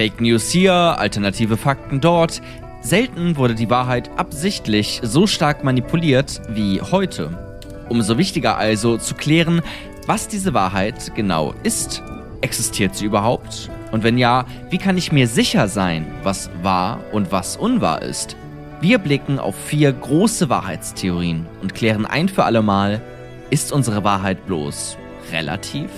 Fake 0.00 0.22
News 0.22 0.50
hier, 0.50 0.72
alternative 0.72 1.58
Fakten 1.58 2.00
dort. 2.00 2.40
Selten 2.80 3.36
wurde 3.36 3.54
die 3.54 3.68
Wahrheit 3.68 4.10
absichtlich 4.16 4.98
so 5.04 5.26
stark 5.26 5.62
manipuliert 5.62 6.40
wie 6.48 6.80
heute. 6.80 7.58
Umso 7.90 8.16
wichtiger 8.16 8.56
also 8.56 8.96
zu 8.96 9.14
klären, 9.14 9.60
was 10.06 10.26
diese 10.26 10.54
Wahrheit 10.54 11.14
genau 11.14 11.52
ist. 11.64 12.02
Existiert 12.40 12.96
sie 12.96 13.04
überhaupt? 13.04 13.68
Und 13.92 14.02
wenn 14.02 14.16
ja, 14.16 14.46
wie 14.70 14.78
kann 14.78 14.96
ich 14.96 15.12
mir 15.12 15.28
sicher 15.28 15.68
sein, 15.68 16.06
was 16.22 16.48
wahr 16.62 17.00
und 17.12 17.30
was 17.30 17.58
unwahr 17.58 18.00
ist? 18.00 18.36
Wir 18.80 18.96
blicken 18.96 19.38
auf 19.38 19.54
vier 19.54 19.92
große 19.92 20.48
Wahrheitstheorien 20.48 21.44
und 21.60 21.74
klären 21.74 22.06
ein 22.06 22.30
für 22.30 22.44
alle 22.44 22.62
Mal, 22.62 23.02
ist 23.50 23.70
unsere 23.70 24.02
Wahrheit 24.02 24.46
bloß 24.46 24.96
relativ? 25.30 25.90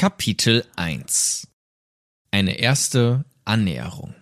Kapitel 0.00 0.64
1 0.76 1.46
Eine 2.30 2.58
erste 2.58 3.26
Annäherung 3.44 4.14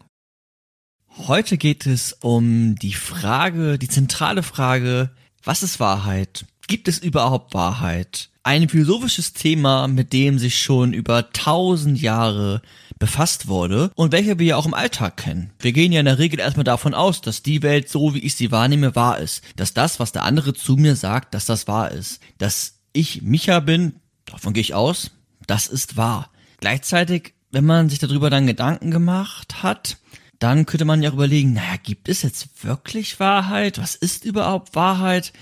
Heute 1.28 1.56
geht 1.56 1.86
es 1.86 2.14
um 2.14 2.74
die 2.74 2.94
Frage, 2.94 3.78
die 3.78 3.86
zentrale 3.86 4.42
Frage, 4.42 5.12
was 5.44 5.62
ist 5.62 5.78
Wahrheit? 5.78 6.46
Gibt 6.66 6.88
es 6.88 6.98
überhaupt 6.98 7.54
Wahrheit? 7.54 8.30
Ein 8.42 8.68
philosophisches 8.68 9.34
Thema, 9.34 9.86
mit 9.86 10.12
dem 10.12 10.40
sich 10.40 10.60
schon 10.60 10.92
über 10.92 11.30
tausend 11.30 12.02
Jahre 12.02 12.60
befasst 12.98 13.46
wurde 13.46 13.92
und 13.94 14.10
welche 14.10 14.40
wir 14.40 14.46
ja 14.46 14.56
auch 14.56 14.66
im 14.66 14.74
Alltag 14.74 15.16
kennen. 15.16 15.52
Wir 15.60 15.70
gehen 15.70 15.92
ja 15.92 16.00
in 16.00 16.06
der 16.06 16.18
Regel 16.18 16.40
erstmal 16.40 16.64
davon 16.64 16.92
aus, 16.92 17.20
dass 17.20 17.44
die 17.44 17.62
Welt, 17.62 17.88
so 17.88 18.14
wie 18.14 18.24
ich 18.24 18.34
sie 18.34 18.50
wahrnehme, 18.50 18.96
wahr 18.96 19.18
ist. 19.18 19.44
Dass 19.54 19.74
das, 19.74 20.00
was 20.00 20.10
der 20.10 20.24
andere 20.24 20.54
zu 20.54 20.74
mir 20.74 20.96
sagt, 20.96 21.34
dass 21.34 21.46
das 21.46 21.68
wahr 21.68 21.92
ist. 21.92 22.20
Dass 22.36 22.80
ich 22.92 23.22
Micha 23.22 23.60
bin, 23.60 24.00
davon 24.26 24.54
gehe 24.54 24.62
ich 24.62 24.74
aus, 24.74 25.12
das 25.48 25.66
ist 25.66 25.96
wahr. 25.96 26.30
Gleichzeitig, 26.60 27.34
wenn 27.50 27.64
man 27.64 27.88
sich 27.88 27.98
darüber 27.98 28.30
dann 28.30 28.46
Gedanken 28.46 28.91
gemacht 28.92 29.62
hat, 29.64 29.96
dann 30.38 30.66
könnte 30.66 30.84
man 30.84 31.02
ja 31.02 31.10
überlegen, 31.10 31.55
naja, 31.55 31.74
gibt 31.82 32.08
es 32.08 32.22
jetzt 32.22 32.62
wirklich 32.64 33.18
Wahrheit? 33.18 33.78
Was 33.78 33.96
ist 33.96 34.24
überhaupt 34.24 34.77
Wahrheit? 34.77 35.32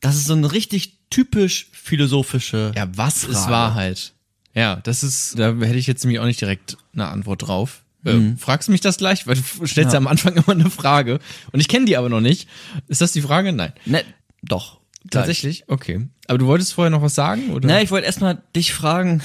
Das 0.00 0.16
ist 0.16 0.26
so 0.26 0.34
eine 0.34 0.50
richtig 0.50 0.98
typisch 1.10 1.68
philosophische. 1.72 2.72
Ja, 2.76 2.88
was 2.96 3.20
Frage. 3.24 3.32
ist 3.32 3.48
Wahrheit? 3.48 4.12
Ja, 4.54 4.76
das 4.76 5.02
ist, 5.04 5.38
da 5.38 5.52
hätte 5.54 5.76
ich 5.78 5.86
jetzt 5.86 6.04
nämlich 6.04 6.18
auch 6.20 6.24
nicht 6.26 6.40
direkt 6.40 6.76
eine 6.92 7.06
Antwort 7.08 7.42
drauf. 7.46 7.82
Äh, 8.04 8.14
Mhm. 8.14 8.36
Fragst 8.38 8.66
du 8.68 8.72
mich 8.72 8.80
das 8.80 8.96
gleich? 8.98 9.26
Weil 9.28 9.36
du 9.36 9.42
stellst 9.66 9.76
ja, 9.76 9.92
Ja. 9.92 9.98
am 9.98 10.08
Anfang 10.08 10.34
immer 10.34 10.48
eine 10.48 10.70
Frage. 10.70 11.20
Und 11.52 11.60
ich 11.60 11.68
kenne 11.68 11.84
die 11.86 11.96
aber 11.96 12.08
noch 12.08 12.20
nicht. 12.20 12.48
Ist 12.88 13.00
das 13.00 13.12
die 13.12 13.22
Frage? 13.22 13.52
Nein. 13.52 13.72
Ne, 13.86 14.02
doch. 14.42 14.80
Gleich. 15.12 15.22
Tatsächlich? 15.26 15.64
Okay. 15.68 16.08
Aber 16.26 16.38
du 16.38 16.46
wolltest 16.46 16.72
vorher 16.74 16.90
noch 16.90 17.02
was 17.02 17.14
sagen? 17.14 17.50
Oder? 17.50 17.68
Na, 17.68 17.80
ich 17.82 17.90
wollte 17.90 18.06
erstmal 18.06 18.42
dich 18.56 18.72
fragen, 18.74 19.22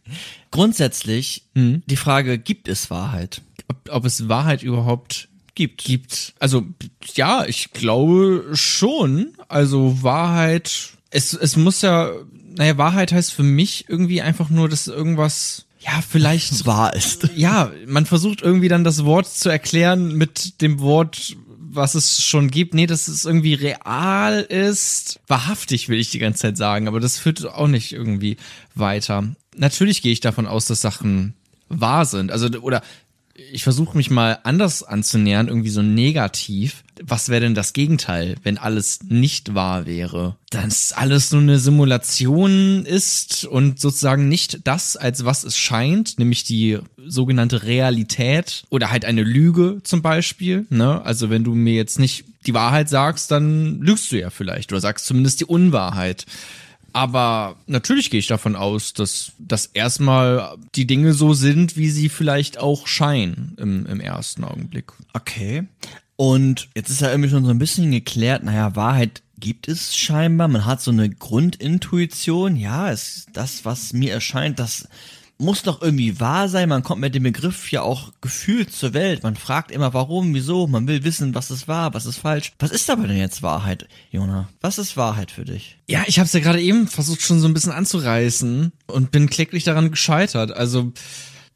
grundsätzlich 0.50 1.44
Mhm. 1.54 1.82
die 1.86 1.96
Frage, 1.96 2.38
gibt 2.38 2.68
es 2.68 2.90
Wahrheit? 2.90 3.42
ob, 3.68 3.76
ob 3.90 4.04
es 4.04 4.28
Wahrheit 4.28 4.62
überhaupt 4.62 5.28
Gibt. 5.54 5.84
gibt. 5.84 6.34
Also 6.38 6.64
ja, 7.14 7.44
ich 7.46 7.72
glaube 7.72 8.50
schon. 8.54 9.28
Also 9.48 10.02
Wahrheit, 10.02 10.90
es, 11.10 11.34
es 11.34 11.56
muss 11.56 11.82
ja, 11.82 12.10
naja, 12.56 12.78
Wahrheit 12.78 13.12
heißt 13.12 13.32
für 13.32 13.42
mich 13.42 13.84
irgendwie 13.88 14.22
einfach 14.22 14.48
nur, 14.50 14.68
dass 14.68 14.86
irgendwas, 14.88 15.66
ja, 15.80 16.02
vielleicht 16.08 16.66
Wahr 16.66 16.94
ist. 16.94 17.28
ja, 17.36 17.70
man 17.86 18.06
versucht 18.06 18.42
irgendwie 18.42 18.68
dann 18.68 18.84
das 18.84 19.04
Wort 19.04 19.28
zu 19.28 19.48
erklären 19.50 20.14
mit 20.16 20.60
dem 20.62 20.80
Wort, 20.80 21.36
was 21.72 21.94
es 21.94 22.24
schon 22.24 22.50
gibt. 22.50 22.74
Nee, 22.74 22.86
dass 22.86 23.08
es 23.08 23.24
irgendwie 23.24 23.54
real 23.54 24.40
ist. 24.40 25.20
Wahrhaftig 25.26 25.88
will 25.88 25.98
ich 25.98 26.10
die 26.10 26.18
ganze 26.18 26.42
Zeit 26.42 26.56
sagen, 26.56 26.88
aber 26.88 27.00
das 27.00 27.18
führt 27.18 27.46
auch 27.46 27.68
nicht 27.68 27.92
irgendwie 27.92 28.36
weiter. 28.74 29.24
Natürlich 29.56 30.02
gehe 30.02 30.12
ich 30.12 30.20
davon 30.20 30.46
aus, 30.46 30.66
dass 30.66 30.80
Sachen 30.80 31.34
wahr 31.68 32.04
sind. 32.04 32.30
Also, 32.30 32.48
oder 32.60 32.82
ich 33.52 33.62
versuche 33.64 33.96
mich 33.96 34.10
mal 34.10 34.38
anders 34.44 34.82
anzunähern, 34.82 35.48
irgendwie 35.48 35.70
so 35.70 35.82
negativ. 35.82 36.84
Was 37.02 37.28
wäre 37.28 37.40
denn 37.40 37.54
das 37.54 37.72
Gegenteil, 37.72 38.36
wenn 38.42 38.58
alles 38.58 39.00
nicht 39.08 39.54
wahr 39.54 39.86
wäre? 39.86 40.36
Dass 40.50 40.92
alles 40.92 41.32
nur 41.32 41.40
eine 41.40 41.58
Simulation 41.58 42.84
ist 42.84 43.44
und 43.44 43.80
sozusagen 43.80 44.28
nicht 44.28 44.60
das, 44.64 44.96
als 44.96 45.24
was 45.24 45.44
es 45.44 45.56
scheint, 45.56 46.18
nämlich 46.18 46.44
die 46.44 46.78
sogenannte 47.06 47.62
Realität 47.62 48.64
oder 48.68 48.90
halt 48.90 49.04
eine 49.04 49.22
Lüge 49.22 49.80
zum 49.82 50.02
Beispiel. 50.02 50.66
Ne? 50.68 51.04
Also 51.04 51.30
wenn 51.30 51.44
du 51.44 51.54
mir 51.54 51.74
jetzt 51.74 51.98
nicht 51.98 52.24
die 52.46 52.54
Wahrheit 52.54 52.88
sagst, 52.88 53.30
dann 53.30 53.80
lügst 53.80 54.12
du 54.12 54.18
ja 54.18 54.30
vielleicht 54.30 54.72
oder 54.72 54.80
sagst 54.80 55.06
zumindest 55.06 55.40
die 55.40 55.46
Unwahrheit. 55.46 56.26
Aber 56.92 57.56
natürlich 57.66 58.10
gehe 58.10 58.20
ich 58.20 58.26
davon 58.26 58.56
aus, 58.56 58.92
dass, 58.92 59.32
dass 59.38 59.66
erstmal 59.66 60.56
die 60.74 60.86
Dinge 60.86 61.12
so 61.12 61.34
sind, 61.34 61.76
wie 61.76 61.90
sie 61.90 62.08
vielleicht 62.08 62.58
auch 62.58 62.86
scheinen 62.86 63.56
im, 63.58 63.86
im 63.86 64.00
ersten 64.00 64.44
Augenblick. 64.44 64.92
Okay. 65.12 65.64
Und 66.16 66.68
jetzt 66.74 66.90
ist 66.90 67.00
ja 67.00 67.10
irgendwie 67.10 67.30
schon 67.30 67.44
so 67.44 67.50
ein 67.50 67.58
bisschen 67.58 67.90
geklärt, 67.90 68.42
naja, 68.44 68.76
Wahrheit 68.76 69.22
gibt 69.38 69.68
es 69.68 69.96
scheinbar. 69.96 70.48
Man 70.48 70.66
hat 70.66 70.82
so 70.82 70.90
eine 70.90 71.08
Grundintuition. 71.08 72.56
Ja, 72.56 72.90
ist 72.90 73.28
das, 73.32 73.64
was 73.64 73.92
mir 73.92 74.12
erscheint, 74.12 74.58
das 74.58 74.86
muss 75.40 75.62
doch 75.62 75.82
irgendwie 75.82 76.20
wahr 76.20 76.48
sein. 76.48 76.68
Man 76.68 76.82
kommt 76.82 77.00
mit 77.00 77.14
dem 77.14 77.22
Begriff 77.22 77.72
ja 77.72 77.82
auch 77.82 78.12
gefühlt 78.20 78.72
zur 78.72 78.94
Welt. 78.94 79.22
Man 79.22 79.36
fragt 79.36 79.70
immer, 79.70 79.94
warum, 79.94 80.34
wieso. 80.34 80.66
Man 80.66 80.86
will 80.86 81.02
wissen, 81.04 81.34
was 81.34 81.50
ist 81.50 81.66
wahr, 81.66 81.94
was 81.94 82.06
ist 82.06 82.18
falsch. 82.18 82.52
Was 82.58 82.70
ist 82.70 82.90
aber 82.90 83.06
denn 83.06 83.16
jetzt 83.16 83.42
Wahrheit, 83.42 83.88
Jona? 84.10 84.48
Was 84.60 84.78
ist 84.78 84.96
Wahrheit 84.96 85.30
für 85.30 85.44
dich? 85.44 85.78
Ja, 85.88 86.04
ich 86.06 86.18
habe 86.18 86.26
es 86.26 86.32
ja 86.32 86.40
gerade 86.40 86.60
eben 86.60 86.86
versucht 86.86 87.22
schon 87.22 87.40
so 87.40 87.48
ein 87.48 87.54
bisschen 87.54 87.72
anzureißen 87.72 88.72
und 88.86 89.10
bin 89.10 89.30
kläglich 89.30 89.64
daran 89.64 89.90
gescheitert. 89.90 90.52
Also 90.52 90.92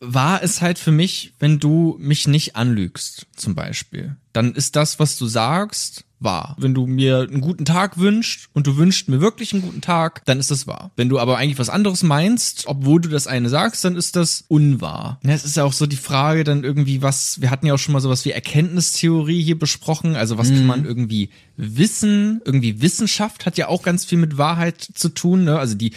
wahr 0.01 0.43
ist 0.43 0.63
halt 0.63 0.79
für 0.79 0.93
mich, 0.93 1.35
wenn 1.39 1.59
du 1.59 1.97
mich 1.99 2.27
nicht 2.27 2.57
anlügst, 2.57 3.27
zum 3.37 3.55
Beispiel. 3.55 4.17
Dann 4.33 4.55
ist 4.55 4.77
das, 4.77 4.99
was 4.99 5.17
du 5.17 5.27
sagst, 5.27 6.05
wahr. 6.25 6.57
Wenn 6.59 6.75
du 6.75 6.87
mir 6.87 7.21
einen 7.21 7.41
guten 7.41 7.65
Tag 7.65 7.99
wünschst 7.99 8.49
und 8.53 8.67
du 8.67 8.77
wünschst 8.77 9.09
mir 9.09 9.21
wirklich 9.21 9.53
einen 9.53 9.63
guten 9.63 9.81
Tag, 9.81 10.25
dann 10.25 10.41
ist 10.41 10.51
das 10.51 10.67
wahr. 10.67 10.91
Wenn 10.97 11.09
du 11.09 11.19
aber 11.19 11.37
eigentlich 11.37 11.59
was 11.59 11.69
anderes 11.69 12.03
meinst, 12.03 12.65
obwohl 12.67 13.01
du 13.01 13.09
das 13.09 13.27
eine 13.27 13.49
sagst, 13.49 13.85
dann 13.85 13.97
ist 13.97 14.17
das 14.17 14.45
unwahr. 14.49 15.21
Ja, 15.23 15.33
es 15.33 15.45
ist 15.45 15.57
ja 15.57 15.65
auch 15.65 15.73
so 15.73 15.87
die 15.87 15.97
Frage 15.97 16.45
dann 16.45 16.65
irgendwie, 16.65 17.03
was, 17.03 17.41
wir 17.41 17.51
hatten 17.51 17.67
ja 17.67 17.75
auch 17.75 17.79
schon 17.79 17.93
mal 17.93 18.01
sowas 18.01 18.25
wie 18.25 18.33
Erkenntnistheorie 18.33 19.43
hier 19.43 19.59
besprochen, 19.59 20.17
also 20.17 20.39
was 20.39 20.49
kann 20.49 20.67
man 20.67 20.85
irgendwie 20.85 21.31
wissen? 21.57 22.41
Irgendwie 22.45 22.81
Wissenschaft 22.81 23.47
hat 23.47 23.59
ja 23.59 23.69
auch 23.69 23.83
ganz 23.83 24.05
viel 24.05 24.19
mit 24.19 24.39
Wahrheit 24.39 24.81
zu 24.81 25.09
tun, 25.09 25.45
ne? 25.45 25.59
Also 25.59 25.75
die, 25.75 25.93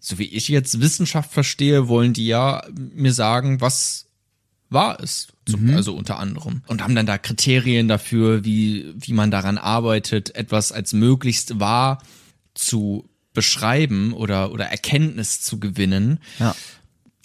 so 0.00 0.18
wie 0.18 0.24
ich 0.24 0.48
jetzt 0.48 0.80
Wissenschaft 0.80 1.32
verstehe, 1.32 1.88
wollen 1.88 2.12
die 2.12 2.26
ja 2.26 2.62
mir 2.94 3.12
sagen, 3.12 3.60
was 3.60 4.05
wahr 4.70 5.00
ist. 5.00 5.32
Zum, 5.46 5.74
Also 5.74 5.94
unter 5.94 6.18
anderem. 6.18 6.62
Und 6.66 6.82
haben 6.82 6.94
dann 6.94 7.06
da 7.06 7.18
Kriterien 7.18 7.88
dafür, 7.88 8.44
wie, 8.44 8.92
wie 8.96 9.12
man 9.12 9.30
daran 9.30 9.58
arbeitet, 9.58 10.34
etwas 10.34 10.72
als 10.72 10.92
möglichst 10.92 11.60
wahr 11.60 12.02
zu 12.54 13.08
beschreiben 13.32 14.12
oder, 14.12 14.50
oder 14.50 14.64
Erkenntnis 14.64 15.42
zu 15.42 15.60
gewinnen. 15.60 16.18
Ja. 16.38 16.56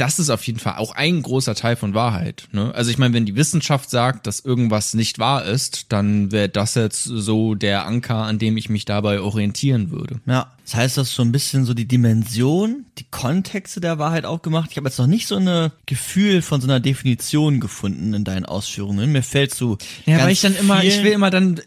Das 0.01 0.17
ist 0.17 0.31
auf 0.31 0.47
jeden 0.47 0.57
Fall 0.57 0.77
auch 0.77 0.95
ein 0.95 1.21
großer 1.21 1.53
Teil 1.53 1.75
von 1.75 1.93
Wahrheit. 1.93 2.47
Ne? 2.53 2.73
Also 2.73 2.89
ich 2.89 2.97
meine, 2.97 3.13
wenn 3.13 3.27
die 3.27 3.35
Wissenschaft 3.35 3.91
sagt, 3.91 4.25
dass 4.25 4.39
irgendwas 4.39 4.95
nicht 4.95 5.19
wahr 5.19 5.45
ist, 5.45 5.91
dann 5.93 6.31
wäre 6.31 6.49
das 6.49 6.73
jetzt 6.73 7.03
so 7.03 7.53
der 7.53 7.85
Anker, 7.85 8.15
an 8.15 8.39
dem 8.39 8.57
ich 8.57 8.67
mich 8.67 8.85
dabei 8.85 9.19
orientieren 9.19 9.91
würde. 9.91 10.19
Ja, 10.25 10.53
das 10.65 10.73
heißt, 10.73 10.97
hast 10.97 11.13
schon 11.13 11.27
ein 11.27 11.31
bisschen 11.31 11.65
so 11.65 11.75
die 11.75 11.87
Dimension, 11.87 12.85
die 12.97 13.05
Kontexte 13.11 13.79
der 13.79 13.99
Wahrheit 13.99 14.25
auch 14.25 14.41
gemacht. 14.41 14.69
Ich 14.71 14.77
habe 14.77 14.87
jetzt 14.87 14.97
noch 14.97 15.05
nicht 15.05 15.27
so 15.27 15.35
ein 15.35 15.71
Gefühl 15.85 16.41
von 16.41 16.61
so 16.61 16.65
einer 16.65 16.79
Definition 16.79 17.59
gefunden 17.59 18.15
in 18.15 18.23
deinen 18.23 18.47
Ausführungen. 18.47 19.11
Mir 19.11 19.21
fällt 19.21 19.53
so 19.53 19.77
Ja, 20.07 20.17
weil 20.17 20.31
ich 20.31 20.41
dann 20.41 20.55
immer, 20.55 20.83
ich 20.83 21.03
will 21.03 21.11
immer 21.11 21.29
dann 21.29 21.61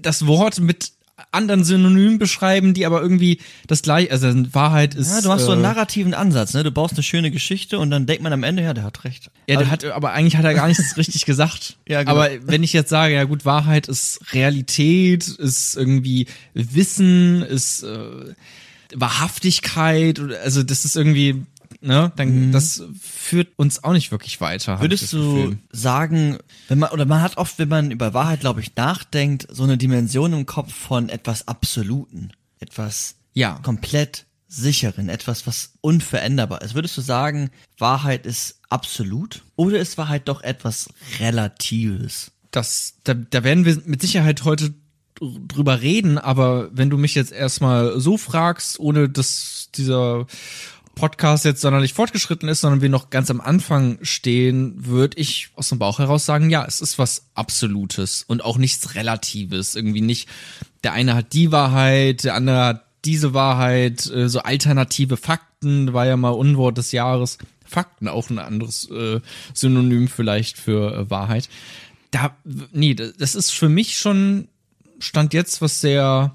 das 0.00 0.26
Wort 0.26 0.58
mit 0.58 0.92
anderen 1.30 1.62
Synonymen 1.64 2.18
beschreiben, 2.18 2.74
die 2.74 2.86
aber 2.86 3.02
irgendwie 3.02 3.38
das 3.66 3.82
gleiche, 3.82 4.10
also 4.10 4.28
Wahrheit 4.54 4.94
ist. 4.94 5.10
Ja, 5.10 5.20
du 5.20 5.30
hast 5.30 5.44
so 5.44 5.52
einen 5.52 5.60
äh, 5.60 5.64
narrativen 5.64 6.14
Ansatz, 6.14 6.54
ne? 6.54 6.62
Du 6.64 6.70
baust 6.70 6.94
eine 6.94 7.02
schöne 7.02 7.30
Geschichte 7.30 7.78
und 7.78 7.90
dann 7.90 8.06
denkt 8.06 8.22
man 8.22 8.32
am 8.32 8.42
Ende, 8.42 8.62
ja, 8.62 8.72
der 8.74 8.84
hat 8.84 9.04
recht. 9.04 9.30
Ja, 9.46 9.56
Also- 9.58 9.64
der 9.64 9.70
hat, 9.70 9.84
aber 9.84 10.12
eigentlich 10.12 10.36
hat 10.36 10.44
er 10.44 10.54
gar 10.54 10.68
nichts 10.68 10.96
richtig 10.96 11.26
gesagt. 11.26 11.76
Ja, 11.86 12.00
genau. 12.02 12.12
Aber 12.12 12.30
wenn 12.46 12.62
ich 12.62 12.72
jetzt 12.72 12.90
sage, 12.90 13.14
ja 13.14 13.24
gut, 13.24 13.44
Wahrheit 13.44 13.88
ist 13.88 14.20
Realität, 14.32 15.28
ist 15.28 15.76
irgendwie 15.76 16.26
Wissen, 16.54 17.42
ist 17.42 17.82
äh, 17.82 18.34
Wahrhaftigkeit, 18.94 20.20
also 20.42 20.62
das 20.62 20.84
ist 20.84 20.96
irgendwie, 20.96 21.42
ne, 21.80 22.12
dann 22.16 22.52
das 22.52 22.82
führt 23.00 23.48
uns 23.56 23.84
auch 23.84 23.92
nicht 23.92 24.10
wirklich 24.10 24.40
weiter. 24.40 24.76
Mhm. 24.76 24.80
Würdest 24.80 25.12
du 25.12 25.56
sagen, 25.70 26.38
wenn 26.68 26.78
man, 26.78 26.90
oder 26.90 27.04
man 27.04 27.22
hat 27.22 27.36
oft, 27.36 27.58
wenn 27.58 27.68
man 27.68 27.90
über 27.90 28.14
Wahrheit, 28.14 28.40
glaube 28.40 28.60
ich, 28.60 28.74
nachdenkt, 28.76 29.46
so 29.50 29.64
eine 29.64 29.78
Dimension 29.78 30.32
im 30.32 30.46
Kopf 30.46 30.72
von 30.74 31.08
etwas 31.08 31.46
Absoluten, 31.48 32.30
etwas 32.60 33.16
Ja. 33.34 33.58
komplett 33.62 34.26
sicheren, 34.50 35.08
etwas, 35.10 35.46
was 35.46 35.74
unveränderbar 35.82 36.62
ist. 36.62 36.74
Würdest 36.74 36.96
du 36.96 37.02
sagen, 37.02 37.50
Wahrheit 37.76 38.24
ist 38.24 38.60
absolut 38.70 39.42
oder 39.56 39.78
ist 39.78 39.98
Wahrheit 39.98 40.26
doch 40.28 40.40
etwas 40.42 40.88
Relatives? 41.20 42.32
das, 42.50 42.94
da, 43.04 43.12
da 43.12 43.44
werden 43.44 43.66
wir 43.66 43.78
mit 43.84 44.00
Sicherheit 44.00 44.44
heute 44.44 44.72
dr- 45.16 45.38
drüber 45.46 45.82
reden, 45.82 46.16
aber 46.16 46.70
wenn 46.72 46.88
du 46.88 46.96
mich 46.96 47.14
jetzt 47.14 47.30
erstmal 47.30 48.00
so 48.00 48.16
fragst, 48.16 48.80
ohne 48.80 49.10
dass 49.10 49.68
dieser 49.74 50.26
Podcast 50.98 51.44
jetzt 51.44 51.60
sonderlich 51.60 51.94
fortgeschritten 51.94 52.48
ist, 52.48 52.60
sondern 52.60 52.82
wir 52.82 52.88
noch 52.88 53.10
ganz 53.10 53.30
am 53.30 53.40
Anfang 53.40 53.98
stehen, 54.02 54.74
würde 54.84 55.18
ich 55.18 55.50
aus 55.54 55.68
dem 55.68 55.78
Bauch 55.78 56.00
heraus 56.00 56.26
sagen, 56.26 56.50
ja, 56.50 56.64
es 56.66 56.80
ist 56.80 56.98
was 56.98 57.26
Absolutes 57.34 58.24
und 58.26 58.44
auch 58.44 58.58
nichts 58.58 58.94
Relatives. 58.94 59.76
Irgendwie 59.76 60.00
nicht, 60.00 60.28
der 60.82 60.92
eine 60.92 61.14
hat 61.14 61.32
die 61.32 61.52
Wahrheit, 61.52 62.24
der 62.24 62.34
andere 62.34 62.64
hat 62.64 62.84
diese 63.04 63.32
Wahrheit, 63.32 64.10
äh, 64.10 64.28
so 64.28 64.40
alternative 64.40 65.16
Fakten, 65.16 65.92
war 65.92 66.06
ja 66.06 66.16
mal 66.16 66.30
Unwort 66.30 66.78
des 66.78 66.92
Jahres. 66.92 67.38
Fakten, 67.64 68.08
auch 68.08 68.30
ein 68.30 68.38
anderes 68.38 68.90
äh, 68.90 69.20
Synonym 69.54 70.08
vielleicht 70.08 70.58
für 70.58 70.94
äh, 70.94 71.10
Wahrheit. 71.10 71.48
Da, 72.10 72.36
nee, 72.72 72.94
das 72.94 73.34
ist 73.34 73.50
für 73.50 73.68
mich 73.68 73.98
schon 73.98 74.48
Stand 74.98 75.34
jetzt 75.34 75.62
was 75.62 75.80
sehr 75.80 76.34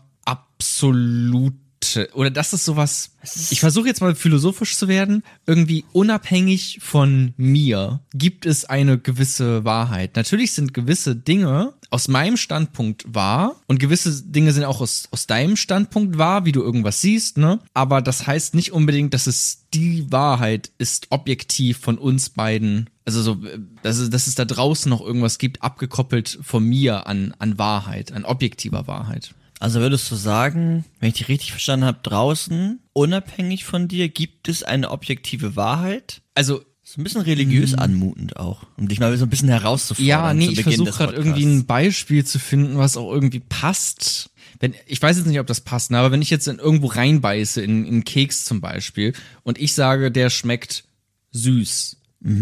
oder 2.13 2.29
das 2.29 2.53
ist 2.53 2.65
sowas. 2.65 3.11
Ich 3.49 3.59
versuche 3.59 3.87
jetzt 3.87 4.01
mal 4.01 4.15
philosophisch 4.15 4.77
zu 4.77 4.87
werden. 4.87 5.23
Irgendwie 5.45 5.85
unabhängig 5.91 6.79
von 6.81 7.33
mir 7.37 8.01
gibt 8.13 8.45
es 8.45 8.65
eine 8.65 8.97
gewisse 8.97 9.63
Wahrheit. 9.63 10.15
Natürlich 10.15 10.53
sind 10.53 10.73
gewisse 10.73 11.15
Dinge 11.15 11.73
aus 11.89 12.07
meinem 12.07 12.37
Standpunkt 12.37 13.05
wahr 13.13 13.55
und 13.67 13.79
gewisse 13.79 14.23
Dinge 14.23 14.51
sind 14.51 14.63
auch 14.63 14.81
aus, 14.81 15.07
aus 15.11 15.27
deinem 15.27 15.55
Standpunkt 15.55 16.17
wahr, 16.17 16.43
wie 16.45 16.51
du 16.51 16.61
irgendwas 16.61 17.01
siehst, 17.01 17.37
ne? 17.37 17.59
Aber 17.73 18.01
das 18.01 18.25
heißt 18.25 18.55
nicht 18.55 18.71
unbedingt, 18.71 19.13
dass 19.13 19.27
es 19.27 19.65
die 19.73 20.11
Wahrheit 20.11 20.71
ist 20.79 21.07
objektiv 21.11 21.77
von 21.77 21.97
uns 21.97 22.29
beiden. 22.29 22.89
Also 23.05 23.21
so, 23.21 23.37
dass 23.83 23.97
es, 23.97 24.09
dass 24.09 24.27
es 24.27 24.35
da 24.35 24.45
draußen 24.45 24.89
noch 24.89 25.01
irgendwas 25.01 25.37
gibt, 25.37 25.61
abgekoppelt 25.61 26.39
von 26.41 26.63
mir 26.63 27.05
an, 27.05 27.35
an 27.37 27.57
Wahrheit, 27.59 28.11
an 28.11 28.25
objektiver 28.25 28.87
Wahrheit. 28.87 29.35
Also 29.63 29.79
würdest 29.79 30.11
du 30.11 30.15
sagen, 30.15 30.83
wenn 30.99 31.07
ich 31.07 31.15
dich 31.15 31.29
richtig 31.29 31.51
verstanden 31.51 31.85
habe, 31.85 31.99
draußen, 32.03 32.81
unabhängig 32.91 33.63
von 33.63 33.87
dir, 33.87 34.09
gibt 34.09 34.49
es 34.49 34.61
eine 34.61 34.91
objektive 34.91 35.55
Wahrheit? 35.55 36.21
Also 36.35 36.65
So 36.85 36.99
ein 36.99 37.05
bisschen 37.05 37.21
religiös 37.21 37.73
anmutend 37.73 38.35
auch, 38.35 38.65
um 38.75 38.89
dich 38.89 38.99
mal 38.99 39.17
so 39.17 39.25
ein 39.25 39.29
bisschen 39.29 39.47
herauszufordern. 39.47 40.07
Ja, 40.07 40.33
nee, 40.33 40.49
ich 40.49 40.63
versuche 40.63 40.91
gerade 40.91 41.13
irgendwie 41.13 41.45
ein 41.45 41.65
Beispiel 41.65 42.25
zu 42.25 42.39
finden, 42.39 42.77
was 42.77 42.97
auch 42.97 43.09
irgendwie 43.09 43.39
passt. 43.39 44.31
Wenn, 44.59 44.75
ich 44.85 45.01
weiß 45.01 45.15
jetzt 45.15 45.27
nicht, 45.27 45.39
ob 45.39 45.47
das 45.47 45.61
passt, 45.61 45.91
ne, 45.91 45.97
aber 45.97 46.11
wenn 46.11 46.21
ich 46.21 46.29
jetzt 46.29 46.47
in 46.49 46.59
irgendwo 46.59 46.87
reinbeiße, 46.87 47.61
in, 47.61 47.85
in 47.85 48.03
Keks 48.03 48.43
zum 48.43 48.59
Beispiel, 48.59 49.13
und 49.43 49.57
ich 49.57 49.73
sage, 49.73 50.11
der 50.11 50.29
schmeckt 50.29 50.83
süß, 51.31 51.97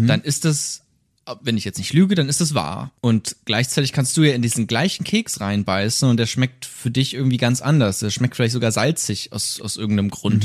dann 0.08 0.22
ist 0.22 0.44
das, 0.44 0.82
wenn 1.42 1.56
ich 1.56 1.64
jetzt 1.64 1.78
nicht 1.78 1.92
lüge, 1.92 2.14
dann 2.14 2.28
ist 2.28 2.40
das 2.40 2.54
wahr. 2.54 2.90
Und 3.00 3.36
gleichzeitig 3.44 3.92
kannst 3.92 4.16
du 4.16 4.22
ja 4.22 4.34
in 4.34 4.42
diesen 4.42 4.66
gleichen 4.66 5.04
Keks 5.04 5.40
reinbeißen 5.40 6.08
und 6.08 6.16
der 6.16 6.26
schmeckt 6.26 6.64
für 6.66 6.90
dich 6.90 7.14
irgendwie 7.14 7.36
ganz 7.36 7.60
anders. 7.60 8.00
Der 8.00 8.10
schmeckt 8.10 8.36
vielleicht 8.36 8.52
sogar 8.52 8.72
salzig 8.72 9.32
aus, 9.32 9.60
aus 9.60 9.76
irgendeinem 9.76 10.10
Grund. 10.10 10.44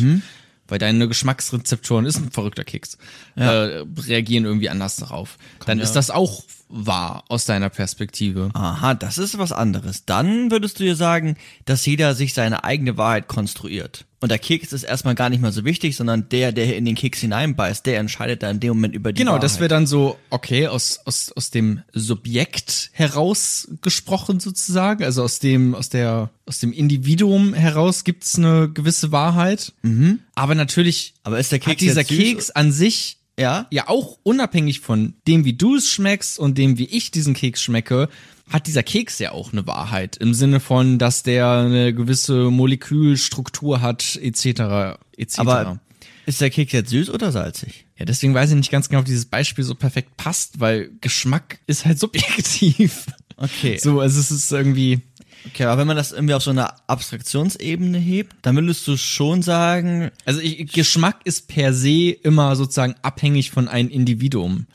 Weil 0.67 0.79
deine 0.79 1.07
Geschmacksrezeptoren 1.07 2.05
ist 2.05 2.17
ein 2.17 2.29
verrückter 2.29 2.65
Keks, 2.65 2.97
äh, 3.35 3.45
reagieren 3.45 4.43
irgendwie 4.43 4.69
anders 4.69 4.97
darauf. 4.97 5.37
Dann 5.65 5.79
ist 5.79 5.93
das 5.93 6.09
auch 6.09 6.43
wahr 6.67 7.23
aus 7.29 7.45
deiner 7.45 7.69
Perspektive. 7.69 8.49
Aha, 8.53 8.93
das 8.93 9.17
ist 9.17 9.37
was 9.37 9.53
anderes. 9.53 10.03
Dann 10.05 10.51
würdest 10.51 10.79
du 10.79 10.83
dir 10.83 10.97
sagen, 10.97 11.37
dass 11.63 11.85
jeder 11.85 12.15
sich 12.15 12.33
seine 12.33 12.65
eigene 12.65 12.97
Wahrheit 12.97 13.29
konstruiert. 13.29 14.06
Und 14.19 14.29
der 14.31 14.39
Keks 14.39 14.73
ist 14.73 14.81
erstmal 14.83 15.13
gar 15.13 15.29
nicht 15.29 15.41
mal 15.41 15.51
so 15.51 15.63
wichtig, 15.63 15.95
sondern 15.95 16.27
der, 16.29 16.51
der 16.51 16.75
in 16.75 16.85
den 16.85 16.95
Keks 16.95 17.19
hineinbeißt, 17.19 17.85
der 17.85 17.99
entscheidet 17.99 18.41
dann 18.41 18.55
in 18.55 18.59
dem 18.61 18.69
Moment 18.69 18.95
über 18.95 19.13
die 19.13 19.19
Genau, 19.19 19.33
Wahrheit. 19.33 19.43
das 19.43 19.59
wäre 19.59 19.67
dann 19.69 19.85
so, 19.85 20.17
okay, 20.31 20.65
aus, 20.67 20.99
aus, 21.05 21.31
aus 21.33 21.51
dem 21.51 21.81
Subjekt 21.93 22.89
herausgesprochen 22.93 24.39
sozusagen, 24.39 25.03
also 25.03 25.23
aus 25.23 25.39
dem, 25.39 25.75
aus 25.75 25.89
der, 25.89 26.29
aus 26.45 26.59
dem 26.59 26.71
Individuum 26.73 27.53
heraus 27.53 28.03
gibt's 28.03 28.37
eine 28.37 28.69
gewisse 28.69 29.11
Wahrheit. 29.11 29.73
Mhm. 29.81 30.19
Aber 30.35 30.55
natürlich 30.55 31.13
Aber 31.23 31.39
ist 31.39 31.51
der 31.51 31.59
Keks 31.59 31.71
hat 31.71 31.81
dieser? 31.81 32.03
Keks 32.03 32.49
an 32.51 32.71
sich 32.71 33.17
Ja? 33.39 33.67
ja 33.71 33.87
auch 33.87 34.17
unabhängig 34.23 34.79
von 34.79 35.13
dem, 35.27 35.45
wie 35.45 35.53
du 35.53 35.75
es 35.75 35.89
schmeckst 35.89 36.39
und 36.39 36.57
dem, 36.57 36.77
wie 36.77 36.85
ich 36.85 37.11
diesen 37.11 37.33
Keks 37.33 37.61
schmecke, 37.61 38.09
hat 38.49 38.67
dieser 38.67 38.83
Keks 38.83 39.19
ja 39.19 39.31
auch 39.31 39.51
eine 39.51 39.67
Wahrheit. 39.67 40.17
Im 40.17 40.33
Sinne 40.33 40.59
von, 40.59 40.97
dass 40.97 41.23
der 41.23 41.49
eine 41.51 41.93
gewisse 41.93 42.49
Molekülstruktur 42.51 43.81
hat, 43.81 44.17
etc. 44.21 44.97
etc. 45.17 45.39
Aber 45.39 45.79
ist 46.25 46.41
der 46.41 46.49
Keks 46.49 46.73
jetzt 46.73 46.89
süß 46.89 47.09
oder 47.09 47.31
salzig? 47.31 47.87
ja, 47.97 48.05
deswegen 48.05 48.33
weiß 48.33 48.51
ich 48.51 48.55
nicht 48.55 48.71
ganz 48.71 48.89
genau, 48.89 48.99
ob 48.99 49.05
dieses 49.05 49.25
Beispiel 49.25 49.63
so 49.63 49.75
perfekt 49.75 50.17
passt, 50.17 50.59
weil 50.59 50.91
Geschmack 51.01 51.59
ist 51.67 51.85
halt 51.85 51.99
subjektiv. 51.99 53.07
Okay. 53.37 53.77
So, 53.77 53.99
also 53.99 54.19
es 54.19 54.31
ist 54.31 54.51
irgendwie. 54.51 55.01
Okay, 55.45 55.63
aber 55.63 55.79
wenn 55.79 55.87
man 55.87 55.95
das 55.95 56.11
irgendwie 56.11 56.33
auf 56.33 56.43
so 56.43 56.49
einer 56.49 56.75
Abstraktionsebene 56.89 57.97
hebt, 57.97 58.35
dann 58.41 58.55
würdest 58.55 58.85
du 58.87 58.97
schon 58.97 59.41
sagen, 59.41 60.11
Also 60.25 60.41
ich, 60.41 60.71
Geschmack 60.73 61.21
ist 61.23 61.47
per 61.47 61.73
se 61.73 62.09
immer 62.09 62.55
sozusagen 62.55 62.95
abhängig 63.01 63.51
von 63.51 63.67
einem 63.67 63.89
Individuum. 63.89 64.65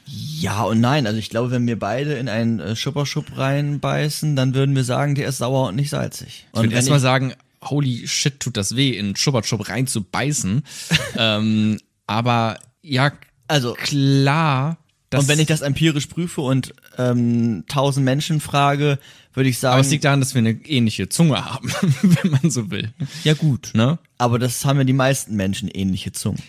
Ja 0.42 0.62
und 0.62 0.80
nein. 0.80 1.06
Also 1.06 1.18
ich 1.18 1.30
glaube, 1.30 1.50
wenn 1.50 1.66
wir 1.66 1.78
beide 1.78 2.14
in 2.14 2.28
einen 2.28 2.60
äh, 2.60 2.76
Schupperschub 2.76 3.36
reinbeißen, 3.36 4.36
dann 4.36 4.54
würden 4.54 4.74
wir 4.74 4.84
sagen, 4.84 5.14
der 5.14 5.28
ist 5.28 5.38
sauer 5.38 5.68
und 5.68 5.76
nicht 5.76 5.90
salzig. 5.90 6.28
Ich 6.28 6.46
Und 6.52 6.60
würde 6.62 6.70
wenn 6.70 6.76
erstmal 6.76 7.00
sagen, 7.00 7.34
holy 7.64 8.06
shit, 8.08 8.40
tut 8.40 8.56
das 8.56 8.74
weh, 8.76 8.90
in 8.90 9.14
Schubbertschub 9.16 9.68
reinzubeißen. 9.68 10.62
ähm, 11.16 11.78
aber 12.06 12.58
ja, 12.82 13.12
Also- 13.48 13.74
klar. 13.74 14.78
und 15.14 15.28
wenn 15.28 15.38
ich 15.38 15.46
das 15.46 15.60
empirisch 15.62 16.06
prüfe 16.06 16.40
und 16.40 16.74
ähm, 16.98 17.64
tausend 17.68 18.04
Menschen 18.04 18.40
frage, 18.40 18.98
würde 19.34 19.48
ich 19.48 19.58
sagen, 19.58 19.72
aber 19.74 19.80
es 19.82 19.90
liegt 19.90 20.04
daran, 20.04 20.20
dass 20.20 20.34
wir 20.34 20.40
eine 20.40 20.52
ähnliche 20.66 21.08
Zunge 21.08 21.44
haben, 21.44 21.72
wenn 22.02 22.30
man 22.32 22.50
so 22.50 22.70
will. 22.70 22.92
ja 23.24 23.34
gut, 23.34 23.70
Ne? 23.74 23.98
aber 24.18 24.38
das 24.38 24.64
haben 24.64 24.78
ja 24.78 24.84
die 24.84 24.92
meisten 24.92 25.36
Menschen 25.36 25.68
ähnliche 25.68 26.12
Zungen. 26.12 26.42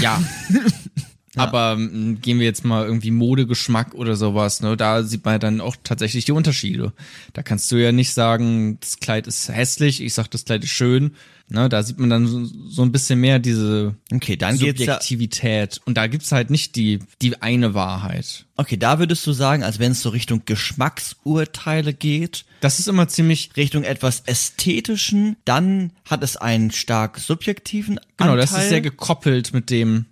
Ja. 0.00 0.20
Aber 1.42 1.76
ähm, 1.78 2.18
gehen 2.20 2.38
wir 2.38 2.46
jetzt 2.46 2.64
mal 2.64 2.86
irgendwie 2.86 3.10
Modegeschmack 3.10 3.94
oder 3.94 4.16
sowas, 4.16 4.62
ne? 4.62 4.76
Da 4.76 5.02
sieht 5.02 5.24
man 5.24 5.38
dann 5.38 5.60
auch 5.60 5.76
tatsächlich 5.84 6.24
die 6.24 6.32
Unterschiede. 6.32 6.92
Da 7.32 7.42
kannst 7.42 7.70
du 7.70 7.76
ja 7.76 7.92
nicht 7.92 8.12
sagen, 8.12 8.78
das 8.80 8.98
Kleid 9.00 9.26
ist 9.26 9.48
hässlich, 9.48 10.02
ich 10.02 10.14
sag, 10.14 10.30
das 10.30 10.44
Kleid 10.44 10.64
ist 10.64 10.70
schön. 10.70 11.12
Ne? 11.48 11.68
Da 11.68 11.82
sieht 11.84 12.00
man 12.00 12.10
dann 12.10 12.26
so, 12.26 12.44
so 12.44 12.82
ein 12.82 12.90
bisschen 12.90 13.20
mehr 13.20 13.38
diese 13.38 13.94
Okay, 14.12 14.36
dann 14.36 14.56
ja, 14.56 14.66
Subjektivität. 14.66 15.80
Und 15.84 15.96
da 15.96 16.08
gibt's 16.08 16.32
halt 16.32 16.50
nicht 16.50 16.74
die, 16.74 16.98
die 17.22 17.40
eine 17.40 17.72
Wahrheit. 17.72 18.46
okay, 18.56 18.76
da 18.76 18.98
würdest 18.98 19.24
du 19.26 19.32
sagen, 19.32 19.62
als 19.62 19.78
wenn 19.78 19.92
es 19.92 20.02
so 20.02 20.08
Richtung 20.08 20.42
Geschmacksurteile 20.44 21.92
geht, 21.94 22.46
Das 22.60 22.80
ist 22.80 22.88
immer 22.88 23.06
ziemlich, 23.06 23.50
Richtung 23.56 23.84
etwas 23.84 24.24
Ästhetischen, 24.26 25.36
dann 25.44 25.92
hat 26.04 26.24
es 26.24 26.36
einen 26.36 26.72
stark 26.72 27.18
subjektiven 27.18 28.00
genau, 28.16 28.32
Anteil. 28.32 28.36
das 28.38 28.50
ist 28.52 28.68
sehr 28.68 28.80
gekoppelt 28.80 29.52
mit 29.52 29.70
dem, 29.70 30.06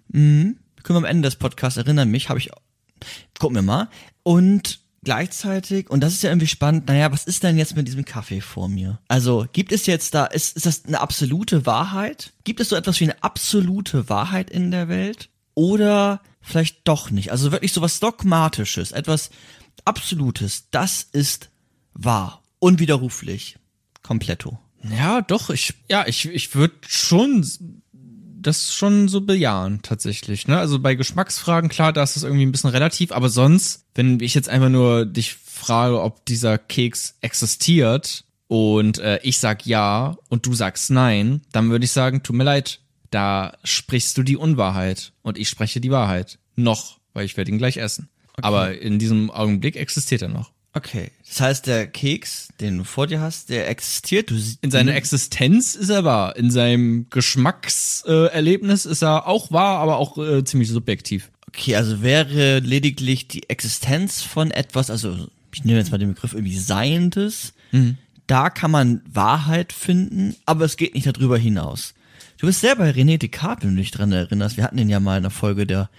können 0.85 0.97
wir 0.97 1.09
am 1.09 1.11
Ende 1.11 1.27
des 1.27 1.37
Podcasts 1.37 1.77
erinnern 1.77 2.11
mich, 2.11 2.29
habe 2.29 2.39
ich, 2.39 2.51
gucken 3.41 3.57
wir 3.57 3.63
mal. 3.63 3.89
Und 4.23 4.81
gleichzeitig, 5.03 5.91
und 5.91 6.01
das 6.01 6.13
ist 6.13 6.23
ja 6.23 6.31
irgendwie 6.31 6.47
spannend, 6.47 6.87
naja, 6.87 7.11
was 7.11 7.25
ist 7.25 7.43
denn 7.43 7.59
jetzt 7.59 7.75
mit 7.75 7.89
diesem 7.89 8.05
Kaffee 8.05 8.41
vor 8.41 8.69
mir? 8.69 9.01
Also, 9.09 9.47
gibt 9.53 9.73
es 9.73 9.87
jetzt 9.87 10.15
da, 10.15 10.27
ist, 10.27 10.57
ist 10.57 10.67
das 10.67 10.85
eine 10.85 11.01
absolute 11.01 11.67
Wahrheit? 11.67 12.33
Gibt 12.45 12.61
es 12.61 12.69
so 12.69 12.77
etwas 12.77 13.01
wie 13.01 13.05
eine 13.05 13.23
absolute 13.23 14.09
Wahrheit 14.09 14.51
in 14.51 14.71
der 14.71 14.89
Welt? 14.89 15.31
Oder 15.55 16.21
vielleicht 16.41 16.87
doch 16.87 17.11
nicht? 17.11 17.33
Also 17.33 17.51
wirklich 17.53 17.73
so 17.73 17.81
was 17.81 18.01
Dogmatisches, 18.01 18.93
etwas 18.93 19.31
Absolutes, 19.85 20.71
das 20.71 21.03
ist 21.13 21.51
wahr, 21.93 22.43
unwiderruflich, 22.59 23.59
kompletto. 24.03 24.59
ja, 24.83 25.21
doch, 25.21 25.51
ich, 25.51 25.75
ja, 25.91 26.07
ich, 26.07 26.27
ich 26.27 26.55
würde 26.55 26.75
schon 26.87 27.45
das 28.47 28.75
schon 28.75 29.09
so 29.09 29.21
bejahen, 29.21 29.81
tatsächlich, 29.83 30.47
ne? 30.47 30.59
Also 30.59 30.79
bei 30.79 30.95
Geschmacksfragen, 30.95 31.69
klar, 31.69 31.93
da 31.93 32.03
ist 32.03 32.17
das 32.17 32.23
irgendwie 32.23 32.47
ein 32.47 32.53
bisschen 32.53 32.71
relativ, 32.71 33.13
aber 33.13 33.29
sonst, 33.29 33.85
wenn 33.95 34.21
ich 34.21 34.35
jetzt 34.35 34.49
einfach 34.49 34.69
nur 34.69 35.07
dich 35.07 35.35
frage, 35.35 36.01
ob 36.01 36.25
dieser 36.27 36.59
Keks 36.59 37.17
existiert, 37.21 38.25
und 38.47 38.99
äh, 38.99 39.19
ich 39.23 39.39
sag 39.39 39.67
ja 39.67 40.17
und 40.29 40.47
du 40.47 40.55
sagst 40.55 40.91
nein, 40.91 41.41
dann 41.53 41.71
würde 41.71 41.85
ich 41.87 41.91
sagen, 41.91 42.23
tut 42.23 42.37
mir 42.37 42.45
leid, 42.45 42.81
da 43.11 43.57
sprichst 43.65 44.17
du 44.19 44.23
die 44.23 44.37
Unwahrheit 44.37 45.13
und 45.23 45.39
ich 45.39 45.49
spreche 45.49 45.81
die 45.81 45.91
Wahrheit. 45.91 46.39
Noch, 46.57 46.99
weil 47.15 47.25
ich 47.25 47.37
werde 47.37 47.51
ihn 47.51 47.59
gleich 47.59 47.79
essen. 47.79 48.09
Aber 48.43 48.77
in 48.79 48.99
diesem 48.99 49.31
Augenblick 49.31 49.77
existiert 49.77 50.23
er 50.23 50.29
noch. 50.29 50.51
Okay. 50.75 51.13
Das 51.29 51.41
heißt, 51.41 51.67
der 51.69 51.87
Keks, 51.87 52.49
den 52.61 52.79
du 52.79 52.85
vor 52.85 53.07
dir 53.07 53.21
hast, 53.21 53.49
der 53.49 53.69
existiert. 53.69 54.31
Du 54.31 54.35
In 54.61 54.71
seiner 54.71 54.95
Existenz 54.97 55.77
ist 55.77 55.89
er 55.89 56.05
wahr. 56.05 56.37
In 56.37 56.51
seinem 56.51 57.07
Geschmackserlebnis 57.11 58.85
ist 58.85 59.03
er 59.03 59.27
auch 59.29 59.53
wahr, 59.53 59.79
aber 59.79 59.99
auch 59.99 60.19
äh, 60.19 60.45
ziemlich 60.45 60.69
subjektiv. 60.69 61.31
Okay, 61.49 61.77
also 61.77 62.03
wäre 62.03 62.59
lediglich 62.59 63.29
die 63.29 63.49
Existenz 63.49 64.23
von 64.23 64.51
etwas, 64.51 64.91
also 64.91 65.29
ich 65.53 65.65
nehme 65.65 65.79
jetzt 65.79 65.93
mal 65.93 65.99
den 65.99 66.13
Begriff 66.13 66.33
irgendwie 66.33 66.59
Seiendes, 66.59 67.53
da 68.27 68.51
kann 68.51 68.73
man 68.73 69.03
Wahrheit 69.13 69.73
finden, 69.73 70.35
aber 70.47 70.65
es 70.65 70.77
geht 70.77 70.95
nicht 70.95 71.07
darüber 71.07 71.39
hinaus. 71.39 71.95
Du 72.39 72.47
bist 72.47 72.61
selber 72.61 72.85
René 72.87 73.19
Descartes, 73.19 73.65
wenn 73.65 73.77
du 73.77 73.83
dich 73.83 73.93
dran 73.93 74.11
erinnerst. 74.11 74.57
Wir 74.57 74.65
hatten 74.65 74.79
ihn 74.79 74.89
ja 74.89 74.99
mal 74.99 75.19
in 75.19 75.25
einer 75.25 75.31
Folge, 75.31 75.67
der 75.67 75.91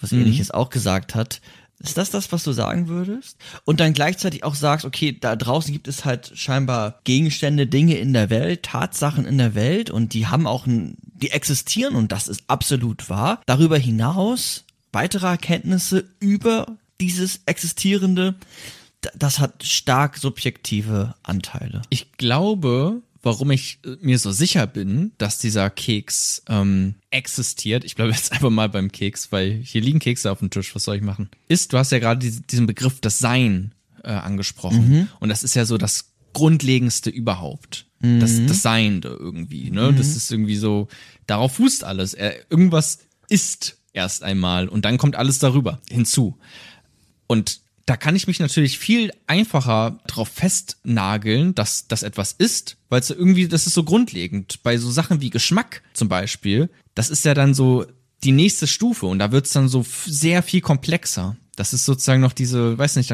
was 0.00 0.12
ähnliches 0.12 0.50
auch 0.50 0.70
gesagt 0.70 1.14
hat. 1.14 1.40
Ist 1.82 1.98
das 1.98 2.10
das, 2.10 2.30
was 2.30 2.44
du 2.44 2.52
sagen 2.52 2.88
würdest? 2.88 3.36
Und 3.64 3.80
dann 3.80 3.92
gleichzeitig 3.92 4.44
auch 4.44 4.54
sagst, 4.54 4.86
okay, 4.86 5.16
da 5.18 5.34
draußen 5.36 5.72
gibt 5.72 5.88
es 5.88 6.04
halt 6.04 6.32
scheinbar 6.34 7.00
Gegenstände, 7.04 7.66
Dinge 7.66 7.96
in 7.96 8.12
der 8.12 8.30
Welt, 8.30 8.62
Tatsachen 8.62 9.26
in 9.26 9.38
der 9.38 9.54
Welt 9.54 9.90
und 9.90 10.14
die 10.14 10.26
haben 10.28 10.46
auch 10.46 10.66
ein, 10.66 10.96
die 11.02 11.30
existieren 11.30 11.96
und 11.96 12.12
das 12.12 12.28
ist 12.28 12.44
absolut 12.46 13.10
wahr. 13.10 13.40
Darüber 13.46 13.78
hinaus 13.78 14.64
weitere 14.92 15.26
Erkenntnisse 15.26 16.04
über 16.20 16.66
dieses 17.00 17.40
Existierende, 17.46 18.34
das 19.14 19.40
hat 19.40 19.64
stark 19.64 20.16
subjektive 20.16 21.14
Anteile. 21.22 21.82
Ich 21.88 22.12
glaube, 22.12 23.02
warum 23.22 23.50
ich 23.50 23.78
äh, 23.84 23.96
mir 24.00 24.18
so 24.18 24.32
sicher 24.32 24.66
bin, 24.66 25.12
dass 25.18 25.38
dieser 25.38 25.70
Keks 25.70 26.42
ähm, 26.48 26.96
existiert, 27.10 27.84
ich 27.84 27.94
bleibe 27.94 28.10
jetzt 28.12 28.32
einfach 28.32 28.50
mal 28.50 28.68
beim 28.68 28.90
Keks, 28.92 29.32
weil 29.32 29.52
hier 29.52 29.80
liegen 29.80 29.98
Kekse 29.98 30.30
auf 30.30 30.40
dem 30.40 30.50
Tisch, 30.50 30.74
was 30.74 30.84
soll 30.84 30.96
ich 30.96 31.02
machen? 31.02 31.28
Ist, 31.48 31.72
du 31.72 31.78
hast 31.78 31.92
ja 31.92 31.98
gerade 31.98 32.20
diese- 32.20 32.42
diesen 32.42 32.66
Begriff 32.66 33.00
das 33.00 33.18
Sein 33.18 33.74
äh, 34.04 34.08
angesprochen. 34.10 35.08
Und 35.20 35.28
das 35.28 35.42
ist 35.44 35.54
ja 35.54 35.64
so 35.64 35.78
das 35.78 36.12
Grundlegendste 36.32 37.10
überhaupt. 37.10 37.86
Das, 38.18 38.44
das 38.46 38.62
Seiende 38.62 39.16
irgendwie, 39.20 39.70
ne? 39.70 39.94
Das 39.96 40.16
ist 40.16 40.32
irgendwie 40.32 40.56
so, 40.56 40.88
darauf 41.28 41.54
fußt 41.54 41.84
alles. 41.84 42.14
Irgendwas 42.50 42.98
ist 43.28 43.76
erst 43.92 44.24
einmal 44.24 44.68
und 44.68 44.84
dann 44.84 44.98
kommt 44.98 45.14
alles 45.14 45.38
darüber 45.38 45.80
hinzu. 45.88 46.36
Und 47.28 47.60
da 47.86 47.96
kann 47.96 48.16
ich 48.16 48.26
mich 48.26 48.38
natürlich 48.38 48.78
viel 48.78 49.12
einfacher 49.26 49.98
drauf 50.06 50.28
festnageln, 50.28 51.54
dass 51.54 51.88
das 51.88 52.02
etwas 52.02 52.32
ist, 52.32 52.76
weil 52.88 53.00
es 53.00 53.10
irgendwie, 53.10 53.48
das 53.48 53.66
ist 53.66 53.74
so 53.74 53.84
grundlegend. 53.84 54.62
Bei 54.62 54.76
so 54.78 54.90
Sachen 54.90 55.20
wie 55.20 55.30
Geschmack 55.30 55.82
zum 55.92 56.08
Beispiel, 56.08 56.70
das 56.94 57.10
ist 57.10 57.24
ja 57.24 57.34
dann 57.34 57.54
so 57.54 57.86
die 58.22 58.32
nächste 58.32 58.66
Stufe 58.66 59.06
und 59.06 59.18
da 59.18 59.32
wird 59.32 59.46
es 59.46 59.52
dann 59.52 59.68
so 59.68 59.84
sehr 60.06 60.42
viel 60.42 60.60
komplexer. 60.60 61.36
Das 61.56 61.72
ist 61.72 61.84
sozusagen 61.84 62.20
noch 62.20 62.32
diese, 62.32 62.78
weiß 62.78 62.96
nicht, 62.96 63.10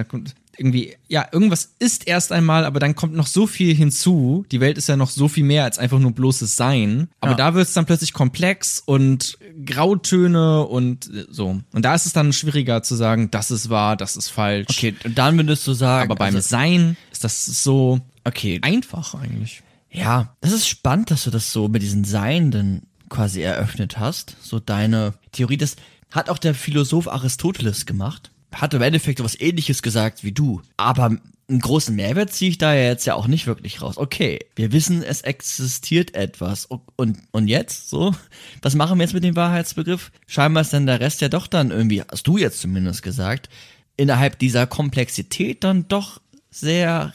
irgendwie, 0.59 0.97
ja, 1.07 1.27
irgendwas 1.33 1.75
ist 1.79 2.07
erst 2.09 2.33
einmal, 2.33 2.65
aber 2.65 2.81
dann 2.81 2.95
kommt 2.97 3.15
noch 3.15 3.27
so 3.29 3.47
viel 3.47 3.75
hinzu. 3.75 4.45
Die 4.50 4.61
Welt 4.61 4.77
ist 4.77 4.88
ja 4.88 4.97
noch 4.97 5.11
so 5.11 5.29
viel 5.29 5.45
mehr 5.45 5.65
als 5.65 5.79
einfach 5.79 5.99
nur 5.99 6.12
bloßes 6.12 6.57
Sein. 6.57 7.09
Aber 7.21 7.33
Ja. 7.33 7.37
da 7.37 7.55
wird 7.55 7.69
es 7.69 7.75
dann 7.75 7.87
plötzlich 7.87 8.12
komplex 8.12 8.83
und 8.85 9.38
Grautöne 9.65 10.67
und 10.67 11.07
äh, 11.15 11.27
so. 11.31 11.61
Und 11.73 11.85
da 11.85 11.95
ist 11.95 12.07
es 12.07 12.12
dann 12.12 12.33
schwieriger 12.33 12.83
zu 12.83 12.97
sagen, 12.97 13.31
das 13.31 13.50
ist 13.50 13.71
wahr, 13.71 13.97
das 13.97 14.17
ist 14.17 14.29
falsch. 14.29 14.67
Okay, 14.71 14.95
und 15.05 15.17
dann 15.17 15.37
würdest 15.37 15.67
du 15.67 15.73
sagen, 15.73 16.11
Aber 16.11 16.19
beim 16.19 16.35
also, 16.35 16.49
Sein 16.49 16.97
ist 17.12 17.25
das 17.25 17.47
so 17.47 18.00
okay, 18.25 18.59
einfach 18.62 19.15
eigentlich. 19.15 19.62
Ja, 19.91 20.35
das 20.41 20.53
ist 20.53 20.69
spannend, 20.69 21.11
dass 21.11 21.25
du 21.25 21.31
das 21.31 21.53
so 21.53 21.69
mit 21.69 21.83
diesen 21.83 22.05
Seienden 22.05 22.83
quasi 23.09 23.41
eröffnet 23.41 23.99
hast. 23.99 24.37
So 24.43 24.59
deine 24.61 25.15
Theorie, 25.33 25.57
das 25.57 25.77
hat 26.11 26.29
auch 26.29 26.38
der 26.38 26.55
Philosoph 26.55 27.09
Aristoteles 27.09 27.87
gemacht. 27.87 28.31
Hat 28.55 28.75
im 28.75 28.83
Endeffekt 28.83 29.23
was 29.23 29.38
ähnliches 29.40 29.83
gesagt 29.83 30.25
wie 30.25 30.33
du. 30.33 30.62
Aber 30.76 31.17
einen 31.49 31.61
großen 31.61 31.97
Mehrwert 31.97 32.33
ziehe 32.33 32.50
ich 32.50 32.59
da 32.59 32.75
jetzt 32.75 33.07
ja 33.07 33.14
auch 33.14 33.26
nicht 33.26 33.47
wirklich 33.47 33.81
raus. 33.81 33.97
Okay, 33.97 34.38
wir 34.55 34.73
wissen, 34.73 35.02
es 35.02 35.23
existiert 35.23 36.14
etwas. 36.14 36.67
Und, 36.67 37.19
und 37.31 37.49
jetzt, 37.49 37.88
so, 37.88 38.14
was 38.61 38.75
machen 38.75 38.99
wir 38.99 39.05
jetzt 39.05 39.14
mit 39.14 39.25
dem 39.25 39.37
Wahrheitsbegriff? 39.37 40.12
Scheinbar 40.26 40.61
ist 40.62 40.73
dann 40.73 40.87
der 40.87 41.00
Rest 41.00 41.21
ja 41.21 41.28
doch 41.28 41.47
dann 41.47 41.71
irgendwie, 41.71 42.02
hast 42.02 42.26
du 42.26 42.37
jetzt 42.37 42.61
zumindest 42.61 43.02
gesagt, 43.02 43.49
innerhalb 43.97 44.38
dieser 44.38 44.67
Komplexität 44.67 45.64
dann 45.64 45.88
doch 45.88 46.21
sehr 46.50 47.14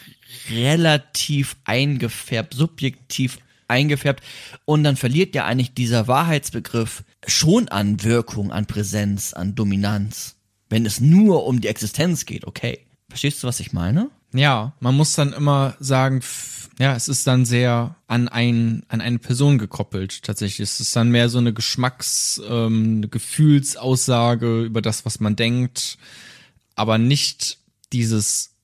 relativ 0.49 1.55
eingefärbt, 1.65 2.55
subjektiv 2.55 3.37
eingefärbt. 3.67 4.23
Und 4.65 4.83
dann 4.83 4.97
verliert 4.97 5.35
ja 5.35 5.45
eigentlich 5.45 5.75
dieser 5.75 6.07
Wahrheitsbegriff 6.07 7.03
schon 7.27 7.67
an 7.69 8.03
Wirkung, 8.03 8.51
an 8.51 8.65
Präsenz, 8.65 9.33
an 9.33 9.53
Dominanz. 9.53 10.35
Wenn 10.73 10.87
es 10.87 10.99
nur 10.99 11.45
um 11.45 11.61
die 11.61 11.67
Existenz 11.67 12.25
geht, 12.25 12.45
okay. 12.45 12.79
Verstehst 13.07 13.43
du, 13.43 13.47
was 13.47 13.59
ich 13.59 13.73
meine? 13.73 14.09
Ja, 14.33 14.73
man 14.79 14.95
muss 14.95 15.13
dann 15.13 15.31
immer 15.31 15.75
sagen, 15.79 16.21
ja, 16.79 16.95
es 16.95 17.07
ist 17.07 17.27
dann 17.27 17.45
sehr 17.45 17.95
an 18.07 18.27
ein, 18.27 18.81
an 18.87 18.99
eine 18.99 19.19
Person 19.19 19.59
gekoppelt, 19.59 20.23
tatsächlich. 20.23 20.61
Es 20.61 20.79
ist 20.79 20.95
dann 20.95 21.09
mehr 21.09 21.29
so 21.29 21.37
eine 21.37 21.53
Geschmacks-, 21.53 22.41
ähm, 22.49 22.95
eine 22.97 23.07
Gefühlsaussage 23.07 24.63
über 24.63 24.81
das, 24.81 25.05
was 25.05 25.19
man 25.19 25.35
denkt, 25.35 25.99
aber 26.73 26.97
nicht 26.97 27.59
dieses 27.91 28.55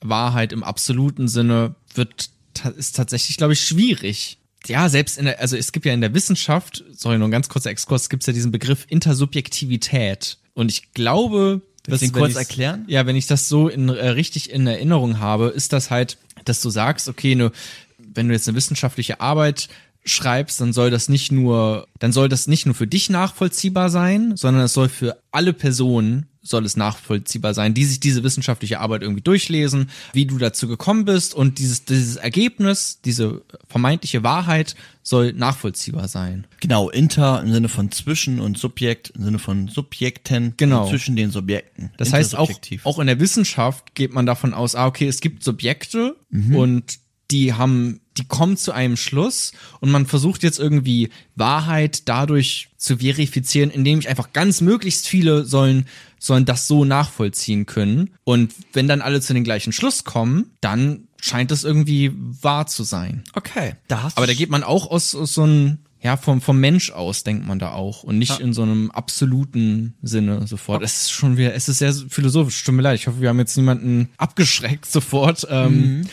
Wahrheit 0.00 0.52
im 0.52 0.62
absoluten 0.62 1.26
Sinne 1.26 1.74
wird, 1.94 2.30
ist 2.76 2.94
tatsächlich, 2.94 3.36
glaube 3.38 3.54
ich, 3.54 3.60
schwierig. 3.60 4.38
Ja, 4.66 4.88
selbst 4.88 5.18
in 5.18 5.24
der, 5.24 5.40
also 5.40 5.56
es 5.56 5.72
gibt 5.72 5.84
ja 5.84 5.92
in 5.92 6.00
der 6.00 6.14
Wissenschaft, 6.14 6.84
sorry, 6.92 7.18
nur 7.18 7.26
ein 7.26 7.32
ganz 7.32 7.48
kurzer 7.48 7.70
Exkurs, 7.70 8.08
gibt 8.08 8.22
es 8.22 8.28
ja 8.28 8.32
diesen 8.32 8.52
Begriff 8.52 8.86
Intersubjektivität. 8.88 10.38
Und 10.54 10.70
ich 10.70 10.92
glaube, 10.92 11.62
Willst 11.86 12.02
du 12.02 12.06
wenn 12.06 12.12
kurz 12.12 12.36
erklären? 12.36 12.84
Ja, 12.88 13.06
wenn 13.06 13.16
ich 13.16 13.26
das 13.26 13.48
so 13.48 13.68
in, 13.68 13.88
äh, 13.88 14.08
richtig 14.08 14.50
in 14.50 14.66
Erinnerung 14.66 15.18
habe, 15.18 15.46
ist 15.46 15.72
das 15.72 15.90
halt, 15.90 16.18
dass 16.44 16.60
du 16.60 16.70
sagst, 16.70 17.08
okay, 17.08 17.34
ne, 17.34 17.52
wenn 17.98 18.28
du 18.28 18.34
jetzt 18.34 18.48
eine 18.48 18.56
wissenschaftliche 18.56 19.20
Arbeit 19.20 19.68
schreibst, 20.04 20.60
dann 20.60 20.72
soll 20.72 20.90
das 20.90 21.08
nicht 21.08 21.30
nur, 21.30 21.86
dann 21.98 22.12
soll 22.12 22.28
das 22.28 22.46
nicht 22.46 22.66
nur 22.66 22.74
für 22.74 22.86
dich 22.86 23.10
nachvollziehbar 23.10 23.90
sein, 23.90 24.36
sondern 24.36 24.64
es 24.64 24.72
soll 24.72 24.88
für 24.88 25.22
alle 25.30 25.52
Personen 25.52 26.29
soll 26.42 26.64
es 26.64 26.76
nachvollziehbar 26.76 27.52
sein, 27.54 27.74
die 27.74 27.84
sich 27.84 28.00
diese 28.00 28.22
wissenschaftliche 28.22 28.80
Arbeit 28.80 29.02
irgendwie 29.02 29.22
durchlesen, 29.22 29.90
wie 30.12 30.24
du 30.24 30.38
dazu 30.38 30.68
gekommen 30.68 31.04
bist 31.04 31.34
und 31.34 31.58
dieses, 31.58 31.84
dieses 31.84 32.16
Ergebnis, 32.16 33.00
diese 33.04 33.42
vermeintliche 33.68 34.22
Wahrheit 34.22 34.74
soll 35.02 35.32
nachvollziehbar 35.32 36.08
sein. 36.08 36.46
Genau, 36.60 36.88
inter 36.88 37.42
im 37.42 37.52
Sinne 37.52 37.68
von 37.68 37.90
zwischen 37.90 38.40
und 38.40 38.56
Subjekt 38.56 39.10
im 39.10 39.24
Sinne 39.24 39.38
von 39.38 39.68
Subjekten 39.68 40.54
Genau. 40.56 40.88
zwischen 40.88 41.16
den 41.16 41.30
Subjekten. 41.30 41.90
Das 41.96 42.12
heißt, 42.12 42.36
auch, 42.36 42.50
auch 42.84 42.98
in 42.98 43.06
der 43.06 43.20
Wissenschaft 43.20 43.94
geht 43.94 44.12
man 44.12 44.24
davon 44.24 44.54
aus, 44.54 44.74
ah, 44.74 44.86
okay, 44.86 45.08
es 45.08 45.20
gibt 45.20 45.42
Subjekte 45.42 46.16
und 46.54 46.99
die 47.30 47.54
haben, 47.54 48.00
die 48.16 48.24
kommen 48.24 48.56
zu 48.56 48.72
einem 48.72 48.96
Schluss 48.96 49.52
und 49.80 49.90
man 49.90 50.06
versucht 50.06 50.42
jetzt 50.42 50.58
irgendwie 50.58 51.10
Wahrheit 51.36 52.08
dadurch 52.08 52.68
zu 52.76 52.98
verifizieren, 52.98 53.70
indem 53.70 53.98
ich 54.00 54.08
einfach 54.08 54.32
ganz 54.32 54.60
möglichst 54.60 55.06
viele 55.06 55.44
sollen, 55.44 55.86
sollen 56.18 56.44
das 56.44 56.66
so 56.66 56.84
nachvollziehen 56.84 57.66
können. 57.66 58.10
Und 58.24 58.52
wenn 58.72 58.88
dann 58.88 59.00
alle 59.00 59.20
zu 59.20 59.34
den 59.34 59.44
gleichen 59.44 59.72
Schluss 59.72 60.04
kommen, 60.04 60.50
dann 60.60 61.08
scheint 61.20 61.50
es 61.50 61.64
irgendwie 61.64 62.12
wahr 62.14 62.66
zu 62.66 62.82
sein. 62.82 63.24
Okay, 63.34 63.74
da 63.88 64.02
hast 64.02 64.16
Aber 64.16 64.26
da 64.26 64.34
geht 64.34 64.50
man 64.50 64.62
auch 64.62 64.90
aus, 64.90 65.14
aus 65.14 65.34
so 65.34 65.42
einem, 65.42 65.78
ja, 66.02 66.16
vom, 66.16 66.40
vom 66.40 66.58
Mensch 66.58 66.90
aus 66.90 67.24
denkt 67.24 67.46
man 67.46 67.58
da 67.58 67.72
auch 67.72 68.02
und 68.02 68.18
nicht 68.18 68.40
in 68.40 68.54
so 68.54 68.62
einem 68.62 68.90
absoluten 68.90 69.94
Sinne 70.02 70.46
sofort. 70.46 70.82
Es 70.82 71.02
ist 71.02 71.10
schon 71.12 71.36
wieder, 71.36 71.54
es 71.54 71.68
ist 71.68 71.78
sehr 71.78 71.92
philosophisch, 71.92 72.64
tut 72.64 72.74
mir 72.74 72.82
leid. 72.82 72.98
Ich 72.98 73.06
hoffe, 73.06 73.20
wir 73.20 73.28
haben 73.28 73.38
jetzt 73.38 73.56
niemanden 73.56 74.08
abgeschreckt 74.16 74.86
sofort. 74.90 75.46
Ähm, 75.50 76.06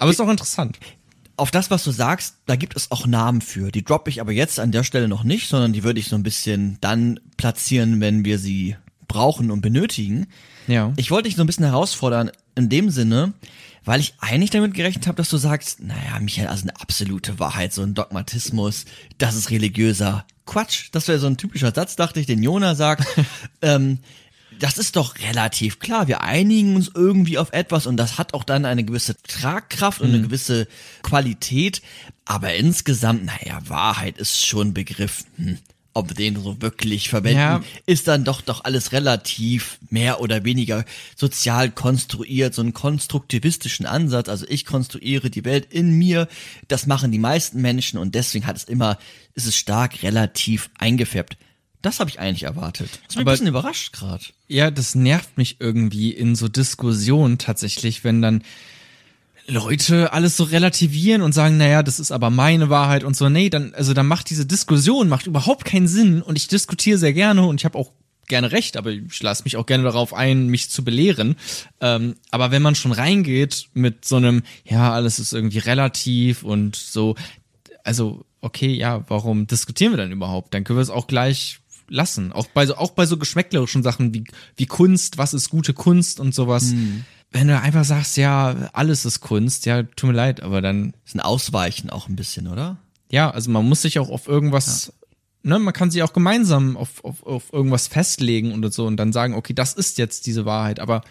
Aber 0.00 0.10
es 0.10 0.16
ist 0.16 0.20
auch 0.20 0.30
interessant. 0.30 0.78
auf 1.36 1.50
das, 1.50 1.70
was 1.70 1.84
du 1.84 1.90
sagst, 1.90 2.36
da 2.46 2.56
gibt 2.56 2.74
es 2.74 2.90
auch 2.90 3.06
Namen 3.06 3.42
für. 3.42 3.70
Die 3.70 3.84
droppe 3.84 4.10
ich 4.10 4.20
aber 4.20 4.32
jetzt 4.32 4.58
an 4.58 4.72
der 4.72 4.82
Stelle 4.82 5.08
noch 5.08 5.24
nicht, 5.24 5.48
sondern 5.48 5.72
die 5.72 5.84
würde 5.84 6.00
ich 6.00 6.08
so 6.08 6.16
ein 6.16 6.22
bisschen 6.22 6.78
dann 6.80 7.20
platzieren, 7.36 8.00
wenn 8.00 8.24
wir 8.24 8.38
sie 8.38 8.76
brauchen 9.08 9.50
und 9.50 9.60
benötigen. 9.60 10.26
Ja. 10.66 10.92
Ich 10.96 11.10
wollte 11.10 11.28
dich 11.28 11.36
so 11.36 11.42
ein 11.42 11.46
bisschen 11.46 11.66
herausfordern 11.66 12.30
in 12.54 12.68
dem 12.68 12.90
Sinne, 12.90 13.34
weil 13.84 14.00
ich 14.00 14.14
eigentlich 14.20 14.50
damit 14.50 14.74
gerechnet 14.74 15.06
habe, 15.06 15.16
dass 15.16 15.28
du 15.28 15.36
sagst, 15.36 15.82
naja, 15.82 16.18
Michael, 16.20 16.48
also 16.48 16.62
eine 16.62 16.80
absolute 16.80 17.38
Wahrheit, 17.38 17.72
so 17.72 17.82
ein 17.82 17.94
Dogmatismus, 17.94 18.86
das 19.18 19.34
ist 19.34 19.50
religiöser 19.50 20.24
Quatsch. 20.46 20.88
Das 20.92 21.08
wäre 21.08 21.18
so 21.18 21.26
ein 21.26 21.36
typischer 21.36 21.72
Satz, 21.74 21.96
dachte 21.96 22.20
ich, 22.20 22.26
den 22.26 22.42
Jona 22.42 22.74
sagt. 22.74 23.06
ähm, 23.62 23.98
das 24.60 24.78
ist 24.78 24.96
doch 24.96 25.18
relativ 25.18 25.78
klar. 25.80 26.06
Wir 26.06 26.20
einigen 26.22 26.76
uns 26.76 26.90
irgendwie 26.94 27.38
auf 27.38 27.52
etwas 27.52 27.86
und 27.86 27.96
das 27.96 28.18
hat 28.18 28.34
auch 28.34 28.44
dann 28.44 28.64
eine 28.64 28.84
gewisse 28.84 29.16
Tragkraft 29.22 30.00
und 30.00 30.08
eine 30.10 30.22
gewisse 30.22 30.68
Qualität. 31.02 31.82
Aber 32.24 32.54
insgesamt, 32.54 33.24
naja, 33.24 33.60
Wahrheit 33.66 34.18
ist 34.18 34.46
schon 34.46 34.68
ein 34.68 34.74
Begriff. 34.74 35.24
Hm. 35.36 35.58
ob 35.92 36.08
wir 36.08 36.14
den 36.14 36.40
so 36.40 36.62
wirklich 36.62 37.08
verwenden, 37.08 37.38
Ja. 37.40 37.62
ist 37.84 38.06
dann 38.06 38.22
doch 38.22 38.42
doch 38.42 38.62
alles 38.62 38.92
relativ 38.92 39.78
mehr 39.90 40.20
oder 40.20 40.44
weniger 40.44 40.84
sozial 41.16 41.68
konstruiert, 41.68 42.54
so 42.54 42.62
einen 42.62 42.72
konstruktivistischen 42.74 43.86
Ansatz. 43.86 44.28
Also 44.28 44.46
ich 44.48 44.64
konstruiere 44.66 45.30
die 45.30 45.44
Welt 45.44 45.66
in 45.68 45.98
mir. 45.98 46.28
Das 46.68 46.86
machen 46.86 47.10
die 47.10 47.18
meisten 47.18 47.60
Menschen 47.60 47.98
und 47.98 48.14
deswegen 48.14 48.46
hat 48.46 48.56
es 48.56 48.64
immer, 48.64 48.98
ist 49.34 49.46
es 49.48 49.56
stark 49.56 50.04
relativ 50.04 50.70
eingefärbt. 50.78 51.36
Das 51.82 51.98
habe 52.00 52.10
ich 52.10 52.20
eigentlich 52.20 52.42
erwartet. 52.42 52.90
Das 53.06 53.16
mich 53.16 53.22
Aber- 53.22 53.30
ein 53.30 53.34
bisschen 53.34 53.46
überrascht 53.46 53.92
gerade. 53.92 54.24
Ja, 54.48 54.70
das 54.70 54.94
nervt 54.94 55.38
mich 55.38 55.56
irgendwie 55.60 56.10
in 56.10 56.34
so 56.34 56.48
Diskussionen 56.48 57.38
tatsächlich, 57.38 58.04
wenn 58.04 58.20
dann 58.20 58.42
Leute 59.46 60.12
alles 60.12 60.36
so 60.36 60.44
relativieren 60.44 61.22
und 61.22 61.32
sagen, 61.32 61.56
naja, 61.56 61.82
das 61.82 61.98
ist 61.98 62.12
aber 62.12 62.30
meine 62.30 62.68
Wahrheit 62.70 63.02
und 63.04 63.16
so. 63.16 63.28
Nee, 63.28 63.50
dann, 63.50 63.74
also 63.74 63.94
dann 63.94 64.06
macht 64.06 64.30
diese 64.30 64.46
Diskussion 64.46 65.08
macht 65.08 65.26
überhaupt 65.26 65.64
keinen 65.64 65.88
Sinn 65.88 66.22
und 66.22 66.36
ich 66.36 66.46
diskutiere 66.48 66.98
sehr 66.98 67.12
gerne 67.12 67.44
und 67.46 67.60
ich 67.60 67.64
habe 67.64 67.76
auch 67.78 67.90
gerne 68.28 68.52
recht, 68.52 68.76
aber 68.76 68.90
ich 68.92 69.20
lasse 69.22 69.42
mich 69.42 69.56
auch 69.56 69.66
gerne 69.66 69.82
darauf 69.82 70.14
ein, 70.14 70.46
mich 70.46 70.70
zu 70.70 70.84
belehren. 70.84 71.34
Ähm, 71.80 72.14
aber 72.30 72.52
wenn 72.52 72.62
man 72.62 72.76
schon 72.76 72.92
reingeht 72.92 73.68
mit 73.74 74.04
so 74.04 74.16
einem, 74.16 74.42
ja, 74.64 74.92
alles 74.92 75.18
ist 75.18 75.32
irgendwie 75.32 75.58
relativ 75.58 76.44
und 76.44 76.76
so, 76.76 77.16
also 77.82 78.24
okay, 78.40 78.72
ja, 78.72 79.04
warum 79.08 79.46
diskutieren 79.48 79.92
wir 79.92 79.96
dann 79.96 80.12
überhaupt? 80.12 80.54
Dann 80.54 80.62
können 80.62 80.78
wir 80.78 80.82
es 80.82 80.90
auch 80.90 81.08
gleich 81.08 81.59
lassen. 81.90 82.32
Auch 82.32 82.46
bei 82.46 82.64
so, 82.64 82.76
auch 82.76 82.92
bei 82.92 83.04
so 83.04 83.18
geschmäcklerischen 83.18 83.82
Sachen 83.82 84.14
wie, 84.14 84.24
wie 84.56 84.66
Kunst, 84.66 85.18
was 85.18 85.34
ist 85.34 85.50
gute 85.50 85.74
Kunst 85.74 86.20
und 86.20 86.34
sowas. 86.34 86.72
Wenn 87.30 87.48
du 87.48 87.60
einfach 87.60 87.84
sagst, 87.84 88.16
ja, 88.16 88.70
alles 88.72 89.04
ist 89.04 89.20
Kunst, 89.20 89.66
ja, 89.66 89.82
tut 89.82 90.10
mir 90.10 90.16
leid, 90.16 90.42
aber 90.42 90.62
dann, 90.62 90.94
ist 91.04 91.14
ein 91.14 91.20
Ausweichen 91.20 91.90
auch 91.90 92.08
ein 92.08 92.16
bisschen, 92.16 92.48
oder? 92.48 92.78
ja, 93.10 93.30
also 93.30 93.50
man 93.50 93.68
muss 93.68 93.82
sich 93.82 93.98
auch 93.98 94.08
auf 94.08 94.28
irgendwas, 94.28 94.92
ne, 95.42 95.58
man 95.58 95.74
kann 95.74 95.90
sich 95.90 96.02
auch 96.02 96.12
gemeinsam 96.12 96.76
auf, 96.76 97.04
auf, 97.04 97.24
auf 97.26 97.52
irgendwas 97.52 97.88
festlegen 97.88 98.54
oder 98.54 98.70
so 98.70 98.86
und 98.86 98.96
dann 98.96 99.12
sagen, 99.12 99.34
okay, 99.34 99.52
das 99.52 99.74
ist 99.74 99.98
jetzt 99.98 100.26
diese 100.26 100.46
Wahrheit, 100.46 100.80
aber 100.80 101.02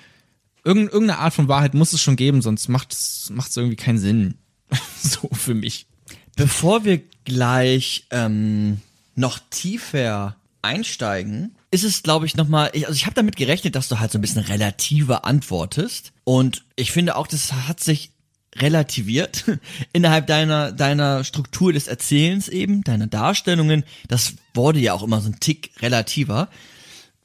irgend, 0.63 0.91
irgendeine 0.91 1.19
Art 1.19 1.33
von 1.33 1.47
Wahrheit 1.47 1.73
muss 1.73 1.93
es 1.93 2.01
schon 2.01 2.15
geben, 2.15 2.41
sonst 2.41 2.69
macht 2.69 2.93
es 2.93 3.29
macht 3.31 3.51
es 3.51 3.57
irgendwie 3.57 3.75
keinen 3.75 3.99
Sinn. 3.99 4.35
so 5.01 5.29
für 5.33 5.53
mich. 5.53 5.87
Bevor 6.35 6.85
wir 6.85 7.01
gleich 7.25 8.07
ähm, 8.11 8.79
noch 9.15 9.39
tiefer 9.49 10.35
einsteigen, 10.61 11.55
ist 11.71 11.83
es, 11.83 12.03
glaube 12.03 12.25
ich, 12.25 12.35
nochmal, 12.35 12.69
ich, 12.73 12.87
also 12.87 12.95
ich 12.95 13.05
habe 13.05 13.15
damit 13.15 13.35
gerechnet, 13.35 13.75
dass 13.75 13.87
du 13.89 13.99
halt 13.99 14.11
so 14.11 14.17
ein 14.17 14.21
bisschen 14.21 14.43
relativer 14.43 15.25
antwortest. 15.25 16.11
Und 16.23 16.63
ich 16.75 16.91
finde 16.91 17.15
auch, 17.15 17.27
das 17.27 17.53
hat 17.53 17.79
sich 17.79 18.11
relativiert 18.55 19.45
innerhalb 19.93 20.27
deiner, 20.27 20.71
deiner 20.71 21.23
Struktur 21.23 21.71
des 21.73 21.87
Erzählens 21.87 22.47
eben, 22.47 22.83
deiner 22.83 23.07
Darstellungen. 23.07 23.83
Das 24.07 24.33
wurde 24.53 24.79
ja 24.79 24.93
auch 24.93 25.03
immer 25.03 25.21
so 25.21 25.29
ein 25.29 25.39
Tick 25.39 25.71
relativer. 25.81 26.49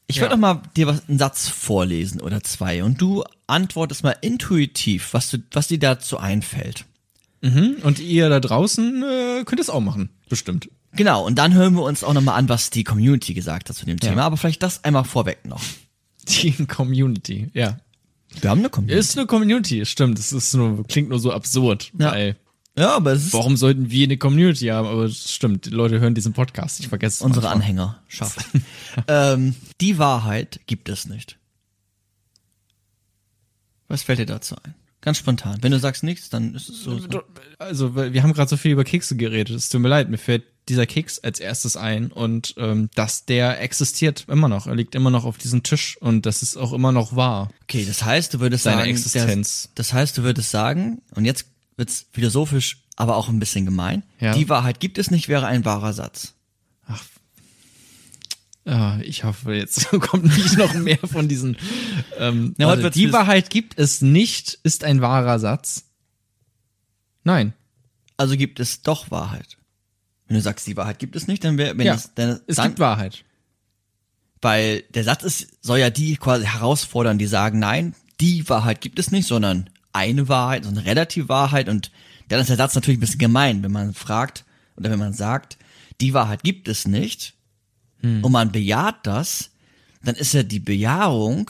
Ich 0.07 0.17
Ja. 0.17 0.23
werde 0.23 0.35
noch 0.35 0.41
mal 0.41 0.61
dir 0.77 0.85
was, 0.87 1.09
einen 1.09 1.17
Satz 1.17 1.47
vorlesen 1.49 2.21
oder 2.21 2.43
zwei 2.43 2.83
und 2.83 3.01
du 3.01 3.23
antwortest 3.47 4.03
mal 4.03 4.15
intuitiv, 4.21 5.13
was, 5.13 5.31
du, 5.31 5.39
was 5.51 5.67
dir 5.67 5.79
dazu 5.79 6.17
einfällt. 6.17 6.85
Und 7.41 7.99
ihr 7.99 8.27
da 8.29 8.39
draußen 8.39 9.03
äh, 9.03 9.43
könnt 9.45 9.61
es 9.61 9.69
auch 9.69 9.79
machen, 9.81 10.09
bestimmt. 10.29 10.67
Genau, 10.95 11.25
und 11.25 11.35
dann 11.35 11.53
hören 11.53 11.75
wir 11.75 11.83
uns 11.83 12.03
auch 12.03 12.13
nochmal 12.13 12.37
an, 12.37 12.49
was 12.49 12.69
die 12.69 12.83
Community 12.83 13.33
gesagt 13.33 13.69
hat 13.69 13.75
zu 13.75 13.85
dem 13.85 13.99
Thema. 13.99 14.23
Aber 14.23 14.37
vielleicht 14.37 14.63
das 14.63 14.83
einmal 14.83 15.03
vorweg 15.03 15.45
noch. 15.45 15.61
Die 16.27 16.51
Community, 16.65 17.49
ja. 17.53 17.77
Wir 18.41 18.49
haben 18.49 18.59
eine 18.59 18.69
Community. 18.69 18.99
Ist 18.99 19.17
eine 19.17 19.27
Community, 19.27 19.85
stimmt. 19.85 20.19
Es 20.19 20.31
ist 20.31 20.53
nur, 20.53 20.85
klingt 20.87 21.09
nur 21.09 21.19
so 21.19 21.31
absurd. 21.31 21.91
Ja. 21.97 22.11
Weil, 22.11 22.35
ja, 22.77 22.95
aber 22.95 23.13
es 23.13 23.27
ist 23.27 23.33
warum 23.33 23.55
sollten 23.55 23.89
wir 23.89 24.05
eine 24.05 24.17
Community 24.17 24.67
haben? 24.67 24.87
Aber 24.87 25.03
es 25.03 25.31
stimmt, 25.31 25.65
die 25.65 25.69
Leute 25.69 25.99
hören 25.99 26.15
diesen 26.15 26.33
Podcast. 26.33 26.79
Ich 26.79 26.89
vergesse 26.89 27.15
es 27.15 27.21
unsere 27.21 27.45
manchmal. 27.45 27.61
Anhänger 27.61 28.03
schaffen. 28.07 28.65
ähm, 29.07 29.55
die 29.79 29.97
Wahrheit 29.97 30.59
gibt 30.65 30.89
es 30.89 31.05
nicht. 31.05 31.37
Was 33.87 34.03
fällt 34.03 34.19
dir 34.19 34.25
dazu 34.25 34.55
ein? 34.63 34.73
Ganz 34.99 35.19
spontan. 35.19 35.59
Wenn 35.61 35.71
du 35.71 35.79
sagst 35.79 36.03
nichts, 36.03 36.29
dann 36.29 36.55
ist 36.55 36.67
es 36.67 36.81
so. 36.81 36.97
so. 36.97 37.21
Also, 37.59 37.95
wir 37.95 38.23
haben 38.23 38.33
gerade 38.33 38.49
so 38.49 38.57
viel 38.57 38.71
über 38.71 38.83
Kekse 38.83 39.15
geredet. 39.15 39.55
Es 39.55 39.69
tut 39.69 39.79
mir 39.79 39.87
leid, 39.87 40.09
mir 40.09 40.17
fällt 40.17 40.43
dieser 40.69 40.85
Keks 40.85 41.19
als 41.19 41.39
erstes 41.39 41.77
ein 41.77 42.11
und 42.11 42.55
ähm, 42.57 42.89
dass 42.95 43.25
der 43.25 43.61
existiert 43.61 44.25
immer 44.27 44.47
noch. 44.47 44.67
Er 44.67 44.75
liegt 44.75 44.95
immer 44.95 45.09
noch 45.11 45.25
auf 45.25 45.37
diesem 45.37 45.63
Tisch 45.63 45.97
und 46.01 46.25
das 46.25 46.41
ist 46.41 46.57
auch 46.57 46.73
immer 46.73 46.91
noch 46.91 47.15
wahr. 47.15 47.49
Okay, 47.63 47.85
das 47.85 48.03
heißt, 48.03 48.33
du 48.33 48.39
würdest 48.39 48.63
Seine 48.63 48.77
sagen, 48.77 48.89
Existenz. 48.89 49.63
Der, 49.63 49.71
das 49.75 49.93
heißt, 49.93 50.17
du 50.17 50.23
würdest 50.23 50.49
sagen, 50.51 51.01
und 51.13 51.25
jetzt 51.25 51.45
wird's 51.77 52.05
philosophisch, 52.11 52.83
aber 52.95 53.15
auch 53.17 53.29
ein 53.29 53.39
bisschen 53.39 53.65
gemein. 53.65 54.03
Ja. 54.19 54.33
Die 54.33 54.49
Wahrheit 54.49 54.79
gibt 54.79 54.97
es 54.97 55.11
nicht, 55.11 55.27
wäre 55.27 55.45
ein 55.45 55.65
wahrer 55.65 55.93
Satz. 55.93 56.33
Ah, 58.67 58.97
ich 59.03 59.23
hoffe, 59.23 59.53
jetzt 59.53 59.89
kommt 60.01 60.25
nicht 60.25 60.57
noch 60.57 60.73
mehr 60.73 60.97
von 60.97 61.27
diesen. 61.27 61.57
Ähm, 62.17 62.55
Ja, 62.57 62.75
wird's 62.81 62.95
die 62.95 63.13
Wahrheit 63.13 63.51
gibt 63.51 63.77
es 63.77 64.01
nicht, 64.01 64.57
ist 64.63 64.83
ein 64.83 65.01
wahrer 65.01 65.37
Satz. 65.37 65.85
Nein. 67.23 67.53
Also 68.17 68.35
gibt 68.37 68.59
es 68.59 68.81
doch 68.81 69.11
Wahrheit. 69.11 69.57
Wenn 70.27 70.35
du 70.35 70.41
sagst, 70.41 70.65
die 70.67 70.75
Wahrheit 70.77 70.99
gibt 70.99 71.15
es 71.15 71.27
nicht, 71.27 71.43
dann 71.43 71.57
wäre, 71.57 71.77
wenn 71.77 71.85
Ja, 71.85 71.95
es, 71.95 72.11
dann, 72.15 72.39
Es 72.47 72.55
dann 72.57 72.69
gibt 72.69 72.79
Wahrheit. 72.79 73.23
weil 74.41 74.81
der 74.93 75.03
Satz 75.03 75.23
ist, 75.23 75.63
soll 75.63 75.79
ja 75.79 75.89
die 75.89 76.17
quasi 76.17 76.45
herausfordern, 76.45 77.17
die 77.17 77.27
sagen, 77.27 77.59
nein, 77.59 77.95
die 78.19 78.47
Wahrheit 78.49 78.81
gibt 78.81 78.99
es 78.99 79.11
nicht, 79.11 79.27
sondern 79.27 79.69
eine 79.93 80.27
Wahrheit, 80.27 80.63
so 80.65 80.69
eine 80.69 80.85
relative 80.85 81.29
Wahrheit 81.29 81.69
und 81.69 81.91
dann 82.27 82.39
ist 82.39 82.49
der 82.49 82.57
Satz 82.57 82.75
natürlich 82.75 82.97
ein 82.97 83.01
bisschen 83.01 83.19
gemein, 83.19 83.63
wenn 83.63 83.71
man 83.71 83.93
fragt 83.93 84.45
oder 84.77 84.89
wenn 84.89 84.99
man 84.99 85.13
sagt, 85.13 85.57
die 86.01 86.13
Wahrheit 86.13 86.43
gibt 86.43 86.67
es 86.67 86.87
nicht 86.87 87.33
und 88.23 88.31
man 88.31 88.51
bejaht 88.51 89.07
das, 89.07 89.51
dann 90.03 90.15
ist 90.15 90.33
ja 90.33 90.43
die 90.43 90.59
Bejahung 90.59 91.49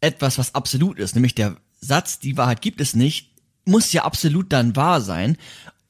etwas, 0.00 0.38
was 0.38 0.54
absolut 0.54 0.98
ist, 0.98 1.14
nämlich 1.14 1.34
der 1.34 1.56
Satz, 1.80 2.18
die 2.18 2.36
Wahrheit 2.36 2.60
gibt 2.62 2.80
es 2.80 2.94
nicht, 2.96 3.30
muss 3.66 3.92
ja 3.92 4.04
absolut 4.04 4.52
dann 4.52 4.74
wahr 4.74 5.00
sein. 5.00 5.36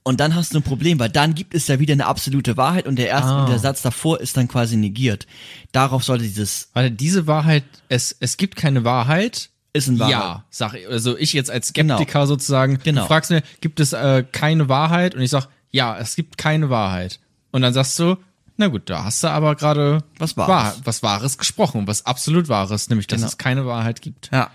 Und 0.02 0.18
dann 0.20 0.34
hast 0.34 0.54
du 0.54 0.58
ein 0.58 0.62
Problem, 0.62 0.98
weil 0.98 1.10
dann 1.10 1.34
gibt 1.34 1.54
es 1.54 1.66
ja 1.68 1.78
wieder 1.78 1.92
eine 1.92 2.06
absolute 2.06 2.56
Wahrheit 2.56 2.86
und 2.86 2.96
der 2.96 3.08
erste, 3.08 3.30
Ah. 3.30 3.46
der 3.46 3.58
Satz 3.58 3.82
davor 3.82 4.20
ist 4.20 4.36
dann 4.36 4.48
quasi 4.48 4.76
negiert. 4.76 5.26
Darauf 5.72 6.04
sollte 6.04 6.24
dieses, 6.24 6.70
Weil 6.72 6.90
diese 6.90 7.26
Wahrheit, 7.26 7.64
es, 7.88 8.16
es 8.18 8.36
gibt 8.38 8.56
keine 8.56 8.84
Wahrheit. 8.84 9.50
ist 9.72 9.86
ein 9.88 9.98
Wahrheit. 10.00 10.12
Ja, 10.12 10.44
sag 10.50 10.74
ich. 10.74 10.88
Also 10.88 11.16
ich 11.16 11.32
jetzt 11.32 11.50
als 11.50 11.68
Skeptiker 11.68 12.26
sozusagen, 12.26 12.78
Genau. 12.82 13.02
du 13.02 13.06
fragst 13.08 13.30
mir, 13.30 13.42
gibt 13.60 13.78
es 13.78 13.92
äh, 13.92 14.24
keine 14.32 14.68
Wahrheit? 14.68 15.14
Und 15.14 15.20
ich 15.20 15.30
sag, 15.30 15.46
ja, 15.70 15.96
es 15.98 16.16
gibt 16.16 16.38
keine 16.38 16.70
Wahrheit. 16.70 17.20
Und 17.52 17.62
dann 17.62 17.72
sagst 17.72 17.96
du, 17.98 18.16
na 18.56 18.66
gut, 18.66 18.90
da 18.90 19.04
hast 19.04 19.22
du 19.22 19.28
aber 19.28 19.54
gerade 19.54 20.02
Was 20.18 20.36
Wahres. 20.36 20.48
Wahr, 20.50 20.74
was 20.84 21.02
Wahres 21.04 21.38
gesprochen, 21.38 21.86
was 21.86 22.04
absolut 22.04 22.48
Wahres, 22.48 22.88
nämlich 22.88 23.06
dass 23.06 23.18
Genau. 23.20 23.28
es 23.28 23.38
keine 23.38 23.64
Wahrheit 23.66 24.02
gibt. 24.02 24.30
Ja. 24.32 24.50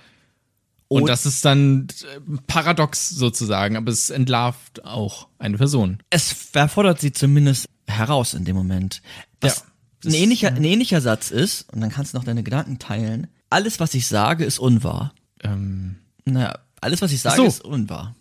Und 0.88 1.04
Und- 1.04 1.10
das 1.10 1.26
ist 1.26 1.44
dann 1.46 1.88
äh, 2.04 2.38
paradox 2.48 3.10
sozusagen, 3.10 3.76
aber 3.76 3.92
es 3.92 4.10
entlarvt 4.10 4.86
auch 4.86 5.28
eine 5.40 5.58
Person. 5.58 6.00
Es 6.10 6.36
erfordert 6.54 7.02
sie 7.02 7.12
zumindest 7.12 7.68
heraus 7.88 8.34
in 8.34 8.46
dem 8.46 8.56
Moment. 8.56 9.02
Was 9.42 9.64
Ja, 10.04 10.10
ein, 10.10 10.14
ähnlicher, 10.14 10.50
ein 10.50 10.64
ähnlicher 10.64 11.02
Satz 11.02 11.32
ist, 11.32 11.72
und 11.74 11.82
dann 11.82 11.90
kannst 11.90 12.14
du 12.14 12.18
noch 12.18 12.24
deine 12.24 12.44
Gedanken 12.44 12.78
teilen, 12.80 13.28
alles, 13.50 13.80
was 13.80 13.94
ich 13.94 14.08
sage, 14.08 14.46
ist 14.46 14.60
unwahr. 14.60 15.14
Ähm, 15.44 15.96
Naja, 16.26 16.60
alles, 16.82 17.02
was 17.02 17.12
ich 17.12 17.22
sage, 17.22 17.38
so. 17.38 17.46
ist 17.46 17.64
unwahr. 17.64 18.16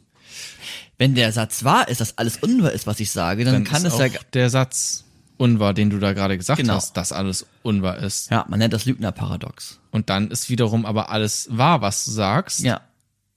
Wenn 0.96 1.14
der 1.14 1.32
Satz 1.32 1.64
wahr 1.64 1.88
ist, 1.88 2.00
dass 2.00 2.16
alles 2.18 2.36
unwahr 2.38 2.72
ist, 2.72 2.86
was 2.86 3.00
ich 3.00 3.10
sage, 3.10 3.44
dann, 3.44 3.54
dann 3.54 3.64
kann 3.64 3.84
es 3.84 3.98
ja, 3.98 4.08
der 4.32 4.48
Satz 4.48 5.03
unwahr, 5.36 5.74
den 5.74 5.90
du 5.90 5.98
da 5.98 6.12
gerade 6.12 6.36
gesagt 6.38 6.60
Genau. 6.60 6.74
hast, 6.74 6.96
dass 6.96 7.12
alles 7.12 7.46
unwahr 7.62 7.98
ist. 7.98 8.30
ja, 8.30 8.44
man 8.48 8.58
nennt 8.58 8.72
das 8.72 8.84
Lügnerparadox. 8.84 9.80
Und 9.90 10.10
dann 10.10 10.30
ist 10.30 10.48
wiederum 10.50 10.86
aber 10.86 11.10
alles 11.10 11.48
wahr, 11.50 11.80
was 11.80 12.04
du 12.04 12.10
sagst. 12.12 12.60
Ja. 12.60 12.80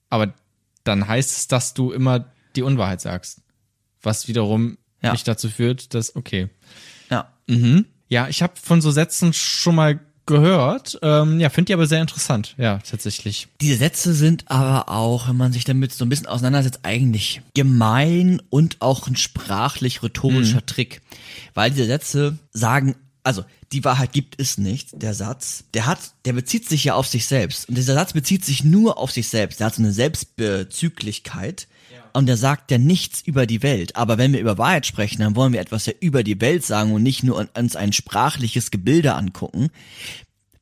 Aber 0.09 0.33
dann 0.83 1.07
heißt 1.07 1.37
es, 1.37 1.47
dass 1.47 1.73
du 1.73 1.91
immer 1.91 2.25
die 2.55 2.61
Unwahrheit 2.63 3.01
sagst. 3.01 3.41
Was 4.01 4.27
wiederum 4.27 4.77
Ja. 5.01 5.11
mich 5.11 5.23
dazu 5.23 5.49
führt, 5.49 5.93
dass, 5.93 6.15
okay. 6.15 6.49
Ja. 7.09 7.31
Mhm. 7.47 7.85
Ja, 8.09 8.27
ich 8.29 8.41
habe 8.41 8.53
von 8.61 8.81
so 8.81 8.89
Sätzen 8.91 9.33
schon 9.33 9.75
mal 9.75 9.99
gehört. 10.27 10.99
Ähm, 11.01 11.39
ja, 11.39 11.49
finde 11.49 11.67
die 11.67 11.73
aber 11.73 11.87
sehr 11.87 12.01
interessant. 12.01 12.53
Ja, 12.57 12.79
tatsächlich. 12.79 13.47
Diese 13.61 13.77
Sätze 13.77 14.13
sind 14.13 14.45
aber 14.47 14.89
auch, 14.89 15.27
wenn 15.27 15.37
man 15.37 15.53
sich 15.53 15.63
damit 15.63 15.93
so 15.93 16.05
ein 16.05 16.09
bisschen 16.09 16.27
auseinandersetzt, 16.27 16.81
eigentlich 16.83 17.41
gemein 17.55 18.41
und 18.49 18.77
auch 18.81 19.07
ein 19.07 19.15
sprachlich-rhetorischer 19.15 20.65
Trick. 20.65 21.01
Weil 21.53 21.71
diese 21.71 21.85
Sätze 21.85 22.37
sagen, 22.51 22.95
also 23.23 23.43
die 23.73 23.83
Wahrheit 23.83 24.13
gibt 24.13 24.39
es 24.39 24.57
nicht, 24.57 25.01
der 25.01 25.13
Satz, 25.13 25.65
der 25.73 25.85
hat, 25.85 25.99
der 26.25 26.33
bezieht 26.33 26.69
sich 26.69 26.85
ja 26.85 26.93
auf 26.93 27.07
sich 27.07 27.25
selbst. 27.25 27.67
Und 27.67 27.77
dieser 27.77 27.95
Satz 27.95 28.13
bezieht 28.13 28.45
sich 28.45 28.63
nur 28.63 28.97
auf 28.97 29.11
sich 29.11 29.27
selbst. 29.27 29.59
Der 29.59 29.67
hat 29.67 29.75
so 29.75 29.81
eine 29.81 29.91
Selbstbezüglichkeit. 29.91 31.67
Und 32.17 32.25
der 32.25 32.35
sagt 32.35 32.71
ja 32.71 32.79
nichts 32.79 33.21
über 33.21 33.45
die 33.45 33.61
Welt. 33.61 33.95
Aber 33.95 34.17
wenn 34.17 34.33
wir 34.33 34.39
über 34.39 34.57
Wahrheit 34.57 34.87
sprechen, 34.87 35.21
dann 35.21 35.35
wollen 35.35 35.53
wir 35.53 35.59
etwas 35.59 35.85
ja 35.85 35.93
über 35.99 36.23
die 36.23 36.41
Welt 36.41 36.65
sagen 36.65 36.91
und 36.91 37.03
nicht 37.03 37.21
nur 37.21 37.47
uns 37.55 37.75
ein 37.75 37.93
sprachliches 37.93 38.71
Gebilde 38.71 39.13
angucken 39.13 39.69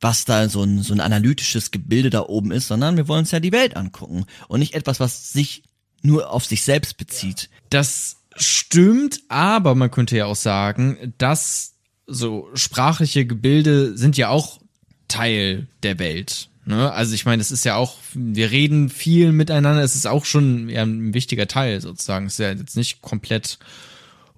was 0.02 0.26
da 0.26 0.50
so 0.50 0.62
ein, 0.62 0.82
so 0.82 0.92
ein 0.92 1.00
analytisches 1.00 1.70
Gebilde 1.70 2.10
da 2.10 2.20
oben 2.20 2.52
ist, 2.52 2.68
sondern 2.68 2.98
wir 2.98 3.08
wollen 3.08 3.20
uns 3.20 3.30
ja 3.30 3.40
die 3.40 3.50
Welt 3.52 3.74
angucken 3.74 4.26
und 4.46 4.60
nicht 4.60 4.74
etwas, 4.74 5.00
was 5.00 5.32
sich 5.32 5.62
nur 6.02 6.30
auf 6.30 6.44
sich 6.44 6.62
selbst 6.62 6.98
bezieht. 6.98 7.48
Das 7.70 8.18
stimmt, 8.36 9.22
aber 9.28 9.74
man 9.74 9.90
könnte 9.90 10.14
ja 10.14 10.26
auch 10.26 10.36
sagen, 10.36 11.14
dass 11.16 11.72
so 12.06 12.50
sprachliche 12.52 13.24
Gebilde 13.24 13.96
sind 13.96 14.18
ja 14.18 14.28
auch 14.28 14.60
Teil 15.08 15.66
der 15.82 15.98
Welt. 15.98 16.50
Ne? 16.66 16.92
Also 16.92 17.14
ich 17.14 17.24
meine, 17.24 17.40
es 17.40 17.52
ist 17.52 17.64
ja 17.64 17.76
auch, 17.76 17.96
wir 18.12 18.50
reden 18.50 18.90
viel 18.90 19.30
miteinander, 19.30 19.82
es 19.82 19.94
ist 19.94 20.06
auch 20.06 20.24
schon 20.24 20.68
ja, 20.68 20.82
ein 20.82 21.14
wichtiger 21.14 21.46
Teil 21.46 21.80
sozusagen. 21.80 22.26
Es 22.26 22.34
ist 22.34 22.38
ja 22.40 22.50
jetzt 22.50 22.76
nicht 22.76 23.02
komplett 23.02 23.58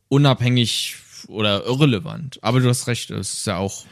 unabhängig 0.08 0.96
oder 1.26 1.64
irrelevant. 1.64 2.38
Aber 2.42 2.60
du 2.60 2.68
hast 2.68 2.86
recht, 2.86 3.10
es 3.10 3.32
ist 3.32 3.46
ja 3.46 3.56
auch. 3.56 3.84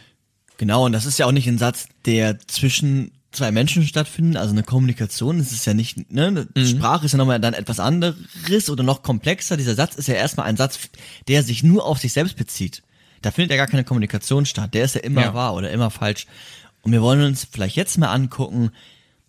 Genau, 0.59 0.85
und 0.85 0.93
das 0.93 1.07
ist 1.07 1.19
ja 1.19 1.27
auch 1.27 1.33
nicht 1.33 1.49
ein 1.49 1.59
Satz, 1.59 1.89
der 2.05 2.39
zwischen 2.47 3.13
zwei 3.33 3.53
Menschen 3.53 3.87
stattfindet, 3.87 4.37
also 4.37 4.53
eine 4.53 4.63
Kommunikation, 4.63 5.39
es 5.41 5.53
ist 5.53 5.67
ja 5.67 5.75
nicht, 5.75 6.11
ne, 6.11 6.47
mhm. 6.55 6.67
Sprache 6.67 7.07
ist 7.07 7.13
ja 7.13 7.19
nochmal 7.19 7.41
dann 7.41 7.55
etwas 7.55 7.81
anderes 7.81 8.71
oder 8.71 8.83
noch 8.83 9.03
komplexer. 9.03 9.57
Dieser 9.57 9.75
Satz 9.75 9.95
ist 9.95 10.09
ja 10.09 10.15
erstmal 10.15 10.47
ein 10.47 10.57
Satz, 10.57 10.79
der 11.29 11.43
sich 11.43 11.63
nur 11.63 11.87
auf 11.87 11.99
sich 11.99 12.13
selbst 12.13 12.37
bezieht. 12.37 12.83
Da 13.23 13.31
findet 13.31 13.51
ja 13.51 13.57
gar 13.57 13.67
keine 13.67 13.85
Kommunikation 13.85 14.47
statt. 14.47 14.75
Der 14.75 14.85
ist 14.85 14.95
ja 14.95 15.01
immer 15.01 15.23
ja. 15.23 15.35
wahr 15.35 15.55
oder 15.55 15.71
immer 15.71 15.91
falsch. 15.91 16.27
Und 16.87 16.93
wir 16.93 17.03
wollen 17.03 17.23
uns 17.23 17.49
vielleicht 17.51 17.75
jetzt 17.75 17.99
mal 17.99 18.13
angucken, 18.13 18.71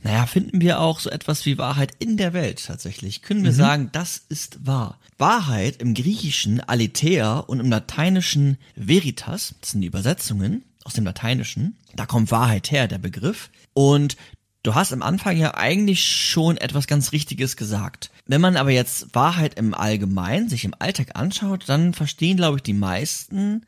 naja, 0.04 0.28
finden 0.28 0.62
wir 0.62 0.80
auch 0.80 1.00
so 1.00 1.10
etwas 1.10 1.43
wie 1.48 1.58
Wahrheit 1.58 1.91
in 1.98 2.15
der 2.15 2.34
Welt 2.34 2.63
tatsächlich? 2.63 3.24
Können 3.24 3.43
wir 3.43 3.52
mhm. 3.52 3.56
sagen, 3.56 3.89
das 3.93 4.22
ist 4.30 4.63
wahr? 4.63 5.00
Wahrheit 5.17 5.82
im 5.82 5.96
Griechischen 5.96 6.60
Aletheia 6.60 7.39
und 7.39 7.60
im 7.60 7.72
Lateinischen 7.72 8.60
Veritas, 8.76 9.56
das 9.60 9.72
sind 9.72 9.82
die 9.82 9.88
Übersetzungen 9.88 10.65
aus 10.84 10.93
dem 10.93 11.06
Lateinischen, 11.06 11.76
da 11.96 12.06
kommt 12.06 12.30
Wahrheit 12.30 12.70
her, 12.70 12.88
der 12.88 13.00
Begriff. 13.00 13.50
Und 13.74 14.17
du 14.62 14.76
hast 14.76 14.93
am 14.93 15.02
Anfang 15.02 15.36
ja 15.36 15.56
eigentlich 15.56 16.06
schon 16.06 16.58
etwas 16.58 16.86
ganz 16.86 17.12
Richtiges 17.12 17.58
gesagt. 17.58 18.12
Wenn 18.28 18.39
man 18.39 18.56
aber 18.56 18.70
jetzt 18.70 19.15
Wahrheit 19.15 19.56
im 19.56 19.74
Allgemeinen 19.74 20.48
sich 20.48 20.63
im 20.63 20.76
Alltag 20.78 21.15
anschaut, 21.15 21.63
dann 21.65 21.96
verstehen, 21.96 22.38
glaube 22.38 22.58
ich, 22.58 22.62
die 22.62 22.74
meisten 22.74 23.65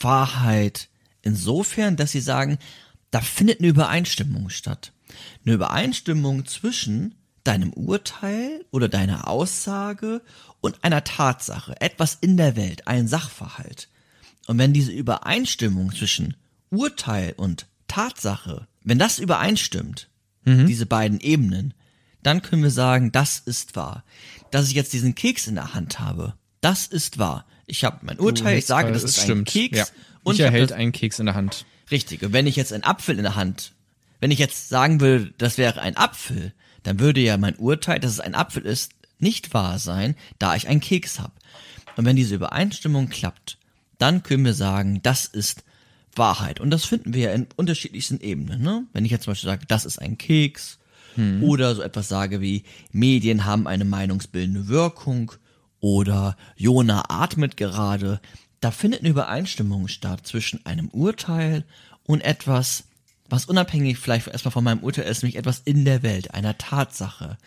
Wahrheit 0.00 0.88
insofern, 1.20 1.96
dass 1.96 2.12
sie 2.12 2.20
sagen, 2.20 2.56
da 3.16 3.22
findet 3.22 3.60
eine 3.60 3.68
Übereinstimmung 3.68 4.50
statt. 4.50 4.92
Eine 5.42 5.54
Übereinstimmung 5.54 6.44
zwischen 6.44 7.14
deinem 7.44 7.72
Urteil 7.72 8.62
oder 8.70 8.90
deiner 8.90 9.26
Aussage 9.26 10.20
und 10.60 10.84
einer 10.84 11.02
Tatsache, 11.02 11.80
etwas 11.80 12.18
in 12.20 12.36
der 12.36 12.56
Welt, 12.56 12.86
ein 12.86 13.08
Sachverhalt. 13.08 13.88
Und 14.46 14.58
wenn 14.58 14.74
diese 14.74 14.92
Übereinstimmung 14.92 15.94
zwischen 15.94 16.36
Urteil 16.68 17.32
und 17.38 17.64
Tatsache, 17.88 18.66
wenn 18.84 18.98
das 18.98 19.18
übereinstimmt, 19.18 20.10
mhm. 20.44 20.66
diese 20.66 20.84
beiden 20.84 21.18
Ebenen, 21.20 21.72
dann 22.22 22.42
können 22.42 22.64
wir 22.64 22.70
sagen, 22.70 23.12
das 23.12 23.38
ist 23.38 23.76
wahr. 23.76 24.04
Dass 24.50 24.68
ich 24.68 24.74
jetzt 24.74 24.92
diesen 24.92 25.14
Keks 25.14 25.46
in 25.46 25.54
der 25.54 25.72
Hand 25.72 26.00
habe, 26.00 26.34
das 26.60 26.86
ist 26.86 27.16
wahr. 27.16 27.46
Ich 27.64 27.82
habe 27.82 28.00
mein 28.02 28.20
Urteil, 28.20 28.58
ich 28.58 28.66
sage, 28.66 28.92
das 28.92 29.04
ist 29.04 29.22
stimmt. 29.22 29.40
ein 29.40 29.44
Keks. 29.46 29.78
Ja. 29.78 29.86
Und 30.22 30.34
ich 30.34 30.40
erhält 30.40 30.72
einen 30.72 30.92
Keks 30.92 31.18
in 31.18 31.24
der 31.24 31.34
Hand. 31.34 31.64
Richtig. 31.90 32.22
Und 32.22 32.32
wenn 32.32 32.46
ich 32.46 32.56
jetzt 32.56 32.72
einen 32.72 32.84
Apfel 32.84 33.16
in 33.16 33.22
der 33.22 33.36
Hand, 33.36 33.72
wenn 34.20 34.30
ich 34.30 34.38
jetzt 34.38 34.68
sagen 34.68 35.00
will, 35.00 35.34
das 35.38 35.58
wäre 35.58 35.80
ein 35.80 35.96
Apfel, 35.96 36.52
dann 36.82 37.00
würde 37.00 37.20
ja 37.20 37.36
mein 37.36 37.56
Urteil, 37.56 38.00
dass 38.00 38.12
es 38.12 38.20
ein 38.20 38.34
Apfel 38.34 38.64
ist, 38.64 38.92
nicht 39.18 39.54
wahr 39.54 39.78
sein, 39.78 40.14
da 40.38 40.56
ich 40.56 40.68
einen 40.68 40.80
Keks 40.80 41.20
habe. 41.20 41.32
Und 41.96 42.04
wenn 42.04 42.16
diese 42.16 42.34
Übereinstimmung 42.34 43.08
klappt, 43.08 43.58
dann 43.98 44.22
können 44.22 44.44
wir 44.44 44.54
sagen, 44.54 45.00
das 45.02 45.26
ist 45.26 45.64
Wahrheit. 46.14 46.60
Und 46.60 46.70
das 46.70 46.84
finden 46.84 47.14
wir 47.14 47.22
ja 47.22 47.32
in 47.32 47.46
unterschiedlichsten 47.56 48.20
Ebenen. 48.20 48.62
Ne? 48.62 48.84
Wenn 48.92 49.04
ich 49.04 49.10
jetzt 49.10 49.24
zum 49.24 49.32
Beispiel 49.32 49.48
sage, 49.48 49.66
das 49.66 49.84
ist 49.84 49.98
ein 49.98 50.18
Keks, 50.18 50.78
hm. 51.14 51.42
oder 51.42 51.74
so 51.74 51.82
etwas 51.82 52.08
sage 52.08 52.40
wie, 52.40 52.64
Medien 52.92 53.44
haben 53.46 53.66
eine 53.66 53.84
meinungsbildende 53.84 54.68
Wirkung, 54.68 55.32
oder 55.80 56.36
Jona 56.56 57.04
atmet 57.08 57.56
gerade, 57.56 58.20
da 58.60 58.70
findet 58.70 59.00
eine 59.00 59.10
Übereinstimmung 59.10 59.88
statt 59.88 60.26
zwischen 60.26 60.64
einem 60.64 60.88
Urteil 60.88 61.64
und 62.04 62.22
etwas, 62.22 62.84
was 63.28 63.46
unabhängig 63.46 63.98
vielleicht 63.98 64.28
erstmal 64.28 64.52
von 64.52 64.64
meinem 64.64 64.80
Urteil 64.80 65.04
ist, 65.04 65.22
nämlich 65.22 65.36
etwas 65.36 65.60
in 65.64 65.84
der 65.84 66.02
Welt, 66.02 66.32
einer 66.34 66.56
Tatsache, 66.58 67.38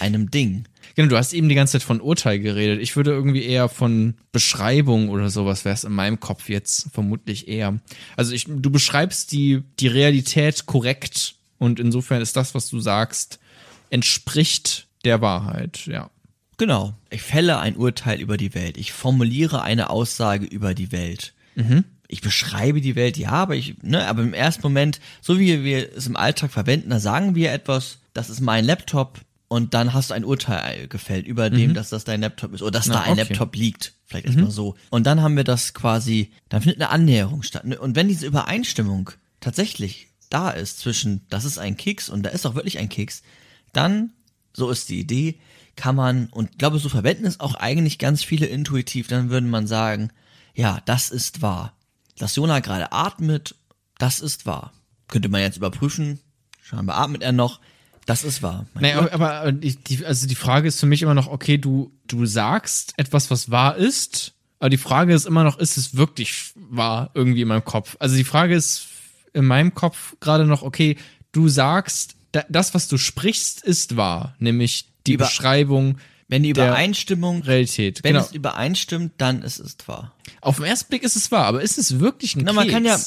einem 0.00 0.30
Ding. 0.30 0.64
Genau, 0.94 1.08
du 1.08 1.16
hast 1.16 1.34
eben 1.34 1.48
die 1.48 1.54
ganze 1.54 1.72
Zeit 1.72 1.82
von 1.82 2.00
Urteil 2.00 2.38
geredet. 2.38 2.80
Ich 2.80 2.96
würde 2.96 3.10
irgendwie 3.10 3.44
eher 3.44 3.68
von 3.68 4.14
Beschreibung 4.32 5.10
oder 5.10 5.28
sowas 5.28 5.64
wäre 5.64 5.74
es 5.74 5.84
in 5.84 5.92
meinem 5.92 6.20
Kopf 6.20 6.48
jetzt 6.48 6.88
vermutlich 6.92 7.48
eher. 7.48 7.78
Also 8.16 8.32
ich, 8.32 8.46
du 8.48 8.70
beschreibst 8.70 9.32
die, 9.32 9.62
die 9.78 9.88
Realität 9.88 10.66
korrekt 10.66 11.34
und 11.58 11.80
insofern 11.80 12.22
ist 12.22 12.36
das, 12.36 12.54
was 12.54 12.68
du 12.68 12.80
sagst, 12.80 13.38
entspricht 13.90 14.86
der 15.04 15.20
Wahrheit, 15.20 15.86
ja. 15.86 16.10
Genau. 16.56 16.94
Ich 17.10 17.22
fälle 17.22 17.58
ein 17.58 17.76
Urteil 17.76 18.20
über 18.20 18.36
die 18.36 18.54
Welt. 18.54 18.76
Ich 18.76 18.92
formuliere 18.92 19.62
eine 19.62 19.90
Aussage 19.90 20.46
über 20.46 20.74
die 20.74 20.92
Welt. 20.92 21.34
Mhm. 21.54 21.84
Ich 22.08 22.20
beschreibe 22.20 22.80
die 22.80 22.94
Welt, 22.94 23.16
ja, 23.16 23.30
aber 23.30 23.56
ich, 23.56 23.82
ne, 23.82 24.06
aber 24.06 24.22
im 24.22 24.32
ersten 24.32 24.62
Moment, 24.62 25.00
so 25.20 25.38
wie 25.40 25.64
wir 25.64 25.96
es 25.96 26.06
im 26.06 26.16
Alltag 26.16 26.52
verwenden, 26.52 26.90
da 26.90 27.00
sagen 27.00 27.34
wir 27.34 27.52
etwas, 27.52 27.98
das 28.14 28.30
ist 28.30 28.40
mein 28.40 28.64
Laptop, 28.64 29.20
und 29.48 29.74
dann 29.74 29.92
hast 29.92 30.10
du 30.10 30.14
ein 30.14 30.24
Urteil 30.24 30.88
gefällt 30.88 31.26
über 31.26 31.50
dem, 31.50 31.70
mhm. 31.70 31.74
dass 31.74 31.90
das 31.90 32.04
dein 32.04 32.20
Laptop 32.20 32.52
ist 32.52 32.62
oder 32.62 32.72
dass 32.72 32.86
Na, 32.86 32.94
da 32.94 33.00
ein 33.02 33.12
okay. 33.12 33.20
Laptop 33.28 33.54
liegt. 33.54 33.92
Vielleicht 34.04 34.26
erstmal 34.26 34.46
mhm. 34.46 34.50
so. 34.50 34.76
Und 34.90 35.06
dann 35.06 35.22
haben 35.22 35.36
wir 35.36 35.44
das 35.44 35.74
quasi, 35.74 36.32
dann 36.48 36.62
findet 36.62 36.80
eine 36.80 36.90
Annäherung 36.90 37.42
statt. 37.42 37.64
Und 37.64 37.96
wenn 37.96 38.08
diese 38.08 38.26
Übereinstimmung 38.26 39.10
tatsächlich 39.40 40.08
da 40.30 40.50
ist 40.50 40.80
zwischen, 40.80 41.22
das 41.28 41.44
ist 41.44 41.58
ein 41.58 41.76
Keks 41.76 42.08
und 42.08 42.24
da 42.24 42.30
ist 42.30 42.46
auch 42.46 42.54
wirklich 42.54 42.78
ein 42.78 42.88
Keks, 42.88 43.22
dann, 43.72 44.10
so 44.52 44.70
ist 44.70 44.88
die 44.88 44.98
Idee, 44.98 45.38
kann 45.76 45.94
man, 45.94 46.26
und 46.28 46.50
ich 46.52 46.58
glaube, 46.58 46.78
so 46.78 46.88
verwenden 46.88 47.26
es 47.26 47.40
auch 47.40 47.54
eigentlich 47.54 47.98
ganz 47.98 48.24
viele 48.24 48.46
intuitiv, 48.46 49.08
dann 49.08 49.30
würde 49.30 49.46
man 49.46 49.66
sagen, 49.66 50.10
ja, 50.54 50.80
das 50.86 51.10
ist 51.10 51.42
wahr. 51.42 51.74
Dass 52.18 52.36
Jonah 52.36 52.60
gerade 52.60 52.92
atmet, 52.92 53.54
das 53.98 54.20
ist 54.20 54.46
wahr. 54.46 54.72
Könnte 55.08 55.28
man 55.28 55.42
jetzt 55.42 55.58
überprüfen, 55.58 56.18
scheinbar 56.62 56.96
atmet 56.96 57.22
er 57.22 57.32
noch, 57.32 57.60
das 58.06 58.24
ist 58.24 58.42
wahr. 58.42 58.66
Naja, 58.74 59.00
aber, 59.12 59.34
aber 59.34 59.52
die, 59.52 60.06
also 60.06 60.26
die 60.26 60.34
Frage 60.34 60.68
ist 60.68 60.80
für 60.80 60.86
mich 60.86 61.02
immer 61.02 61.14
noch, 61.14 61.26
okay, 61.26 61.58
du, 61.58 61.92
du 62.06 62.24
sagst 62.24 62.94
etwas, 62.96 63.30
was 63.30 63.50
wahr 63.50 63.76
ist, 63.76 64.32
aber 64.58 64.70
die 64.70 64.76
Frage 64.78 65.12
ist 65.12 65.26
immer 65.26 65.44
noch, 65.44 65.58
ist 65.58 65.76
es 65.76 65.96
wirklich 65.96 66.52
wahr 66.54 67.10
irgendwie 67.14 67.42
in 67.42 67.48
meinem 67.48 67.64
Kopf? 67.64 67.96
Also 67.98 68.16
die 68.16 68.24
Frage 68.24 68.54
ist 68.54 68.86
in 69.34 69.44
meinem 69.44 69.74
Kopf 69.74 70.16
gerade 70.20 70.46
noch, 70.46 70.62
okay, 70.62 70.96
du 71.32 71.48
sagst, 71.48 72.16
das, 72.48 72.74
was 72.74 72.88
du 72.88 72.96
sprichst, 72.96 73.62
ist 73.62 73.96
wahr, 73.96 74.34
nämlich 74.38 74.88
die 75.06 75.14
Über 75.14 75.26
Beschreibung. 75.26 75.98
Wenn 76.28 76.42
die 76.42 76.50
Übereinstimmung, 76.50 77.42
Realität, 77.42 78.02
wenn 78.02 78.14
genau. 78.14 78.24
es 78.24 78.32
übereinstimmt, 78.32 79.12
dann 79.18 79.42
ist 79.42 79.60
es 79.60 79.76
wahr. 79.86 80.12
Auf 80.40 80.56
den 80.56 80.64
ersten 80.64 80.88
Blick 80.88 81.04
ist 81.04 81.14
es 81.14 81.30
wahr, 81.30 81.44
aber 81.44 81.62
ist 81.62 81.78
es 81.78 82.00
wirklich 82.00 82.34
ein 82.34 82.42
Na, 82.44 82.52
man 82.52 82.66
kann 82.66 82.84
ja, 82.84 82.98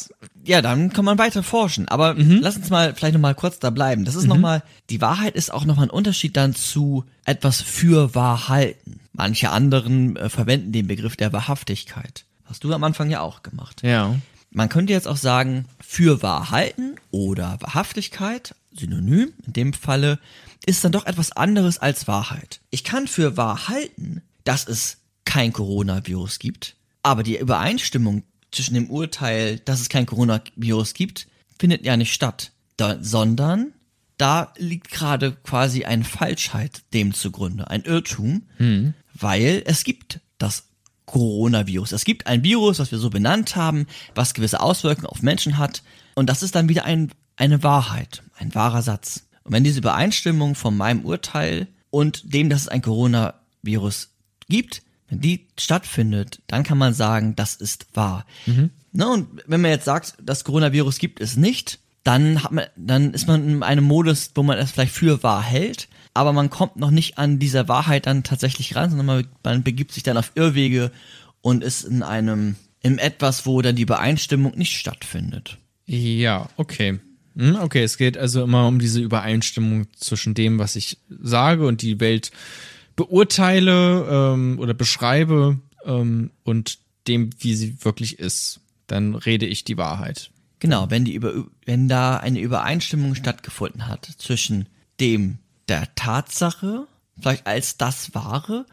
ja, 0.45 0.61
dann 0.61 0.93
kann 0.93 1.03
man 1.03 1.17
weiter 1.17 1.43
forschen. 1.43 1.89
Aber 1.89 2.13
mhm. 2.13 2.39
lass 2.41 2.55
uns 2.55 2.69
mal 2.69 2.95
vielleicht 2.95 3.15
noch 3.15 3.21
mal 3.21 3.35
kurz 3.35 3.59
da 3.59 3.71
bleiben. 3.71 4.05
Das 4.05 4.15
ist 4.15 4.23
mhm. 4.23 4.29
noch 4.29 4.37
mal, 4.37 4.63
die 4.89 5.01
Wahrheit 5.01 5.35
ist 5.35 5.53
auch 5.53 5.65
noch 5.65 5.75
mal 5.75 5.83
ein 5.83 5.89
Unterschied 5.89 6.37
dann 6.37 6.55
zu 6.55 7.03
etwas 7.25 7.61
für 7.61 8.15
wahr 8.15 8.47
halten. 8.47 9.01
Manche 9.11 9.49
anderen 9.49 10.15
äh, 10.15 10.29
verwenden 10.29 10.71
den 10.71 10.87
Begriff 10.87 11.17
der 11.17 11.33
Wahrhaftigkeit. 11.33 12.23
Hast 12.45 12.63
du 12.63 12.73
am 12.73 12.83
Anfang 12.85 13.09
ja 13.09 13.19
auch 13.19 13.43
gemacht. 13.43 13.83
Ja. 13.83 14.15
Man 14.49 14.69
könnte 14.69 14.93
jetzt 14.93 15.07
auch 15.07 15.17
sagen, 15.17 15.65
für 15.85 16.23
wahr 16.23 16.51
halten 16.51 16.95
oder 17.11 17.57
Wahrhaftigkeit, 17.59 18.55
synonym 18.73 19.33
in 19.45 19.53
dem 19.53 19.73
Falle, 19.73 20.19
ist 20.65 20.83
dann 20.83 20.91
doch 20.91 21.05
etwas 21.05 21.31
anderes 21.31 21.77
als 21.77 22.07
Wahrheit. 22.07 22.61
Ich 22.69 22.83
kann 22.83 23.07
für 23.07 23.37
wahr 23.37 23.67
halten, 23.67 24.21
dass 24.43 24.67
es 24.67 24.97
kein 25.25 25.53
Coronavirus 25.53 26.39
gibt, 26.39 26.75
aber 27.03 27.23
die 27.23 27.37
Übereinstimmung 27.37 28.23
zwischen 28.51 28.73
dem 28.73 28.89
Urteil, 28.89 29.59
dass 29.59 29.79
es 29.79 29.89
kein 29.89 30.05
Coronavirus 30.05 30.93
gibt, 30.93 31.27
findet 31.59 31.85
ja 31.85 31.97
nicht 31.97 32.13
statt, 32.13 32.51
da, 32.77 32.97
sondern 33.01 33.73
da 34.17 34.53
liegt 34.57 34.91
gerade 34.91 35.33
quasi 35.43 35.85
eine 35.85 36.03
Falschheit 36.03 36.81
dem 36.93 37.13
zugrunde, 37.13 37.69
ein 37.69 37.83
Irrtum, 37.83 38.43
hm. 38.57 38.93
weil 39.13 39.63
es 39.65 39.83
gibt 39.83 40.19
das 40.37 40.65
Coronavirus. 41.05 41.91
Es 41.93 42.05
gibt 42.05 42.27
ein 42.27 42.43
Virus, 42.43 42.79
was 42.79 42.91
wir 42.91 42.99
so 42.99 43.09
benannt 43.09 43.55
haben, 43.55 43.87
was 44.15 44.33
gewisse 44.33 44.59
Auswirkungen 44.59 45.07
auf 45.07 45.21
Menschen 45.21 45.57
hat 45.57 45.83
und 46.15 46.29
das 46.29 46.43
ist 46.43 46.55
dann 46.55 46.69
wieder 46.69 46.85
ein, 46.85 47.11
eine 47.37 47.63
Wahrheit, 47.63 48.23
ein 48.37 48.53
wahrer 48.53 48.81
Satz. 48.81 49.28
Und 49.49 49.55
wenn 49.55 49.63
diese 49.63 49.79
Übereinstimmung 49.79 50.53
von 50.53 50.77
meinem 50.77 51.03
Urteil 51.03 51.65
und 51.89 52.35
dem, 52.35 52.51
dass 52.51 52.61
es 52.61 52.67
ein 52.67 52.83
Coronavirus 52.83 54.11
gibt, 54.47 54.83
wenn 55.07 55.21
die 55.21 55.47
stattfindet, 55.57 56.43
dann 56.45 56.61
kann 56.61 56.77
man 56.77 56.93
sagen, 56.93 57.35
das 57.35 57.55
ist 57.55 57.87
wahr. 57.95 58.27
Mhm. 58.45 58.69
Ne, 58.91 59.09
und 59.09 59.41
wenn 59.47 59.61
man 59.61 59.71
jetzt 59.71 59.85
sagt, 59.85 60.13
das 60.21 60.43
Coronavirus 60.43 60.99
gibt 60.99 61.19
es 61.19 61.35
nicht, 61.35 61.79
dann 62.03 62.43
hat 62.43 62.51
man, 62.51 62.65
dann 62.75 63.11
ist 63.15 63.27
man 63.27 63.49
in 63.49 63.63
einem 63.63 63.85
Modus, 63.85 64.29
wo 64.35 64.43
man 64.43 64.59
es 64.59 64.69
vielleicht 64.69 64.93
für 64.93 65.23
wahr 65.23 65.41
hält, 65.41 65.87
aber 66.13 66.31
man 66.31 66.51
kommt 66.51 66.75
noch 66.75 66.91
nicht 66.91 67.17
an 67.17 67.39
dieser 67.39 67.67
Wahrheit 67.67 68.05
dann 68.05 68.21
tatsächlich 68.21 68.75
ran, 68.75 68.91
sondern 68.91 69.07
man, 69.07 69.27
man 69.43 69.63
begibt 69.63 69.93
sich 69.93 70.03
dann 70.03 70.17
auf 70.17 70.31
Irrwege 70.35 70.91
und 71.41 71.63
ist 71.63 71.85
in 71.85 72.03
einem, 72.03 72.55
in 72.83 72.99
etwas, 72.99 73.47
wo 73.47 73.63
dann 73.63 73.75
die 73.75 73.81
Übereinstimmung 73.81 74.55
nicht 74.55 74.77
stattfindet. 74.77 75.57
Ja, 75.87 76.49
okay. 76.55 76.99
Hm, 77.35 77.55
okay, 77.61 77.83
es 77.83 77.97
geht 77.97 78.17
also 78.17 78.43
immer 78.43 78.67
um 78.67 78.79
diese 78.79 78.99
Übereinstimmung 78.99 79.87
zwischen 79.95 80.33
dem, 80.33 80.59
was 80.59 80.75
ich 80.75 80.97
sage 81.09 81.65
und 81.65 81.81
die 81.81 81.99
Welt 81.99 82.31
beurteile 82.95 84.07
ähm, 84.09 84.59
oder 84.59 84.73
beschreibe 84.73 85.59
ähm, 85.85 86.31
und 86.43 86.79
dem, 87.07 87.29
wie 87.39 87.55
sie 87.55 87.83
wirklich 87.83 88.19
ist. 88.19 88.61
dann 88.87 89.13
rede 89.15 89.45
ich 89.45 89.63
die 89.63 89.77
Wahrheit. 89.77 90.31
Genau, 90.59 90.89
wenn 90.89 91.05
die 91.05 91.13
über, 91.13 91.45
wenn 91.65 91.87
da 91.87 92.17
eine 92.17 92.39
Übereinstimmung 92.39 93.15
stattgefunden 93.15 93.87
hat 93.87 94.09
zwischen 94.17 94.67
dem 94.99 95.37
der 95.67 95.93
Tatsache, 95.95 96.87
vielleicht 97.19 97.45
als 97.45 97.77
das 97.77 98.13
Wahre, 98.15 98.65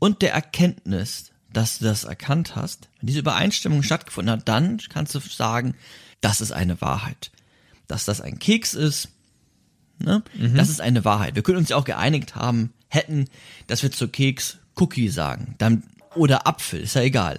und 0.00 0.22
der 0.22 0.32
Erkenntnis, 0.32 1.30
dass 1.52 1.78
du 1.78 1.84
das 1.84 2.04
erkannt 2.04 2.56
hast, 2.56 2.88
wenn 3.00 3.06
diese 3.06 3.20
Übereinstimmung 3.20 3.82
stattgefunden 3.82 4.32
hat, 4.32 4.48
dann 4.48 4.78
kannst 4.88 5.14
du 5.14 5.20
sagen, 5.20 5.74
das 6.20 6.40
ist 6.40 6.52
eine 6.52 6.80
Wahrheit. 6.80 7.30
Dass 7.92 8.04
das 8.06 8.20
ein 8.22 8.38
Keks 8.38 8.72
ist, 8.74 9.08
ne? 9.98 10.22
Das 10.56 10.70
ist 10.70 10.80
eine 10.80 11.04
Wahrheit. 11.04 11.34
Wir 11.34 11.42
können 11.42 11.58
uns 11.58 11.68
ja 11.68 11.76
auch 11.76 11.84
geeinigt 11.84 12.34
haben, 12.34 12.72
hätten, 12.88 13.26
dass 13.66 13.82
wir 13.82 13.92
zu 13.92 14.08
Keks 14.08 14.56
Cookie 14.76 15.08
sagen, 15.08 15.54
dann 15.58 15.82
oder 16.14 16.46
Apfel, 16.46 16.80
ist 16.80 16.94
ja 16.94 17.02
egal. 17.02 17.38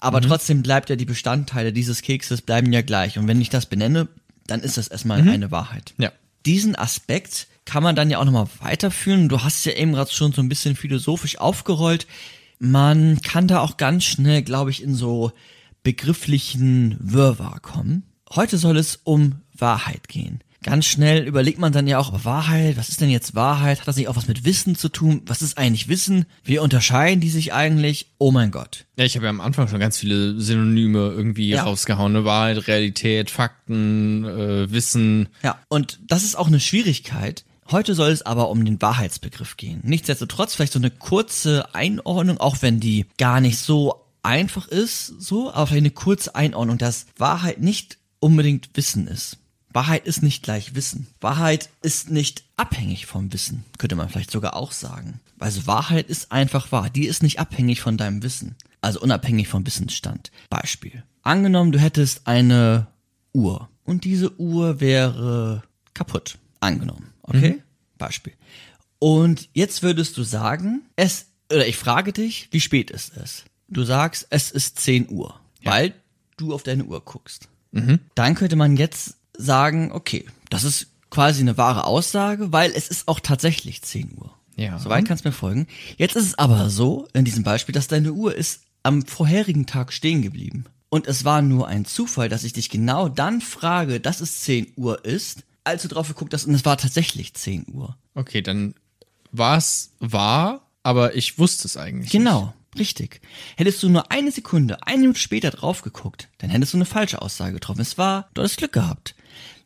Aber 0.00 0.20
trotzdem 0.20 0.62
bleibt 0.62 0.90
ja 0.90 0.96
die 0.96 1.06
Bestandteile 1.06 1.72
dieses 1.72 2.02
Kekses 2.02 2.42
bleiben 2.42 2.72
ja 2.74 2.82
gleich. 2.82 3.18
Und 3.18 3.26
wenn 3.26 3.40
ich 3.40 3.48
das 3.48 3.64
benenne, 3.64 4.08
dann 4.46 4.60
ist 4.60 4.76
das 4.76 4.88
erstmal 4.88 5.26
eine 5.26 5.50
Wahrheit. 5.50 5.94
Ja. 5.96 6.12
Diesen 6.44 6.76
Aspekt 6.76 7.46
kann 7.64 7.82
man 7.82 7.96
dann 7.96 8.10
ja 8.10 8.18
auch 8.18 8.26
nochmal 8.26 8.48
weiterführen. 8.60 9.30
Du 9.30 9.42
hast 9.42 9.64
ja 9.64 9.72
eben 9.72 9.92
gerade 9.92 10.12
schon 10.12 10.32
so 10.32 10.42
ein 10.42 10.50
bisschen 10.50 10.76
philosophisch 10.76 11.38
aufgerollt. 11.38 12.06
Man 12.58 13.22
kann 13.22 13.48
da 13.48 13.60
auch 13.60 13.78
ganz 13.78 14.04
schnell, 14.04 14.42
glaube 14.42 14.70
ich, 14.70 14.82
in 14.82 14.94
so 14.94 15.32
begrifflichen 15.82 16.98
Wirrwarr 17.00 17.60
kommen. 17.60 18.02
Heute 18.30 18.58
soll 18.58 18.76
es 18.76 19.00
um 19.04 19.36
Wahrheit 19.56 20.08
gehen. 20.08 20.40
Ganz 20.62 20.86
schnell 20.86 21.26
überlegt 21.26 21.58
man 21.58 21.72
dann 21.74 21.86
ja 21.86 21.98
auch, 21.98 22.08
aber 22.08 22.24
Wahrheit, 22.24 22.78
was 22.78 22.88
ist 22.88 23.02
denn 23.02 23.10
jetzt 23.10 23.34
Wahrheit? 23.34 23.80
Hat 23.80 23.86
das 23.88 23.96
nicht 23.96 24.08
auch 24.08 24.16
was 24.16 24.28
mit 24.28 24.46
Wissen 24.46 24.74
zu 24.76 24.88
tun? 24.88 25.20
Was 25.26 25.42
ist 25.42 25.58
eigentlich 25.58 25.88
Wissen? 25.88 26.24
Wie 26.42 26.58
unterscheiden 26.58 27.20
die 27.20 27.28
sich 27.28 27.52
eigentlich? 27.52 28.14
Oh 28.16 28.30
mein 28.30 28.50
Gott. 28.50 28.86
Ja, 28.96 29.04
ich 29.04 29.14
habe 29.14 29.26
ja 29.26 29.30
am 29.30 29.42
Anfang 29.42 29.68
schon 29.68 29.78
ganz 29.78 29.98
viele 29.98 30.40
Synonyme 30.40 31.00
irgendwie 31.10 31.50
Ja. 31.50 31.64
rausgehauen. 31.64 32.14
Ne? 32.14 32.24
Wahrheit, 32.24 32.66
Realität, 32.66 33.28
Fakten, 33.30 34.24
äh, 34.24 34.70
Wissen. 34.72 35.28
Ja, 35.42 35.58
und 35.68 35.98
das 36.06 36.24
ist 36.24 36.34
auch 36.34 36.46
eine 36.46 36.60
Schwierigkeit. 36.60 37.44
Heute 37.70 37.94
soll 37.94 38.10
es 38.10 38.22
aber 38.22 38.48
um 38.48 38.64
den 38.64 38.80
Wahrheitsbegriff 38.80 39.58
gehen. 39.58 39.80
Nichtsdestotrotz 39.82 40.54
vielleicht 40.54 40.72
so 40.72 40.78
eine 40.78 40.90
kurze 40.90 41.74
Einordnung, 41.74 42.38
auch 42.38 42.62
wenn 42.62 42.80
die 42.80 43.04
gar 43.18 43.42
nicht 43.42 43.58
so 43.58 44.06
einfach 44.22 44.66
ist, 44.68 45.06
so, 45.18 45.52
aber 45.52 45.66
vielleicht 45.66 45.82
eine 45.82 45.90
kurze 45.90 46.34
Einordnung, 46.34 46.78
dass 46.78 47.04
Wahrheit 47.18 47.60
nicht 47.60 47.98
unbedingt 48.20 48.70
Wissen 48.74 49.06
ist. 49.08 49.36
Wahrheit 49.74 50.06
ist 50.06 50.22
nicht 50.22 50.44
gleich 50.44 50.76
Wissen. 50.76 51.08
Wahrheit 51.20 51.68
ist 51.82 52.08
nicht 52.08 52.44
abhängig 52.56 53.06
vom 53.06 53.32
Wissen, 53.32 53.64
könnte 53.76 53.96
man 53.96 54.08
vielleicht 54.08 54.30
sogar 54.30 54.54
auch 54.54 54.70
sagen. 54.72 55.20
Also 55.40 55.66
Wahrheit 55.66 56.08
ist 56.08 56.30
einfach 56.30 56.70
wahr. 56.70 56.88
Die 56.90 57.06
ist 57.06 57.22
nicht 57.22 57.40
abhängig 57.40 57.80
von 57.80 57.96
deinem 57.96 58.22
Wissen. 58.22 58.54
Also 58.80 59.00
unabhängig 59.00 59.48
vom 59.48 59.66
Wissensstand. 59.66 60.30
Beispiel. 60.48 61.02
Angenommen, 61.22 61.72
du 61.72 61.80
hättest 61.80 62.26
eine 62.26 62.86
Uhr 63.32 63.68
und 63.82 64.04
diese 64.04 64.38
Uhr 64.38 64.80
wäre 64.80 65.64
kaputt. 65.92 66.38
Angenommen. 66.60 67.12
Okay? 67.22 67.62
Beispiel. 67.98 68.32
Und 69.00 69.48
jetzt 69.54 69.82
würdest 69.82 70.16
du 70.16 70.22
sagen, 70.22 70.82
es, 70.94 71.26
oder 71.50 71.66
ich 71.66 71.76
frage 71.76 72.12
dich, 72.12 72.48
wie 72.52 72.60
spät 72.60 72.90
ist 72.90 73.16
es? 73.16 73.44
Du 73.68 73.82
sagst, 73.82 74.28
es 74.30 74.50
ist 74.50 74.78
10 74.78 75.10
Uhr, 75.10 75.38
weil 75.64 75.94
du 76.36 76.54
auf 76.54 76.62
deine 76.62 76.84
Uhr 76.84 77.04
guckst. 77.04 77.48
Dann 78.14 78.34
könnte 78.36 78.54
man 78.54 78.76
jetzt 78.76 79.16
sagen, 79.36 79.92
okay, 79.92 80.24
das 80.50 80.64
ist 80.64 80.88
quasi 81.10 81.40
eine 81.40 81.56
wahre 81.56 81.84
Aussage, 81.84 82.52
weil 82.52 82.72
es 82.74 82.88
ist 82.88 83.08
auch 83.08 83.20
tatsächlich 83.20 83.82
10 83.82 84.16
Uhr. 84.16 84.34
Ja. 84.56 84.78
Soweit 84.78 85.06
kannst 85.06 85.24
du 85.24 85.28
mir 85.28 85.32
folgen. 85.32 85.66
Jetzt 85.96 86.16
ist 86.16 86.26
es 86.26 86.38
aber 86.38 86.70
so, 86.70 87.08
in 87.12 87.24
diesem 87.24 87.42
Beispiel, 87.42 87.72
dass 87.72 87.88
deine 87.88 88.12
Uhr 88.12 88.34
ist 88.34 88.62
am 88.82 89.04
vorherigen 89.04 89.66
Tag 89.66 89.92
stehen 89.92 90.22
geblieben. 90.22 90.64
Und 90.90 91.08
es 91.08 91.24
war 91.24 91.42
nur 91.42 91.66
ein 91.66 91.84
Zufall, 91.84 92.28
dass 92.28 92.44
ich 92.44 92.52
dich 92.52 92.70
genau 92.70 93.08
dann 93.08 93.40
frage, 93.40 93.98
dass 93.98 94.20
es 94.20 94.42
10 94.42 94.74
Uhr 94.76 95.04
ist, 95.04 95.42
als 95.64 95.82
du 95.82 95.88
drauf 95.88 96.08
geguckt 96.08 96.34
hast 96.34 96.44
und 96.44 96.54
es 96.54 96.64
war 96.64 96.76
tatsächlich 96.76 97.34
10 97.34 97.66
Uhr. 97.72 97.96
Okay, 98.14 98.42
dann 98.42 98.74
war 99.32 99.56
es 99.56 99.90
wahr, 99.98 100.60
aber 100.82 101.16
ich 101.16 101.38
wusste 101.38 101.66
es 101.66 101.76
eigentlich. 101.76 102.12
Genau, 102.12 102.54
richtig. 102.78 103.20
Hättest 103.56 103.82
du 103.82 103.88
nur 103.88 104.10
eine 104.10 104.30
Sekunde, 104.30 104.86
eine 104.86 105.02
Minute 105.02 105.20
später 105.20 105.50
drauf 105.50 105.82
geguckt, 105.82 106.28
dann 106.38 106.50
hättest 106.50 106.72
du 106.72 106.78
eine 106.78 106.84
falsche 106.84 107.22
Aussage 107.22 107.54
getroffen. 107.54 107.80
Es 107.80 107.98
war, 107.98 108.28
du 108.34 108.42
hattest 108.42 108.58
Glück 108.58 108.72
gehabt. 108.72 109.14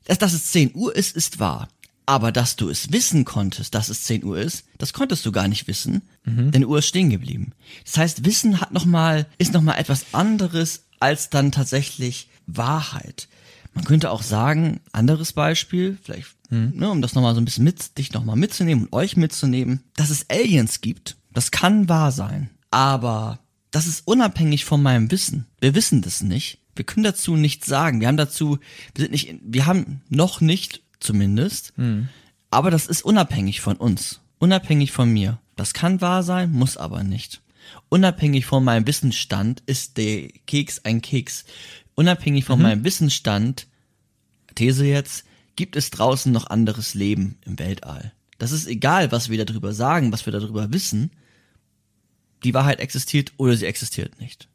Dass, 0.04 0.18
dass 0.18 0.32
es 0.32 0.50
10 0.52 0.74
Uhr 0.74 0.94
ist, 0.94 1.16
ist 1.16 1.38
wahr. 1.38 1.68
Aber 2.06 2.32
dass 2.32 2.56
du 2.56 2.70
es 2.70 2.90
wissen 2.90 3.26
konntest, 3.26 3.74
dass 3.74 3.90
es 3.90 4.04
10 4.04 4.24
Uhr 4.24 4.38
ist, 4.38 4.64
das 4.78 4.94
konntest 4.94 5.26
du 5.26 5.32
gar 5.32 5.46
nicht 5.46 5.68
wissen, 5.68 6.00
denn 6.24 6.62
die 6.62 6.66
Uhr 6.66 6.78
ist 6.78 6.86
stehen 6.86 7.10
geblieben. 7.10 7.52
Das 7.84 7.98
heißt, 7.98 8.24
Wissen 8.24 8.62
hat 8.62 8.72
noch 8.72 8.86
mal, 8.86 9.26
ist 9.36 9.52
nochmal 9.52 9.78
etwas 9.78 10.06
anderes 10.12 10.86
als 11.00 11.28
dann 11.28 11.52
tatsächlich 11.52 12.30
Wahrheit. 12.46 13.28
Man 13.74 13.84
könnte 13.84 14.10
auch 14.10 14.22
sagen, 14.22 14.80
anderes 14.92 15.34
Beispiel, 15.34 15.98
vielleicht, 16.02 16.34
ne, 16.74 16.90
um 16.90 17.02
das 17.02 17.14
nochmal 17.14 17.34
so 17.34 17.40
ein 17.42 17.44
bisschen 17.44 17.64
mit, 17.64 17.98
dich 17.98 18.12
nochmal 18.12 18.36
mitzunehmen 18.36 18.84
und 18.84 18.92
euch 18.94 19.16
mitzunehmen, 19.16 19.84
dass 19.94 20.08
es 20.08 20.26
Aliens 20.30 20.80
gibt, 20.80 21.16
das 21.34 21.50
kann 21.50 21.88
wahr 21.88 22.10
sein. 22.10 22.48
Aber 22.70 23.38
das 23.70 23.86
ist 23.86 24.06
unabhängig 24.06 24.64
von 24.64 24.82
meinem 24.82 25.10
Wissen. 25.10 25.46
Wir 25.60 25.74
wissen 25.74 26.02
das 26.02 26.22
nicht. 26.22 26.58
Wir 26.74 26.84
können 26.84 27.04
dazu 27.04 27.36
nichts 27.36 27.66
sagen. 27.66 28.00
Wir 28.00 28.08
haben 28.08 28.16
dazu, 28.16 28.58
wir 28.94 29.02
sind 29.02 29.10
nicht, 29.10 29.34
wir 29.42 29.66
haben 29.66 30.02
noch 30.08 30.40
nicht 30.40 30.82
zumindest, 31.00 31.72
aber 32.50 32.70
das 32.70 32.86
ist 32.86 33.02
unabhängig 33.02 33.60
von 33.60 33.76
uns. 33.76 34.20
Unabhängig 34.38 34.92
von 34.92 35.12
mir. 35.12 35.38
Das 35.56 35.74
kann 35.74 36.00
wahr 36.00 36.22
sein, 36.22 36.52
muss 36.52 36.76
aber 36.76 37.02
nicht. 37.02 37.40
Unabhängig 37.88 38.46
von 38.46 38.64
meinem 38.64 38.86
Wissensstand 38.86 39.62
ist 39.66 39.96
der 39.96 40.28
Keks 40.46 40.84
ein 40.84 41.02
Keks. 41.02 41.44
Unabhängig 41.94 42.44
von 42.44 42.62
meinem 42.62 42.84
Wissensstand, 42.84 43.66
These 44.54 44.86
jetzt, 44.86 45.24
gibt 45.56 45.74
es 45.74 45.90
draußen 45.90 46.30
noch 46.30 46.48
anderes 46.48 46.94
Leben 46.94 47.38
im 47.44 47.58
Weltall. 47.58 48.12
Das 48.38 48.52
ist 48.52 48.68
egal, 48.68 49.10
was 49.10 49.28
wir 49.28 49.44
darüber 49.44 49.72
sagen, 49.74 50.12
was 50.12 50.24
wir 50.24 50.32
darüber 50.32 50.72
wissen. 50.72 51.10
Die 52.44 52.54
Wahrheit 52.54 52.80
existiert 52.80 53.32
oder 53.36 53.56
sie 53.56 53.66
existiert 53.66 54.20
nicht. 54.20 54.48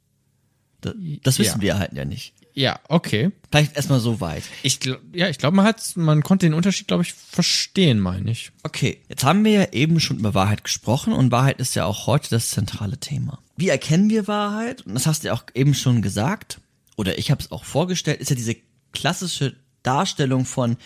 Das, 0.82 0.94
das 1.24 1.40
wissen 1.40 1.58
Ja. 1.60 1.62
wir 1.62 1.80
halt 1.80 1.94
ja 1.94 2.06
nicht. 2.06 2.34
Ja, 2.56 2.80
okay. 2.88 3.32
Vielleicht 3.50 3.76
erstmal 3.76 4.00
so 4.00 4.22
weit. 4.22 4.44
Ich 4.62 4.80
glaub, 4.80 5.00
ja, 5.12 5.28
ich 5.28 5.40
glaube, 5.40 5.56
man 5.56 5.66
hat, 5.66 5.82
man 5.96 6.22
konnte 6.22 6.46
den 6.46 6.54
Unterschied, 6.54 6.88
glaube 6.88 7.02
ich, 7.04 7.14
verstehen, 7.14 8.00
meine 8.00 8.30
ich. 8.30 8.52
Okay, 8.62 9.02
jetzt 9.10 9.24
haben 9.24 9.44
wir 9.44 9.52
ja 9.52 9.72
eben 9.72 10.00
schon 10.00 10.20
über 10.20 10.36
Wahrheit 10.36 10.64
gesprochen 10.64 11.14
und 11.14 11.32
Wahrheit 11.32 11.60
ist 11.60 11.74
ja 11.76 11.86
auch 11.86 12.06
heute 12.06 12.30
das 12.30 12.52
zentrale 12.52 13.00
Thema. 13.00 13.40
Wie 13.58 13.70
erkennen 13.70 14.10
wir 14.10 14.28
Wahrheit? 14.28 14.82
Und 14.86 14.94
das 14.94 15.08
hast 15.08 15.24
du 15.24 15.30
ja 15.30 15.34
auch 15.34 15.44
eben 15.56 15.74
schon 15.74 16.04
gesagt, 16.04 16.60
oder 16.96 17.18
ich 17.18 17.32
habe 17.32 17.42
es 17.42 17.52
auch 17.52 17.64
vorgestellt, 17.64 18.22
ist 18.22 18.30
ja 18.30 18.36
diese 18.36 18.56
klassische 18.92 19.56
Darstellung 19.82 20.46
von 20.46 20.78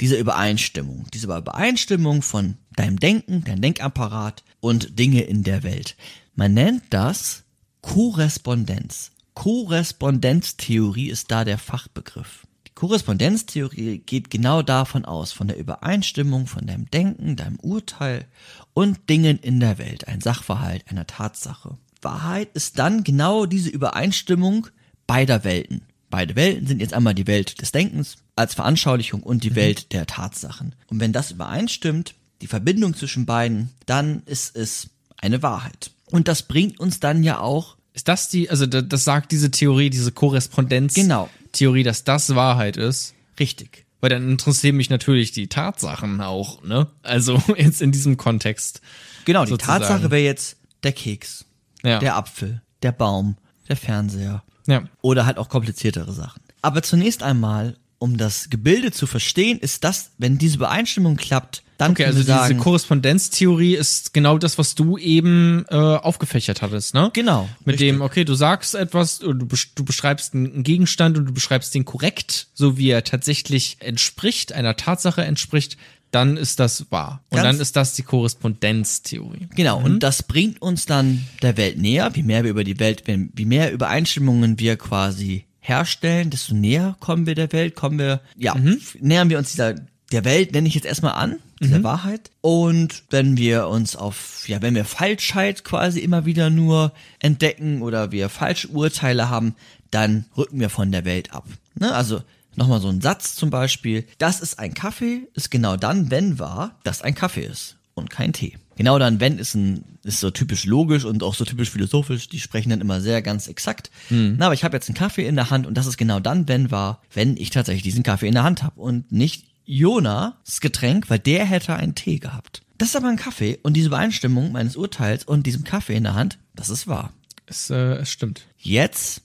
dieser 0.00 0.18
Übereinstimmung. 0.18 1.06
Diese 1.12 1.26
Übereinstimmung 1.26 2.22
von 2.22 2.56
deinem 2.76 3.00
Denken, 3.00 3.42
deinem 3.42 3.62
Denkapparat 3.62 4.44
und 4.60 4.96
Dinge 4.98 5.22
in 5.22 5.42
der 5.42 5.64
Welt. 5.64 5.96
Man 6.38 6.52
nennt 6.52 6.82
das 6.90 7.44
Korrespondenz. 7.80 9.12
Korrespondenztheorie 9.32 11.08
ist 11.08 11.30
da 11.30 11.46
der 11.46 11.56
Fachbegriff. 11.56 12.46
Die 12.66 12.72
Korrespondenztheorie 12.74 14.02
geht 14.04 14.28
genau 14.28 14.60
davon 14.60 15.06
aus, 15.06 15.32
von 15.32 15.48
der 15.48 15.56
Übereinstimmung 15.56 16.46
von 16.46 16.66
deinem 16.66 16.90
Denken, 16.90 17.36
deinem 17.36 17.58
Urteil 17.60 18.26
und 18.74 19.08
Dingen 19.08 19.38
in 19.38 19.60
der 19.60 19.78
Welt, 19.78 20.08
ein 20.08 20.20
Sachverhalt, 20.20 20.84
einer 20.88 21.06
Tatsache. 21.06 21.78
Wahrheit 22.02 22.50
ist 22.52 22.78
dann 22.78 23.02
genau 23.02 23.46
diese 23.46 23.70
Übereinstimmung 23.70 24.66
beider 25.06 25.42
Welten. 25.42 25.86
Beide 26.10 26.36
Welten 26.36 26.66
sind 26.66 26.80
jetzt 26.80 26.92
einmal 26.92 27.14
die 27.14 27.26
Welt 27.26 27.62
des 27.62 27.72
Denkens 27.72 28.16
als 28.36 28.52
Veranschaulichung 28.52 29.22
und 29.22 29.42
die 29.42 29.54
Welt 29.54 29.94
der 29.94 30.04
Tatsachen. 30.04 30.74
Und 30.88 31.00
wenn 31.00 31.14
das 31.14 31.30
übereinstimmt, 31.30 32.14
die 32.42 32.46
Verbindung 32.46 32.94
zwischen 32.94 33.24
beiden, 33.24 33.70
dann 33.86 34.22
ist 34.26 34.54
es 34.54 34.90
eine 35.16 35.42
Wahrheit. 35.42 35.92
Und 36.10 36.28
das 36.28 36.42
bringt 36.42 36.78
uns 36.80 37.00
dann 37.00 37.22
ja 37.22 37.40
auch 37.40 37.76
Ist 37.94 38.08
das 38.08 38.28
die, 38.28 38.48
also 38.50 38.66
da- 38.66 38.82
das 38.82 39.04
sagt 39.04 39.32
diese 39.32 39.50
Theorie, 39.50 39.90
diese 39.90 40.12
Korrespondenz 40.12 40.94
Genau. 40.94 41.28
Theorie, 41.52 41.82
dass 41.82 42.04
das 42.04 42.34
Wahrheit 42.34 42.76
ist? 42.76 43.14
richtig. 43.40 43.84
Weil 44.00 44.10
dann 44.10 44.30
interessieren 44.30 44.76
mich 44.76 44.90
natürlich 44.90 45.32
die 45.32 45.48
Tatsachen 45.48 46.20
auch, 46.20 46.62
ne? 46.62 46.86
Also 47.02 47.42
jetzt 47.56 47.80
in 47.82 47.92
diesem 47.92 48.16
Kontext. 48.18 48.80
Genau, 49.24 49.44
die 49.44 49.50
sozusagen. 49.50 49.80
Tatsache 49.82 50.10
wäre 50.10 50.22
jetzt 50.22 50.58
der 50.82 50.92
Keks, 50.92 51.44
Ja. 51.82 51.98
der 51.98 52.16
Apfel, 52.16 52.62
der 52.82 52.92
Baum, 52.92 53.36
der 53.68 53.76
Fernseher 53.76 54.42
Ja. 54.66 54.84
oder 55.00 55.24
halt 55.26 55.38
auch 55.38 55.48
kompliziertere 55.48 56.12
Sachen. 56.12 56.40
Aber 56.62 56.82
zunächst 56.82 57.22
einmal, 57.22 57.76
um 57.98 58.16
das 58.16 58.50
Gebilde 58.50 58.90
zu 58.92 59.06
verstehen, 59.06 59.58
ist 59.58 59.84
das, 59.84 60.10
wenn 60.18 60.38
diese 60.38 60.56
Übereinstimmung 60.56 61.16
klappt, 61.16 61.62
dann 61.78 61.90
Okay, 61.92 62.06
also 62.06 62.22
sagen, 62.22 62.48
diese 62.54 62.62
Korrespondenztheorie 62.62 63.74
ist 63.74 64.14
genau 64.14 64.38
das, 64.38 64.56
was 64.56 64.74
du 64.74 64.96
eben 64.96 65.66
äh, 65.68 65.74
aufgefächert 65.74 66.62
hattest, 66.62 66.94
ne? 66.94 67.10
Genau, 67.12 67.48
Mit 67.66 67.74
richtig. 67.74 67.88
dem, 67.90 68.00
okay, 68.00 68.24
du 68.24 68.34
sagst 68.34 68.74
etwas, 68.74 69.18
du, 69.18 69.30
besch- 69.32 69.68
du 69.74 69.84
beschreibst 69.84 70.32
einen 70.34 70.62
Gegenstand 70.62 71.18
und 71.18 71.26
du 71.26 71.32
beschreibst 71.34 71.74
den 71.74 71.84
korrekt, 71.84 72.48
so 72.54 72.78
wie 72.78 72.88
er 72.88 73.04
tatsächlich 73.04 73.76
entspricht, 73.80 74.52
einer 74.54 74.76
Tatsache 74.76 75.22
entspricht, 75.22 75.76
dann 76.12 76.36
ist 76.38 76.60
das 76.60 76.90
wahr. 76.90 77.22
Und 77.28 77.36
Ganz- 77.42 77.44
dann 77.56 77.60
ist 77.60 77.76
das 77.76 77.92
die 77.94 78.04
Korrespondenztheorie. 78.04 79.48
Genau, 79.54 79.78
und 79.82 80.00
das 80.02 80.22
bringt 80.22 80.62
uns 80.62 80.86
dann 80.86 81.26
der 81.42 81.56
Welt 81.56 81.78
näher, 81.78 82.14
wie 82.14 82.22
mehr 82.22 82.44
wir 82.44 82.50
über 82.50 82.64
die 82.64 82.78
Welt, 82.78 83.02
wie 83.06 83.44
mehr 83.44 83.72
Übereinstimmungen 83.72 84.58
wir 84.58 84.76
quasi 84.76 85.44
herstellen, 85.66 86.30
desto 86.30 86.54
näher 86.54 86.96
kommen 87.00 87.26
wir 87.26 87.34
der 87.34 87.52
Welt, 87.52 87.74
kommen 87.74 87.98
wir, 87.98 88.20
ja, 88.36 88.54
nähern 89.00 89.30
wir 89.30 89.38
uns 89.38 89.50
dieser, 89.50 89.74
der 90.12 90.24
Welt, 90.24 90.52
nenne 90.52 90.68
ich 90.68 90.74
jetzt 90.74 90.86
erstmal 90.86 91.14
an, 91.14 91.38
dieser 91.60 91.82
Wahrheit. 91.82 92.30
Und 92.40 93.02
wenn 93.10 93.36
wir 93.36 93.68
uns 93.68 93.96
auf, 93.96 94.46
ja, 94.46 94.62
wenn 94.62 94.74
wir 94.74 94.84
Falschheit 94.84 95.64
quasi 95.64 96.00
immer 96.00 96.24
wieder 96.26 96.50
nur 96.50 96.92
entdecken 97.18 97.82
oder 97.82 98.12
wir 98.12 98.28
falsche 98.28 98.68
Urteile 98.68 99.30
haben, 99.30 99.54
dann 99.90 100.26
rücken 100.36 100.60
wir 100.60 100.70
von 100.70 100.92
der 100.92 101.04
Welt 101.04 101.32
ab. 101.32 101.46
Ne? 101.74 101.92
Also 101.92 102.22
nochmal 102.54 102.80
so 102.80 102.88
ein 102.88 103.00
Satz 103.00 103.34
zum 103.34 103.50
Beispiel. 103.50 104.06
Das 104.18 104.40
ist 104.40 104.58
ein 104.58 104.74
Kaffee, 104.74 105.28
ist 105.34 105.50
genau 105.50 105.76
dann, 105.76 106.10
wenn 106.10 106.38
wahr, 106.38 106.78
dass 106.84 107.02
ein 107.02 107.14
Kaffee 107.14 107.44
ist 107.44 107.76
und 107.94 108.10
kein 108.10 108.32
Tee. 108.32 108.58
Genau 108.76 108.98
dann, 108.98 109.20
wenn 109.20 109.38
ist 109.38 109.54
ein 109.54 109.84
ist 110.04 110.20
so 110.20 110.30
typisch 110.30 110.64
logisch 110.66 111.04
und 111.04 111.22
auch 111.22 111.34
so 111.34 111.44
typisch 111.44 111.70
philosophisch. 111.70 112.28
Die 112.28 112.38
sprechen 112.38 112.70
dann 112.70 112.80
immer 112.80 113.00
sehr 113.00 113.22
ganz 113.22 113.48
exakt. 113.48 113.90
Na, 114.38 114.46
aber 114.46 114.54
ich 114.54 114.62
habe 114.62 114.76
jetzt 114.76 114.88
einen 114.88 114.96
Kaffee 114.96 115.26
in 115.26 115.34
der 115.34 115.50
Hand 115.50 115.66
und 115.66 115.74
das 115.74 115.86
ist 115.86 115.96
genau 115.96 116.20
dann, 116.20 116.46
wenn 116.46 116.70
war, 116.70 117.02
wenn 117.12 117.36
ich 117.36 117.50
tatsächlich 117.50 117.82
diesen 117.82 118.04
Kaffee 118.04 118.28
in 118.28 118.34
der 118.34 118.44
Hand 118.44 118.62
habe 118.62 118.80
und 118.80 119.10
nicht 119.10 119.46
Jonas 119.64 120.60
Getränk, 120.60 121.10
weil 121.10 121.18
der 121.18 121.44
hätte 121.44 121.74
einen 121.74 121.96
Tee 121.96 122.20
gehabt. 122.20 122.62
Das 122.78 122.90
ist 122.90 122.96
aber 122.96 123.08
ein 123.08 123.16
Kaffee 123.16 123.58
und 123.62 123.74
diese 123.74 123.88
Übereinstimmung 123.88 124.52
meines 124.52 124.76
Urteils 124.76 125.24
und 125.24 125.46
diesem 125.46 125.64
Kaffee 125.64 125.96
in 125.96 126.04
der 126.04 126.14
Hand, 126.14 126.38
das 126.54 126.68
ist 126.68 126.86
wahr. 126.86 127.12
Es, 127.46 127.70
äh, 127.70 127.94
es 127.94 128.10
stimmt. 128.10 128.46
Jetzt 128.58 129.22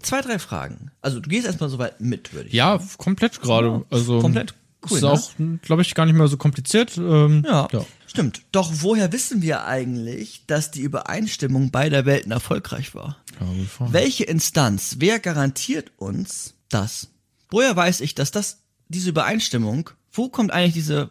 zwei, 0.00 0.20
drei 0.20 0.38
Fragen. 0.38 0.90
Also 1.02 1.20
du 1.20 1.28
gehst 1.28 1.46
erstmal 1.46 1.68
so 1.68 1.78
weit 1.78 2.00
mit, 2.00 2.32
würde 2.32 2.48
ich 2.48 2.54
Ja, 2.54 2.80
komplett 2.96 3.40
gerade. 3.40 3.84
Also 3.90 4.20
komplett 4.20 4.54
cool, 4.90 4.96
Ist 4.98 5.02
ne? 5.02 5.10
auch, 5.10 5.30
glaube 5.62 5.82
ich, 5.82 5.94
gar 5.94 6.06
nicht 6.06 6.14
mehr 6.16 6.28
so 6.28 6.36
kompliziert. 6.36 6.96
Ähm, 6.96 7.42
Ja, 7.46 7.68
ja. 7.72 7.84
stimmt. 8.06 8.42
Doch 8.52 8.70
woher 8.72 9.12
wissen 9.12 9.42
wir 9.42 9.64
eigentlich, 9.66 10.44
dass 10.46 10.70
die 10.70 10.82
Übereinstimmung 10.82 11.70
beider 11.70 12.04
Welten 12.06 12.32
erfolgreich 12.32 12.94
war? 12.94 13.16
Ja. 13.40 13.46
Welche 13.92 14.24
Instanz, 14.24 14.96
wer 14.98 15.18
garantiert 15.18 15.92
uns 15.96 16.54
das? 16.68 17.08
Woher 17.50 17.74
weiß 17.76 18.00
ich, 18.00 18.14
dass 18.14 18.30
das, 18.30 18.58
diese 18.88 19.10
Übereinstimmung, 19.10 19.90
wo 20.12 20.28
kommt 20.28 20.52
eigentlich 20.52 20.74
diese 20.74 21.10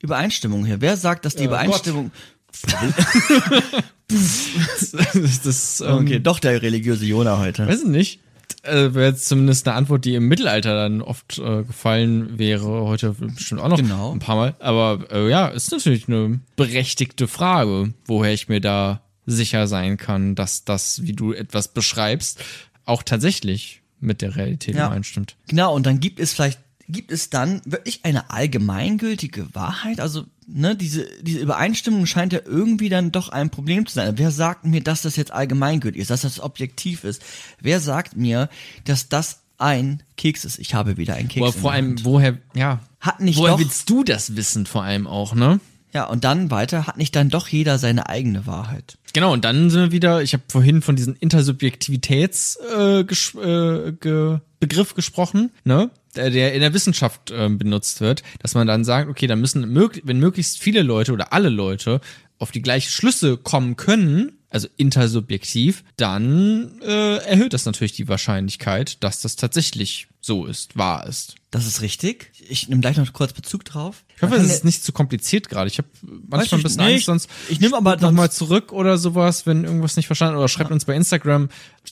Übereinstimmung 0.00 0.64
her? 0.64 0.80
Wer 0.80 0.96
sagt, 0.96 1.24
dass 1.24 1.34
die 1.34 1.44
Ja, 1.44 1.48
Übereinstimmung, 1.50 2.10
das, 4.08 5.40
das, 5.42 5.80
ähm, 5.80 5.94
okay, 5.94 6.18
doch 6.20 6.38
der 6.38 6.60
religiöse 6.62 7.04
Jona 7.06 7.38
heute. 7.38 7.66
Weiß 7.66 7.80
ich 7.82 7.88
nicht. 7.88 8.20
Äh, 8.62 8.94
Wäre 8.94 9.06
jetzt 9.06 9.26
zumindest 9.26 9.66
eine 9.66 9.76
Antwort, 9.76 10.04
die 10.04 10.14
im 10.14 10.28
Mittelalter 10.28 10.74
dann 10.74 11.02
oft 11.02 11.38
äh, 11.38 11.64
gefallen 11.64 12.38
wäre. 12.38 12.66
Heute 12.84 13.12
bestimmt 13.12 13.60
auch 13.60 13.68
noch 13.68 13.76
Genau. 13.78 14.12
ein 14.12 14.18
paar 14.20 14.36
Mal. 14.36 14.54
Aber 14.60 15.04
äh, 15.10 15.28
ja, 15.28 15.48
ist 15.48 15.72
natürlich 15.72 16.06
eine 16.08 16.38
berechtigte 16.56 17.26
Frage, 17.26 17.92
woher 18.06 18.32
ich 18.32 18.48
mir 18.48 18.60
da 18.60 19.02
sicher 19.26 19.66
sein 19.66 19.96
kann, 19.96 20.34
dass 20.34 20.64
das, 20.64 21.02
wie 21.04 21.12
du 21.12 21.32
etwas 21.32 21.68
beschreibst, 21.68 22.40
auch 22.84 23.02
tatsächlich 23.02 23.82
mit 24.00 24.22
der 24.22 24.36
Realität 24.36 24.74
Ja. 24.76 24.86
übereinstimmt. 24.86 25.36
Genau, 25.48 25.74
und 25.74 25.84
dann 25.86 26.00
gibt 26.00 26.18
es 26.20 26.32
vielleicht, 26.32 26.60
gibt 26.88 27.10
es 27.12 27.30
dann 27.30 27.62
wirklich 27.64 28.00
eine 28.04 28.30
allgemeingültige 28.30 29.46
Wahrheit? 29.54 30.00
Also, 30.00 30.24
ne, 30.46 30.76
diese, 30.76 31.06
diese 31.22 31.40
Übereinstimmung 31.40 32.06
scheint 32.06 32.32
ja 32.32 32.40
irgendwie 32.44 32.88
dann 32.88 33.12
doch 33.12 33.28
ein 33.28 33.50
Problem 33.50 33.86
zu 33.86 33.94
sein. 33.94 34.14
Wer 34.16 34.30
sagt 34.30 34.64
mir, 34.64 34.82
dass 34.82 35.02
das 35.02 35.16
jetzt 35.16 35.32
allgemeingültig 35.32 36.00
ist, 36.02 36.10
dass 36.10 36.22
das 36.22 36.40
objektiv 36.40 37.04
ist? 37.04 37.22
Wer 37.60 37.80
sagt 37.80 38.16
mir, 38.16 38.48
dass 38.84 39.08
das 39.08 39.40
ein 39.58 40.02
Keks 40.16 40.44
ist? 40.44 40.58
Ich 40.58 40.74
habe 40.74 40.96
wieder 40.96 41.14
einen 41.14 41.28
Keks. 41.28 41.54
In 41.54 41.60
vor 41.60 41.72
allem, 41.72 42.04
woher, 42.04 42.38
ja. 42.54 42.80
Hat 43.00 43.20
nicht 43.20 43.38
woher 43.38 43.52
doch- 43.52 43.58
willst 43.60 43.88
du 43.90 44.04
das 44.04 44.36
wissen, 44.36 44.66
vor 44.66 44.82
allem 44.82 45.06
auch, 45.06 45.34
ne? 45.34 45.60
Ja, 45.94 46.04
und 46.04 46.24
dann 46.24 46.50
weiter, 46.50 46.86
hat 46.86 46.96
nicht 46.96 47.14
dann 47.14 47.28
doch 47.28 47.48
jeder 47.48 47.78
seine 47.78 48.08
eigene 48.08 48.46
Wahrheit? 48.46 48.96
Genau, 49.12 49.32
und 49.34 49.44
dann 49.44 49.68
sind 49.68 49.80
wir 49.80 49.92
wieder, 49.92 50.22
ich 50.22 50.32
habe 50.32 50.42
vorhin 50.48 50.80
von 50.80 50.96
diesem 50.96 51.16
Intersubjektivitäts 51.20 52.58
äh, 52.74 53.04
ges 53.04 53.34
äh, 53.34 53.92
ge 53.92 54.38
Begriff 54.58 54.94
gesprochen, 54.94 55.50
ne? 55.64 55.90
Der, 56.14 56.28
der 56.30 56.52
in 56.52 56.60
der 56.60 56.74
Wissenschaft 56.74 57.30
äh, 57.30 57.48
benutzt 57.48 58.00
wird, 58.02 58.22
dass 58.40 58.54
man 58.54 58.66
dann 58.66 58.84
sagt, 58.84 59.08
okay, 59.08 59.26
dann 59.26 59.40
müssen 59.40 59.66
mög 59.72 60.02
wenn 60.04 60.18
möglichst 60.18 60.58
viele 60.58 60.82
Leute 60.82 61.12
oder 61.12 61.32
alle 61.32 61.48
Leute 61.48 62.00
auf 62.38 62.50
die 62.50 62.60
gleichen 62.60 62.90
Schlüsse 62.90 63.36
kommen 63.38 63.76
können, 63.76 64.32
also 64.50 64.68
intersubjektiv, 64.76 65.84
dann 65.96 66.80
äh, 66.82 67.16
erhöht 67.18 67.52
das 67.52 67.64
natürlich 67.64 67.92
die 67.92 68.08
Wahrscheinlichkeit, 68.08 69.02
dass 69.02 69.20
das 69.20 69.36
tatsächlich 69.36 70.08
so 70.20 70.46
ist, 70.46 70.76
wahr 70.76 71.06
ist. 71.06 71.36
Das 71.50 71.66
ist 71.66 71.80
richtig. 71.82 72.30
Ich 72.48 72.68
nehme 72.68 72.80
gleich 72.80 72.96
noch 72.96 73.12
kurz 73.12 73.32
Bezug 73.32 73.64
drauf. 73.64 74.04
Ich 74.16 74.22
hoffe, 74.22 74.36
es 74.36 74.48
ja- 74.48 74.54
ist 74.54 74.64
nicht 74.64 74.84
zu 74.84 74.92
kompliziert 74.92 75.48
gerade. 75.48 75.68
Ich 75.68 75.78
habe 75.78 75.88
manchmal 76.28 76.60
ein 76.60 76.62
bisschen 76.62 76.80
Angst, 76.80 77.04
sonst 77.06 77.30
ich 77.48 77.60
nehm 77.60 77.74
aber 77.74 77.96
noch 77.96 78.12
mal 78.12 78.30
zurück 78.30 78.72
oder 78.72 78.98
sowas, 78.98 79.46
wenn 79.46 79.64
irgendwas 79.64 79.96
nicht 79.96 80.06
verstanden 80.06 80.36
oder 80.36 80.48
schreibt 80.48 80.70
uns 80.70 80.84
bei 80.84 80.94
Instagram. 80.94 81.48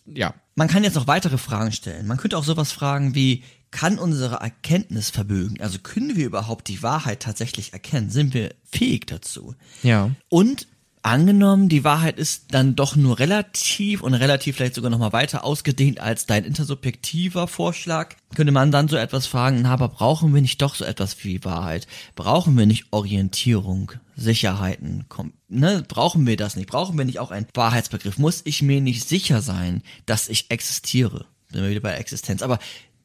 Ja, 0.06 0.34
Man 0.56 0.68
kann 0.68 0.84
jetzt 0.84 0.94
noch 0.94 1.06
weitere 1.06 1.38
Fragen 1.38 1.72
stellen. 1.72 2.06
Man 2.06 2.16
könnte 2.18 2.36
auch 2.36 2.44
sowas 2.44 2.70
fragen 2.72 3.14
wie, 3.14 3.42
kann 3.70 3.98
unsere 3.98 4.36
Erkenntnis 4.36 5.10
verbögen? 5.10 5.60
Also 5.60 5.78
können 5.78 6.16
wir 6.16 6.26
überhaupt 6.26 6.68
die 6.68 6.82
Wahrheit 6.82 7.20
tatsächlich 7.20 7.72
erkennen? 7.72 8.10
Sind 8.10 8.34
wir 8.34 8.54
fähig 8.70 9.06
dazu? 9.06 9.54
ja. 9.82 10.10
Und 10.28 10.66
angenommen, 11.02 11.68
die 11.68 11.84
Wahrheit 11.84 12.18
ist 12.18 12.52
dann 12.52 12.76
doch 12.76 12.94
nur 12.96 13.18
relativ 13.18 14.02
und 14.02 14.14
relativ 14.14 14.56
vielleicht 14.56 14.74
sogar 14.74 14.90
noch 14.90 14.98
mal 14.98 15.12
weiter 15.12 15.44
ausgedehnt 15.44 16.00
als 16.00 16.26
dein 16.26 16.44
intersubjektiver 16.44 17.48
Vorschlag, 17.48 18.16
könnte 18.34 18.52
man 18.52 18.70
dann 18.70 18.88
so 18.88 18.96
etwas 18.96 19.26
fragen, 19.26 19.62
na, 19.62 19.72
aber 19.72 19.88
brauchen 19.88 20.34
wir 20.34 20.42
nicht 20.42 20.60
doch 20.60 20.74
so 20.74 20.84
etwas 20.84 21.24
wie 21.24 21.42
Wahrheit? 21.44 21.86
Brauchen 22.16 22.56
wir 22.58 22.66
nicht 22.66 22.86
Orientierung, 22.90 23.92
Sicherheiten? 24.16 25.06
Kom 25.08 25.32
ne, 25.48 25.82
brauchen 25.86 26.26
wir 26.26 26.36
das 26.36 26.56
nicht? 26.56 26.68
Brauchen 26.68 26.98
wir 26.98 27.04
nicht 27.04 27.18
auch 27.18 27.30
einen 27.30 27.46
Wahrheitsbegriff? 27.54 28.18
Muss 28.18 28.42
ich 28.44 28.62
mir 28.62 28.80
nicht 28.80 29.08
sicher 29.08 29.40
sein, 29.40 29.82
dass 30.06 30.28
ich 30.28 30.50
existiere? 30.50 31.26
Sind 31.50 31.62
wir 31.62 31.70
wieder 31.70 31.80
bei 31.80 31.94
Existenz. 31.94 32.42
Aber 32.42 32.58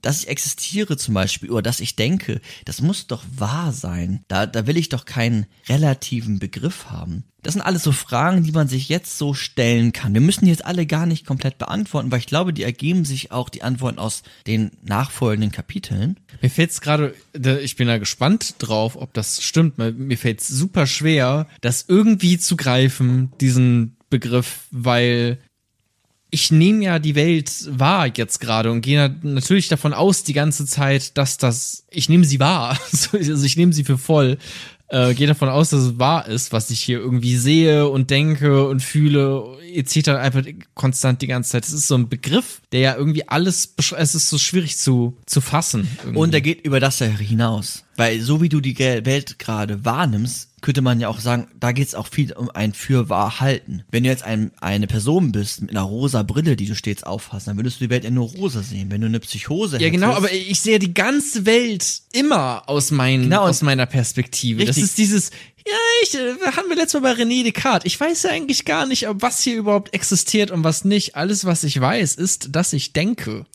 dass 0.05 0.19
ich 0.23 0.27
existiere 0.29 0.97
zum 0.97 1.13
Beispiel 1.13 1.49
oder 1.51 1.61
dass 1.63 1.79
ich 1.79 1.95
denke, 1.95 2.39
das 2.65 2.81
muss 2.81 3.07
doch 3.07 3.23
wahr 3.35 3.71
sein. 3.73 4.23
Da, 4.27 4.45
da 4.45 4.67
will 4.67 4.77
ich 4.77 4.89
doch 4.89 5.05
keinen 5.05 5.45
relativen 5.67 6.39
Begriff 6.39 6.85
haben. 6.89 7.23
Das 7.41 7.53
sind 7.53 7.61
alles 7.61 7.83
so 7.83 7.91
Fragen, 7.91 8.43
die 8.43 8.51
man 8.51 8.67
sich 8.67 8.89
jetzt 8.89 9.19
so 9.19 9.35
stellen 9.35 9.93
kann. 9.93 10.15
Wir 10.15 10.21
müssen 10.21 10.47
jetzt 10.47 10.65
alle 10.65 10.87
gar 10.87 11.05
nicht 11.05 11.27
komplett 11.27 11.59
beantworten, 11.59 12.11
weil 12.11 12.17
ich 12.19 12.25
glaube, 12.25 12.53
die 12.53 12.63
ergeben 12.63 13.05
sich 13.05 13.31
auch 13.31 13.49
die 13.49 13.61
Antworten 13.61 13.99
aus 13.99 14.23
den 14.47 14.71
nachfolgenden 14.83 15.51
Kapiteln. 15.51 16.19
Mir 16.41 16.49
fällt's 16.49 16.81
gerade, 16.81 17.13
da- 17.33 17.57
ich 17.59 17.75
bin 17.75 17.87
da 17.87 17.99
gespannt 17.99 18.55
drauf, 18.59 18.95
ob 18.95 19.13
das 19.13 19.43
stimmt. 19.43 19.77
Mir 19.77 20.17
fällt's 20.17 20.47
super 20.47 20.87
schwer, 20.87 21.47
das 21.61 21.85
irgendwie 21.87 22.39
zu 22.39 22.57
greifen, 22.57 23.31
diesen 23.39 23.95
Begriff, 24.09 24.61
weil 24.71 25.39
ich 26.35 26.51
nehme 26.51 26.83
ja 26.83 26.99
die 26.99 27.15
Welt 27.15 27.49
wahr 27.69 28.07
jetzt 28.13 28.39
gerade 28.41 28.69
und 28.69 28.81
gehe 28.81 28.97
na- 29.07 29.15
natürlich 29.31 29.69
davon 29.69 29.93
aus 29.93 30.23
die 30.23 30.33
ganze 30.33 30.65
Zeit, 30.65 31.17
dass 31.17 31.37
das, 31.37 31.85
ich 31.89 32.09
nehme 32.09 32.25
sie 32.25 32.41
wahr, 32.41 32.77
also 32.91 33.17
ich 33.45 33.55
nehme 33.55 33.71
sie 33.71 33.85
für 33.85 33.97
voll, 33.97 34.37
äh, 34.89 35.13
gehe 35.13 35.27
davon 35.27 35.47
aus, 35.47 35.69
dass 35.69 35.81
es 35.81 35.97
wahr 35.97 36.27
ist, 36.27 36.51
was 36.51 36.69
ich 36.69 36.81
hier 36.81 36.99
irgendwie 36.99 37.37
sehe 37.37 37.87
und 37.87 38.09
denke 38.09 38.67
und 38.67 38.81
fühle, 38.83 39.57
etc. 39.73 40.09
einfach 40.09 40.43
konstant 40.73 41.21
die 41.21 41.27
ganze 41.27 41.51
Zeit. 41.51 41.63
Das 41.63 41.71
ist 41.71 41.87
so 41.87 41.95
ein 41.95 42.09
Begriff, 42.09 42.61
der 42.73 42.81
ja 42.81 42.95
irgendwie 42.95 43.27
alles, 43.29 43.73
es 43.97 44.13
ist 44.13 44.29
so 44.29 44.37
schwierig 44.37 44.77
zu, 44.77 45.17
zu 45.25 45.39
fassen. 45.39 45.87
irgendwie. 46.01 46.19
Und 46.19 46.33
er 46.33 46.41
geht 46.41 46.65
über 46.65 46.81
das 46.81 46.99
ja 46.99 47.07
hinaus. 47.07 47.84
Weil 47.97 48.19
so 48.21 48.41
wie 48.41 48.49
du 48.49 48.60
die 48.60 48.77
Welt 48.77 49.39
gerade 49.39 49.86
wahrnimmst, 49.86 50.49
könnte 50.62 50.81
man 50.81 50.99
ja 50.99 51.08
auch 51.08 51.19
sagen, 51.19 51.47
da 51.60 51.71
geht 51.71 51.88
es 51.88 51.95
auch 51.95 52.08
viel 52.08 52.34
um 52.34 52.49
ein 52.49 52.73
Fürwahrhalten. 52.73 53.84
Wenn 53.91 54.03
du 54.03 54.10
jetzt 54.10 54.23
ein, 54.23 54.51
eine 54.60 54.88
Person 54.88 55.31
bist 55.31 55.62
mit 55.62 55.69
einer 55.71 55.84
rosa 55.84 56.23
Brille, 56.23 56.55
die 56.55 56.65
du 56.65 56.75
stets 56.75 57.03
aufhast, 57.03 57.47
dann 57.47 57.55
würdest 57.58 57.79
du 57.79 57.86
die 57.86 57.89
Welt 57.89 58.03
ja 58.03 58.10
nur 58.10 58.27
rosa 58.27 58.63
sehen. 58.63 58.89
Wenn 58.91 59.01
du 59.01 59.08
eine 59.08 59.19
Psychose 59.19 59.77
Ja, 59.79 59.89
genau, 59.89 60.08
hättest- 60.08 60.17
aber 60.25 60.34
ich 60.34 60.60
sehe 60.60 60.79
die 60.79 60.93
ganze 60.93 61.45
Welt 61.45 62.01
immer 62.13 62.63
aus, 62.67 62.91
mein, 62.91 63.23
Genau, 63.23 63.43
aus 63.43 63.62
meiner 63.62 63.86
Perspektive. 63.86 64.65
Das 64.65 64.75
Richtig. 64.75 64.84
ist 64.86 64.97
dieses, 64.97 65.29
ja, 65.67 65.73
ich, 66.03 66.15
äh, 66.15 66.51
haben 66.51 66.67
wir 66.67 66.75
letztes 66.75 66.99
Mal 66.99 67.15
bei 67.15 67.21
René 67.23 67.43
Descartes. 67.43 67.86
Ich 67.86 67.99
weiß 67.99 68.23
ja 68.23 68.31
eigentlich 68.31 68.65
gar 68.65 68.86
nicht, 68.88 69.08
ob 69.08 69.21
was 69.21 69.41
hier 69.41 69.55
überhaupt 69.55 69.93
existiert 69.93 70.51
und 70.51 70.63
was 70.63 70.84
nicht. 70.84 71.15
Alles, 71.15 71.45
was 71.45 71.63
ich 71.63 71.79
weiß, 71.79 72.15
ist, 72.15 72.49
dass 72.55 72.73
ich 72.73 72.91
denke. 72.93 73.45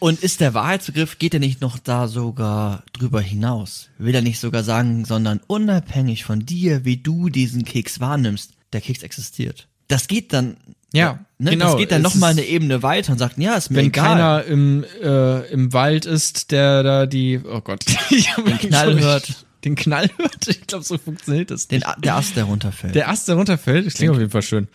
Und 0.00 0.20
ist 0.22 0.40
der 0.40 0.54
Wahrheitsbegriff, 0.54 1.18
geht 1.18 1.34
er 1.34 1.40
nicht 1.40 1.60
noch 1.60 1.78
da 1.78 2.06
sogar 2.06 2.84
drüber 2.92 3.20
hinaus? 3.20 3.88
Will 3.98 4.14
er 4.14 4.22
nicht 4.22 4.38
sogar 4.38 4.62
sagen, 4.62 5.04
sondern 5.04 5.40
unabhängig 5.46 6.24
von 6.24 6.46
dir, 6.46 6.84
wie 6.84 6.96
du 6.98 7.28
diesen 7.28 7.64
Keks 7.64 7.98
wahrnimmst, 7.98 8.52
der 8.72 8.80
Keks 8.80 9.02
existiert. 9.02 9.66
Das 9.88 10.06
geht 10.06 10.32
dann, 10.32 10.56
Ja, 10.92 11.18
ne, 11.38 11.50
genau. 11.52 11.66
das 11.72 11.76
geht 11.78 11.90
dann 11.90 12.04
Es 12.04 12.14
noch 12.14 12.20
mal 12.20 12.30
ist- 12.30 12.38
eine 12.38 12.46
Ebene 12.46 12.82
weiter 12.82 13.12
und 13.12 13.18
sagt, 13.18 13.38
ja, 13.38 13.54
ist 13.56 13.70
mir 13.70 13.78
Wenn 13.78 13.86
egal. 13.86 14.04
keiner 14.06 14.44
im, 14.44 14.84
äh, 15.02 15.50
im 15.50 15.72
Wald 15.72 16.06
ist, 16.06 16.50
der 16.52 16.82
da 16.82 17.06
die, 17.06 17.40
oh 17.42 17.60
Gott, 17.60 17.84
den 18.10 18.58
Knall 18.58 19.00
hört. 19.00 19.44
Den 19.64 19.74
Knall 19.74 20.08
hört? 20.18 20.46
Ich 20.46 20.68
glaube, 20.68 20.84
so 20.84 20.98
funktioniert 20.98 21.50
das. 21.50 21.66
Den, 21.66 21.82
der 21.98 22.14
Ast, 22.14 22.36
der 22.36 22.44
runterfällt. 22.44 22.94
Der 22.94 23.08
Ast, 23.08 23.26
der 23.26 23.34
runterfällt, 23.34 23.86
das 23.86 23.94
klingt 23.94 24.12
auf 24.12 24.18
jeden 24.18 24.30
Fall 24.30 24.42
schön. 24.42 24.68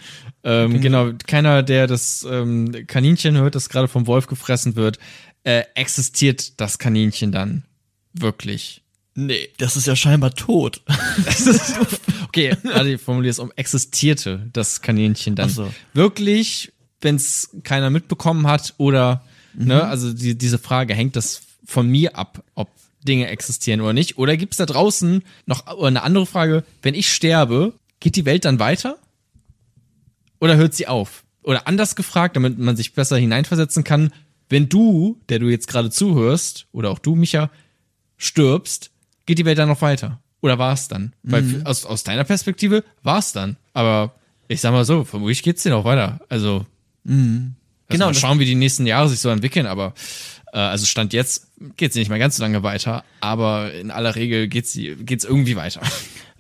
Ähm, 0.44 0.82
genau, 0.82 1.12
keiner, 1.26 1.64
der 1.64 1.88
das 1.88 2.26
ähm, 2.30 2.86
Kaninchen 2.88 3.38
hört, 3.38 3.56
das 3.56 3.70
gerade 3.70 3.88
vom 3.88 4.08
Wolf 4.08 4.28
gefressen 4.28 4.76
wird, 4.76 5.00
äh, 5.44 5.64
existiert 5.76 6.60
das 6.60 6.80
Kaninchen 6.80 7.32
dann 7.32 7.64
wirklich. 8.14 8.82
nee, 9.16 9.50
das 9.58 9.78
ist 9.78 9.88
ja 9.88 9.96
scheinbar 9.96 10.34
tot. 10.34 10.82
Okay, 12.34 12.58
warte, 12.64 12.90
ich 12.90 13.00
formuliere 13.00 13.30
es 13.30 13.38
um. 13.38 13.52
Existierte 13.56 14.50
das 14.54 14.82
Kaninchen 14.82 15.36
dann 15.36 15.50
so. 15.50 15.72
wirklich, 15.94 16.74
wenn 17.02 17.18
es 17.18 17.52
keiner 17.62 17.92
mitbekommen 17.92 18.48
hat 18.48 18.74
oder 18.78 19.22
Ne? 19.54 19.84
Also 19.84 20.14
die, 20.14 20.38
diese 20.38 20.58
Frage, 20.58 20.94
hängt 20.94 21.16
das 21.16 21.42
von 21.66 21.88
mir 21.88 22.18
ab, 22.18 22.44
ob 22.56 22.70
Dinge 23.04 23.28
existieren 23.28 23.82
oder 23.82 23.94
nicht? 23.94 24.18
Oder 24.18 24.38
gibt 24.38 24.54
es 24.54 24.58
da 24.58 24.66
draußen 24.66 25.24
noch 25.46 25.68
eine 25.68 26.04
andere 26.04 26.26
Frage, 26.26 26.64
wenn 26.82 26.96
ich 26.96 27.12
sterbe, 27.12 27.74
geht 28.00 28.16
die 28.16 28.26
Welt 28.26 28.46
dann 28.46 28.60
weiter? 28.60 28.98
Oder 30.44 30.58
hört 30.58 30.74
sie 30.74 30.88
auf? 30.88 31.24
Oder 31.42 31.68
anders 31.68 31.96
gefragt, 31.96 32.36
damit 32.36 32.60
man 32.60 32.76
sich 32.76 32.94
besser 32.94 33.16
hineinversetzen 33.18 33.86
kann, 33.86 34.12
wenn 34.50 34.68
du, 34.68 35.22
der 35.30 35.40
du 35.40 35.48
jetzt 35.48 35.68
gerade 35.68 35.90
zuhörst, 35.90 36.68
oder 36.74 36.90
auch 36.92 37.00
du, 37.00 37.16
Micha, 37.16 37.50
stirbst, 38.18 38.92
geht 39.26 39.40
die 39.40 39.46
Welt 39.46 39.58
dann 39.58 39.70
noch 39.70 39.82
weiter? 39.82 40.20
Oder 40.42 40.60
war 40.60 40.74
es 40.74 40.90
dann? 40.90 41.14
Weil 41.24 41.44
Mhm. 41.44 41.66
aus, 41.66 41.86
aus 41.86 42.04
deiner 42.04 42.26
Perspektive 42.26 42.84
war 43.04 43.20
es 43.20 43.32
dann. 43.32 43.56
Aber 43.74 44.14
ich 44.50 44.60
sag 44.60 44.74
mal 44.74 44.84
so, 44.84 45.06
vermutlich 45.06 45.44
geht's 45.44 45.64
dir 45.64 45.70
noch 45.70 45.86
weiter. 45.86 46.20
Also 46.28 46.66
Genau, 47.06 47.54
genau, 47.88 48.06
mal 48.08 48.14
schauen, 48.14 48.40
wie 48.40 48.46
die 48.46 48.56
nächsten 48.56 48.86
Jahre 48.86 49.08
sich 49.08 49.20
so 49.22 49.30
entwickeln, 49.30 49.66
aber 49.66 49.94
äh, 50.52 50.58
also 50.58 50.86
Stand 50.86 51.14
jetzt 51.14 51.48
geht's 51.78 51.96
nicht 51.96 52.10
mehr 52.10 52.20
ganz 52.20 52.36
so 52.38 52.44
lange 52.44 52.64
weiter, 52.64 53.04
aber 53.22 53.74
in 53.74 53.92
aller 53.92 54.16
Regel 54.16 54.48
geht's, 54.50 54.74
geht's 54.74 55.24
irgendwie 55.24 55.56
weiter. 55.56 55.82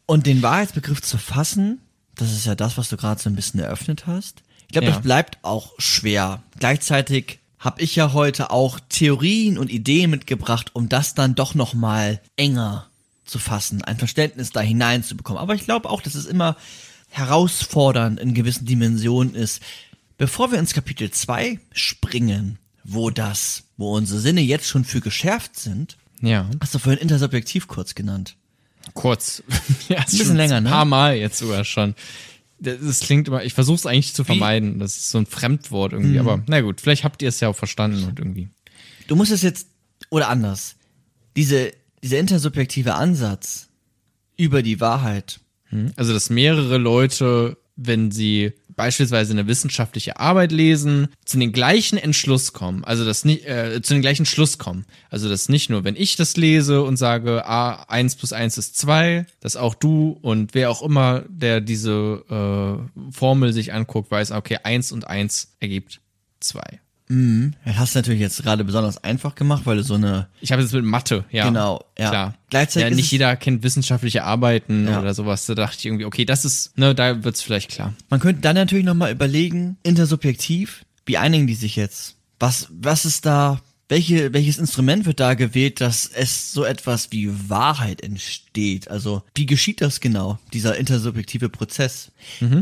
Und 0.05 0.25
den 0.25 0.41
Wahrheitsbegriff 0.41 1.01
zu 1.01 1.17
fassen, 1.17 1.79
das 2.15 2.31
ist 2.31 2.45
ja 2.45 2.55
das, 2.55 2.77
was 2.77 2.89
du 2.89 2.97
gerade 2.97 3.21
so 3.21 3.29
ein 3.29 3.35
bisschen 3.35 3.59
eröffnet 3.59 4.05
hast. 4.07 4.43
Ich 4.67 4.73
glaube, 4.73 4.87
Ja. 4.87 4.93
das 4.93 5.01
bleibt 5.03 5.37
auch 5.43 5.73
schwer. 5.77 6.41
Gleichzeitig 6.59 7.39
habe 7.59 7.81
ich 7.81 7.95
ja 7.95 8.13
heute 8.13 8.51
auch 8.51 8.79
Theorien 8.89 9.57
und 9.57 9.69
Ideen 9.71 10.09
mitgebracht, 10.11 10.71
um 10.73 10.89
das 10.89 11.13
dann 11.15 11.35
doch 11.35 11.55
noch 11.55 11.73
mal 11.73 12.19
enger 12.35 12.87
zu 13.25 13.39
fassen, 13.39 13.83
ein 13.83 13.97
Verständnis 13.97 14.51
da 14.51 14.59
hineinzubekommen. 14.59 15.41
Aber 15.41 15.55
ich 15.55 15.63
glaube 15.63 15.89
auch, 15.89 16.01
dass 16.01 16.15
es 16.15 16.25
immer 16.25 16.57
herausfordernd 17.09 18.19
in 18.19 18.33
gewissen 18.33 18.65
Dimensionen 18.65 19.33
ist. 19.33 19.61
Bevor 20.17 20.51
wir 20.51 20.59
ins 20.59 20.73
Kapitel 20.73 21.09
2 21.09 21.59
springen, 21.71 22.57
wo 22.83 23.09
das, 23.09 23.63
wo 23.77 23.95
unsere 23.95 24.19
Sinne 24.19 24.41
jetzt 24.41 24.67
schon 24.67 24.83
für 24.83 24.99
geschärft 25.01 25.57
sind, 25.57 25.97
Ja. 26.21 26.49
hast 26.61 26.73
du 26.75 26.79
vorhin 26.79 27.01
intersubjektiv 27.01 27.67
kurz 27.67 27.95
genannt. 27.95 28.35
Kurz. 28.93 29.43
ja, 29.89 29.97
ein 29.99 30.05
bisschen 30.05 30.35
länger, 30.37 30.61
ne? 30.61 30.69
Ein 30.69 30.73
paar 30.73 30.85
Mal 30.85 31.15
jetzt 31.15 31.39
sogar 31.39 31.63
schon. 31.65 31.95
Das, 32.59 32.77
das 32.81 32.99
klingt 33.01 33.27
immer, 33.27 33.43
ich 33.43 33.53
versuche 33.53 33.75
es 33.75 33.85
eigentlich 33.85 34.13
zu 34.13 34.23
vermeiden. 34.23 34.79
Das 34.79 34.95
ist 34.97 35.09
so 35.09 35.17
ein 35.17 35.25
Fremdwort 35.25 35.91
Mhm. 35.93 35.99
irgendwie. 35.99 36.19
Aber 36.19 36.43
na 36.47 36.61
gut, 36.61 36.81
vielleicht 36.81 37.03
habt 37.03 37.21
ihr 37.21 37.29
es 37.29 37.39
ja 37.39 37.47
auch 37.49 37.55
verstanden 37.55 38.03
und 38.05 38.19
irgendwie. 38.19 38.49
du 39.07 39.15
musst 39.15 39.31
es 39.31 39.41
jetzt, 39.41 39.67
oder 40.09 40.29
anders, 40.29 40.75
diese, 41.35 41.71
dieser 42.03 42.19
intersubjektive 42.19 42.93
Ansatz 42.95 43.69
über 44.37 44.61
die 44.63 44.79
Wahrheit, 44.79 45.39
Also, 45.95 46.13
dass 46.13 46.29
mehrere 46.29 46.77
Leute, 46.77 47.57
wenn 47.75 48.11
sie 48.11 48.53
beispielsweise 48.75 49.33
eine 49.33 49.47
wissenschaftliche 49.47 50.19
Arbeit 50.19 50.51
lesen, 50.51 51.09
zu 51.25 51.37
den 51.37 51.51
gleichen 51.51 51.97
Entschluss 51.97 52.53
kommen, 52.53 52.83
also 52.83 53.05
das 53.05 53.25
nicht, 53.25 53.45
äh, 53.45 53.81
zu 53.81 53.93
den 53.93 54.01
gleichen 54.01 54.25
Schluss 54.25 54.57
kommen. 54.57 54.85
Also, 55.09 55.29
dass 55.29 55.49
nicht 55.49 55.69
nur, 55.69 55.83
wenn 55.83 55.95
ich 55.95 56.15
das 56.15 56.37
lese 56.37 56.83
und 56.83 56.97
sage, 56.97 57.45
ah, 57.45 57.85
1 57.87 58.15
plus 58.15 58.33
1 58.33 58.57
ist 58.57 58.77
2, 58.77 59.25
dass 59.39 59.55
auch 59.55 59.75
du 59.75 60.17
und 60.21 60.53
wer 60.53 60.69
auch 60.69 60.81
immer, 60.81 61.23
der 61.29 61.61
diese 61.61 62.23
äh, 62.29 63.11
Formel 63.11 63.53
sich 63.53 63.73
anguckt, 63.73 64.11
weiß, 64.11 64.31
okay, 64.31 64.59
1 64.63 64.91
und 64.91 65.07
1 65.07 65.55
ergibt 65.59 66.01
2. 67.13 67.51
das 67.65 67.77
hast 67.77 67.95
du 67.95 67.99
natürlich 67.99 68.21
jetzt 68.21 68.41
gerade 68.43 68.63
besonders 68.63 69.03
einfach 69.03 69.35
gemacht, 69.35 69.61
weil 69.65 69.77
du 69.77 69.83
so 69.83 69.93
eine, 69.95 70.27
Ich 70.41 70.51
habe 70.51 70.61
jetzt 70.61 70.73
mit 70.73 70.83
Mathe, 70.85 71.25
ja. 71.31 71.45
Genau, 71.45 71.83
ja. 71.97 72.09
Klar. 72.09 72.33
Gleichzeitig 72.49 72.89
ja, 72.89 72.95
nicht 72.95 73.11
jeder 73.11 73.35
kennt 73.35 73.63
wissenschaftliche 73.63 74.23
Arbeiten 74.23 74.87
Ja. 74.87 74.99
oder 75.01 75.13
sowas. 75.13 75.45
Da 75.45 75.55
dachte 75.55 75.77
ich 75.79 75.85
irgendwie, 75.85 76.05
okay, 76.05 76.25
das 76.25 76.45
ist, 76.45 76.77
ne, 76.77 76.93
da 76.95 77.23
wird's 77.23 77.41
vielleicht 77.41 77.71
klar. 77.71 77.93
man 78.09 78.19
könnte 78.19 78.41
dann 78.41 78.55
natürlich 78.55 78.85
nochmal 78.85 79.11
überlegen, 79.11 79.77
intersubjektiv, 79.83 80.85
wie 81.05 81.17
einigen 81.17 81.47
die 81.47 81.55
sich 81.55 81.75
jetzt? 81.75 82.15
Was, 82.39 82.67
was 82.71 83.05
ist 83.05 83.25
da, 83.25 83.59
welche, 83.93 84.33
welches 84.33 84.57
Instrument 84.57 85.05
wird 85.05 85.19
da 85.19 85.35
gewählt, 85.35 85.79
dass 85.79 86.07
es 86.07 86.51
so 86.51 86.65
etwas 86.65 87.11
wie 87.11 87.29
Wahrheit 87.47 88.01
entsteht? 88.01 88.87
Also, 88.87 89.21
wie 89.35 89.45
geschieht 89.45 89.81
das 89.81 89.99
genau, 89.99 90.39
dieser 90.51 90.75
intersubjektive 90.77 91.47
Prozess? 91.47 92.11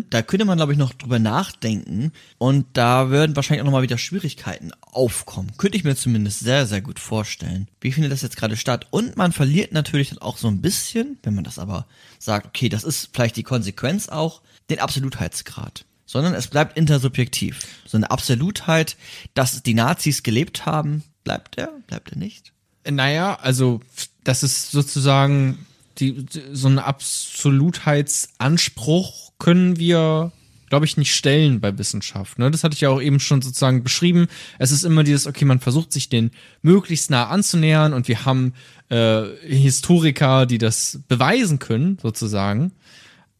Da 0.10 0.24
könnte 0.24 0.44
man, 0.44 0.58
glaube 0.58 0.74
ich, 0.74 0.78
noch 0.78 0.92
drüber 0.92 1.20
nachdenken 1.20 2.12
und 2.38 2.66
da 2.74 3.10
würden 3.12 3.38
wahrscheinlich 3.38 3.62
auch 3.62 3.66
nochmal 3.66 3.82
wieder 3.82 3.98
Schwierigkeiten 3.98 4.72
aufkommen. 4.82 5.54
Könnte 5.58 5.78
ich 5.78 5.86
mir 5.86 5.96
zumindest 5.96 6.42
sehr, 6.42 6.68
sehr 6.68 6.82
gut 6.82 7.00
vorstellen. 7.00 7.70
Wie 7.80 7.94
findet 7.94 8.12
das 8.12 8.24
jetzt 8.24 8.36
gerade 8.36 8.58
statt? 8.58 8.88
Und 8.90 9.16
man 9.16 9.32
verliert 9.32 9.72
natürlich 9.72 10.10
dann 10.10 10.20
auch 10.20 10.38
so 10.38 10.50
ein 10.50 10.60
bisschen, 10.60 11.18
wenn 11.24 11.34
man 11.34 11.46
das 11.46 11.60
aber 11.60 11.88
sagt, 12.20 12.48
okay, 12.48 12.68
das 12.68 12.84
ist 12.84 13.12
vielleicht 13.14 13.38
die 13.38 13.44
Konsequenz 13.44 14.10
auch, 14.10 14.42
den 14.70 14.80
Absolutheitsgrad. 14.80 15.86
Sondern 16.06 16.34
es 16.34 16.48
bleibt 16.48 16.78
intersubjektiv. 16.78 17.60
So 17.86 17.96
eine 17.96 18.12
Absolutheit, 18.12 18.98
dass 19.34 19.64
die 19.64 19.74
Nazis 19.76 20.24
gelebt 20.24 20.66
haben, 20.66 21.04
bleibt 21.24 21.58
er, 21.58 21.72
bleibt 21.88 22.12
er 22.12 22.18
nicht? 22.18 22.52
Naja, 22.90 23.38
also 23.42 23.82
das 24.24 24.44
ist 24.44 24.72
sozusagen 24.72 25.66
die, 26.00 26.26
so 26.52 26.68
ein 26.68 26.80
Absolutheitsanspruch 26.80 29.34
können 29.38 29.78
wir, 29.78 30.32
glaube 30.70 30.86
ich, 30.86 30.98
nicht 30.98 31.16
stellen 31.16 31.60
bei 31.60 31.78
Wissenschaft. 31.78 32.40
Ne? 32.40 32.50
Das 32.50 32.64
hatte 32.64 32.74
ich 32.76 32.82
ja 32.82 32.90
auch 32.90 33.02
eben 33.02 33.20
schon 33.20 33.42
sozusagen 33.42 33.84
beschrieben. 33.84 34.28
Es 34.58 34.72
ist 34.72 34.84
immer 34.84 35.04
dieses, 35.04 35.28
okay, 35.28 35.46
man 35.46 35.60
versucht 35.60 35.94
sich 35.94 36.10
den 36.10 36.32
möglichst 36.62 37.12
nah 37.12 37.28
anzunähern 37.28 37.94
und 37.94 38.08
wir 38.08 38.26
haben 38.26 38.54
äh, 38.90 39.24
Historiker, 39.46 40.46
die 40.46 40.58
das 40.58 41.00
beweisen 41.08 41.60
können, 41.60 41.98
sozusagen. 42.02 42.72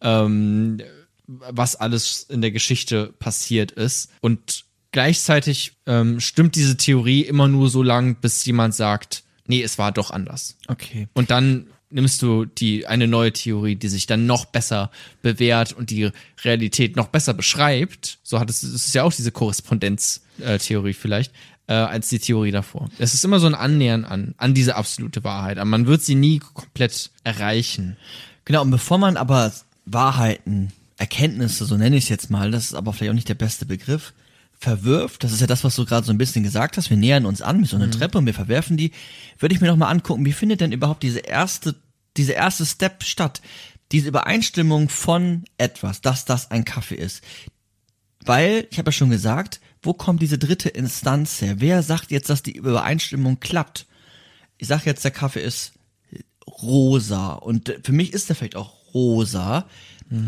Ähm, 0.02 0.82
was 1.28 1.78
alles 1.78 2.24
in 2.30 2.42
der 2.42 2.52
Geschichte 2.52 3.14
passiert 3.20 3.72
ist. 3.72 4.12
Und 4.20 4.66
gleichzeitig 4.92 5.74
ähm, 5.86 6.20
stimmt 6.20 6.56
diese 6.56 6.78
Theorie 6.78 7.22
immer 7.22 7.48
nur 7.48 7.70
so 7.70 7.84
lang, 7.84 8.16
bis 8.16 8.44
jemand 8.46 8.76
sagt, 8.76 9.24
nee, 9.48 9.62
es 9.62 9.78
war 9.78 9.92
doch 9.92 10.12
anders. 10.12 10.58
Okay. 10.68 11.08
Und 11.14 11.32
dann 11.32 11.68
nimmst 11.92 12.22
du 12.22 12.46
die 12.46 12.88
eine 12.88 13.08
neue 13.08 13.34
Theorie, 13.34 13.76
die 13.76 13.90
sich 13.90 14.08
dann 14.08 14.26
noch 14.26 14.46
besser 14.46 14.92
bewährt 15.22 15.74
und 15.74 15.90
die 15.90 16.12
Realität 16.44 16.96
noch 16.96 17.08
besser 17.08 17.34
beschreibt. 17.34 18.20
So 18.24 18.40
hat 18.40 18.50
es, 18.50 18.64
es 18.64 18.88
ist 18.88 18.96
ja 18.96 19.04
auch 19.04 19.14
diese 19.14 19.32
Korrespondenztheorie 19.32 20.94
vielleicht, 20.94 21.34
äh, 21.68 21.74
als 21.74 22.10
die 22.10 22.20
Theorie 22.20 22.52
davor. 22.52 22.90
Es 22.98 23.14
ist 23.14 23.26
immer 23.26 23.40
so 23.40 23.48
ein 23.48 23.56
Annähern 23.56 24.06
an, 24.06 24.36
an 24.38 24.54
diese 24.54 24.76
absolute 24.76 25.24
Wahrheit, 25.24 25.58
aber 25.58 25.70
man 25.70 25.88
wird 25.88 26.02
sie 26.02 26.16
nie 26.16 26.40
komplett 26.40 27.12
erreichen. 27.24 27.98
Genau, 28.46 28.62
und 28.62 28.72
bevor 28.72 28.98
man 28.98 29.18
aber 29.18 29.54
Wahrheiten, 29.86 30.72
Erkenntnisse, 30.98 31.66
so 31.66 31.78
nenne 31.78 31.98
ich 31.98 32.06
es 32.06 32.10
jetzt 32.10 32.30
mal, 32.30 32.52
das 32.52 32.66
ist 32.66 32.74
aber 32.74 32.94
vielleicht 32.94 33.12
auch 33.12 33.16
nicht 33.16 33.30
der 33.30 33.36
beste 33.36 33.66
Begriff, 33.66 34.14
verwirft, 34.62 35.24
das 35.24 35.32
ist 35.34 35.42
ja 35.42 35.48
das, 35.48 35.64
was 35.64 35.76
du 35.76 35.86
gerade 35.86 36.06
so 36.06 36.14
ein 36.14 36.20
bisschen 36.20 36.44
gesagt 36.44 36.78
hast, 36.78 36.92
wir 36.92 36.98
nähern 36.98 37.26
uns 37.26 37.42
an 37.42 37.60
mit 37.60 37.70
so 37.70 37.76
einer 37.76 37.90
Treppe 37.90 38.20
und 38.20 38.28
wir 38.28 38.34
verwerfen 38.34 38.78
die, 38.78 38.92
würde 39.40 39.56
ich 39.56 39.60
mir 39.60 39.68
noch 39.68 39.76
mal 39.76 39.90
angucken, 39.90 40.24
wie 40.24 40.32
findet 40.32 40.62
denn 40.62 40.72
überhaupt 40.72 41.02
diese 41.02 41.20
erste, 41.20 41.76
diese 42.16 42.34
erste 42.34 42.66
Step 42.66 43.04
statt? 43.04 43.42
Diese 43.92 44.08
Übereinstimmung 44.08 44.88
von 44.88 45.46
etwas, 45.58 46.02
dass 46.02 46.26
das 46.26 46.52
ein 46.52 46.64
Kaffee 46.64 46.96
ist. 46.96 47.24
Weil, 48.24 48.68
ich 48.70 48.78
habe 48.78 48.90
ja 48.90 48.94
schon 48.94 49.10
gesagt, 49.10 49.60
wo 49.82 49.94
kommt 49.94 50.22
diese 50.22 50.38
dritte 50.38 50.70
Instanz 50.70 51.42
her? 51.42 51.56
Wer 51.58 51.82
sagt 51.82 52.12
jetzt, 52.12 52.30
dass 52.30 52.44
die 52.44 52.56
Übereinstimmung 52.56 53.40
klappt? 53.40 53.88
Ich 54.60 54.68
sage 54.68 54.84
jetzt, 54.86 55.04
der 55.04 55.12
Kaffee 55.12 55.42
ist 55.42 55.74
rosa 56.48 57.34
und 57.34 57.74
für 57.84 57.92
mich 57.92 58.14
ist 58.14 58.30
der 58.30 58.36
vielleicht 58.36 58.56
auch 58.56 58.94
rosa, 58.94 59.68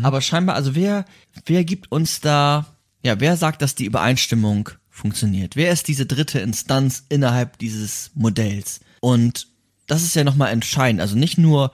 aber 0.02 0.22
scheinbar, 0.22 0.56
also 0.56 0.74
wer, 0.74 1.04
wer 1.44 1.62
gibt 1.62 1.92
uns 1.92 2.20
da, 2.20 2.73
ja, 3.04 3.20
wer 3.20 3.36
sagt, 3.36 3.62
dass 3.62 3.74
die 3.74 3.84
Übereinstimmung 3.84 4.70
funktioniert? 4.88 5.56
Wer 5.56 5.70
ist 5.70 5.88
diese 5.88 6.06
dritte 6.06 6.40
Instanz 6.40 7.04
innerhalb 7.10 7.58
dieses 7.58 8.10
Modells? 8.14 8.80
Und 9.00 9.46
das 9.86 10.02
ist 10.02 10.16
ja 10.16 10.24
nochmal 10.24 10.52
entscheidend, 10.52 11.02
also 11.02 11.14
nicht 11.14 11.36
nur 11.36 11.72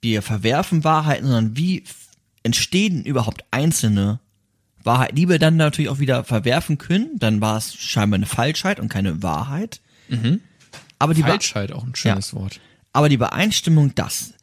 wir 0.00 0.22
verwerfen 0.22 0.82
Wahrheiten, 0.82 1.26
sondern 1.26 1.56
wie 1.56 1.84
entstehen 2.42 3.04
überhaupt 3.04 3.44
einzelne 3.50 4.18
Wahrheiten, 4.82 5.14
die 5.14 5.28
wir 5.28 5.38
dann 5.38 5.56
natürlich 5.56 5.90
auch 5.90 5.98
wieder 6.00 6.24
verwerfen 6.24 6.78
können, 6.78 7.18
dann 7.18 7.40
war 7.40 7.58
es 7.58 7.74
scheinbar 7.74 8.16
eine 8.16 8.26
Falschheit 8.26 8.80
und 8.80 8.88
keine 8.88 9.22
Wahrheit. 9.22 9.80
Aber 10.98 11.14
die 11.14 11.22
Falschheit 11.22 11.70
auch 11.72 11.84
ein 11.84 11.94
schönes 11.94 12.34
Wort. 12.34 12.60
aber 12.92 13.08
die 13.08 13.14
Übereinstimmung, 13.16 13.94
das. 13.94 14.34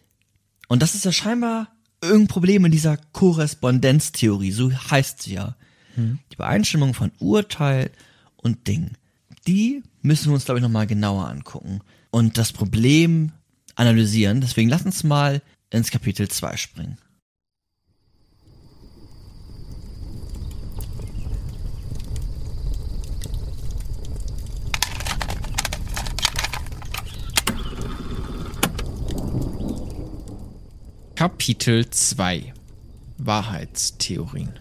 Und 0.68 0.82
das 0.82 0.94
ist 0.94 1.06
ja 1.06 1.12
scheinbar 1.12 1.70
irgendein 2.02 2.28
Problem 2.28 2.66
in 2.66 2.72
dieser 2.72 2.98
Korrespondenztheorie, 2.98 4.52
so 4.52 4.72
heißt 4.72 5.24
sie 5.24 5.34
ja. 5.34 5.56
Die 6.00 6.36
Übereinstimmung 6.36 6.94
von 6.94 7.12
Urteil 7.20 7.92
und 8.38 8.68
Ding. 8.68 8.92
Die 9.48 9.84
müssen 10.02 10.28
wir 10.28 10.34
uns, 10.36 10.46
glaube 10.46 10.60
ich, 10.60 10.64
nochmal 10.64 10.88
genauer 10.88 11.28
angucken 11.28 11.82
und 12.12 12.38
das 12.38 12.52
Problem 12.52 13.32
analysieren. 13.76 14.42
Deswegen 14.42 14.70
lass 14.70 14.86
uns 14.86 15.04
mal 15.04 15.42
ins 15.70 15.92
Kapitel 15.92 16.28
2 16.28 16.58
springen. 16.58 16.98
Kapitel 31.16 31.90
2 31.90 32.54
Wahrheitstheorien. 33.18 34.54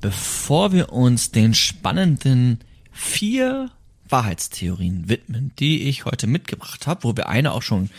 Bevor 0.00 0.72
wir 0.72 0.92
uns 0.92 1.30
den 1.30 1.54
spannenden 1.54 2.60
vier 2.90 3.70
Wahrheitstheorien 4.08 5.08
widmen, 5.08 5.52
die 5.58 5.82
ich 5.82 6.04
heute 6.04 6.26
mitgebracht 6.26 6.86
habe, 6.86 7.04
wo 7.04 7.16
wir 7.16 7.28
eine 7.28 7.52
auch 7.52 7.62
schon 7.62 7.90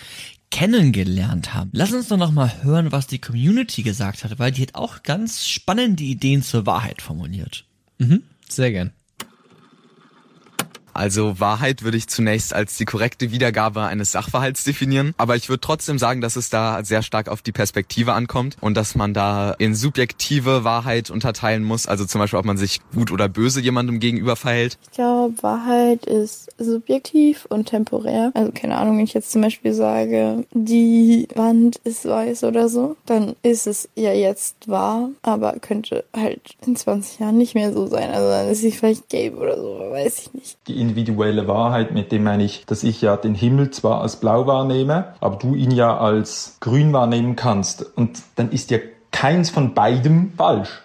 kennengelernt 0.50 1.54
haben. 1.54 1.70
Lass 1.74 1.94
uns 1.94 2.10
doch 2.10 2.18
noch 2.18 2.32
mal 2.32 2.64
hören, 2.64 2.92
was 2.92 3.08
die 3.08 3.20
Community 3.20 3.84
gesagt 3.84 4.24
hat, 4.24 4.38
weil 4.38 4.52
die 4.52 4.64
hat 4.64 4.76
auch 4.76 5.04
ganz 5.04 5.48
spannende 5.48 6.04
Ideen 6.04 6.44
zur 6.44 6.66
Wahrheit 6.66 7.02
formuliert. 7.02 7.66
Mhm, 8.00 8.24
sehr 8.50 8.72
gern. 8.72 8.92
Also 10.94 11.40
Wahrheit 11.40 11.84
würde 11.84 11.98
ich 11.98 12.08
zunächst 12.08 12.54
als 12.54 12.78
die 12.78 12.86
korrekte 12.86 13.32
Wiedergabe 13.32 13.84
eines 13.84 14.12
Sachverhalts 14.12 14.64
definieren, 14.64 15.14
aber 15.18 15.36
ich 15.36 15.50
würde 15.50 15.62
trotzdem 15.62 15.98
sagen, 15.98 16.22
dass 16.22 16.36
es 16.36 16.50
da 16.50 16.84
sehr 16.84 17.02
stark 17.02 17.28
auf 17.28 17.42
die 17.42 17.52
Perspektive 17.52 18.14
ankommt 18.14 18.58
und 18.62 18.76
dass 18.76 18.96
man 18.96 19.14
da 19.14 19.52
in 19.58 19.76
subjektive 19.76 20.64
Wahrheit 20.64 21.10
unterteilen 21.10 21.64
muss, 21.64 21.88
also 21.88 22.06
zum 22.06 22.20
Beispiel, 22.20 22.40
ob 22.40 22.46
man 22.46 22.58
sich 22.58 22.80
gut 22.94 23.12
oder 23.12 23.30
böse 23.30 23.62
jemandem 23.62 24.00
gegenüber 24.00 24.36
verhält. 24.36 24.78
Ich 24.84 24.92
glaube, 24.92 25.42
Wahrheit 25.42 26.06
ist 26.06 26.50
subjektiv 26.58 27.46
und 27.50 27.66
temporär. 27.66 28.32
Also 28.34 28.52
keine 28.52 28.78
Ahnung, 28.78 28.98
wenn 28.98 29.06
ich 29.06 29.14
jetzt 29.14 29.32
zum 29.32 29.42
Beispiel 29.42 29.74
sage, 29.74 30.46
die 30.54 31.28
Wand 31.36 31.78
ist 31.84 32.06
weiß 32.06 32.44
oder 32.44 32.70
so, 32.70 32.96
dann 33.06 33.36
ist 33.44 33.68
es 33.68 33.90
ja 33.96 34.14
jetzt 34.14 34.68
wahr, 34.68 35.10
aber 35.22 35.54
könnte 35.60 36.04
halt 36.16 36.56
in 36.66 36.76
20 36.76 37.20
Jahren 37.20 37.38
nicht 37.38 37.56
mehr 37.56 37.74
so 37.74 37.88
sein. 37.88 38.10
Also 38.12 38.30
dann 38.30 38.50
ist 38.50 38.62
sie 38.62 38.72
vielleicht 38.72 39.10
gelb 39.10 39.38
oder 39.38 39.58
so, 39.58 39.80
weiß 39.92 40.20
ich 40.20 40.34
nicht. 40.34 40.58
Die 40.68 40.80
individuelle 40.82 41.48
Wahrheit, 41.48 41.94
mit 41.94 42.12
dem 42.12 42.24
meine 42.24 42.44
ich, 42.44 42.66
dass 42.66 42.84
ich 42.84 43.02
ja 43.02 43.16
den 43.16 43.36
Himmel 43.36 43.72
zwar 43.72 44.02
als 44.02 44.20
blau 44.20 44.48
wahrnehme, 44.48 45.14
aber 45.22 45.38
du 45.38 45.56
ihn 45.56 45.72
ja 45.72 45.98
als 45.98 46.58
grün 46.60 46.92
wahrnehmen 46.92 47.36
kannst. 47.36 47.86
Und 47.96 48.20
dann 48.36 48.52
ist 48.52 48.72
ja 48.72 48.80
keins 49.12 49.50
von 49.50 49.74
beidem 49.74 50.34
falsch. 50.36 50.82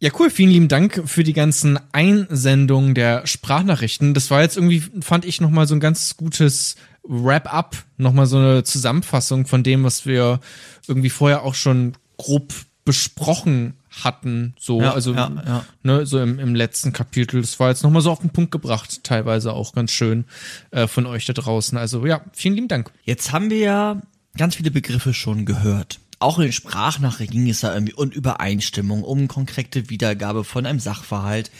Ja, 0.00 0.10
cool. 0.18 0.30
Vielen 0.30 0.50
lieben 0.50 0.68
Dank 0.68 1.02
für 1.04 1.24
die 1.24 1.34
ganzen 1.34 1.78
Einsendungen 1.92 2.94
der 2.94 3.26
Sprachnachrichten. 3.26 4.14
Das 4.14 4.30
war 4.30 4.40
jetzt 4.40 4.56
irgendwie, 4.56 4.82
fand 5.00 5.24
ich, 5.24 5.40
nochmal 5.40 5.66
so 5.66 5.74
ein 5.74 5.80
ganz 5.80 6.16
gutes 6.16 6.76
Wrap-up, 7.02 7.76
nochmal 7.98 8.26
so 8.26 8.38
eine 8.38 8.64
Zusammenfassung 8.64 9.46
von 9.46 9.62
dem, 9.62 9.84
was 9.84 10.06
wir 10.06 10.40
irgendwie 10.88 11.10
vorher 11.10 11.42
auch 11.42 11.54
schon 11.54 11.92
grob 12.16 12.52
besprochen 12.84 13.74
hatten, 13.90 14.54
so, 14.58 14.80
Ja, 14.80 14.92
also, 14.92 15.14
ja, 15.14 15.30
ja. 15.44 15.64
ne, 15.82 16.06
so 16.06 16.20
im, 16.20 16.38
im 16.38 16.54
letzten 16.54 16.92
Kapitel. 16.92 17.40
Das 17.40 17.58
war 17.58 17.68
jetzt 17.70 17.82
nochmal 17.82 18.02
so 18.02 18.10
auf 18.10 18.20
den 18.20 18.30
Punkt 18.30 18.50
gebracht, 18.50 19.02
teilweise 19.04 19.52
auch 19.52 19.72
ganz 19.72 19.90
schön 19.90 20.24
äh, 20.70 20.86
von 20.86 21.06
euch 21.06 21.26
da 21.26 21.32
draußen. 21.32 21.76
Also, 21.76 22.06
ja, 22.06 22.22
vielen 22.32 22.54
lieben 22.54 22.68
Dank. 22.68 22.92
Jetzt 23.04 23.32
haben 23.32 23.50
wir 23.50 23.58
ja 23.58 24.02
ganz 24.36 24.56
viele 24.56 24.70
Begriffe 24.70 25.12
schon 25.12 25.44
gehört. 25.44 26.00
Auch 26.20 26.38
in 26.38 26.44
den 26.44 26.52
Sprachnachrichten 26.52 27.40
ging 27.40 27.50
es 27.50 27.62
ja 27.62 27.72
irgendwie 27.72 27.94
um 27.94 28.10
Übereinstimmung, 28.10 29.02
um 29.02 29.26
konkrete 29.26 29.88
Wiedergabe 29.88 30.44
von 30.44 30.66
einem 30.66 30.78
Sachverhalt, 30.78 31.50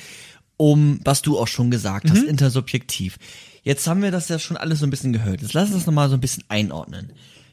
um, 0.56 1.00
was 1.04 1.22
du 1.22 1.38
auch 1.38 1.48
schon 1.48 1.70
gesagt 1.70 2.10
hast, 2.10 2.22
intersubjektiv. 2.22 3.16
Jetzt 3.62 3.86
haben 3.86 4.02
wir 4.02 4.10
das 4.10 4.28
ja 4.28 4.38
schon 4.38 4.56
alles 4.56 4.80
so 4.80 4.86
ein 4.86 4.90
bisschen 4.90 5.12
gehört. 5.12 5.40
Jetzt 5.40 5.54
lass 5.54 5.68
uns 5.68 5.78
das 5.78 5.86
nochmal 5.86 6.08
so 6.10 6.14
ein 6.14 6.20
bisschen 6.20 6.44
einordnen. 6.48 7.12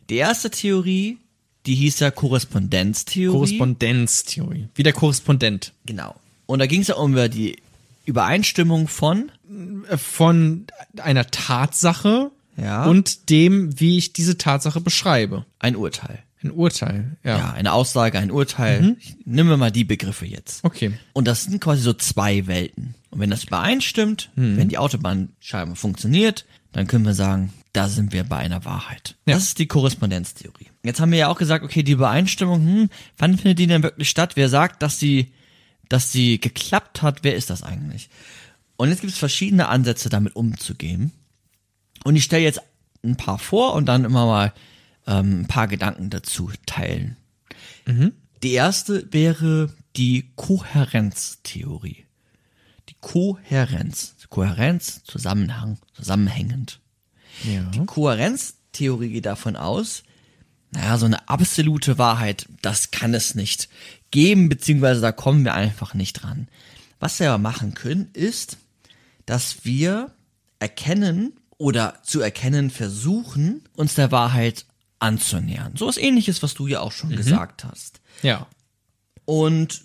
Die 0.10 0.18
erste 0.18 0.50
Theorie, 0.50 1.18
die 1.68 1.76
hieß 1.76 2.00
ja 2.00 2.10
Korrespondenztheorie. 2.12 3.32
Korrespondenztheorie. 3.32 4.68
Wie 4.76 4.84
der 4.84 4.94
Korrespondent. 4.94 5.74
genau. 5.86 6.16
Und 6.46 6.60
da 6.60 6.66
ging 6.66 6.82
es 6.82 6.88
ja 6.88 6.96
um 6.96 7.14
die 7.30 7.58
Übereinstimmung 8.06 8.88
von 8.88 9.32
Äh, 9.90 9.98
Von 9.98 10.66
einer 10.98 11.28
Tatsache 11.28 12.32
Ja. 12.58 12.86
und 12.86 13.30
dem, 13.30 13.80
wie 13.80 13.98
ich 13.98 14.14
diese 14.14 14.38
Tatsache 14.38 14.82
beschreibe. 14.82 15.46
ein 15.60 15.76
Urteil. 15.76 16.20
Ein 16.44 16.52
Urteil, 16.52 17.18
ja. 17.24 17.38
Ja, 17.38 17.52
eine 17.54 17.72
Aussage, 17.74 18.20
ein 18.20 18.30
Urteil. 18.32 18.96
Ich, 19.00 19.16
nehmen 19.26 19.50
wir 19.50 19.58
mal 19.58 19.72
die 19.72 19.84
Begriffe 19.86 20.26
jetzt. 20.26 20.64
Okay. 20.64 20.92
Und 21.14 21.28
das 21.28 21.44
sind 21.46 21.60
quasi 21.62 21.82
so 21.82 21.94
zwei 21.94 22.46
Welten. 22.46 22.94
Und 23.10 23.20
wenn 23.22 23.30
das 23.32 23.44
übereinstimmt, 23.46 24.30
wenn 24.36 24.70
die 24.70 24.78
Autobahnscheibe 24.78 25.76
funktioniert, 25.76 26.46
dann 26.74 26.86
können 26.88 27.06
wir 27.06 27.16
sagen, 27.16 27.52
da 27.74 27.88
sind 27.88 28.14
wir 28.14 28.24
bei 28.24 28.38
einer 28.38 28.66
Wahrheit. 28.66 29.16
Ja. 29.26 29.36
Das 29.36 29.44
ist 29.44 29.60
die 29.60 29.68
Korrespondenztheorie. 29.68 30.68
Jetzt 30.84 31.00
haben 31.00 31.12
wir 31.12 31.20
ja 31.20 31.28
auch 31.28 31.38
gesagt, 31.38 31.64
okay, 31.64 31.84
die 31.84 31.92
Übereinstimmung, 31.92 32.66
hm, 32.66 32.90
wann 33.18 33.38
findet 33.38 33.60
die 33.60 33.68
denn 33.68 33.84
wirklich 33.84 34.10
statt? 34.10 34.36
Wer 34.36 34.50
sagt, 34.50 34.82
dass 34.82 35.00
sie, 35.00 35.34
dass 35.90 36.12
sie 36.12 36.40
geklappt 36.40 37.02
hat? 37.02 37.24
Wer 37.24 37.36
ist 37.36 37.50
das 37.50 37.64
eigentlich? 37.64 38.10
Und 38.78 38.90
jetzt 38.90 39.02
gibt 39.02 39.14
es 39.14 39.20
verschiedene 39.20 39.68
Ansätze, 39.68 40.10
damit 40.10 40.36
umzugehen. 40.36 41.12
Und 42.04 42.16
ich 42.16 42.24
stelle 42.24 42.44
jetzt 42.44 42.62
ein 43.04 43.18
paar 43.18 43.40
vor 43.40 43.74
und 43.74 43.86
dann 43.86 44.06
immer 44.06 44.26
mal 44.26 44.54
ähm, 45.08 45.42
ein 45.42 45.48
paar 45.48 45.68
Gedanken 45.68 46.10
dazu 46.10 46.52
teilen. 46.66 47.18
Die 48.44 48.52
erste 48.52 49.12
wäre 49.12 49.74
die 49.96 50.32
Kohärenztheorie. 50.36 52.06
Die 52.90 52.96
Kohärenz. 53.02 54.16
Kohärenz, 54.30 55.04
Zusammenhang, 55.04 55.80
zusammenhängend. 55.94 56.80
Ja. 57.44 57.62
Die 57.62 57.86
Kohärenztheorie 57.86 59.10
geht 59.10 59.26
davon 59.26 59.56
aus, 59.56 60.04
naja, 60.72 60.98
so 60.98 61.06
eine 61.06 61.30
absolute 61.30 61.98
Wahrheit, 61.98 62.48
das 62.62 62.92
kann 62.92 63.14
es 63.14 63.36
nicht 63.36 63.70
geben, 64.12 64.50
beziehungsweise 64.50 65.02
da 65.02 65.12
kommen 65.12 65.46
wir 65.46 65.54
einfach 65.54 65.94
nicht 65.94 66.14
dran. 66.14 66.48
Was 67.00 67.20
wir 67.20 67.30
aber 67.32 67.38
machen 67.38 67.74
können, 67.74 68.10
ist, 68.14 68.58
dass 69.26 69.64
wir 69.66 70.12
erkennen 70.60 71.34
oder 71.58 72.00
zu 72.04 72.22
erkennen 72.22 72.70
versuchen, 72.70 73.62
uns 73.76 73.96
der 73.96 74.12
Wahrheit 74.12 74.66
anzunähern. 75.00 75.74
So 75.76 75.88
was 75.88 75.98
ähnliches, 75.98 76.42
was 76.44 76.54
du 76.54 76.68
ja 76.68 76.80
auch 76.82 76.92
schon 76.92 77.10
gesagt 77.16 77.64
hast. 77.64 78.02
Ja. 78.24 78.48
Und 79.26 79.84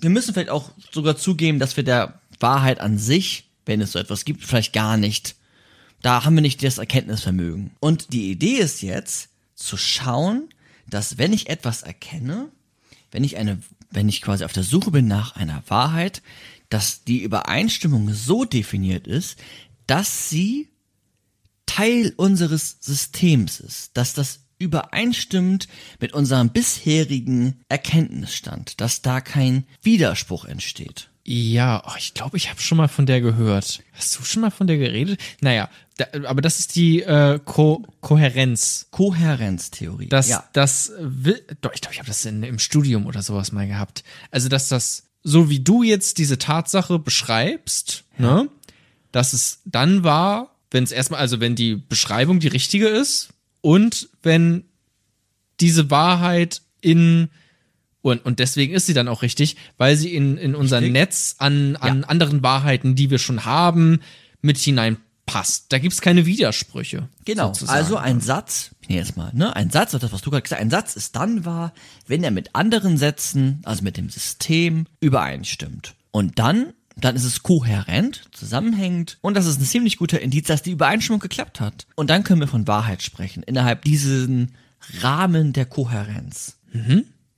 wir 0.00 0.10
müssen 0.10 0.34
vielleicht 0.34 0.50
auch 0.50 0.70
sogar 0.92 1.16
zugeben, 1.16 1.58
dass 1.58 1.76
wir 1.76 1.84
der 1.84 2.20
Wahrheit 2.40 2.80
an 2.80 2.98
sich, 2.98 3.50
wenn 3.66 3.80
es 3.80 3.92
so 3.92 3.98
etwas 3.98 4.24
gibt, 4.24 4.44
vielleicht 4.44 4.72
gar 4.72 4.96
nicht, 4.96 5.36
da 6.02 6.24
haben 6.24 6.34
wir 6.34 6.42
nicht 6.42 6.62
das 6.62 6.78
Erkenntnisvermögen. 6.78 7.70
Und 7.80 8.12
die 8.12 8.30
Idee 8.30 8.56
ist 8.56 8.82
jetzt, 8.82 9.30
zu 9.54 9.76
schauen, 9.76 10.48
dass 10.88 11.18
wenn 11.18 11.32
ich 11.32 11.48
etwas 11.48 11.82
erkenne, 11.82 12.48
wenn 13.10 13.24
ich 13.24 13.36
eine, 13.36 13.62
wenn 13.90 14.08
ich 14.08 14.22
quasi 14.22 14.44
auf 14.44 14.52
der 14.52 14.64
Suche 14.64 14.90
bin 14.90 15.06
nach 15.06 15.36
einer 15.36 15.62
Wahrheit, 15.68 16.22
dass 16.68 17.04
die 17.04 17.22
Übereinstimmung 17.22 18.12
so 18.12 18.44
definiert 18.44 19.06
ist, 19.06 19.38
dass 19.86 20.28
sie 20.28 20.68
Teil 21.66 22.12
unseres 22.16 22.78
Systems 22.80 23.60
ist, 23.60 23.96
dass 23.96 24.14
das 24.14 24.40
übereinstimmt 24.58 25.68
mit 26.00 26.12
unserem 26.12 26.50
bisherigen 26.50 27.60
Erkenntnisstand, 27.68 28.80
dass 28.80 29.02
da 29.02 29.20
kein 29.20 29.64
Widerspruch 29.82 30.44
entsteht. 30.44 31.10
Ja, 31.24 31.82
oh, 31.86 31.92
ich 31.98 32.14
glaube, 32.14 32.36
ich 32.36 32.50
habe 32.50 32.60
schon 32.60 32.78
mal 32.78 32.88
von 32.88 33.06
der 33.06 33.20
gehört. 33.20 33.82
Hast 33.92 34.18
du 34.18 34.24
schon 34.24 34.42
mal 34.42 34.50
von 34.50 34.66
der 34.66 34.76
geredet? 34.76 35.20
Naja, 35.40 35.70
da, 36.04 36.28
aber 36.28 36.40
das 36.40 36.58
ist 36.58 36.74
die 36.74 37.02
äh, 37.02 37.38
Ko 37.44 37.84
Kohärenz. 38.00 38.88
Kohärenztheorie. 38.90 40.08
Das, 40.08 40.28
ja. 40.28 40.44
das 40.52 40.92
will, 40.98 41.42
doch, 41.60 41.72
ich 41.74 41.80
glaube, 41.80 41.94
ich 41.94 41.98
habe 41.98 42.08
das 42.08 42.24
in, 42.24 42.42
im 42.42 42.58
Studium 42.58 43.06
oder 43.06 43.22
sowas 43.22 43.52
mal 43.52 43.66
gehabt. 43.66 44.04
Also, 44.30 44.48
dass 44.48 44.68
das, 44.68 45.04
so 45.22 45.50
wie 45.50 45.60
du 45.60 45.82
jetzt 45.82 46.18
diese 46.18 46.38
Tatsache 46.38 46.98
beschreibst, 46.98 48.04
ne, 48.18 48.48
dass 49.12 49.32
es 49.32 49.60
dann 49.64 50.04
war, 50.04 50.56
wenn 50.70 50.84
es 50.84 50.92
erstmal, 50.92 51.20
also 51.20 51.40
wenn 51.40 51.54
die 51.54 51.76
Beschreibung 51.76 52.40
die 52.40 52.48
richtige 52.48 52.88
ist 52.88 53.28
und 53.60 54.08
wenn 54.22 54.64
diese 55.60 55.90
Wahrheit 55.90 56.62
in 56.80 57.28
und, 58.00 58.24
und 58.24 58.40
deswegen 58.40 58.74
ist 58.74 58.86
sie 58.86 58.94
dann 58.94 59.06
auch 59.06 59.22
richtig, 59.22 59.56
weil 59.78 59.96
sie 59.96 60.12
in, 60.14 60.36
in 60.36 60.56
unser 60.56 60.78
Richtig. 60.78 60.92
Netz 60.92 61.36
an, 61.38 61.76
an 61.76 62.02
anderen 62.02 62.42
Wahrheiten, 62.42 62.96
die 62.96 63.10
wir 63.10 63.18
schon 63.18 63.44
haben, 63.44 64.00
mit 64.40 64.58
hineinpasst. 65.26 65.66
Da 65.72 65.78
gibt's 65.78 66.00
keine 66.00 66.26
Widersprüche. 66.26 67.08
Genau, 67.24 67.48
sozusagen. 67.48 67.78
also 67.78 67.96
ein 67.96 68.20
Satz, 68.20 68.70
ich 68.80 68.88
nehme 68.88 69.00
jetzt 69.00 69.16
mal, 69.16 69.30
ne, 69.34 69.54
ein 69.54 69.70
Satz, 69.70 69.92
das, 69.92 70.12
was 70.12 70.20
du 70.20 70.30
gerade 70.30 70.42
gesagt 70.42 70.60
hast, 70.60 70.64
ein 70.64 70.70
Satz 70.70 70.96
ist 70.96 71.16
dann 71.16 71.44
wahr, 71.44 71.72
wenn 72.06 72.24
er 72.24 72.30
mit 72.30 72.54
anderen 72.54 72.96
Sätzen, 72.98 73.60
also 73.64 73.82
mit 73.82 73.96
dem 73.96 74.08
System, 74.08 74.86
übereinstimmt. 75.00 75.94
Und 76.10 76.38
dann, 76.38 76.72
dann 76.96 77.16
ist 77.16 77.24
es 77.24 77.42
kohärent, 77.42 78.24
zusammenhängend 78.32 79.18
und 79.20 79.34
das 79.34 79.46
ist 79.46 79.60
ein 79.60 79.64
ziemlich 79.64 79.96
guter 79.96 80.20
Indiz, 80.20 80.46
dass 80.46 80.62
die 80.62 80.72
Übereinstimmung 80.72 81.20
geklappt 81.20 81.60
hat. 81.60 81.86
Und 81.94 82.10
dann 82.10 82.24
können 82.24 82.40
wir 82.40 82.48
von 82.48 82.66
Wahrheit 82.66 83.02
sprechen, 83.02 83.42
innerhalb 83.42 83.82
diesen 83.82 84.52
Rahmen 85.00 85.52
der 85.52 85.66
Kohärenz. 85.66 86.58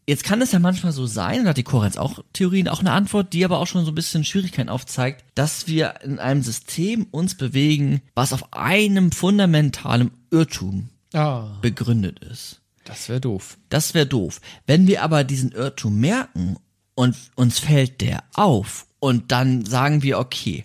Jetzt 0.07 0.25
kann 0.25 0.43
es 0.43 0.53
ja 0.53 0.59
manchmal 0.59 0.93
so 0.93 1.07
sein, 1.07 1.39
und 1.39 1.45
da 1.45 1.51
hat 1.51 1.57
die 1.57 1.63
Kohärenz 1.63 1.97
auch 1.97 2.19
Theorien 2.35 2.69
auch 2.69 2.81
eine 2.81 2.93
Antwort, 2.93 3.33
die 3.33 3.45
aber 3.45 3.59
auch 3.59 3.67
schon 3.67 3.85
so 3.87 3.91
ein 3.93 3.95
bisschen 3.95 4.25
Schwierigkeiten 4.25 4.69
aufzeigt, 4.69 5.25
dass 5.35 5.67
wir 5.67 5.95
in 6.03 6.19
einem 6.19 6.43
System 6.43 7.07
uns 7.11 7.37
bewegen, 7.37 8.03
was 8.15 8.33
auf 8.35 8.53
einem 8.53 9.13
fundamentalen 9.13 10.11
Irrtum 10.31 10.91
Ah, 11.15 11.59
begründet 11.63 12.19
ist. 12.19 12.61
das 12.85 13.09
wäre 13.09 13.21
doof. 13.21 13.57
Das 13.71 13.95
wäre 13.95 14.05
doof. 14.07 14.41
Wenn 14.67 14.87
wir 14.89 15.03
aber 15.03 15.25
diesen 15.25 15.53
Irrtum 15.53 15.99
merken 16.01 16.57
und 16.97 17.17
uns 17.37 17.59
fällt 17.61 18.01
der 18.01 18.25
auf 18.35 18.87
und 18.99 19.33
dann 19.33 19.65
sagen 19.65 20.03
wir, 20.03 20.19
okay, 20.19 20.65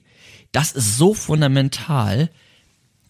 das 0.52 0.72
ist 0.74 0.98
so 0.98 1.14
fundamental, 1.14 2.30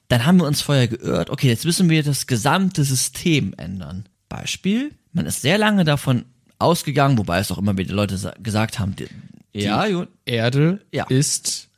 dann 0.10 0.26
haben 0.26 0.38
wir 0.38 0.46
uns 0.48 0.62
vorher 0.62 0.88
geirrt, 0.90 1.30
okay, 1.30 1.48
jetzt 1.48 1.66
müssen 1.66 1.90
wir 1.90 2.04
das 2.04 2.28
gesamte 2.28 2.84
System 2.84 3.54
ändern. 3.58 4.08
Beispiel, 4.28 4.92
man 5.14 5.26
ist 5.26 5.42
sehr 5.42 5.58
lange 5.58 5.84
davon 5.84 6.26
ausgegangen, 6.60 7.18
wobei 7.18 7.40
es 7.40 7.52
auch 7.52 7.58
immer 7.58 7.78
wieder 7.78 7.94
Leute 7.94 8.18
sa- 8.18 8.34
gesagt 8.42 8.80
haben, 8.80 8.96
die, 8.96 9.08
ja, 9.54 9.86
Erde 10.26 10.80
Ja. 10.92 11.06
ist 11.08 11.70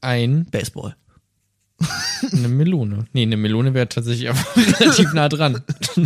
ein 0.00 0.46
Baseball. 0.50 0.94
Eine 2.32 2.48
Melone. 2.48 3.04
Nee, 3.12 3.22
eine 3.22 3.36
Melone 3.36 3.72
wäre 3.72 3.88
tatsächlich 3.88 4.28
auch 4.30 4.36
relativ 4.80 5.12
nah 5.12 5.28
dran. 5.28 5.62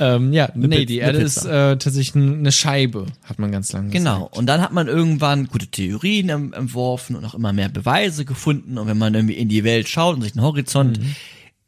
ähm, 0.00 0.32
ja, 0.32 0.48
nee, 0.54 0.68
Pizza- 0.68 0.86
die 0.86 1.02
eine 1.02 1.12
Erde 1.12 1.24
ist 1.24 1.44
äh, 1.44 1.76
tatsächlich 1.76 2.16
eine 2.16 2.50
Scheibe, 2.52 3.06
hat 3.24 3.38
man 3.38 3.52
ganz 3.52 3.72
lange 3.72 3.90
Genau. 3.90 4.18
gesagt. 4.20 4.36
Und 4.38 4.46
dann 4.46 4.60
hat 4.60 4.72
man 4.72 4.88
irgendwann 4.88 5.46
gute 5.46 5.68
Theorien 5.68 6.28
entworfen 6.52 7.14
und 7.16 7.24
auch 7.24 7.34
immer 7.34 7.52
mehr 7.52 7.68
Beweise 7.68 8.24
gefunden. 8.24 8.76
Und 8.78 8.86
wenn 8.88 8.98
man 8.98 9.14
irgendwie 9.14 9.34
in 9.34 9.48
die 9.48 9.62
Welt 9.64 9.88
schaut 9.88 10.16
und 10.16 10.22
sich 10.22 10.32
den 10.32 10.42
Horizont, 10.42 10.98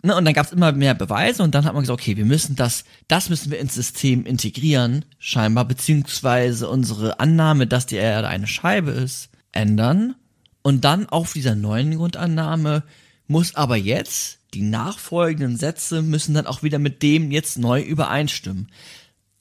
ne, 0.06 0.16
und 0.16 0.24
dann 0.24 0.34
gab 0.34 0.46
es 0.46 0.52
immer 0.52 0.72
mehr 0.72 0.94
Beweise 0.94 1.42
und 1.42 1.54
dann 1.54 1.64
hat 1.64 1.74
man 1.74 1.82
gesagt, 1.82 2.00
okay, 2.00 2.16
wir 2.16 2.24
müssen 2.24 2.56
das, 2.56 2.84
das 3.08 3.28
müssen 3.28 3.50
wir 3.50 3.58
ins 3.58 3.74
System 3.74 4.26
integrieren, 4.26 5.04
scheinbar, 5.18 5.64
beziehungsweise 5.64 6.68
unsere 6.68 7.20
Annahme, 7.20 7.66
dass 7.66 7.86
die 7.86 7.96
Erde 7.96 8.28
eine 8.28 8.46
Scheibe 8.46 8.90
ist, 8.90 9.28
ändern. 9.52 10.14
Und 10.62 10.84
dann 10.84 11.08
auf 11.08 11.32
dieser 11.32 11.54
neuen 11.54 11.96
Grundannahme 11.96 12.82
muss 13.28 13.54
aber 13.54 13.76
jetzt 13.76 14.38
die 14.54 14.62
nachfolgenden 14.62 15.56
Sätze 15.56 16.02
müssen 16.02 16.34
dann 16.34 16.46
auch 16.46 16.62
wieder 16.62 16.78
mit 16.78 17.02
dem 17.02 17.30
jetzt 17.30 17.58
neu 17.58 17.82
übereinstimmen. 17.82 18.68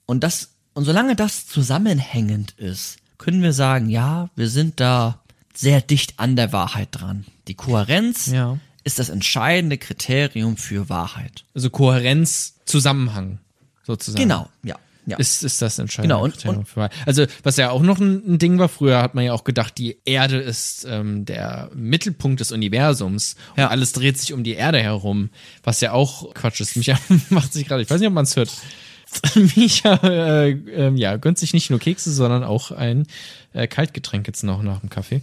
Und 0.04 0.22
das, 0.22 0.50
und 0.74 0.84
solange 0.84 1.16
das 1.16 1.46
zusammenhängend 1.46 2.52
ist, 2.52 2.98
können 3.18 3.42
wir 3.42 3.52
sagen, 3.52 3.88
ja, 3.88 4.28
wir 4.36 4.48
sind 4.48 4.78
da 4.78 5.20
sehr 5.54 5.80
dicht 5.80 6.18
an 6.18 6.36
der 6.36 6.52
Wahrheit 6.52 6.88
dran. 6.92 7.24
Die 7.48 7.54
Kohärenz 7.54 8.26
Ja. 8.26 8.58
Ist 8.86 8.98
das 9.00 9.08
entscheidende 9.08 9.78
Kriterium 9.78 10.56
für 10.56 10.88
Wahrheit. 10.88 11.44
Also 11.54 11.70
Kohärenz, 11.70 12.54
Zusammenhang, 12.66 13.38
sozusagen. 13.82 14.22
Genau, 14.22 14.48
ja. 14.62 14.76
ja. 15.06 15.16
Ist, 15.18 15.42
ist 15.42 15.60
das 15.60 15.78
entscheidende 15.80 16.14
Genau, 16.14 16.24
und- 16.24 16.32
Kriterium 16.34 16.58
und- 16.60 16.66
für 16.68 16.76
Wahrheit. 16.76 16.92
Also, 17.04 17.26
was 17.42 17.56
ja 17.56 17.70
auch 17.70 17.82
noch 17.82 17.98
ein, 17.98 18.22
ein 18.34 18.38
Ding 18.38 18.58
war, 18.60 18.68
früher 18.68 19.02
hat 19.02 19.14
man 19.16 19.24
ja 19.24 19.32
auch 19.32 19.42
gedacht, 19.44 19.76
die 19.76 19.98
Erde 20.04 20.38
ist 20.38 20.86
ähm, 20.88 21.24
der 21.24 21.68
Mittelpunkt 21.74 22.38
des 22.40 22.52
Universums 22.52 23.34
und 23.56 23.58
Ja. 23.62 23.68
alles 23.68 23.92
dreht 23.92 24.18
sich 24.18 24.32
um 24.32 24.44
die 24.44 24.54
Erde 24.54 24.80
herum, 24.80 25.30
was 25.64 25.80
ja 25.80 25.90
auch 25.92 26.32
Quatsch 26.34 26.60
ist. 26.60 26.76
Micha 26.76 26.96
macht 27.30 27.52
sich 27.52 27.66
gerade, 27.66 27.82
ich 27.82 27.90
weiß 27.90 27.98
nicht, 27.98 28.08
ob 28.08 28.14
man 28.14 28.24
es 28.24 28.36
hört. 28.36 28.50
Micha 29.56 29.94
äh, 30.04 30.50
ähm, 30.50 30.96
ja, 30.96 31.16
gönnt 31.16 31.38
sich 31.38 31.52
nicht 31.54 31.70
nur 31.70 31.78
Kekse, 31.78 32.12
sondern 32.12 32.44
auch 32.44 32.70
ein 32.70 33.06
äh, 33.52 33.66
Kaltgetränk 33.66 34.26
jetzt 34.26 34.42
noch 34.44 34.62
nach 34.62 34.80
dem 34.80 34.90
Kaffee. 34.90 35.22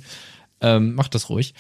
Ähm, 0.64 0.95
macht 0.95 1.14
das 1.14 1.30
ruhig. 1.30 1.53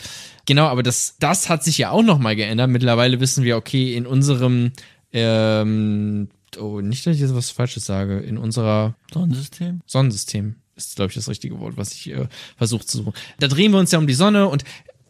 Genau, 0.45 0.65
aber 0.65 0.81
das, 0.81 1.17
das 1.19 1.49
hat 1.49 1.63
sich 1.63 1.77
ja 1.77 1.91
auch 1.91 2.01
noch 2.01 2.19
mal 2.19 2.35
geändert. 2.35 2.69
Mittlerweile 2.69 3.19
wissen 3.19 3.43
wir, 3.43 3.57
okay, 3.57 3.95
in 3.95 4.07
unserem 4.07 4.71
ähm, 5.11 6.29
oh, 6.57 6.81
nicht, 6.81 7.05
dass 7.05 7.15
ich 7.15 7.21
jetzt 7.21 7.35
was 7.35 7.49
Falsches 7.51 7.85
sage, 7.85 8.19
in 8.19 8.37
unserer 8.37 8.95
Sonnensystem? 9.13 9.81
Sonnensystem 9.85 10.55
ist, 10.75 10.95
glaube 10.95 11.09
ich, 11.09 11.15
das 11.15 11.29
richtige 11.29 11.59
Wort, 11.59 11.77
was 11.77 11.93
ich 11.93 12.09
äh, 12.09 12.27
versuche 12.57 12.85
zu 12.85 12.97
suchen. 12.97 13.13
Da 13.39 13.47
drehen 13.47 13.71
wir 13.71 13.79
uns 13.79 13.91
ja 13.91 13.99
um 13.99 14.07
die 14.07 14.13
Sonne 14.13 14.47
und 14.47 14.63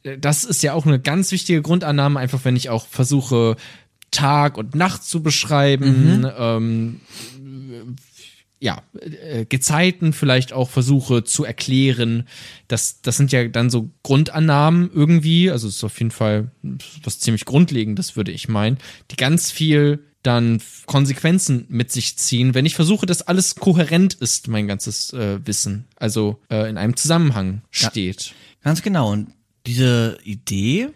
äh, 0.04 0.18
das 0.18 0.44
ist 0.44 0.62
ja 0.62 0.74
auch 0.74 0.86
eine 0.86 1.00
ganz 1.00 1.32
wichtige 1.32 1.62
Grundannahme, 1.62 2.20
einfach 2.20 2.44
wenn 2.44 2.56
ich 2.56 2.70
auch 2.70 2.88
versuche, 2.88 3.56
Tag 4.12 4.58
und 4.58 4.76
Nacht 4.76 5.04
zu 5.04 5.24
beschreiben, 5.24 6.28
ähm, 6.38 7.02
ja, 8.64 8.82
äh, 9.02 9.44
Gezeiten 9.44 10.14
vielleicht 10.14 10.54
auch 10.54 10.70
versuche 10.70 11.26
zu 11.26 11.44
erklären. 11.44 12.30
Das, 12.70 13.02
das 13.02 13.18
sind 13.18 13.34
ja 13.34 13.46
dann 13.50 13.70
so 13.70 13.90
Grundannahmen 14.04 14.90
irgendwie, 14.94 15.52
also 15.52 15.68
es 15.68 15.76
ist 15.76 15.84
auf 15.84 16.00
jeden 16.00 16.12
Fall 16.12 16.50
was 17.04 17.20
ziemlich 17.20 17.44
Grundlegendes, 17.44 18.16
würde 18.16 18.32
ich 18.32 18.48
meinen, 18.48 18.78
die 19.12 19.18
ganz 19.18 19.52
viel 19.52 20.06
dann 20.24 20.62
Konsequenzen 20.86 21.66
mit 21.68 21.92
sich 21.92 22.18
ziehen, 22.18 22.54
wenn 22.54 22.66
ich 22.66 22.76
versuche, 22.76 23.06
dass 23.06 23.22
alles 23.22 23.56
kohärent 23.56 24.14
ist, 24.14 24.48
mein 24.48 24.70
ganzes 24.70 25.12
äh, 25.12 25.46
Wissen, 25.46 25.84
also 25.98 26.40
äh, 26.50 26.70
in 26.70 26.78
einem 26.78 26.96
Zusammenhang 26.96 27.64
steht. 27.70 28.34
Ganz 28.64 28.82
genau. 28.82 29.12
Und 29.12 29.34
diese 29.66 30.18
Idee, 30.24 30.88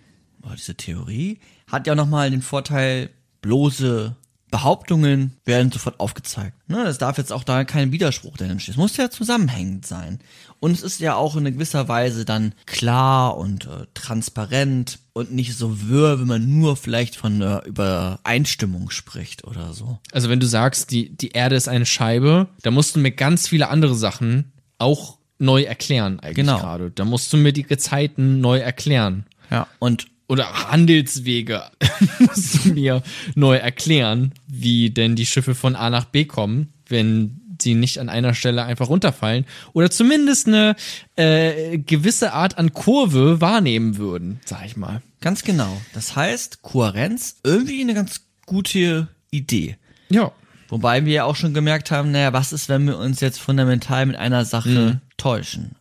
oder 0.41 0.55
diese 0.55 0.75
Theorie, 0.75 1.39
hat 1.69 1.85
ja 1.85 1.95
nochmal 1.95 2.31
den 2.31 2.41
Vorteil, 2.41 3.09
bloße 3.41 4.15
Behauptungen 4.57 5.33
werden 5.45 5.71
sofort 5.71 5.99
aufgezeigt. 5.99 6.53
Ne, 6.67 6.83
es 6.85 6.97
darf 6.97 7.17
jetzt 7.19 7.31
auch 7.31 7.43
da 7.43 7.63
kein 7.63 7.91
Widerspruch 7.91 8.37
drin 8.37 8.59
stehen. 8.59 8.71
Es 8.73 8.77
muss 8.77 8.97
ja 8.97 9.11
zusammenhängend 9.11 9.85
sein. 9.85 10.19
Und 10.59 10.71
es 10.71 10.81
ist 10.81 10.99
ja 10.99 11.13
auch 11.15 11.35
in 11.35 11.45
gewisser 11.45 11.87
Weise 11.87 12.25
dann 12.25 12.53
klar 12.65 13.37
und 13.37 13.65
äh, 13.67 13.85
transparent 13.93 14.97
und 15.13 15.31
nicht 15.31 15.55
so 15.55 15.87
wirr, 15.87 16.19
wenn 16.19 16.25
man 16.27 16.59
nur 16.59 16.75
vielleicht 16.75 17.15
von 17.15 17.35
einer 17.35 17.63
Übereinstimmung 17.65 18.89
spricht 18.89 19.43
oder 19.43 19.73
so. 19.73 19.99
Also 20.11 20.29
wenn 20.29 20.39
du 20.39 20.47
sagst, 20.47 20.89
die, 20.89 21.15
die 21.15 21.29
Erde 21.29 21.55
ist 21.55 21.67
eine 21.67 21.85
Scheibe, 21.85 22.47
da 22.63 22.71
musst 22.71 22.95
du 22.95 22.99
mir 22.99 23.11
ganz 23.11 23.47
viele 23.47 23.69
andere 23.69 23.93
Sachen 23.93 24.51
auch 24.79 25.19
neu 25.37 25.61
erklären 25.63 26.19
eigentlich 26.19 26.37
Genau. 26.37 26.57
gerade. 26.57 26.89
Da 26.89 27.05
musst 27.05 27.31
du 27.31 27.37
mir 27.37 27.53
die 27.53 27.63
Gezeiten 27.63 28.41
neu 28.41 28.57
erklären. 28.57 29.25
Ja. 29.51 29.67
Und 29.77 30.07
Oder 30.27 30.69
Handelswege 30.71 31.63
musst 32.19 32.65
du 32.65 32.73
mir 32.73 33.01
neu 33.35 33.55
erklären, 33.55 34.33
wie 34.47 34.89
denn 34.89 35.15
die 35.15 35.25
Schiffe 35.25 35.55
von 35.55 35.75
A 35.75 35.89
nach 35.89 36.05
B 36.05 36.25
kommen, 36.25 36.73
wenn 36.87 37.41
sie 37.61 37.75
nicht 37.75 37.99
an 37.99 38.09
einer 38.09 38.33
Stelle 38.33 38.63
einfach 38.63 38.89
runterfallen 38.89 39.45
oder 39.73 39.89
zumindest 39.89 40.47
eine 40.47 40.75
äh, 41.15 41.77
gewisse 41.79 42.33
Art 42.33 42.57
an 42.57 42.73
Kurve 42.73 43.41
wahrnehmen 43.41 43.97
würden, 43.97 44.39
sag 44.45 44.65
ich 44.65 44.77
mal. 44.77 45.01
ganz 45.21 45.43
genau. 45.43 45.81
Das 45.93 46.15
heißt, 46.15 46.61
Kohärenz, 46.61 47.37
irgendwie 47.43 47.81
eine 47.81 47.93
ganz 47.93 48.21
gute 48.45 49.07
Idee. 49.31 49.77
Ja. 50.09 50.31
Wobei 50.69 51.05
wir 51.05 51.13
ja 51.13 51.23
auch 51.23 51.35
schon 51.35 51.53
gemerkt 51.53 51.91
haben, 51.91 52.11
naja, 52.11 52.33
was 52.33 52.51
ist, 52.51 52.67
wenn 52.67 52.85
wir 52.85 52.97
uns 52.97 53.21
jetzt 53.21 53.39
fundamental 53.39 54.05
mit 54.05 54.17
einer 54.17 54.43
Sache 54.43 54.99
täuschen? 55.15 55.75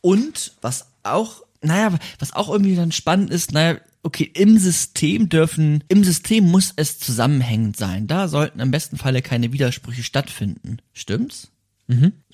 Und 0.00 0.52
was 0.62 0.86
auch, 1.02 1.42
naja, 1.62 1.98
was 2.18 2.32
auch 2.32 2.48
irgendwie 2.48 2.76
dann 2.76 2.92
spannend 2.92 3.30
ist, 3.30 3.52
naja, 3.52 3.78
okay, 4.02 4.30
im 4.34 4.58
System 4.58 5.28
dürfen, 5.28 5.84
im 5.88 6.04
System 6.04 6.50
muss 6.50 6.72
es 6.76 6.98
zusammenhängend 6.98 7.76
sein. 7.76 8.06
Da 8.06 8.28
sollten 8.28 8.60
im 8.60 8.70
besten 8.70 8.96
Falle 8.96 9.22
keine 9.22 9.52
Widersprüche 9.52 10.02
stattfinden. 10.02 10.78
Stimmt's? 10.92 11.52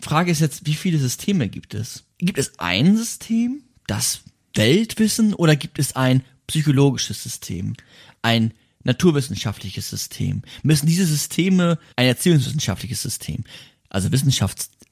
Frage 0.00 0.30
ist 0.30 0.40
jetzt, 0.40 0.66
wie 0.66 0.74
viele 0.74 0.98
Systeme 0.98 1.48
gibt 1.48 1.74
es? 1.74 2.04
Gibt 2.18 2.38
es 2.38 2.58
ein 2.58 2.96
System, 2.96 3.62
das 3.86 4.20
Weltwissen, 4.54 5.34
oder 5.34 5.56
gibt 5.56 5.78
es 5.78 5.94
ein 5.94 6.22
psychologisches 6.46 7.22
System? 7.22 7.74
Ein 8.22 8.52
naturwissenschaftliches 8.84 9.90
System? 9.90 10.42
Müssen 10.62 10.86
diese 10.86 11.06
Systeme 11.06 11.78
ein 11.96 12.06
erziehungswissenschaftliches 12.06 13.02
System, 13.02 13.44
also 13.90 14.10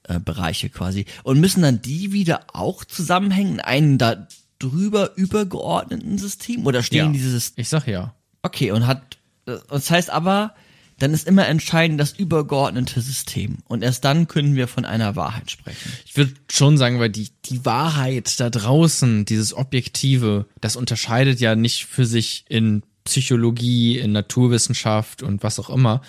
Wissenschaftsbereiche 0.07 0.69
quasi, 0.69 1.05
und 1.23 1.39
müssen 1.39 1.61
dann 1.61 1.81
die 1.81 2.11
wieder 2.11 2.45
auch 2.53 2.83
zusammenhängen 2.85 3.55
in 3.55 3.61
einem 3.61 3.97
da 3.97 4.27
drüber 4.59 5.15
übergeordneten 5.15 6.17
System? 6.17 6.65
Oder 6.65 6.83
stehen 6.83 7.07
Ja. 7.07 7.11
diese 7.11 7.31
Systeme 7.31 7.61
Ich 7.61 7.69
sag 7.69 7.87
ja. 7.87 8.13
Okay, 8.41 8.71
und 8.71 8.87
hat, 8.87 9.17
äh, 9.45 9.57
das 9.69 9.91
heißt 9.91 10.09
aber, 10.09 10.53
dann 10.99 11.13
ist 11.13 11.27
immer 11.27 11.47
entscheidend 11.47 11.99
das 11.99 12.13
übergeordnete 12.13 13.01
System. 13.01 13.59
Und 13.65 13.83
erst 13.83 14.03
dann 14.03 14.27
können 14.27 14.55
wir 14.55 14.67
von 14.67 14.83
einer 14.83 15.15
Wahrheit 15.15 15.51
sprechen. 15.51 15.91
Ich 16.05 16.17
würde 16.17 16.33
schon 16.51 16.77
sagen, 16.77 16.99
weil 16.99 17.11
die, 17.11 17.29
die 17.45 17.63
Wahrheit 17.65 18.39
da 18.39 18.49
draußen, 18.49 19.25
dieses 19.25 19.53
Objektive, 19.53 20.47
das 20.59 20.75
unterscheidet 20.75 21.39
ja 21.39 21.55
nicht 21.55 21.85
für 21.85 22.05
sich 22.07 22.45
in 22.49 22.81
Psychologie, 23.03 23.99
in 23.99 24.11
Naturwissenschaft 24.11 25.21
und 25.21 25.43
was 25.43 25.59
auch 25.59 25.69
immer. 25.69 26.01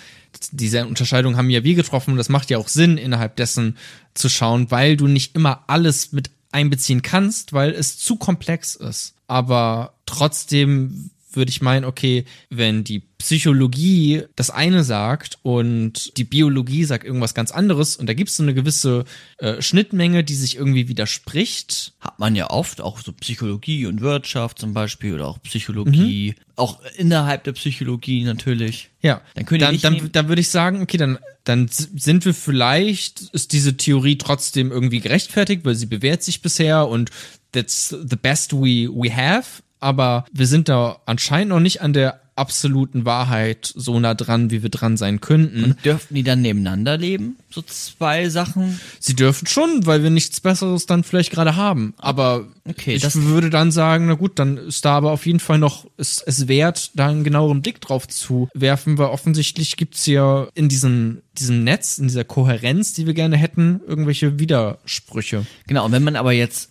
Diese 0.52 0.86
Unterscheidung 0.86 1.36
haben 1.36 1.50
ja 1.50 1.64
wir 1.64 1.74
getroffen 1.74 2.12
und 2.12 2.16
das 2.16 2.28
macht 2.28 2.50
ja 2.50 2.58
auch 2.58 2.68
Sinn, 2.68 2.98
innerhalb 2.98 3.36
dessen 3.36 3.76
zu 4.14 4.28
schauen, 4.28 4.70
weil 4.70 4.96
du 4.96 5.06
nicht 5.06 5.34
immer 5.34 5.64
alles 5.66 6.12
mit 6.12 6.30
einbeziehen 6.50 7.02
kannst, 7.02 7.52
weil 7.52 7.70
es 7.70 7.98
zu 7.98 8.16
komplex 8.16 8.74
ist. 8.74 9.14
Aber 9.26 9.94
trotzdem 10.06 11.10
würde 11.32 11.50
ich 11.50 11.60
meinen, 11.60 11.84
okay, 11.84 12.24
wenn 12.50 12.84
die 12.84 13.02
Psychologie 13.18 14.22
das 14.36 14.50
eine 14.50 14.84
sagt 14.84 15.38
und 15.42 16.16
die 16.16 16.24
Biologie 16.24 16.84
sagt 16.84 17.04
irgendwas 17.04 17.34
ganz 17.34 17.50
anderes 17.50 17.96
und 17.96 18.06
da 18.06 18.14
gibt 18.14 18.30
es 18.30 18.36
so 18.36 18.42
eine 18.42 18.54
gewisse 18.54 19.04
äh, 19.38 19.60
Schnittmenge, 19.60 20.22
die 20.24 20.34
sich 20.34 20.56
irgendwie 20.56 20.88
widerspricht. 20.88 21.94
Hat 22.00 22.18
man 22.18 22.36
ja 22.36 22.50
oft, 22.50 22.80
auch 22.80 23.00
so 23.00 23.12
Psychologie 23.12 23.86
und 23.86 24.00
Wirtschaft 24.00 24.58
zum 24.58 24.72
Beispiel 24.72 25.14
oder 25.14 25.26
auch 25.26 25.42
Psychologie, 25.42 26.36
auch 26.56 26.80
innerhalb 26.96 27.44
der 27.44 27.52
Psychologie 27.52 28.24
natürlich. 28.24 28.90
Ja, 29.02 29.20
Dann 29.34 29.46
könnt 29.46 29.62
ihr 29.62 29.66
dann, 29.66 29.72
nicht 29.72 29.84
dann, 29.84 30.12
dann 30.12 30.28
würde 30.28 30.40
ich 30.40 30.48
sagen, 30.48 30.80
okay, 30.80 30.96
dann, 30.96 31.18
dann 31.44 31.68
sind 31.68 32.24
wir 32.24 32.34
vielleicht, 32.34 33.22
ist 33.32 33.52
diese 33.52 33.76
Theorie 33.76 34.16
trotzdem 34.16 34.70
irgendwie 34.70 35.00
gerechtfertigt, 35.00 35.64
weil 35.64 35.74
sie 35.74 35.86
bewährt 35.86 36.22
sich 36.22 36.40
bisher 36.40 36.88
und 36.88 37.10
that's 37.52 37.88
the 37.88 38.16
best 38.16 38.52
we, 38.52 38.88
we 38.88 39.14
have. 39.14 39.62
Aber 39.80 40.24
wir 40.32 40.46
sind 40.46 40.68
da 40.68 40.98
anscheinend 41.06 41.50
noch 41.50 41.60
nicht 41.60 41.82
an 41.82 41.92
der 41.92 42.20
absoluten 42.38 43.04
Wahrheit 43.04 43.70
so 43.74 43.98
nah 43.98 44.14
dran, 44.14 44.50
wie 44.50 44.62
wir 44.62 44.70
dran 44.70 44.96
sein 44.96 45.20
könnten. 45.20 45.76
Dürften 45.84 46.14
die 46.14 46.22
dann 46.22 46.40
nebeneinander 46.40 46.96
leben? 46.96 47.36
So 47.50 47.60
zwei 47.62 48.28
Sachen? 48.28 48.80
Sie 49.00 49.14
dürfen 49.14 49.46
schon, 49.46 49.84
weil 49.86 50.02
wir 50.02 50.10
nichts 50.10 50.40
Besseres 50.40 50.86
dann 50.86 51.02
vielleicht 51.02 51.32
gerade 51.32 51.56
haben. 51.56 51.94
Aber 51.98 52.46
Okay, 52.64 52.94
ich 52.94 53.14
würde 53.14 53.50
dann 53.50 53.72
sagen, 53.72 54.06
na 54.06 54.14
gut, 54.14 54.38
dann 54.38 54.56
ist 54.56 54.84
da 54.84 54.96
aber 54.96 55.10
auf 55.10 55.26
jeden 55.26 55.40
Fall 55.40 55.58
noch 55.58 55.86
es, 55.96 56.22
es 56.24 56.48
wert, 56.48 56.92
da 56.94 57.08
einen 57.08 57.24
genaueren 57.24 57.62
Blick 57.62 57.80
drauf 57.80 58.06
zu 58.06 58.48
werfen, 58.54 58.98
weil 58.98 59.08
offensichtlich 59.08 59.76
gibt's 59.76 60.06
ja 60.06 60.48
in 60.54 60.68
diesem, 60.68 61.22
diesem 61.36 61.64
Netz, 61.64 61.98
in 61.98 62.08
dieser 62.08 62.24
Kohärenz, 62.24 62.92
die 62.92 63.06
wir 63.06 63.14
gerne 63.14 63.36
hätten, 63.36 63.80
irgendwelche 63.86 64.38
Widersprüche. 64.38 65.46
Genau, 65.66 65.86
und 65.86 65.92
wenn 65.92 66.04
man 66.04 66.16
aber 66.16 66.32
jetzt 66.32 66.70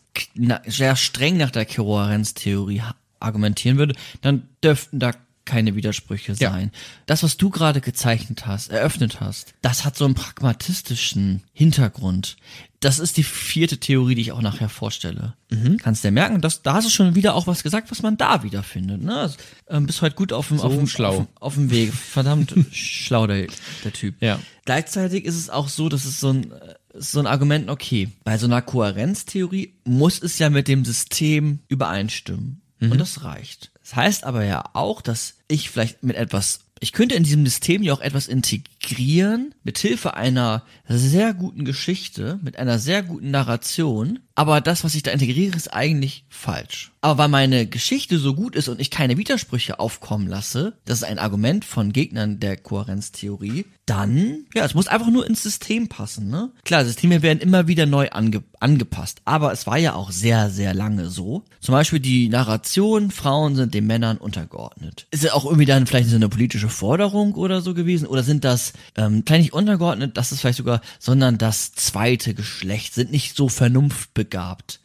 sehr 0.65 0.95
streng 0.95 1.37
nach 1.37 1.51
der 1.51 1.65
Kohärenztheorie 1.65 2.81
argumentieren 3.19 3.77
würde, 3.77 3.95
dann 4.21 4.47
dürften 4.63 4.99
da 4.99 5.11
keine 5.47 5.75
Widersprüche 5.75 6.33
Ja. 6.33 6.51
sein. 6.51 6.71
Das, 7.07 7.23
was 7.23 7.37
du 7.37 7.49
gerade 7.49 7.81
gezeichnet 7.81 8.45
hast, 8.45 8.69
eröffnet 8.69 9.19
hast, 9.19 9.55
das 9.63 9.83
hat 9.85 9.97
so 9.97 10.05
einen 10.05 10.13
pragmatistischen 10.13 11.41
Hintergrund. 11.53 12.37
Das 12.79 12.99
ist 12.99 13.17
die 13.17 13.23
vierte 13.23 13.79
Theorie, 13.79 14.13
die 14.13 14.21
ich 14.21 14.31
auch 14.31 14.41
nachher 14.41 14.69
vorstelle. 14.69 15.33
Kannst 15.81 16.03
dir 16.03 16.11
merken, 16.11 16.41
dass, 16.41 16.61
da 16.61 16.73
hast 16.75 16.85
du 16.85 16.91
schon 16.91 17.15
wieder 17.15 17.33
auch 17.33 17.47
was 17.47 17.63
gesagt, 17.63 17.89
was 17.89 18.03
man 18.03 18.17
da 18.17 18.43
wiederfindet. 18.43 19.01
Ne? 19.01 19.15
Also, 19.17 19.37
ähm, 19.67 19.87
bist 19.87 20.01
heute 20.03 20.15
gut 20.15 20.31
auf 20.31 20.49
dem, 20.49 20.59
auf 20.59 20.75
dem, 20.75 20.85
schlau. 20.85 21.09
Auf, 21.09 21.15
dem- 21.17 21.27
auf 21.39 21.53
dem 21.55 21.71
Weg. 21.71 21.91
Verdammt 22.13 22.53
schlau, 22.71 23.25
der, 23.25 23.47
der 23.83 23.93
Typ. 23.93 24.15
Ja. 24.21 24.39
Gleichzeitig 24.65 25.25
ist 25.25 25.35
es 25.35 25.49
auch 25.49 25.69
so, 25.69 25.89
dass 25.89 26.05
es 26.05 26.19
so 26.19 26.29
ein, 26.31 26.51
äh, 26.51 26.75
so 26.93 27.19
ein 27.19 27.25
Argument, 27.27 27.69
okay, 27.69 28.09
bei 28.23 28.37
so 28.37 28.45
einer 28.45 28.61
Kohärenztheorie 28.61 29.73
muss 29.85 30.21
es 30.21 30.37
ja 30.37 30.49
mit 30.51 30.67
dem 30.67 30.85
System 30.85 31.59
übereinstimmen. 31.69 32.61
Und 32.79 32.99
das 32.99 33.23
reicht. 33.23 33.71
Das 33.87 33.95
heißt 33.95 34.23
aber 34.25 34.43
ja 34.43 34.65
auch, 34.73 35.01
dass 35.01 35.35
ich 35.47 35.69
vielleicht 35.69 36.03
mit 36.03 36.17
etwas, 36.17 36.59
ich 36.81 36.91
könnte 36.91 37.15
in 37.15 37.23
diesem 37.23 37.45
System 37.45 37.81
ja 37.83 37.93
auch 37.93 38.01
etwas 38.01 38.27
integrieren, 38.27 39.55
mit 39.63 39.77
Hilfe 39.77 40.13
einer 40.13 40.63
sehr 40.89 41.33
guten 41.33 41.63
Geschichte, 41.63 42.37
mit 42.43 42.59
einer 42.59 42.79
sehr 42.79 43.01
guten 43.01 43.31
Narration, 43.31 44.19
aber 44.37 44.61
das, 44.61 44.83
was 44.83 44.93
ich 44.93 45.01
da 45.01 45.09
integriere, 45.09 45.57
ist 45.57 45.73
eigentlich 45.73 46.23
falsch. 46.29 46.91
Aber 47.01 47.17
weil 47.17 47.29
meine 47.29 47.65
Geschichte 47.65 48.19
so 48.19 48.35
gut 48.35 48.55
ist 48.55 48.67
und 48.67 48.79
ich 48.79 48.91
keine 48.91 49.17
Widersprüche 49.17 49.79
aufkommen 49.79 50.27
lasse, 50.27 50.73
das 50.85 50.99
ist 50.99 51.05
ein 51.05 51.17
Argument 51.17 51.65
von 51.65 51.91
Gegnern 51.91 52.39
der 52.39 52.55
Kohärenztheorie, 52.55 53.65
dann, 53.87 54.45
ja, 54.53 54.65
es 54.65 54.73
muss 54.73 54.87
einfach 54.87 55.09
nur 55.09 55.25
ins 55.25 55.41
System 55.41 55.87
passen, 55.87 56.29
ne? 56.29 56.51
Klar, 56.65 56.83
Systeme 56.83 57.21
werden 57.21 57.39
immer 57.39 57.67
wieder 57.67 57.85
neu 57.85 58.09
ange 58.09 58.43
angepasst, 58.59 59.21
aber 59.23 59.53
es 59.53 59.67
war 59.67 59.77
ja 59.77 59.93
auch 59.93 60.11
sehr, 60.11 60.49
sehr 60.49 60.73
lange 60.73 61.09
so. 61.09 61.45
Zum 61.61 61.73
Beispiel 61.73 61.99
die 61.99 62.27
Narration, 62.27 63.11
Frauen 63.11 63.55
sind 63.55 63.73
den 63.73 63.85
Männern 63.85 64.17
untergeordnet. 64.17 65.07
Ist 65.11 65.23
ja 65.23 65.33
auch 65.33 65.45
irgendwie 65.45 65.65
dann 65.65 65.85
vielleicht 65.85 66.09
so 66.09 66.15
eine 66.15 66.27
politische 66.27 66.67
Forderung 66.67 67.35
oder 67.35 67.61
so 67.61 67.75
gewesen? 67.75 68.07
Oder 68.07 68.23
sind 68.23 68.43
das, 68.43 68.73
ähm, 68.95 69.23
vielleicht 69.25 69.43
nicht 69.43 69.53
untergeordnet, 69.53 70.17
das 70.17 70.31
ist 70.31 70.41
vielleicht 70.41 70.57
sogar, 70.57 70.81
sondern 70.99 71.37
das 71.37 71.71
zweite 71.73 72.33
Geschlecht, 72.33 72.95
sind 72.95 73.11
nicht 73.11 73.37
so 73.37 73.47
vernunftbegabt. 73.47 74.26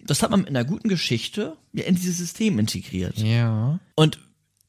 Das 0.05 0.23
hat 0.23 0.31
man 0.31 0.41
mit 0.41 0.49
einer 0.49 0.65
guten 0.65 0.89
Geschichte 0.89 1.57
ja 1.73 1.85
in 1.85 1.95
dieses 1.95 2.19
System 2.19 2.59
integriert. 2.59 3.19
Ja. 3.19 3.79
Und 3.95 4.19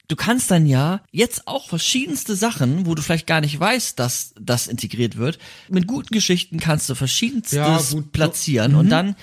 du 0.08 0.16
kannst 0.16 0.52
dann 0.52 0.66
ja 0.66 1.02
jetzt 1.12 1.48
auch 1.48 1.68
verschiedenste 1.68 2.36
Sachen, 2.36 2.86
wo 2.86 2.96
du 2.96 3.02
vielleicht 3.02 3.28
gar 3.28 3.42
nicht 3.42 3.60
weißt, 3.60 3.98
dass 4.00 4.34
das 4.40 4.68
integriert 4.68 5.18
wird, 5.18 5.40
mit 5.70 5.88
guten 5.88 6.14
Geschichten 6.14 6.60
kannst 6.60 6.90
du 6.90 6.96
verschiedenstes 6.96 7.58
Ja, 7.58 7.82
gut. 7.92 8.12
platzieren 8.12 8.76
und 8.76 8.90
dann 8.90 9.16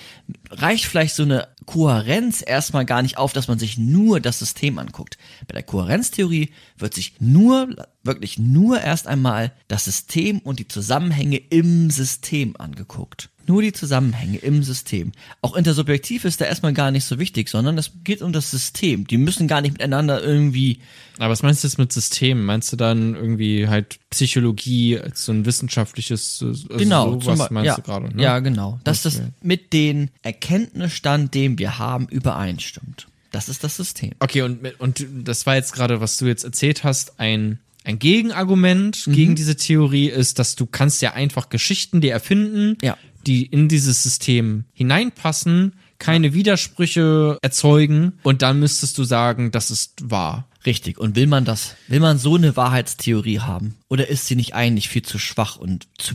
reicht 0.50 0.86
vielleicht 0.86 1.14
so 1.14 1.22
eine 1.22 1.48
Kohärenz 1.66 2.42
erstmal 2.44 2.84
gar 2.84 3.02
nicht 3.02 3.18
auf, 3.18 3.32
dass 3.32 3.46
man 3.46 3.58
sich 3.58 3.78
nur 3.78 4.20
das 4.20 4.38
System 4.40 4.78
anguckt. 4.78 5.18
Bei 5.46 5.54
der 5.54 5.62
Kohärenztheorie 5.62 6.50
wird 6.76 6.94
sich 6.94 7.14
nur, 7.20 7.68
wirklich 8.02 8.38
nur 8.38 8.80
erst 8.80 9.06
einmal 9.06 9.52
das 9.68 9.84
System 9.84 10.40
und 10.40 10.58
die 10.58 10.68
Zusammenhänge 10.68 11.36
im 11.36 11.90
System 11.90 12.56
angeguckt. 12.56 13.29
Nur 13.46 13.62
die 13.62 13.72
Zusammenhänge 13.72 14.38
im 14.38 14.62
System. 14.62 15.12
Auch 15.40 15.56
intersubjektiv 15.56 16.24
ist 16.24 16.40
da 16.40 16.44
erstmal 16.44 16.72
gar 16.72 16.90
nicht 16.90 17.04
so 17.04 17.18
wichtig, 17.18 17.48
sondern 17.48 17.76
es 17.78 17.90
geht 18.04 18.22
um 18.22 18.32
das 18.32 18.50
System. 18.50 19.06
Die 19.06 19.16
müssen 19.18 19.48
gar 19.48 19.60
nicht 19.60 19.72
miteinander 19.72 20.22
irgendwie 20.22 20.78
Aber 21.18 21.30
was 21.30 21.42
meinst 21.42 21.64
du 21.64 21.68
jetzt 21.68 21.78
mit 21.78 21.92
Systemen? 21.92 22.44
Meinst 22.44 22.72
du 22.72 22.76
dann 22.76 23.14
irgendwie 23.14 23.66
halt 23.68 23.98
Psychologie 24.10 24.98
als 24.98 25.24
so 25.24 25.32
ein 25.32 25.44
wissenschaftliches, 25.46 26.42
also 26.46 26.68
genau, 26.68 27.20
sowas 27.20 27.50
meinst 27.50 27.66
ja, 27.66 27.76
du 27.76 27.82
gerade? 27.82 28.14
Ne? 28.16 28.22
Ja, 28.22 28.38
genau. 28.38 28.78
Dass 28.84 29.02
das 29.02 29.16
Okay. 29.16 29.28
mit 29.42 29.72
den 29.72 30.10
Erkenntnisstand, 30.22 31.34
den 31.34 31.58
wir 31.58 31.78
haben, 31.78 32.06
übereinstimmt. 32.08 33.06
Das 33.32 33.48
ist 33.48 33.62
das 33.64 33.76
System. 33.76 34.12
Okay, 34.18 34.42
und, 34.42 34.58
und 34.80 35.06
das 35.24 35.46
war 35.46 35.54
jetzt 35.54 35.72
gerade, 35.72 36.00
was 36.00 36.16
du 36.18 36.26
jetzt 36.26 36.44
erzählt 36.44 36.82
hast, 36.84 37.20
ein, 37.20 37.58
ein 37.84 37.98
Gegenargument 37.98 39.06
Mhm. 39.06 39.12
gegen 39.12 39.34
diese 39.36 39.56
Theorie 39.56 40.08
ist, 40.08 40.38
dass 40.38 40.56
du 40.56 40.66
kannst 40.66 41.00
ja 41.02 41.12
einfach 41.12 41.48
Geschichten 41.48 42.00
dir 42.00 42.12
erfinden, 42.12 42.76
Ja. 42.82 42.96
Die 43.26 43.46
in 43.46 43.68
dieses 43.68 44.02
System 44.02 44.64
hineinpassen, 44.72 45.74
keine 45.98 46.32
Widersprüche 46.32 47.38
erzeugen 47.42 48.14
und 48.22 48.42
dann 48.42 48.58
müsstest 48.58 48.96
du 48.98 49.04
sagen, 49.04 49.50
das 49.50 49.70
ist 49.70 50.10
wahr. 50.10 50.46
Richtig. 50.66 50.98
Und 50.98 51.16
will 51.16 51.26
man 51.26 51.44
das, 51.44 51.74
will 51.88 52.00
man 52.00 52.18
so 52.18 52.36
eine 52.36 52.56
Wahrheitstheorie 52.56 53.40
haben? 53.40 53.76
Oder 53.88 54.08
ist 54.08 54.26
sie 54.26 54.36
nicht 54.36 54.54
eigentlich 54.54 54.88
viel 54.88 55.02
zu 55.02 55.18
schwach 55.18 55.56
und 55.56 55.88
zu 55.98 56.14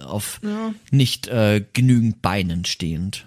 auf 0.00 0.40
nicht 0.90 1.28
äh, 1.28 1.64
genügend 1.72 2.22
Beinen 2.22 2.64
stehend? 2.64 3.26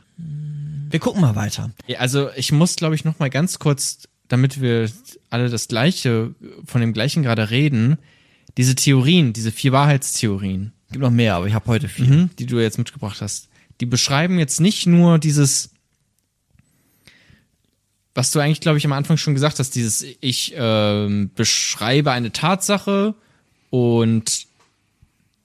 Wir 0.89 0.99
gucken 0.99 1.21
mal 1.21 1.35
weiter. 1.35 1.71
Ja, 1.87 1.99
Also 1.99 2.29
ich 2.35 2.51
muss, 2.51 2.75
glaube 2.75 2.95
ich, 2.95 3.03
noch 3.03 3.19
mal 3.19 3.29
ganz 3.29 3.59
kurz, 3.59 4.07
damit 4.27 4.61
wir 4.61 4.89
alle 5.29 5.49
das 5.49 5.67
Gleiche, 5.67 6.33
von 6.65 6.81
dem 6.81 6.93
Gleichen 6.93 7.23
gerade 7.23 7.49
reden, 7.49 7.97
diese 8.57 8.75
Theorien, 8.75 9.33
diese 9.33 9.51
vier 9.51 9.71
Wahrheitstheorien, 9.71 10.71
Gibt 10.93 11.03
noch 11.03 11.11
mehr, 11.11 11.35
aber 11.35 11.47
ich 11.47 11.53
habe 11.53 11.65
heute 11.67 11.87
viel. 11.87 12.07
mhm, 12.07 12.29
die 12.39 12.45
du 12.45 12.59
jetzt 12.59 12.77
mitgebracht 12.77 13.21
hast, 13.21 13.49
die 13.81 13.85
beschreiben 13.85 14.39
jetzt 14.39 14.61
nicht 14.61 14.85
nur 14.85 15.19
dieses, 15.19 15.71
was 18.13 18.31
du 18.31 18.39
eigentlich, 18.39 18.61
glaube 18.61 18.77
ich, 18.77 18.85
am 18.85 18.93
Anfang 18.93 19.17
schon 19.17 19.33
gesagt 19.33 19.59
hast, 19.59 19.71
dieses, 19.71 20.05
ich 20.21 20.53
ähm, 20.55 21.31
beschreibe 21.35 22.11
eine 22.11 22.31
Tatsache 22.31 23.15
und 23.69 24.45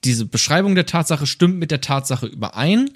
diese 0.05 0.27
Beschreibung 0.27 0.75
der 0.75 0.87
Tatsache 0.87 1.27
stimmt 1.27 1.59
mit 1.59 1.71
der 1.71 1.81
Tatsache 1.81 2.27
überein. 2.27 2.91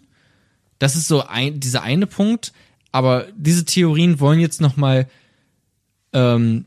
Das 0.78 0.94
ist 0.94 1.09
so 1.09 1.26
ein, 1.26 1.59
dieser 1.59 1.82
eine 1.82 2.07
Punkt. 2.07 2.53
Aber 2.92 3.26
diese 3.34 3.64
Theorien 3.64 4.20
wollen 4.20 4.40
jetzt 4.40 4.61
noch 4.61 4.76
mal 4.76 5.09
ähm, 6.12 6.66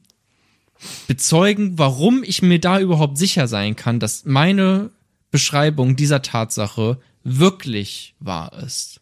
bezeugen, 1.07 1.77
warum 1.77 2.23
ich 2.23 2.41
mir 2.41 2.59
da 2.59 2.79
überhaupt 2.79 3.17
sicher 3.17 3.47
sein 3.47 3.75
kann, 3.75 3.99
dass 3.99 4.25
meine 4.25 4.89
Beschreibung 5.36 5.95
dieser 5.95 6.21
Tatsache 6.21 6.97
wirklich 7.25 8.15
wahr 8.19 8.53
ist. 8.65 9.01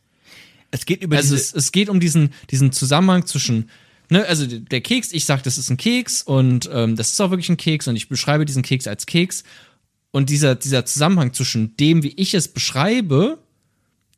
Es 0.72 0.86
geht 0.86 1.04
über 1.04 1.18
Also 1.18 1.36
es, 1.36 1.54
es 1.54 1.72
geht 1.72 1.90
um 1.90 2.00
diesen, 2.00 2.34
diesen 2.50 2.72
Zusammenhang 2.72 3.28
zwischen, 3.28 3.70
ne, 4.10 4.26
also 4.26 4.48
der 4.48 4.82
Keks, 4.82 5.12
ich 5.12 5.26
sage, 5.26 5.44
das 5.44 5.60
ist 5.60 5.70
ein 5.70 5.78
Keks 5.78 6.24
und 6.24 6.68
ähm, 6.74 6.96
das 6.96 7.12
ist 7.12 7.22
auch 7.22 7.30
wirklich 7.30 7.50
ein 7.50 7.58
Keks 7.58 7.88
und 7.88 7.96
ich 7.96 8.10
beschreibe 8.10 8.46
diesen 8.46 8.64
Keks 8.64 8.88
als 8.88 9.06
Keks. 9.06 9.44
Und 10.10 10.32
dieser, 10.32 10.56
dieser 10.56 10.86
Zusammenhang 10.86 11.34
zwischen 11.34 11.78
dem, 11.78 12.02
wie 12.02 12.14
ich 12.16 12.34
es 12.34 12.48
beschreibe, 12.48 13.38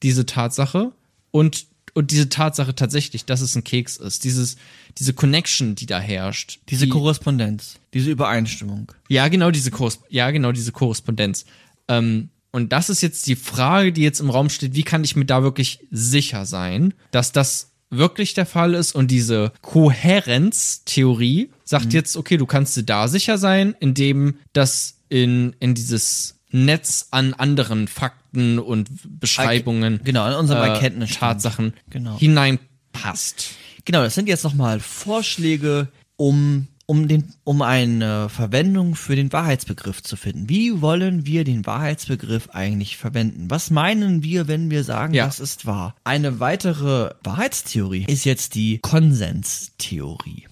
diese 0.01 0.25
Tatsache, 0.25 0.93
und, 1.31 1.65
und 1.93 2.11
diese 2.11 2.29
Tatsache 2.29 2.75
tatsächlich, 2.75 3.25
dass 3.25 3.41
es 3.41 3.57
ein 3.57 3.65
Keks 3.65 3.97
ist, 3.97 4.23
dieses, 4.23 4.55
diese 4.97 5.13
Connection, 5.13 5.75
die 5.75 5.85
da 5.85 5.99
herrscht. 5.99 6.59
diese 6.69 6.85
die, 6.85 6.91
Korrespondenz, 6.91 7.75
diese 7.93 8.09
Übereinstimmung. 8.09 8.93
ja, 9.09 9.27
genau 9.27 9.51
diese 9.51 9.69
Korres 9.69 9.99
ja, 10.09 10.31
genau 10.31 10.53
diese 10.53 10.71
Korrespondenz. 10.71 11.45
Ähm, 11.87 12.29
und 12.51 12.71
das 12.71 12.89
ist 12.89 13.01
jetzt 13.01 13.27
die 13.27 13.35
Frage, 13.35 13.91
die 13.91 14.01
jetzt 14.01 14.21
im 14.21 14.29
Raum 14.29 14.49
steht, 14.49 14.75
wie 14.75 14.83
kann 14.83 15.03
ich 15.03 15.15
mir 15.15 15.25
da 15.25 15.43
wirklich 15.43 15.79
sicher 15.91 16.45
sein, 16.45 16.93
dass 17.11 17.31
das 17.31 17.71
wirklich 17.89 18.33
der 18.33 18.45
Fall 18.45 18.73
ist 18.73 18.95
und 18.95 19.11
diese 19.11 19.51
Kohärenztheorie 19.61 21.51
sagt 21.63 21.93
jetzt, 21.93 22.15
okay, 22.17 22.37
du 22.37 22.45
kannst 22.45 22.75
dir 22.77 22.83
da 22.83 23.07
sicher 23.07 23.37
sein, 23.37 23.75
indem 23.79 24.35
das 24.53 24.99
in, 25.09 25.55
in 25.59 25.75
dieses 25.75 26.39
Netz 26.51 27.07
an 27.11 27.33
anderen 27.33 27.87
Fakten 27.87 28.59
und 28.59 28.89
Beschreibungen, 29.19 29.99
Genau, 30.03 30.23
an 30.23 30.35
unserem 30.35 31.01
äh. 31.01 31.05
Tatsachen 31.07 31.73
Genau. 31.89 32.17
hineinpasst. 32.17 33.49
Genau, 33.83 34.01
das 34.01 34.15
sind 34.15 34.27
jetzt 34.27 34.43
nochmal 34.43 34.79
Vorschläge, 34.79 35.89
um, 36.15 36.67
um, 36.87 37.07
den, 37.07 37.33
um 37.43 37.61
eine 37.61 38.29
Verwendung 38.29 38.95
für 38.95 39.15
den 39.15 39.31
Wahrheitsbegriff 39.33 40.03
zu 40.03 40.15
finden. 40.15 40.49
Wie 40.49 40.81
wollen 40.81 41.25
wir 41.25 41.43
den 41.43 41.65
Wahrheitsbegriff 41.65 42.49
eigentlich 42.51 42.97
verwenden? 42.97 43.49
Was 43.49 43.71
meinen 43.71 44.23
wir, 44.23 44.47
wenn 44.47 44.69
wir 44.69 44.83
sagen, 44.83 45.13
Ja. 45.13 45.25
das 45.25 45.39
ist 45.39 45.65
wahr? 45.65 45.95
Eine 46.03 46.39
weitere 46.39 47.11
Wahrheitstheorie 47.23 48.05
ist 48.07 48.25
jetzt 48.25 48.55
die 48.55 48.79
Konsenstheorie. 48.79 50.47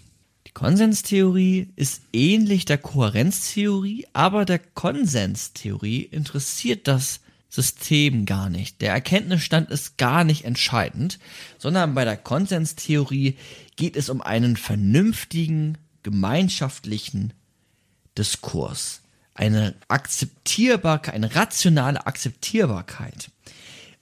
Die 0.48 0.52
Konsenstheorie 0.54 1.70
ist 1.76 2.02
ähnlich 2.14 2.66
der 2.66 2.78
Kohärenztheorie, 2.78 4.06
aber 4.14 4.46
der 4.46 4.60
Konsenstheorie 4.60 6.02
interessiert 6.02 6.88
das 6.88 7.20
System 7.50 8.26
gar 8.26 8.50
nicht. 8.50 8.82
Der 8.82 8.94
Erkenntnisstand 8.94 9.70
ist 9.70 9.98
gar 9.98 10.24
nicht 10.24 10.46
entscheidend, 10.46 11.20
sondern 11.60 11.94
bei 11.94 12.04
der 12.04 12.18
Konsenstheorie 12.18 13.36
geht 13.76 13.96
es 13.96 14.10
um 14.10 14.22
einen 14.22 14.58
vernünftigen, 14.58 15.78
gemeinschaftlichen 16.04 17.34
Diskurs. 18.18 19.02
Eine 19.34 19.76
Akzeptierbarkeit, 19.88 21.16
eine 21.16 21.34
rationale 21.34 22.06
Akzeptierbarkeit. 22.06 23.32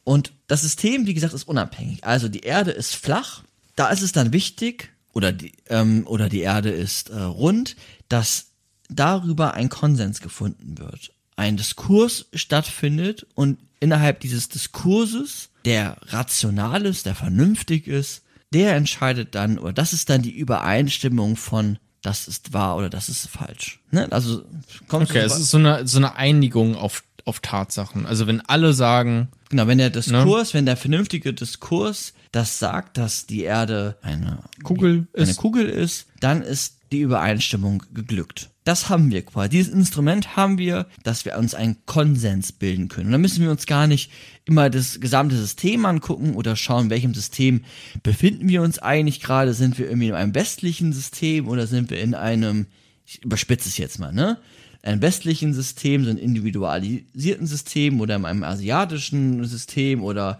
Und 0.04 0.34
das 0.48 0.62
System, 0.62 1.06
wie 1.06 1.14
gesagt, 1.14 1.34
ist 1.34 1.48
unabhängig. 1.48 2.04
Also 2.04 2.28
die 2.28 2.42
Erde 2.42 2.72
ist 2.72 2.96
flach. 2.96 3.44
Da 3.76 3.90
ist 3.90 4.02
es 4.02 4.12
dann 4.12 4.34
wichtig, 4.34 4.90
oder 5.14 5.32
die, 5.32 5.54
ähm, 5.70 6.06
oder 6.08 6.30
die 6.30 6.42
Erde 6.42 6.70
ist 6.70 7.10
äh, 7.10 7.20
rund, 7.22 7.76
dass 8.10 8.48
darüber 8.90 9.54
ein 9.54 9.70
Konsens 9.70 10.22
gefunden 10.22 10.78
wird. 10.78 11.14
Ein 11.36 11.58
Diskurs 11.58 12.26
stattfindet 12.34 13.26
und 13.36 13.58
innerhalb 13.80 14.20
dieses 14.20 14.50
Diskurses, 14.50 15.50
der 15.66 15.98
rational 16.08 16.86
ist, 16.86 17.06
der 17.06 17.16
vernünftig 17.16 17.88
ist, 17.88 18.24
der 18.54 18.76
entscheidet 18.76 19.34
dann, 19.36 19.58
oder 19.58 19.74
das 19.74 19.94
ist 19.94 20.10
dann 20.10 20.22
die 20.22 20.38
Übereinstimmung 20.38 21.36
von 21.36 21.78
das 22.02 22.28
ist 22.28 22.54
wahr 22.54 22.78
oder 22.78 22.90
das 22.90 23.10
ist 23.10 23.28
falsch. 23.28 23.80
Ne? 23.92 24.08
Also 24.12 24.44
kommt 24.88 25.10
Okay, 25.10 25.20
es 25.20 25.38
ist 25.38 25.52
so 25.52 25.58
eine, 25.58 25.88
so 25.88 25.98
eine 25.98 26.16
Einigung 26.16 26.76
auf, 26.76 27.04
auf 27.26 27.40
Tatsachen. 27.40 28.06
Also 28.06 28.28
wenn 28.28 28.42
alle 28.42 28.74
sagen, 28.74 29.30
genau, 29.50 29.68
wenn 29.68 29.78
der 29.78 29.90
Diskurs, 29.92 30.54
wenn 30.54 30.66
der 30.66 30.78
vernünftige 30.78 31.34
Diskurs 31.34 32.14
das 32.32 32.60
sagt, 32.60 32.98
dass 32.98 33.26
die 33.26 33.44
Erde 33.44 33.98
eine 34.02 34.40
Kugel 34.64 35.08
eine 35.14 35.30
ist. 35.30 35.38
Kugel 35.38 35.68
ist, 35.68 36.08
dann 36.20 36.42
ist 36.42 36.78
die 36.92 37.02
Übereinstimmung 37.02 37.84
geglückt. 37.94 38.50
Das 38.64 38.90
haben 38.90 39.10
wir 39.10 39.24
quasi. 39.24 39.50
Dieses 39.50 39.74
Instrument 39.74 40.36
haben 40.36 40.58
wir, 40.58 40.86
dass 41.04 41.26
wir 41.26 41.38
uns 41.38 41.56
einen 41.56 41.78
Konsens 41.86 42.52
bilden 42.52 42.90
können. 42.90 43.08
Und 43.08 43.14
dann 43.14 43.22
müssen 43.22 43.44
wir 43.44 43.50
uns 43.50 43.66
gar 43.66 43.88
nicht 43.88 44.12
immer 44.46 44.70
das 44.70 45.00
gesamte 45.00 45.36
System 45.36 45.86
angucken 45.86 46.36
oder 46.36 46.56
schauen, 46.56 46.86
in 46.86 46.90
welchem 46.92 47.14
System 47.14 47.62
befinden 48.04 48.50
wir 48.50 48.62
uns 48.62 48.78
eigentlich 48.78 49.20
gerade. 49.20 49.54
Sind 49.54 49.80
wir 49.80 49.88
irgendwie 49.88 50.10
in 50.10 50.16
einem 50.16 50.36
westlichen 50.36 50.94
System 50.94 51.48
oder 51.48 51.66
sind 51.66 51.90
wir 51.90 52.00
in 52.02 52.14
einem, 52.14 52.68
ich 53.06 53.24
überspitze 53.24 53.70
es 53.70 53.78
jetzt 53.78 54.00
mal, 54.00 54.12
ne? 54.12 54.38
Einem 54.84 55.02
westlichen 55.02 55.54
System, 55.54 56.04
so 56.04 56.10
einem 56.10 56.18
individualisierten 56.18 57.46
System 57.46 58.02
oder 58.02 58.16
in 58.16 58.26
einem 58.26 58.44
asiatischen 58.44 59.44
System 59.46 60.04
oder 60.04 60.40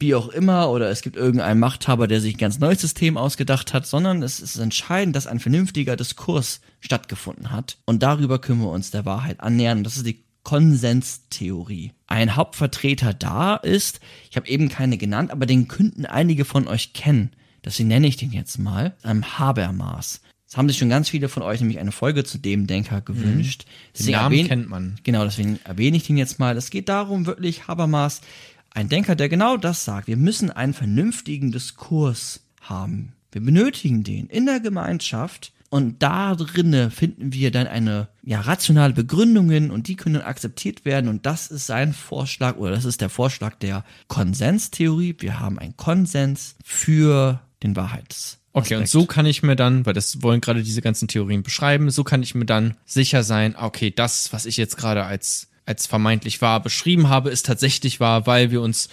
wie 0.00 0.14
auch 0.14 0.28
immer, 0.28 0.70
oder 0.70 0.90
es 0.90 1.02
gibt 1.02 1.16
irgendeinen 1.16 1.60
Machthaber, 1.60 2.08
der 2.08 2.20
sich 2.20 2.34
ein 2.34 2.38
ganz 2.38 2.58
neues 2.58 2.80
System 2.80 3.16
ausgedacht 3.16 3.72
hat, 3.74 3.86
sondern 3.86 4.22
es 4.22 4.40
ist 4.40 4.56
entscheidend, 4.56 5.14
dass 5.14 5.26
ein 5.26 5.40
vernünftiger 5.40 5.96
Diskurs 5.96 6.60
stattgefunden 6.80 7.50
hat. 7.50 7.76
Und 7.84 8.02
darüber 8.02 8.38
können 8.40 8.60
wir 8.62 8.70
uns 8.70 8.90
der 8.90 9.04
Wahrheit 9.04 9.40
annähern. 9.40 9.78
Und 9.78 9.84
das 9.84 9.96
ist 9.96 10.06
die 10.06 10.24
Konsenstheorie. 10.42 11.92
Ein 12.06 12.36
Hauptvertreter 12.36 13.14
da 13.14 13.56
ist, 13.56 14.00
ich 14.30 14.36
habe 14.36 14.48
eben 14.48 14.68
keine 14.68 14.96
genannt, 14.98 15.30
aber 15.30 15.46
den 15.46 15.68
könnten 15.68 16.06
einige 16.06 16.44
von 16.44 16.66
euch 16.68 16.92
kennen. 16.92 17.30
Deswegen 17.64 17.88
nenne 17.88 18.06
ich 18.06 18.16
den 18.16 18.32
jetzt 18.32 18.58
mal, 18.58 18.94
ähm, 19.04 19.38
Habermas. 19.38 20.20
Es 20.48 20.56
haben 20.56 20.68
sich 20.68 20.78
schon 20.78 20.88
ganz 20.88 21.08
viele 21.08 21.28
von 21.28 21.44
euch 21.44 21.60
nämlich 21.60 21.78
eine 21.78 21.92
Folge 21.92 22.24
zu 22.24 22.36
dem 22.38 22.66
Denker 22.66 23.00
gewünscht. 23.02 23.64
den 23.66 23.68
Deswegen 23.96 24.16
Namen 24.16 24.32
erwähne- 24.32 24.48
kennt 24.48 24.68
man. 24.68 24.96
Genau, 25.04 25.22
deswegen 25.24 25.60
erwähne 25.62 25.96
ich 25.96 26.06
den 26.08 26.16
jetzt 26.16 26.40
mal. 26.40 26.56
Es 26.56 26.70
geht 26.70 26.88
darum, 26.88 27.26
wirklich 27.26 27.68
Habermas, 27.68 28.20
ein 28.70 28.88
Denker, 28.88 29.16
der 29.16 29.28
genau 29.28 29.56
das 29.56 29.84
sagt. 29.84 30.06
Wir 30.06 30.16
müssen 30.16 30.50
einen 30.50 30.74
vernünftigen 30.74 31.52
Diskurs 31.52 32.40
haben. 32.60 33.12
Wir 33.32 33.40
benötigen 33.40 34.02
den 34.02 34.26
in 34.26 34.46
der 34.46 34.60
Gemeinschaft 34.60 35.52
und 35.70 36.02
da 36.02 36.34
drinne 36.34 36.90
finden 36.90 37.32
wir 37.32 37.52
dann 37.52 37.68
eine 37.68 38.08
ja, 38.22 38.40
rationale 38.40 38.92
Begründungen 38.92 39.70
und 39.70 39.86
die 39.86 39.94
können 39.94 40.20
akzeptiert 40.20 40.84
werden 40.84 41.08
und 41.08 41.26
das 41.26 41.46
ist 41.46 41.66
sein 41.66 41.92
Vorschlag 41.92 42.56
oder 42.56 42.72
das 42.72 42.84
ist 42.84 43.00
der 43.00 43.08
Vorschlag 43.08 43.54
der 43.56 43.84
Konsenstheorie. 44.08 45.16
Wir 45.20 45.38
haben 45.38 45.60
einen 45.60 45.76
Konsens 45.76 46.56
für 46.64 47.40
den 47.62 47.76
Wahrheits. 47.76 48.38
Okay, 48.52 48.74
und 48.74 48.88
so 48.88 49.06
kann 49.06 49.26
ich 49.26 49.44
mir 49.44 49.54
dann, 49.54 49.86
weil 49.86 49.94
das 49.94 50.22
wollen 50.22 50.40
gerade 50.40 50.64
diese 50.64 50.82
ganzen 50.82 51.06
Theorien 51.06 51.44
beschreiben, 51.44 51.88
so 51.90 52.02
kann 52.02 52.24
ich 52.24 52.34
mir 52.34 52.46
dann 52.46 52.74
sicher 52.84 53.22
sein, 53.22 53.54
okay, 53.56 53.92
das, 53.94 54.32
was 54.32 54.44
ich 54.44 54.56
jetzt 54.56 54.76
gerade 54.76 55.04
als, 55.04 55.49
als 55.66 55.86
vermeintlich 55.86 56.40
wahr 56.40 56.60
beschrieben 56.62 57.08
habe, 57.08 57.30
ist 57.30 57.46
tatsächlich 57.46 58.00
wahr, 58.00 58.26
weil 58.26 58.50
wir 58.50 58.60
uns 58.60 58.88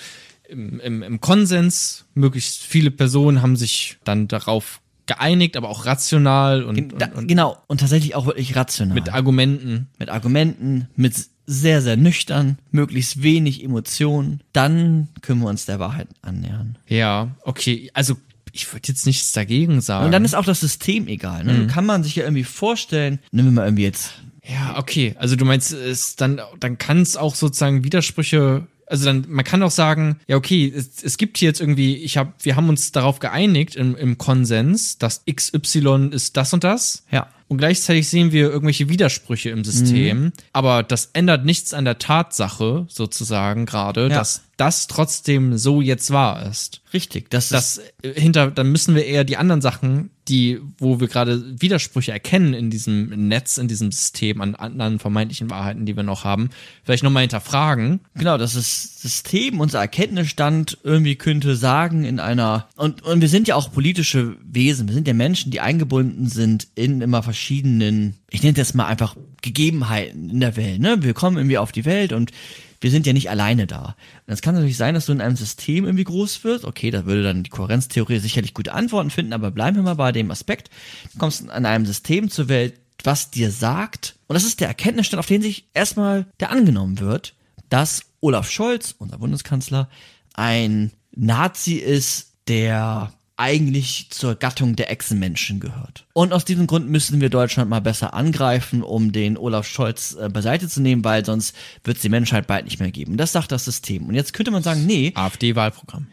im, 0.47 0.79
im, 0.79 1.03
im 1.03 1.21
Konsens, 1.21 2.05
möglichst 2.13 2.63
viele 2.63 2.91
Personen 2.91 3.41
haben 3.41 3.55
sich 3.55 3.97
dann 4.03 4.27
darauf 4.27 4.81
geeinigt, 5.05 5.57
aber 5.57 5.69
auch 5.69 5.85
rational 5.85 6.63
und, 6.63 6.93
Da, 6.99 7.07
und, 7.07 7.15
und 7.15 7.27
genau, 7.27 7.57
und 7.67 7.79
tatsächlich 7.79 8.15
auch 8.15 8.25
wirklich 8.25 8.55
rational. 8.55 8.93
mit 8.93 9.13
Argumenten. 9.13 9.87
mit 9.97 10.09
Argumenten, 10.09 10.87
mit 10.95 11.15
sehr, 11.45 11.81
sehr 11.81 11.95
nüchtern, 11.95 12.57
möglichst 12.71 13.23
wenig 13.23 13.63
Emotionen, 13.63 14.41
dann 14.51 15.07
können 15.21 15.39
wir 15.39 15.47
uns 15.47 15.65
der 15.65 15.79
Wahrheit 15.79 16.09
annähern. 16.21 16.77
Ja, 16.87 17.29
okay, 17.43 17.89
also 17.93 18.17
ich 18.51 18.71
würde 18.73 18.89
jetzt 18.89 19.05
nichts 19.05 19.31
dagegen 19.31 19.79
sagen. 19.81 20.05
Und 20.05 20.11
dann 20.11 20.25
ist 20.25 20.35
auch 20.35 20.45
das 20.45 20.59
System 20.59 21.07
egal. 21.07 21.43
Ne? 21.45 21.67
Kann 21.67 21.85
man 21.85 22.03
sich 22.03 22.15
ja 22.15 22.23
irgendwie 22.23 22.43
vorstellen, 22.43 23.19
nehmen 23.31 23.49
wir 23.49 23.53
mal 23.53 23.67
irgendwie 23.67 23.83
jetzt, 23.83 24.13
Ja, 24.49 24.77
okay. 24.77 25.15
Also 25.19 25.35
du 25.35 25.45
meinst, 25.45 25.73
es 25.73 26.15
dann, 26.15 26.39
dann 26.59 26.77
kann 26.77 27.01
es 27.01 27.17
auch 27.17 27.35
sozusagen 27.35 27.83
Widersprüche. 27.83 28.67
Also 28.85 29.05
dann, 29.05 29.25
man 29.27 29.43
kann 29.43 29.61
auch 29.63 29.71
sagen, 29.71 30.19
ja, 30.27 30.37
okay, 30.37 30.71
es, 30.73 31.03
es 31.03 31.17
gibt 31.17 31.37
hier 31.37 31.49
jetzt 31.49 31.59
irgendwie, 31.59 31.97
ich 31.97 32.15
habe, 32.17 32.31
wir 32.41 32.55
haben 32.55 32.69
uns 32.69 32.93
darauf 32.93 33.19
geeinigt 33.19 33.75
im, 33.75 33.95
im 33.97 34.17
Konsens, 34.17 34.97
dass 34.97 35.23
XY 35.29 36.09
ist 36.11 36.37
das 36.37 36.53
und 36.53 36.63
das. 36.63 37.03
ja, 37.11 37.27
Und 37.49 37.57
gleichzeitig 37.57 38.07
sehen 38.07 38.31
wir 38.31 38.49
irgendwelche 38.49 38.87
Widersprüche 38.87 39.49
im 39.49 39.65
System. 39.65 40.21
Mhm. 40.25 40.31
Aber 40.53 40.83
das 40.83 41.09
ändert 41.11 41.43
nichts 41.43 41.73
an 41.73 41.83
der 41.83 41.97
Tatsache, 41.99 42.85
sozusagen 42.87 43.65
gerade, 43.65 44.03
Ja. 44.03 44.09
dass 44.19 44.43
das 44.57 44.87
trotzdem 44.87 45.57
so 45.57 45.81
jetzt 45.81 46.11
wahr 46.11 46.45
ist. 46.47 46.81
richtig. 46.93 47.29
Das, 47.29 47.45
ist, 47.45 47.53
Das 47.53 47.81
äh, 48.01 48.19
hinter, 48.19 48.49
dann 48.49 48.71
müssen 48.71 48.95
wir 48.95 49.05
eher 49.05 49.23
die 49.23 49.37
anderen 49.37 49.61
Sachen, 49.61 50.09
die, 50.27 50.59
wo 50.79 50.99
wir 50.99 51.07
gerade 51.07 51.61
Widersprüche 51.61 52.11
erkennen 52.11 52.53
in 52.53 52.69
diesem 52.69 53.27
Netz, 53.27 53.57
in 53.59 53.67
diesem 53.67 53.91
System, 53.91 54.41
an 54.41 54.55
anderen 54.55 54.99
vermeintlichen 54.99 55.49
Wahrheiten, 55.49 55.85
die 55.85 55.95
wir 55.95 56.03
noch 56.03 56.23
haben, 56.23 56.49
vielleicht 56.83 57.03
nochmal 57.03 57.21
hinterfragen. 57.21 58.01
genau, 58.15 58.37
das 58.37 58.55
ist 58.55 58.99
System, 59.01 59.59
unser 59.59 59.79
Erkenntnisstand 59.79 60.79
irgendwie 60.83 61.15
könnte 61.15 61.55
sagen 61.55 62.03
in 62.03 62.19
einer, 62.19 62.67
und, 62.75 63.03
und 63.03 63.21
wir 63.21 63.29
sind 63.29 63.47
ja 63.47 63.55
auch 63.55 63.71
politische 63.71 64.37
Wesen, 64.43 64.87
wir 64.87 64.95
sind 64.95 65.07
ja 65.07 65.13
Menschen, 65.13 65.51
die 65.51 65.61
eingebunden 65.61 66.27
sind 66.27 66.67
in 66.75 67.01
immer 67.01 67.21
verschiedenen, 67.23 68.15
ich 68.29 68.41
nenne 68.41 68.55
das 68.55 68.73
mal 68.73 68.87
einfach 68.87 69.15
Gegebenheiten 69.41 70.31
in 70.31 70.39
der 70.39 70.57
Welt, 70.57 70.79
ne? 70.79 70.97
Wir 71.01 71.13
kommen 71.13 71.37
irgendwie 71.37 71.59
auf 71.59 71.71
die 71.71 71.85
Welt 71.85 72.11
und 72.11 72.31
wir 72.79 72.91
sind 72.91 73.07
ja 73.07 73.13
nicht 73.13 73.29
alleine 73.29 73.67
da. 73.67 73.95
Und 74.25 74.33
es 74.33 74.41
kann 74.41 74.55
natürlich 74.55 74.77
sein, 74.77 74.93
dass 74.93 75.05
du 75.07 75.11
in 75.11 75.21
einem 75.21 75.35
System 75.35 75.85
irgendwie 75.85 76.03
groß 76.03 76.43
wirst. 76.43 76.65
Okay, 76.65 76.91
da 76.91 77.05
würde 77.05 77.23
dann 77.23 77.43
die 77.43 77.49
Kohärenztheorie 77.49 78.19
sicherlich 78.19 78.53
gute 78.53 78.73
Antworten 78.73 79.09
finden, 79.09 79.33
aber 79.33 79.51
bleiben 79.51 79.77
wir 79.77 79.83
mal 79.83 79.95
bei 79.95 80.11
dem 80.11 80.31
Aspekt. 80.31 80.69
Du 81.13 81.19
kommst 81.19 81.49
an 81.49 81.65
einem 81.65 81.85
System 81.85 82.29
zur 82.29 82.49
Welt, 82.49 82.75
was 83.03 83.31
dir 83.31 83.51
sagt, 83.51 84.15
und 84.27 84.33
das 84.33 84.43
ist 84.43 84.59
der 84.59 84.67
Erkenntnisstand, 84.67 85.19
auf 85.19 85.27
den 85.27 85.41
sich 85.41 85.67
erstmal 85.73 86.25
der 86.39 86.51
angenommen 86.51 86.99
wird, 86.99 87.35
dass 87.69 88.01
Olaf 88.21 88.49
Scholz, 88.49 88.95
unser 88.97 89.19
Bundeskanzler, 89.19 89.89
ein 90.33 90.91
Nazi 91.15 91.75
ist, 91.75 92.33
der 92.47 93.13
eigentlich 93.37 94.07
zur 94.09 94.35
Gattung 94.35 94.75
der 94.75 94.91
Echsenmenschen 94.91 95.59
gehört. 95.59 96.05
Und 96.13 96.33
aus 96.33 96.43
diesem 96.43 96.67
Grund 96.67 96.89
müssen 96.89 97.21
wir 97.21 97.29
Deutschland 97.29 97.69
mal 97.69 97.79
besser 97.81 98.13
angreifen, 98.13 98.81
um 98.83 99.11
den 99.11 99.37
Olaf 99.37 99.67
Scholz 99.67 100.17
äh, 100.19 100.27
beiseite 100.29 100.67
zu 100.67 100.81
nehmen, 100.81 101.03
weil 101.03 101.23
sonst 101.23 101.55
wird 101.83 101.97
es 101.97 102.01
die 102.01 102.09
Menschheit 102.09 102.47
bald 102.47 102.65
nicht 102.65 102.79
mehr 102.79 102.91
geben. 102.91 103.15
Das 103.17 103.31
sagt 103.31 103.51
das 103.51 103.65
System. 103.65 104.07
Und 104.07 104.15
jetzt 104.15 104.33
könnte 104.33 104.51
man 104.51 104.63
sagen, 104.63 104.85
nee, 104.85 105.11
AfD-Wahlprogramm. 105.15 106.07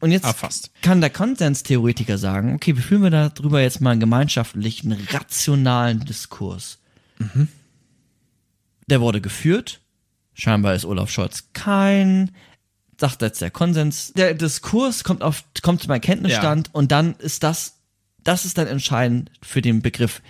Und 0.00 0.12
jetzt 0.12 0.24
Ah, 0.24 0.32
fast. 0.32 0.70
kann 0.82 1.00
der 1.00 1.10
Konsenstheoretiker 1.10 2.16
sagen, 2.18 2.54
okay, 2.54 2.76
wie 2.76 2.80
führen 2.82 3.02
wir 3.02 3.10
darüber 3.10 3.60
jetzt 3.60 3.80
mal 3.80 3.90
einen 3.90 4.00
gemeinschaftlichen, 4.00 4.92
rationalen 5.10 6.04
Diskurs? 6.04 6.78
Der 8.86 9.00
wurde 9.00 9.20
geführt. 9.20 9.80
Scheinbar 10.34 10.74
ist 10.74 10.84
Olaf 10.84 11.10
Scholz 11.10 11.48
kein, 11.52 12.30
sagt 12.98 13.22
jetzt 13.22 13.40
der 13.40 13.50
Konsens. 13.50 14.12
Der 14.14 14.34
Diskurs 14.34 15.04
kommt 15.04 15.22
auf, 15.22 15.44
kommt 15.62 15.82
zum 15.82 15.90
Erkenntnisstand 15.90 16.70
und 16.72 16.92
dann 16.92 17.14
ist 17.16 17.42
das, 17.42 17.78
das 18.22 18.44
ist 18.44 18.58
dann 18.58 18.66
entscheidend 18.66 19.30
für 19.42 19.62
den 19.62 19.82
Begriff 19.82 20.22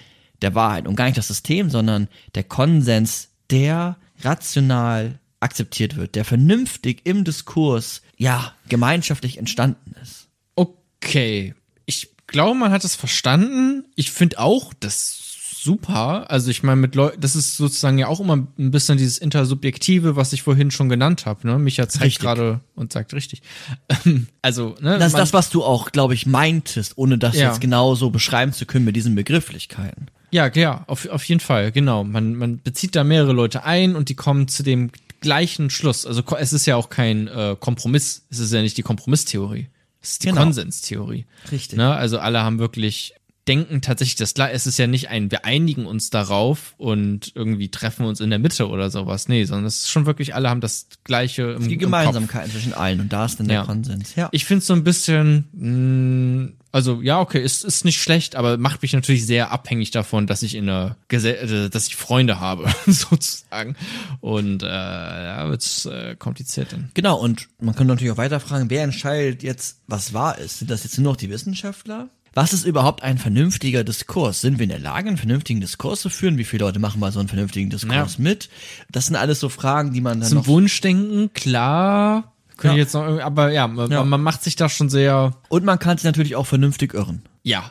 der 0.43 0.55
Wahrheit 0.55 0.87
und 0.87 0.97
gar 0.97 1.07
nicht 1.07 1.19
das 1.19 1.29
System, 1.29 1.71
sondern 1.71 2.09
der 2.35 2.45
Konsens, 2.45 3.29
der 3.51 3.97
rational 4.21 5.19
akzeptiert 5.41 5.97
wird, 5.97 6.15
der 6.15 6.25
vernünftig 6.25 7.03
im 7.05 7.25
Diskurs, 7.25 8.03
ja, 8.17 8.55
gemeinschaftlich 8.69 9.39
entstanden 9.39 9.95
ist. 10.03 10.29
Okay. 10.55 11.55
Ich 11.85 12.11
glaube, 12.27 12.59
man 12.59 12.73
hat 12.73 12.85
es 12.85 12.95
verstanden. 12.95 13.85
Ich 13.95 14.11
finde 14.11 14.39
auch 14.39 14.73
das 14.81 15.24
super. 15.65 16.31
Also 16.31 16.51
ich 16.51 16.62
meine, 16.62 16.81
mit 16.81 16.95
Leuten, 16.95 17.21
das 17.21 17.35
ist 17.35 17.57
sozusagen 17.57 17.99
ja 17.99 18.07
auch 18.09 18.21
immer 18.21 18.37
ein 18.37 18.71
bisschen 18.71 18.99
dieses 18.99 19.19
Intersubjektive, 19.19 20.15
was 20.17 20.33
ich 20.33 20.43
vorhin 20.43 20.71
schon 20.71 20.89
genannt 20.89 21.27
habe. 21.27 21.47
Ne? 21.47 21.59
Micha 21.59 21.89
zeigt 21.89 22.21
gerade 22.21 22.61
und 22.75 22.93
sagt 22.93 23.15
richtig. 23.15 23.43
also, 24.43 24.75
ne, 24.81 24.99
Das 24.99 25.09
ist 25.09 25.19
das, 25.19 25.33
was 25.33 25.51
du 25.51 25.65
auch, 25.65 25.91
glaube 25.93 26.15
ich, 26.15 26.27
meintest, 26.27 26.97
ohne 26.99 27.19
das 27.19 27.37
Ja. 27.37 27.49
jetzt 27.49 27.61
genau 27.61 27.95
so 27.95 28.11
beschreiben 28.11 28.53
zu 28.53 28.67
können 28.67 28.85
mit 28.85 28.95
diesen 28.97 29.15
Begrifflichkeiten. 29.15 30.09
Ja, 30.31 30.51
ja, 30.53 30.85
auf, 30.89 31.09
auf 31.09 31.25
jeden 31.25 31.41
Fall, 31.41 31.73
genau. 31.73 32.05
Man, 32.05 32.35
man 32.35 32.61
bezieht 32.62 32.97
da 32.97 33.05
mehrere 33.05 33.33
Leute 33.33 33.65
ein 33.65 33.95
und 33.97 34.09
die 34.09 34.17
kommen 34.17 34.49
zu 34.49 34.62
dem 34.62 34.91
gleichen 35.21 35.71
Schluss. 35.71 36.05
Also 36.07 36.23
es 36.39 36.53
ist 36.53 36.67
ja 36.67 36.77
auch 36.77 36.91
kein 36.91 37.29
äh, 37.29 37.57
Kompromiss. 37.59 38.27
Es 38.31 38.41
ist 38.41 38.53
ja 38.53 38.61
nicht 38.61 38.77
die 38.77 38.83
Kompromisstheorie. 38.83 39.69
Es 40.03 40.12
ist 40.12 40.23
die 40.25 40.29
Genau. 40.29 40.43
Konsenstheorie. 40.43 41.25
Richtig. 41.51 41.79
Ne? 41.79 41.95
Also 41.95 42.19
alle 42.19 42.43
haben 42.43 42.59
wirklich 42.59 43.15
denken 43.47 43.82
tatsächlich 43.82 44.16
das 44.16 44.34
gleiche. 44.34 44.55
Es 44.55 44.66
ist 44.66 44.78
ja 44.78 44.86
nicht 44.86 45.09
ein, 45.11 45.30
wir 45.30 45.45
einigen 45.45 45.86
uns 45.86 46.11
darauf 46.11 46.74
und 46.78 47.32
irgendwie 47.34 47.70
treffen 47.70 48.07
uns 48.07 48.20
in 48.20 48.30
der 48.30 48.38
Mitte 48.38 48.68
oder 48.68 48.90
sowas. 48.90 49.28
Nee, 49.28 49.45
sondern 49.45 49.66
es 49.66 49.82
ist 49.82 49.90
schon 49.90 50.07
wirklich, 50.07 50.34
alle 50.34 50.49
haben 50.49 50.61
das 50.61 50.86
gleiche 51.05 51.53
im, 51.53 51.68
Die 51.68 51.74
im 51.74 51.80
Gemeinsamkeit 51.80 52.51
zwischen 52.51 52.72
allen 52.72 53.01
und 53.01 53.12
da 53.12 53.26
ist 53.26 53.38
dann 53.38 53.49
der 53.49 53.57
Ja. 53.59 53.64
Konsens. 53.64 54.14
Ja. 54.14 54.28
Ich 54.32 54.45
finde 54.45 54.61
es 54.61 54.66
so 54.66 54.72
ein 54.74 54.84
bisschen, 54.84 55.45
mh, 55.53 56.53
also 56.72 57.03
ja, 57.03 57.20
okay, 57.20 57.42
ist, 57.42 57.64
ist 57.64 57.84
nicht 57.84 58.01
schlecht, 58.03 58.34
aber 58.34 58.57
macht 58.57 58.82
mich 58.82 58.92
natürlich 58.95 59.26
sehr 59.26 59.53
abhängig 59.53 59.90
davon, 59.90 60.26
dass 60.26 60.42
ich 60.42 60.55
in 60.55 60.68
einer 60.68 60.97
Gesell 61.09 61.66
äh, 61.66 61.70
dass 61.70 61.86
ich 61.86 61.97
Freunde 61.97 62.40
habe, 62.40 62.68
sozusagen. 62.86 63.76
Und 64.20 64.62
äh, 64.62 64.66
ja, 64.66 65.49
wird's 65.49 65.86
äh, 65.86 66.16
kompliziert 66.18 66.72
dann. 66.72 66.90
Genau, 66.95 67.18
und 67.18 67.49
man 67.61 67.74
kann 67.76 67.86
natürlich 67.86 68.12
auch 68.12 68.16
weiter 68.16 68.40
fragen, 68.40 68.70
wer 68.70 68.82
entscheidet 68.82 69.42
jetzt, 69.42 69.80
was 69.86 70.14
wahr 70.14 70.38
ist? 70.38 70.59
Sind 70.59 70.70
das 70.70 70.82
jetzt 70.84 70.99
nur 70.99 71.12
noch 71.12 71.16
die 71.16 71.30
Wissenschaftler? 71.30 72.09
Was 72.35 72.53
ist 72.53 72.64
überhaupt 72.66 73.03
ein 73.03 73.18
vernünftiger 73.18 73.85
Diskurs? 73.85 74.41
Sind 74.41 74.59
wir 74.59 74.64
in 74.64 74.70
der 74.70 74.78
Lage, 74.80 75.09
einen 75.09 75.16
vernünftigen 75.16 75.61
Diskurs 75.61 76.01
zu 76.01 76.11
führen? 76.11 76.37
Wie 76.37 76.45
viele 76.45 76.64
Leute 76.64 76.78
machen 76.80 76.99
mal 77.01 77.12
so 77.12 77.20
einen 77.20 77.28
vernünftigen 77.28 77.70
Diskurs 77.70 78.16
Ja. 78.16 78.22
mit? 78.22 78.49
Das 78.91 79.07
sind 79.07 79.16
alles 79.16 79.39
so 79.41 79.49
Fragen, 79.49 79.93
die 79.93 80.01
man 80.01 80.20
dann 80.20 80.28
Zum 80.28 80.39
noch... 80.39 80.47
Jeden, 80.47 81.32
klar. 81.32 82.32
Könnte 82.57 82.66
Ja. 82.68 82.72
ich 82.74 82.78
jetzt 82.87 82.95
noch, 82.95 83.03
irgendwie- 83.05 83.22
aber 83.22 83.53
ja, 83.53 83.66
man, 83.68 83.91
Ja. 83.91 84.05
man 84.05 84.20
macht 84.22 84.43
sich 84.45 84.57
da 84.57 84.68
schon 84.68 84.89
sehr, 84.91 85.35
Und 85.49 85.64
man 85.64 85.78
kann 85.78 85.97
sich 85.97 86.05
natürlich 86.05 86.37
auch 86.37 86.47
vernünftig 86.47 86.93
irren. 86.95 87.22
ja, 87.43 87.70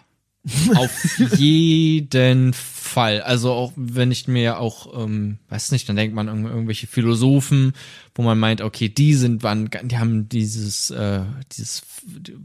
auf 0.76 1.20
jeden 1.38 2.54
Fall. 2.54 3.22
Also 3.22 3.52
auch 3.52 3.72
wenn 3.76 4.12
ich 4.12 4.28
mir 4.28 4.60
auch, 4.60 5.04
ähm, 5.04 5.38
weiß 5.50 5.72
nicht, 5.72 5.88
dann 5.88 5.96
denkt 5.96 6.16
man 6.16 6.30
an 6.30 6.46
irgendwelche 6.46 6.88
Philosophen, 6.88 7.74
wo 8.14 8.22
man 8.24 8.38
meint, 8.38 8.62
okay, 8.62 8.90
die 8.90 9.14
sind, 9.14 9.42
waren, 9.42 9.70
die 9.84 9.98
haben 9.98 10.30
dieses, 10.30 10.92
äh, 10.92 11.22
dieses 11.54 11.84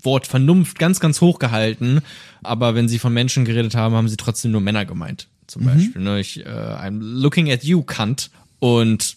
Wort 0.03 0.27
Vernunft 0.27 0.79
ganz, 0.79 1.01
ganz 1.01 1.21
hoch 1.21 1.39
gehalten, 1.39 2.01
aber 2.43 2.75
wenn 2.75 2.89
sie 2.89 2.99
von 2.99 3.13
Menschen 3.13 3.45
geredet 3.45 3.75
haben, 3.75 3.95
haben 3.95 4.09
sie 4.09 4.17
trotzdem 4.17 4.53
nur 4.53 4.61
Männer 4.61 4.85
gemeint. 4.85 5.29
Zum 5.49 5.65
Beispiel. 5.65 6.03
Ne? 6.03 6.21
Ich, 6.21 6.45
äh, 6.45 6.49
I'm 6.49 7.01
looking 7.01 7.51
at 7.51 7.65
you, 7.65 7.83
Kant. 7.83 8.31
Und 8.61 9.17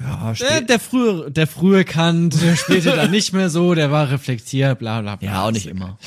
Ja, 0.00 0.32
äh, 0.32 0.64
der 0.64 0.80
frühe, 0.80 1.30
der 1.30 1.46
frühe 1.46 1.84
Kant, 1.84 2.40
der 2.42 2.56
spielte 2.56 2.90
da 2.90 3.06
nicht 3.06 3.32
mehr 3.32 3.48
so, 3.48 3.74
der 3.74 3.90
war 3.90 4.10
reflektiert, 4.10 4.78
bla 4.80 5.00
bla 5.00 5.16
bla. 5.16 5.28
ja, 5.28 5.44
auch 5.44 5.52
nicht 5.52 5.66
immer. 5.66 5.98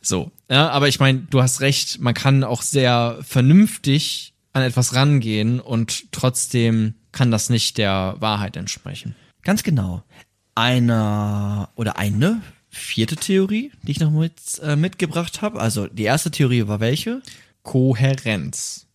So, 0.00 0.30
ja, 0.50 0.70
aber 0.70 0.88
ich 0.88 0.98
meine, 0.98 1.20
du 1.30 1.42
hast 1.42 1.60
recht, 1.60 2.00
man 2.00 2.14
kann 2.14 2.44
auch 2.44 2.62
sehr 2.62 3.18
vernünftig 3.22 4.34
an 4.52 4.62
etwas 4.62 4.94
rangehen 4.94 5.60
und 5.60 6.10
trotzdem 6.12 6.94
kann 7.12 7.30
das 7.30 7.50
nicht 7.50 7.78
der 7.78 8.16
Wahrheit 8.18 8.56
entsprechen. 8.56 9.14
Ganz 9.42 9.62
genau. 9.62 10.02
Einer 10.54 11.70
oder 11.74 11.98
eine 11.98 12.42
vierte 12.68 13.16
Theorie, 13.16 13.72
die 13.82 13.92
ich 13.92 14.00
noch 14.00 14.10
mit, 14.10 14.58
äh, 14.62 14.76
mitgebracht 14.76 15.42
habe. 15.42 15.60
Also 15.60 15.86
die 15.86 16.04
erste 16.04 16.30
Theorie 16.30 16.66
war 16.66 16.80
welche? 16.80 17.22
Kohärenz. 17.62 18.86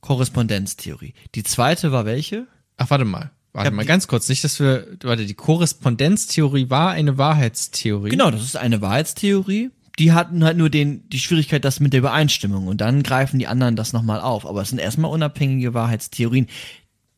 Korrespondenztheorie. 0.00 1.14
Die 1.34 1.42
zweite 1.42 1.92
war 1.92 2.04
welche? 2.04 2.46
Ach, 2.76 2.90
warte 2.90 3.04
mal. 3.04 3.30
Warte 3.52 3.70
mal, 3.72 3.84
ganz 3.84 4.06
kurz, 4.06 4.28
nicht, 4.28 4.44
dass 4.44 4.60
wir, 4.60 4.86
warte, 5.02 5.26
die 5.26 5.34
Korrespondenztheorie 5.34 6.70
war 6.70 6.90
eine 6.90 7.18
Wahrheitstheorie. 7.18 8.10
Genau, 8.10 8.30
das 8.30 8.42
ist 8.42 8.56
eine 8.56 8.80
Wahrheitstheorie. 8.80 9.70
Die 9.98 10.12
hatten 10.12 10.44
halt 10.44 10.56
nur 10.56 10.70
den, 10.70 11.08
die 11.08 11.18
Schwierigkeit, 11.18 11.64
das 11.64 11.80
mit 11.80 11.92
der 11.92 12.00
Übereinstimmung. 12.00 12.68
Und 12.68 12.80
dann 12.80 13.02
greifen 13.02 13.38
die 13.38 13.46
anderen 13.48 13.74
das 13.76 13.92
nochmal 13.92 14.20
auf. 14.20 14.46
Aber 14.46 14.62
es 14.62 14.68
sind 14.70 14.78
erstmal 14.78 15.10
unabhängige 15.10 15.74
Wahrheitstheorien. 15.74 16.46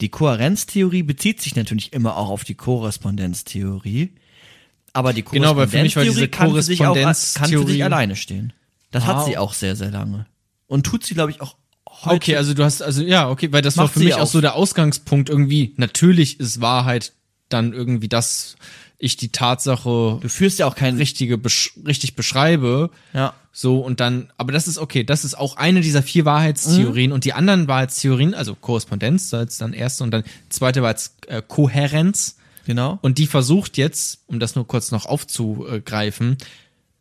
Die 0.01 0.09
Kohärenztheorie 0.09 1.03
bezieht 1.03 1.43
sich 1.43 1.57
natürlich 1.57 1.93
immer 1.93 2.17
auch 2.17 2.31
auf 2.31 2.45
die 2.45 2.55
Korrespondenztheorie. 2.55 4.13
Aber 4.93 5.13
die 5.13 5.23
Genau, 5.23 5.57
weil 5.57 5.69
für 5.69 5.83
mich 5.83 5.95
war 5.97 6.05
diese 6.05 6.27
kann 6.29 6.51
für 6.53 6.63
sich 6.63 6.85
auch- 6.85 6.95
kann 6.95 7.05
für 7.15 7.21
sich 7.21 7.39
Korrespondenztheorie- 7.43 7.85
alleine 7.85 8.17
stehen. 8.17 8.53
Das 8.91 9.07
hat 9.07 9.19
Wow. 9.19 9.27
sie 9.27 9.39
auch 9.39 9.53
sehr, 9.53 9.77
sehr 9.77 9.91
lange. 9.91 10.27
Und 10.67 10.85
tut 10.87 11.05
sie, 11.05 11.15
glaube 11.15 11.31
ich, 11.31 11.41
auch 11.41 11.57
heute. 11.87 12.17
Okay, 12.17 12.37
also 12.37 12.55
du 12.55 12.65
hast, 12.65 12.83
also 12.83 13.03
ja, 13.03 13.29
okay, 13.29 13.53
weil 13.53 13.63
das 13.63 13.77
war 13.77 13.89
für 13.89 14.01
mich 14.01 14.15
auch. 14.15 14.27
so 14.27 14.41
der 14.41 14.55
Ausgangspunkt 14.55 15.29
irgendwie. 15.29 15.75
Natürlich 15.77 16.41
ist 16.41 16.61
Wahrheit 16.61 17.13
dann 17.51 17.73
irgendwie, 17.73 18.09
dass 18.09 18.57
ich 19.03 19.17
die 19.17 19.31
Tatsache 19.33 20.19
du 20.21 20.29
führst 20.29 20.59
ja 20.59 20.67
auch 20.67 20.77
kein 20.77 20.97
richtige, 20.97 21.39
besch 21.39 21.73
richtig 21.87 22.15
beschreibe. 22.15 22.91
Ja. 23.15 23.33
So, 23.53 23.81
und 23.81 23.99
dann, 23.99 24.31
aber 24.37 24.53
das 24.53 24.69
ist 24.69 24.79
okay, 24.79 25.03
das 25.03 25.25
ist 25.25 25.37
auch 25.37 25.57
eine 25.57 25.81
dieser 25.81 26.03
vier 26.03 26.25
Wahrheitstheorien 26.25 27.11
und 27.11 27.25
die 27.25 27.33
anderen 27.33 27.67
Wahrheitstheorien, 27.67 28.35
also 28.35 28.55
Korrespondenz, 28.55 29.35
als 29.35 29.59
dann 29.59 29.73
erste 29.73 30.05
und 30.05 30.13
dann 30.13 30.23
zweite 30.51 30.83
war 30.83 30.91
jetzt 30.91 31.27
äh, 31.29 31.43
Kohärenz 31.47 32.37
Genau. 32.67 32.99
und 33.03 33.19
die 33.19 33.27
versucht 33.27 33.79
jetzt, 33.79 34.21
um 34.27 34.39
das 34.39 34.55
nur 34.55 34.67
kurz 34.67 34.93
noch 34.93 35.07
aufzugreifen, 35.07 36.37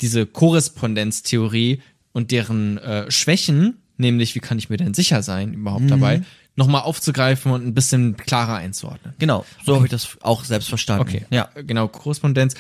diese 0.01 0.25
Korrespondenztheorie 0.25 1.81
und 2.13 2.31
deren 2.31 2.77
äh, 2.77 3.11
Schwächen, 3.11 3.77
nämlich 3.97 4.33
wie 4.33 4.39
kann 4.39 4.57
ich 4.57 4.69
mir 4.69 4.77
denn 4.77 4.93
sicher 4.93 5.21
sein 5.21 5.53
überhaupt 5.53 5.91
dabei, 5.91 6.23
nochmal 6.55 6.81
aufzugreifen 6.81 7.51
und 7.51 7.65
ein 7.65 7.73
bisschen 7.73 8.17
klarer 8.17 8.55
einzuordnen. 8.55 9.13
Genau. 9.19 9.45
So 9.65 9.75
habe 9.75 9.85
ich 9.85 9.91
das 9.91 10.17
auch 10.21 10.43
selbst 10.43 10.69
verstanden. 10.69 11.01
Okay, 11.03 11.25
Ja. 11.29 11.49
genau, 11.55 11.87
Korrespondenz, 11.87 12.55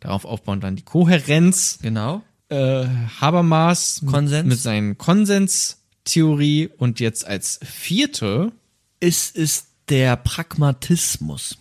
darauf 0.00 0.24
aufbauen 0.24 0.60
dann 0.60 0.76
die 0.76 0.82
Kohärenz, 0.82 1.78
Genau. 1.80 2.22
äh, 2.48 2.84
Habermas 3.20 4.02
Konsens. 4.06 4.48
mit 4.48 4.58
seinen 4.58 4.98
Konsenstheorie 4.98 6.68
und 6.78 7.00
jetzt 7.00 7.26
als 7.26 7.60
vierte, 7.64 8.52
Es 9.00 9.30
ist 9.30 9.66
der 9.88 10.16
Pragmatismus. 10.16 11.58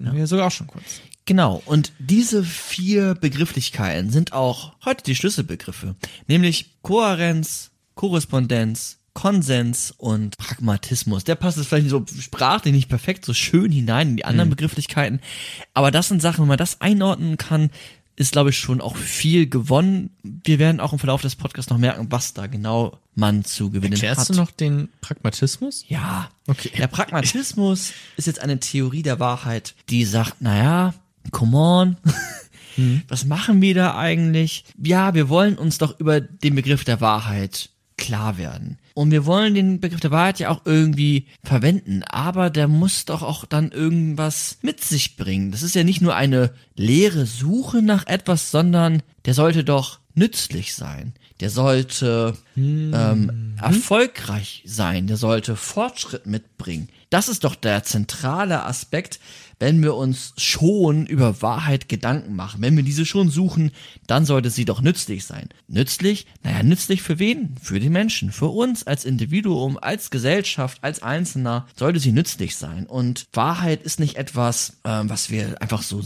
ja. 0.00 0.14
wir 0.14 0.26
sogar 0.26 0.46
auch 0.46 0.50
schon 0.52 0.66
kurz. 0.66 0.84
Genau, 1.24 1.62
und 1.66 1.92
diese 2.00 2.42
vier 2.42 3.14
Begrifflichkeiten 3.14 4.10
sind 4.10 4.32
auch 4.32 4.72
heute 4.84 5.04
die 5.04 5.14
Schlüsselbegriffe, 5.14 5.94
nämlich 6.26 6.82
Kohärenz, 6.82 7.70
Korrespondenz, 7.94 8.98
Konsens 9.14 9.92
und 9.96 10.36
Pragmatismus. 10.38 11.24
Der 11.24 11.34
passt 11.34 11.58
jetzt 11.58 11.68
vielleicht 11.68 11.90
so 11.90 12.04
sprachlich 12.20 12.72
nicht 12.72 12.88
perfekt 12.88 13.24
so 13.24 13.34
schön 13.34 13.70
hinein 13.70 14.10
in 14.10 14.16
die 14.16 14.24
anderen 14.24 14.50
Begrifflichkeiten, 14.50 15.20
aber 15.74 15.90
das 15.90 16.08
sind 16.08 16.22
Sachen, 16.22 16.42
wenn 16.42 16.48
man 16.48 16.58
das 16.58 16.80
einordnen 16.80 17.36
kann, 17.36 17.70
ist, 18.16 18.32
glaube 18.32 18.50
ich, 18.50 18.58
schon 18.58 18.80
auch 18.80 18.96
viel 18.96 19.48
gewonnen. 19.48 20.10
Wir 20.22 20.58
werden 20.58 20.80
auch 20.80 20.92
im 20.92 20.98
Verlauf 20.98 21.22
des 21.22 21.34
Podcasts 21.36 21.70
noch 21.70 21.78
merken, 21.78 22.06
was 22.10 22.34
da 22.34 22.46
genau 22.46 22.98
man 23.14 23.44
zu 23.44 23.70
gewinnen 23.70 23.94
Erklärst 23.94 24.20
hat. 24.20 24.28
du 24.30 24.34
noch 24.34 24.50
den 24.50 24.88
Pragmatismus? 25.00 25.84
Ja. 25.88 26.30
Okay. 26.46 26.70
Der 26.76 26.88
Pragmatismus 26.88 27.92
ist 28.16 28.26
jetzt 28.26 28.40
eine 28.40 28.60
Theorie 28.60 29.02
der 29.02 29.18
Wahrheit, 29.18 29.74
die 29.88 30.04
sagt, 30.04 30.42
naja, 30.42 30.94
come 31.30 31.56
on, 31.56 31.96
was 33.08 33.24
machen 33.24 33.60
wir 33.62 33.74
da 33.74 33.96
eigentlich? 33.96 34.64
Ja, 34.82 35.14
wir 35.14 35.28
wollen 35.28 35.56
uns 35.56 35.78
doch 35.78 35.98
über 35.98 36.20
den 36.20 36.54
Begriff 36.54 36.84
der 36.84 37.00
Wahrheit 37.00 37.70
klar 37.96 38.36
werden. 38.36 38.78
Und 38.94 39.10
wir 39.10 39.26
wollen 39.26 39.54
den 39.54 39.80
Begriff 39.80 40.00
der 40.00 40.10
Wahrheit 40.10 40.38
ja 40.38 40.50
auch 40.50 40.62
irgendwie 40.64 41.26
verwenden, 41.42 42.02
aber 42.04 42.50
der 42.50 42.68
muss 42.68 43.04
doch 43.04 43.22
auch 43.22 43.44
dann 43.44 43.70
irgendwas 43.70 44.58
mit 44.62 44.82
sich 44.82 45.16
bringen. 45.16 45.50
Das 45.50 45.62
ist 45.62 45.74
ja 45.74 45.84
nicht 45.84 46.00
nur 46.00 46.14
eine 46.14 46.52
leere 46.74 47.26
Suche 47.26 47.82
nach 47.82 48.06
etwas, 48.06 48.50
sondern 48.50 49.02
der 49.24 49.34
sollte 49.34 49.64
doch 49.64 50.00
nützlich 50.14 50.74
sein. 50.74 51.14
Der 51.40 51.50
sollte 51.50 52.36
ähm, 52.56 53.56
erfolgreich 53.60 54.62
sein. 54.64 55.08
Der 55.08 55.16
sollte 55.16 55.56
Fortschritt 55.56 56.26
mitbringen. 56.26 56.88
Das 57.10 57.28
ist 57.28 57.42
doch 57.42 57.56
der 57.56 57.82
zentrale 57.82 58.64
Aspekt, 58.64 59.18
wenn 59.62 59.80
wir 59.80 59.94
uns 59.94 60.32
schon 60.38 61.06
über 61.06 61.40
Wahrheit 61.40 61.88
Gedanken 61.88 62.34
machen. 62.34 62.60
Wenn 62.62 62.76
wir 62.76 62.82
diese 62.82 63.06
schon 63.06 63.30
suchen, 63.30 63.70
dann 64.08 64.24
sollte 64.24 64.50
sie 64.50 64.64
doch 64.64 64.80
nützlich 64.80 65.24
sein. 65.24 65.50
Nützlich? 65.68 66.26
Naja, 66.42 66.64
nützlich 66.64 67.00
für 67.00 67.20
wen? 67.20 67.54
Für 67.62 67.78
die 67.78 67.88
Menschen. 67.88 68.32
Für 68.32 68.48
uns 68.48 68.84
als 68.88 69.04
Individuum, 69.04 69.78
als 69.80 70.10
Gesellschaft, 70.10 70.78
als 70.82 71.04
Einzelner 71.04 71.68
sollte 71.76 72.00
sie 72.00 72.10
nützlich 72.10 72.56
sein. 72.56 72.86
Und 72.86 73.26
Wahrheit 73.32 73.84
ist 73.84 74.00
nicht 74.00 74.16
etwas, 74.16 74.78
ähm, 74.84 75.08
was 75.08 75.30
wir 75.30 75.62
einfach 75.62 75.82
so 75.82 76.02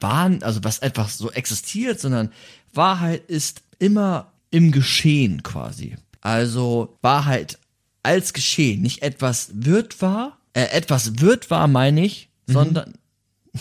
wahren, 0.00 0.42
also 0.42 0.64
was 0.64 0.80
einfach 0.80 1.10
so 1.10 1.30
existiert, 1.30 2.00
sondern 2.00 2.32
Wahrheit 2.72 3.28
ist 3.28 3.60
immer 3.78 4.32
im 4.50 4.72
Geschehen 4.72 5.42
quasi. 5.42 5.96
Also 6.22 6.96
Wahrheit 7.02 7.58
als 8.02 8.32
Geschehen, 8.32 8.80
nicht 8.80 9.02
etwas 9.02 9.50
wird 9.52 10.00
wahr, 10.00 10.38
äh, 10.54 10.70
etwas 10.70 11.20
wird 11.20 11.50
wahr 11.50 11.68
meine 11.68 12.02
ich, 12.02 12.30
sondern 12.46 12.94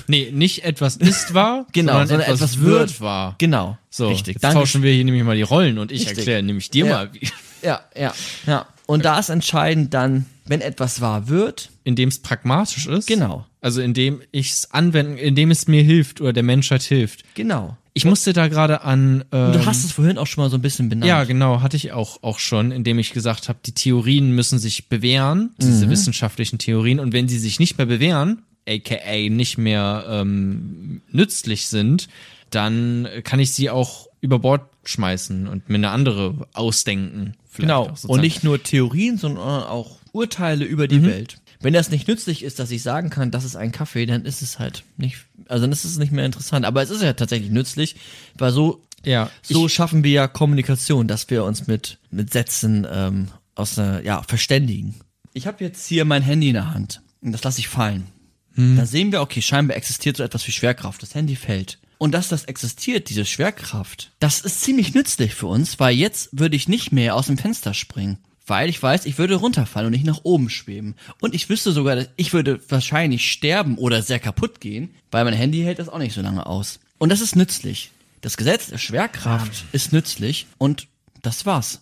Nee, 0.07 0.29
nicht 0.33 0.65
etwas 0.65 0.97
ist 0.97 1.33
wahr, 1.33 1.67
Genau, 1.71 1.93
sondern, 1.93 2.07
sondern 2.09 2.27
etwas, 2.27 2.41
etwas 2.41 2.59
wird 2.59 2.79
wird- 2.89 3.01
wahr. 3.01 3.35
genau, 3.37 3.77
So, 3.89 4.09
richtig. 4.09 4.35
jetzt 4.35 4.43
Danke. 4.43 4.59
tauschen 4.59 4.83
wir 4.83 4.91
hier 4.93 5.05
nämlich 5.05 5.23
mal 5.23 5.37
die 5.37 5.41
Rollen 5.41 5.77
und 5.77 5.89
ich 5.91 6.01
Richtig. 6.01 6.17
erkläre 6.17 6.43
nämlich 6.43 6.69
dir 6.69 6.85
Ja. 6.85 6.91
mal, 6.93 7.13
wie, 7.13 7.29
Ja, 7.61 7.79
ja, 7.97 8.13
ja. 8.45 8.65
Und 8.87 9.05
da 9.05 9.17
ist 9.17 9.29
entscheidend 9.29 9.93
dann, 9.93 10.25
wenn 10.45 10.59
etwas 10.61 10.99
wahr 11.01 11.29
wird, 11.29 11.69
indem 11.85 12.09
es 12.09 12.19
pragmatisch 12.21 12.85
ist. 12.87 13.07
Genau. 13.07 13.45
Also 13.61 13.81
indem 13.81 14.21
ich 14.31 14.51
es 14.51 14.71
anwenden, 14.71 15.17
indem 15.17 15.49
es 15.49 15.67
mir 15.67 15.81
hilft 15.81 16.19
oder 16.21 16.33
der 16.33 16.43
Menschheit 16.43 16.83
hilft. 16.83 17.23
genau. 17.33 17.77
Ich 17.97 18.03
musste 18.03 18.33
da 18.33 18.49
gerade 18.49 18.81
an. 18.81 19.23
Ähm, 19.31 19.53
du 19.53 19.65
hast 19.65 19.85
es 19.85 19.93
vorhin 19.93 20.17
auch 20.17 20.27
schon 20.27 20.43
mal 20.43 20.49
so 20.49 20.57
ein 20.57 20.61
bisschen 20.61 20.89
benannt. 20.89 21.07
Ja, 21.07 21.23
genau, 21.23 21.61
hatte 21.61 21.77
ich 21.77 21.93
auch, 21.93 22.21
auch 22.23 22.39
schon, 22.39 22.71
indem 22.73 22.99
ich 22.99 23.13
gesagt 23.13 23.47
habe, 23.47 23.59
die 23.65 23.71
Theorien 23.71 24.31
müssen 24.35 24.59
sich 24.59 24.89
bewähren, 24.89 25.51
diese 25.61 25.89
wissenschaftlichen 25.89 26.57
Theorien, 26.59 26.99
und 26.99 27.13
wenn 27.13 27.29
sie 27.29 27.39
sich 27.39 27.57
nicht 27.57 27.77
mehr 27.77 27.87
bewähren, 27.87 28.41
aka 28.67 29.29
nicht 29.29 29.57
mehr 29.57 30.05
ähm, 30.09 31.01
nützlich 31.11 31.67
sind, 31.67 32.07
dann 32.49 33.07
kann 33.23 33.39
ich 33.39 33.51
sie 33.51 33.69
auch 33.69 34.07
über 34.21 34.39
Bord 34.39 34.63
schmeißen 34.85 35.47
und 35.47 35.69
mir 35.69 35.75
eine 35.75 35.89
andere 35.89 36.47
ausdenken. 36.53 37.35
Genau. 37.57 37.93
Und 38.07 38.21
nicht 38.21 38.43
nur 38.43 38.61
Theorien, 38.61 39.17
sondern 39.17 39.63
auch 39.63 39.97
Urteile 40.11 40.65
über 40.65 40.87
die 40.87 41.03
Welt. 41.03 41.37
Wenn 41.61 41.73
das 41.73 41.89
nicht 41.89 42.07
nützlich 42.07 42.43
ist, 42.43 42.59
dass 42.59 42.71
ich 42.71 42.83
sagen 42.83 43.09
kann, 43.09 43.31
das 43.31 43.43
ist 43.43 43.55
ein 43.55 43.71
Kaffee, 43.71 44.05
dann 44.05 44.25
ist 44.25 44.41
es 44.41 44.59
halt 44.59 44.83
nicht, 44.97 45.17
also 45.47 45.63
dann 45.63 45.71
ist 45.71 45.85
es 45.85 45.97
nicht 45.97 46.11
mehr 46.11 46.25
interessant. 46.25 46.65
Aber 46.65 46.83
es 46.83 46.89
ist 46.89 47.01
ja 47.01 47.13
tatsächlich 47.13 47.49
nützlich, 47.49 47.95
weil 48.37 48.51
so, 48.51 48.83
ja, 49.03 49.29
so 49.41 49.67
schaffen 49.67 50.03
wir 50.03 50.11
ja 50.11 50.27
Kommunikation, 50.27 51.07
dass 51.07 51.29
wir 51.29 51.43
uns 51.43 51.67
mit, 51.67 51.97
mit 52.11 52.33
Sätzen 52.33 52.85
ähm, 52.89 53.29
aus 53.55 53.79
einer, 53.79 54.03
ja, 54.03 54.21
verständigen. 54.23 54.95
Ich 55.33 55.47
habe 55.47 55.63
jetzt 55.63 55.87
hier 55.87 56.05
mein 56.05 56.21
Handy 56.21 56.49
in 56.49 56.55
der 56.55 56.73
Hand 56.73 57.01
und 57.21 57.31
das 57.31 57.43
lasse 57.43 57.59
ich 57.59 57.67
fallen. 57.67 58.07
Da 58.55 58.85
sehen 58.85 59.11
wir, 59.11 59.21
okay, 59.21 59.41
scheinbar 59.41 59.75
existiert 59.75 60.17
so 60.17 60.23
etwas 60.23 60.47
wie 60.47 60.51
Schwerkraft. 60.51 61.01
Das 61.01 61.13
Handy 61.13 61.35
fällt. 61.35 61.77
Und 61.97 62.11
dass 62.11 62.27
das 62.29 62.45
existiert, 62.45 63.09
diese 63.09 63.25
Schwerkraft, 63.25 64.11
das 64.19 64.41
ist 64.41 64.61
ziemlich 64.61 64.93
nützlich 64.93 65.33
für 65.33 65.47
uns, 65.47 65.79
weil 65.79 65.95
jetzt 65.95 66.29
würde 66.31 66.55
ich 66.55 66.67
nicht 66.67 66.91
mehr 66.91 67.15
aus 67.15 67.27
dem 67.27 67.37
Fenster 67.37 67.73
springen. 67.73 68.17
Weil 68.47 68.69
ich 68.69 68.81
weiß, 68.81 69.05
ich 69.05 69.17
würde 69.17 69.35
runterfallen 69.35 69.87
und 69.87 69.93
nicht 69.93 70.05
nach 70.05 70.21
oben 70.23 70.49
schweben. 70.49 70.95
Und 71.19 71.33
ich 71.33 71.49
wüsste 71.49 71.71
sogar, 71.71 71.95
dass 71.95 72.09
ich 72.15 72.31
würde 72.31 72.61
wahrscheinlich 72.69 73.31
sterben 73.31 73.77
oder 73.77 74.03
sehr 74.03 74.19
kaputt 74.19 74.61
gehen, 74.61 74.93
weil 75.09 75.23
mein 75.25 75.33
Handy 75.33 75.61
hält 75.63 75.79
das 75.79 75.89
auch 75.89 75.97
nicht 75.97 76.13
so 76.13 76.21
lange 76.21 76.45
aus. 76.45 76.79
Und 76.99 77.09
das 77.09 77.21
ist 77.21 77.35
nützlich. 77.35 77.91
Das 78.21 78.37
Gesetz 78.37 78.67
der 78.67 78.77
Schwerkraft 78.77 79.65
ist 79.71 79.93
nützlich 79.93 80.47
und 80.57 80.87
das 81.23 81.45
war's. 81.45 81.81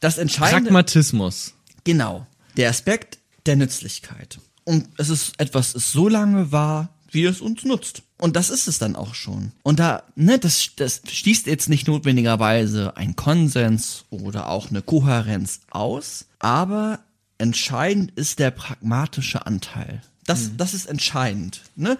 Das 0.00 0.18
Entscheidende. 0.18 0.64
Pragmatismus. 0.64 1.54
Genau. 1.84 2.26
Der 2.56 2.68
Aspekt 2.68 3.18
der 3.46 3.56
Nützlichkeit. 3.56 4.38
Und 4.64 4.88
es 4.98 5.10
ist 5.10 5.38
etwas, 5.38 5.72
das 5.72 5.92
so 5.92 6.08
lange 6.08 6.52
war, 6.52 6.90
wie 7.10 7.24
es 7.24 7.40
uns 7.40 7.64
nutzt. 7.64 8.02
Und 8.18 8.36
das 8.36 8.50
ist 8.50 8.68
es 8.68 8.78
dann 8.78 8.96
auch 8.96 9.14
schon. 9.14 9.52
Und 9.62 9.78
da, 9.78 10.02
ne, 10.16 10.38
das, 10.38 10.70
das 10.76 11.02
schließt 11.06 11.46
jetzt 11.46 11.68
nicht 11.68 11.86
notwendigerweise 11.86 12.96
ein 12.96 13.16
Konsens 13.16 14.04
oder 14.10 14.48
auch 14.48 14.70
eine 14.70 14.82
Kohärenz 14.82 15.60
aus, 15.70 16.26
aber 16.38 17.00
entscheidend 17.38 18.12
ist 18.16 18.38
der 18.38 18.50
pragmatische 18.50 19.46
Anteil. 19.46 20.02
Das, 20.26 20.52
das 20.56 20.72
ist 20.72 20.86
entscheidend. 20.86 21.60
Ne? 21.76 21.98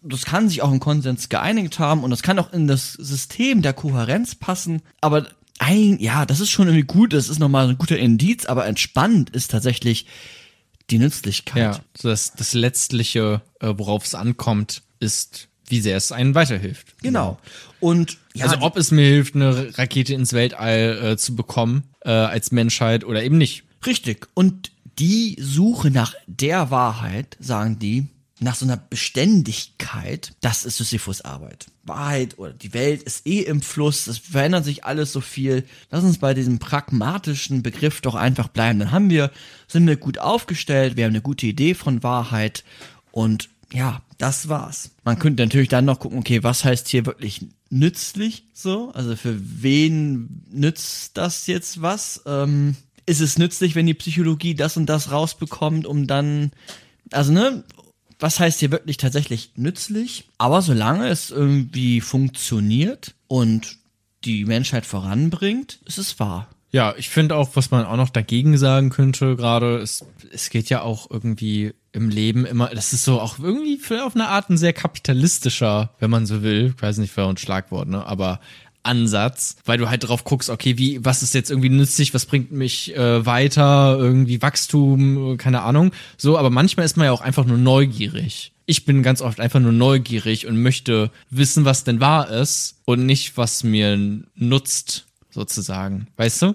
Das 0.00 0.24
kann 0.24 0.48
sich 0.48 0.62
auch 0.62 0.70
im 0.70 0.80
Konsens 0.80 1.28
geeinigt 1.28 1.78
haben 1.78 2.04
und 2.04 2.10
das 2.10 2.22
kann 2.22 2.38
auch 2.38 2.52
in 2.52 2.68
das 2.68 2.92
System 2.92 3.62
der 3.62 3.72
Kohärenz 3.72 4.36
passen, 4.36 4.82
aber 5.00 5.26
ein, 5.58 5.98
ja, 5.98 6.26
das 6.26 6.40
ist 6.40 6.50
schon 6.50 6.68
irgendwie 6.68 6.86
gut, 6.86 7.12
das 7.12 7.28
ist 7.28 7.38
nochmal 7.38 7.68
ein 7.68 7.78
guter 7.78 7.98
Indiz, 7.98 8.46
aber 8.46 8.66
entspannend 8.66 9.30
ist 9.30 9.50
tatsächlich 9.50 10.06
die 10.90 10.98
Nützlichkeit. 10.98 11.76
Ja, 11.76 11.80
so 11.96 12.08
das, 12.08 12.34
das 12.34 12.54
Letztliche, 12.54 13.42
äh, 13.60 13.72
worauf 13.76 14.04
es 14.04 14.14
ankommt, 14.14 14.82
ist, 15.00 15.48
wie 15.66 15.80
sehr 15.80 15.96
es 15.96 16.12
einen 16.12 16.34
weiterhilft. 16.34 16.94
Genau. 17.02 17.38
Und 17.80 18.18
ja, 18.34 18.46
also 18.46 18.60
ob 18.60 18.76
es 18.76 18.90
mir 18.90 19.06
hilft, 19.06 19.34
eine 19.34 19.76
Rakete 19.78 20.14
ins 20.14 20.32
Weltall 20.32 20.98
äh, 21.02 21.16
zu 21.16 21.36
bekommen 21.36 21.84
äh, 22.00 22.10
als 22.10 22.52
Menschheit 22.52 23.04
oder 23.04 23.22
eben 23.22 23.38
nicht. 23.38 23.64
Richtig. 23.86 24.28
Und 24.34 24.72
die 24.98 25.36
Suche 25.40 25.90
nach 25.90 26.14
der 26.26 26.70
Wahrheit, 26.70 27.36
sagen 27.40 27.78
die, 27.78 28.06
nach 28.40 28.54
so 28.54 28.64
einer 28.64 28.76
Beständigkeit, 28.76 30.32
das 30.40 30.64
ist 30.64 30.76
Sisyphus 30.76 31.22
Arbeit. 31.22 31.66
Wahrheit 31.86 32.38
oder 32.38 32.52
die 32.52 32.74
Welt 32.74 33.02
ist 33.02 33.26
eh 33.26 33.40
im 33.40 33.62
Fluss, 33.62 34.06
es 34.06 34.18
verändert 34.18 34.64
sich 34.64 34.84
alles 34.84 35.12
so 35.12 35.20
viel. 35.20 35.64
Lass 35.90 36.04
uns 36.04 36.18
bei 36.18 36.34
diesem 36.34 36.58
pragmatischen 36.58 37.62
Begriff 37.62 38.00
doch 38.00 38.14
einfach 38.14 38.48
bleiben. 38.48 38.78
Dann 38.78 38.90
haben 38.92 39.10
wir, 39.10 39.30
sind 39.68 39.86
wir 39.86 39.96
gut 39.96 40.18
aufgestellt, 40.18 40.96
wir 40.96 41.04
haben 41.04 41.12
eine 41.12 41.22
gute 41.22 41.46
Idee 41.46 41.74
von 41.74 42.02
Wahrheit 42.02 42.64
und 43.10 43.48
ja, 43.72 44.02
das 44.18 44.48
war's. 44.48 44.90
Man 45.04 45.18
könnte 45.18 45.42
natürlich 45.42 45.68
dann 45.68 45.84
noch 45.84 45.98
gucken, 45.98 46.18
okay, 46.18 46.42
was 46.42 46.64
heißt 46.64 46.88
hier 46.88 47.06
wirklich 47.06 47.46
nützlich 47.70 48.44
so? 48.52 48.92
Also 48.92 49.16
für 49.16 49.36
wen 49.40 50.44
nützt 50.50 51.16
das 51.16 51.46
jetzt 51.46 51.82
was? 51.82 52.22
Ähm, 52.24 52.76
ist 53.06 53.20
es 53.20 53.38
nützlich, 53.38 53.74
wenn 53.74 53.86
die 53.86 53.94
Psychologie 53.94 54.54
das 54.54 54.76
und 54.76 54.86
das 54.86 55.10
rausbekommt, 55.10 55.86
um 55.86 56.06
dann, 56.06 56.52
also 57.10 57.32
ne, 57.32 57.64
was 58.24 58.40
heißt 58.40 58.60
hier 58.60 58.70
wirklich 58.70 58.96
tatsächlich 58.96 59.50
nützlich? 59.54 60.30
Aber 60.38 60.62
solange 60.62 61.08
es 61.08 61.30
irgendwie 61.30 62.00
funktioniert 62.00 63.14
und 63.26 63.76
die 64.24 64.46
Menschheit 64.46 64.86
voranbringt, 64.86 65.78
ist 65.84 65.98
es 65.98 66.18
wahr. 66.18 66.48
Ja, 66.70 66.94
ich 66.96 67.10
finde 67.10 67.36
auch, 67.36 67.50
was 67.52 67.70
man 67.70 67.84
auch 67.84 67.98
noch 67.98 68.08
dagegen 68.08 68.56
sagen 68.56 68.88
könnte, 68.88 69.36
gerade, 69.36 69.76
es, 69.76 70.06
es 70.32 70.48
geht 70.48 70.70
ja 70.70 70.80
auch 70.80 71.10
irgendwie 71.10 71.74
im 71.92 72.08
Leben 72.08 72.46
immer, 72.46 72.68
das 72.68 72.94
ist 72.94 73.04
so 73.04 73.20
auch 73.20 73.38
irgendwie 73.38 73.78
auf 74.00 74.14
eine 74.14 74.28
Art 74.28 74.48
ein 74.48 74.56
sehr 74.56 74.72
kapitalistischer, 74.72 75.90
wenn 75.98 76.08
man 76.08 76.24
so 76.24 76.42
will, 76.42 76.72
ich 76.74 76.82
weiß 76.82 76.96
nicht, 76.98 77.12
für 77.12 77.28
ein 77.28 77.36
Schlagwort, 77.36 77.88
ne, 77.88 78.06
aber 78.06 78.40
Ansatz, 78.84 79.56
weil 79.64 79.78
du 79.78 79.88
halt 79.88 80.06
drauf 80.06 80.24
guckst, 80.24 80.50
okay, 80.50 80.78
wie, 80.78 81.04
was 81.04 81.22
ist 81.22 81.34
jetzt 81.34 81.50
irgendwie 81.50 81.70
nützlich, 81.70 82.14
was 82.14 82.26
bringt 82.26 82.52
mich 82.52 82.94
äh, 82.96 83.26
weiter, 83.26 83.96
irgendwie 83.98 84.42
Wachstum, 84.42 85.34
äh, 85.34 85.36
keine 85.36 85.62
Ahnung. 85.62 85.92
So, 86.16 86.38
aber 86.38 86.50
manchmal 86.50 86.86
ist 86.86 86.96
man 86.96 87.06
ja 87.06 87.12
auch 87.12 87.20
einfach 87.20 87.44
nur 87.44 87.58
neugierig. 87.58 88.52
Ich 88.66 88.84
bin 88.84 89.02
ganz 89.02 89.20
oft 89.20 89.40
einfach 89.40 89.60
nur 89.60 89.72
neugierig 89.72 90.46
und 90.46 90.62
möchte 90.62 91.10
wissen, 91.30 91.64
was 91.64 91.84
denn 91.84 92.00
wahr 92.00 92.30
ist 92.30 92.76
und 92.84 93.04
nicht, 93.04 93.36
was 93.36 93.62
mir 93.64 93.98
nutzt, 94.36 95.06
sozusagen. 95.30 96.06
Weißt 96.16 96.42
du? 96.42 96.54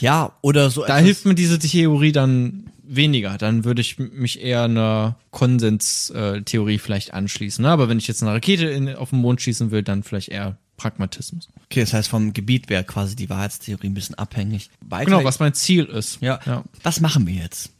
Ja, 0.00 0.32
oder 0.40 0.70
so 0.70 0.86
Da 0.86 0.98
hilft 0.98 1.26
mir 1.26 1.34
diese 1.34 1.58
Theorie 1.58 2.12
dann 2.12 2.70
weniger. 2.90 3.38
Dann 3.38 3.64
würde 3.64 3.80
ich 3.80 3.98
mich 3.98 4.40
eher 4.42 4.64
einer 4.64 5.16
Konsenstheorie 5.30 6.78
vielleicht 6.78 7.14
anschließen. 7.14 7.62
Ne? 7.62 7.70
Aber 7.70 7.88
wenn 7.88 7.98
ich 7.98 8.08
jetzt 8.08 8.22
eine 8.22 8.32
Rakete 8.32 8.66
in, 8.66 8.94
auf 8.94 9.10
den 9.10 9.20
Mond 9.20 9.40
schießen 9.40 9.70
will, 9.70 9.82
dann 9.82 10.02
vielleicht 10.02 10.28
eher 10.28 10.56
Pragmatismus. 10.80 11.48
Okay, 11.66 11.80
das 11.80 11.92
heißt, 11.92 12.08
vom 12.08 12.32
Gebiet 12.32 12.70
wäre 12.70 12.84
quasi 12.84 13.14
die 13.14 13.28
Wahrheitstheorie 13.28 13.88
ein 13.88 13.94
bisschen 13.94 14.14
abhängig. 14.14 14.70
Weiter 14.80 15.04
Genau, 15.04 15.24
was 15.24 15.38
mein 15.38 15.52
Ziel 15.52 15.84
ist. 15.84 16.22
Ja. 16.22 16.40
ja. 16.46 16.64
Was 16.82 17.00
machen 17.00 17.26
wir 17.26 17.34
jetzt? 17.34 17.70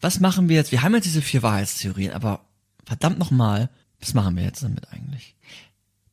Was 0.00 0.18
machen 0.18 0.48
wir 0.48 0.56
jetzt? 0.56 0.72
Wir 0.72 0.82
haben 0.82 0.94
jetzt 0.94 1.04
diese 1.04 1.22
vier 1.22 1.44
Wahrheitstheorien, 1.44 2.12
aber 2.12 2.40
verdammt 2.84 3.20
nochmal, 3.20 3.70
was 4.00 4.12
machen 4.14 4.36
wir 4.36 4.42
jetzt 4.42 4.64
damit 4.64 4.92
eigentlich? 4.92 5.36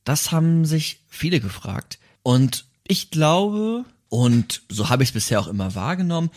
Das 0.04 0.32
haben 0.32 0.66
sich 0.66 1.00
viele 1.08 1.40
gefragt. 1.40 1.98
Und 2.22 2.66
ich 2.88 3.10
glaube, 3.10 3.86
und 4.10 4.62
so 4.70 4.90
habe 4.90 5.02
ich 5.02 5.10
es 5.10 5.14
bisher 5.14 5.40
auch 5.40 5.48
immer 5.48 5.74
wahrgenommen, 5.74 6.30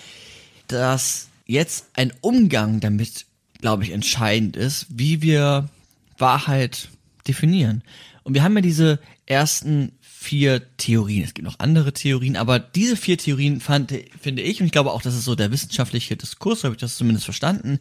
dass 0.68 1.28
jetzt 1.44 1.86
ein 1.94 2.14
Umgang 2.22 2.80
damit, 2.80 3.26
glaube 3.60 3.84
ich, 3.84 3.90
entscheidend 3.90 4.56
ist, 4.56 4.86
wie 4.88 5.20
wir 5.20 5.68
Wahrheit 6.16 6.88
definieren. 7.28 7.82
Und 8.24 8.34
wir 8.34 8.42
haben 8.42 8.54
ja 8.54 8.60
diese 8.60 8.98
ersten 9.26 9.92
vier 10.00 10.62
Theorien. 10.76 11.24
Es 11.24 11.34
gibt 11.34 11.46
noch 11.46 11.58
andere 11.58 11.92
Theorien, 11.92 12.36
aber 12.36 12.58
diese 12.58 12.96
vier 12.96 13.18
Theorien 13.18 13.60
fand, 13.60 13.92
finde 14.20 14.42
ich, 14.42 14.60
und 14.60 14.66
ich 14.66 14.72
glaube 14.72 14.92
auch, 14.92 15.02
das 15.02 15.14
ist 15.14 15.24
so 15.24 15.34
der 15.34 15.50
wissenschaftliche 15.50 16.16
Diskurs, 16.16 16.60
so 16.60 16.64
habe 16.64 16.76
ich 16.76 16.80
das 16.80 16.96
zumindest 16.96 17.24
verstanden, 17.24 17.80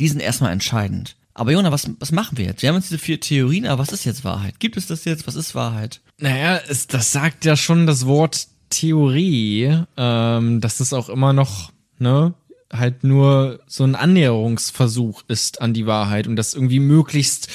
die 0.00 0.08
sind 0.08 0.20
erstmal 0.20 0.52
entscheidend. 0.52 1.16
Aber 1.32 1.52
Jona, 1.52 1.70
was, 1.70 1.88
was 1.98 2.12
machen 2.12 2.38
wir 2.38 2.46
jetzt? 2.46 2.62
Wir 2.62 2.70
haben 2.70 2.76
jetzt 2.76 2.90
diese 2.90 2.98
vier 2.98 3.20
Theorien, 3.20 3.66
aber 3.66 3.82
was 3.82 3.92
ist 3.92 4.04
jetzt 4.04 4.24
Wahrheit? 4.24 4.58
Gibt 4.58 4.76
es 4.76 4.86
das 4.86 5.04
jetzt? 5.04 5.26
Was 5.26 5.34
ist 5.34 5.54
Wahrheit? 5.54 6.00
Naja, 6.18 6.58
es, 6.66 6.86
das 6.86 7.12
sagt 7.12 7.44
ja 7.44 7.56
schon 7.56 7.86
das 7.86 8.06
Wort 8.06 8.48
Theorie, 8.70 9.82
ähm, 9.96 10.60
dass 10.60 10.80
es 10.80 10.92
auch 10.92 11.08
immer 11.08 11.32
noch, 11.32 11.72
ne, 11.98 12.34
halt 12.72 13.04
nur 13.04 13.60
so 13.66 13.84
ein 13.84 13.94
Annäherungsversuch 13.94 15.24
ist 15.28 15.60
an 15.60 15.74
die 15.74 15.86
Wahrheit 15.86 16.26
und 16.26 16.36
das 16.36 16.54
irgendwie 16.54 16.80
möglichst, 16.80 17.48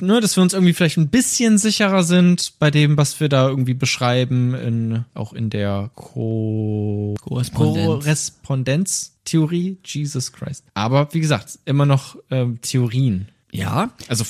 ne, 0.00 0.20
dass 0.20 0.36
wir 0.36 0.42
uns 0.42 0.52
irgendwie 0.52 0.72
vielleicht 0.72 0.96
ein 0.98 1.08
bisschen 1.08 1.58
sicherer 1.58 2.02
sind 2.02 2.54
bei 2.58 2.70
dem, 2.70 2.96
was 2.96 3.20
wir 3.20 3.28
da 3.28 3.48
irgendwie 3.48 3.74
beschreiben, 3.74 4.54
in, 4.54 5.04
auch 5.14 5.32
in 5.32 5.50
der 5.50 5.90
Ko 5.94 7.14
Korrespondenz. 7.22 7.86
Korrespondenztheorie, 7.86 9.76
Jesus 9.84 10.32
Christ. 10.32 10.64
Aber 10.74 11.12
wie 11.12 11.20
gesagt, 11.20 11.58
immer 11.64 11.86
noch 11.86 12.16
ähm, 12.30 12.60
Theorien. 12.62 13.28
Ja. 13.54 13.90
Also 14.08 14.24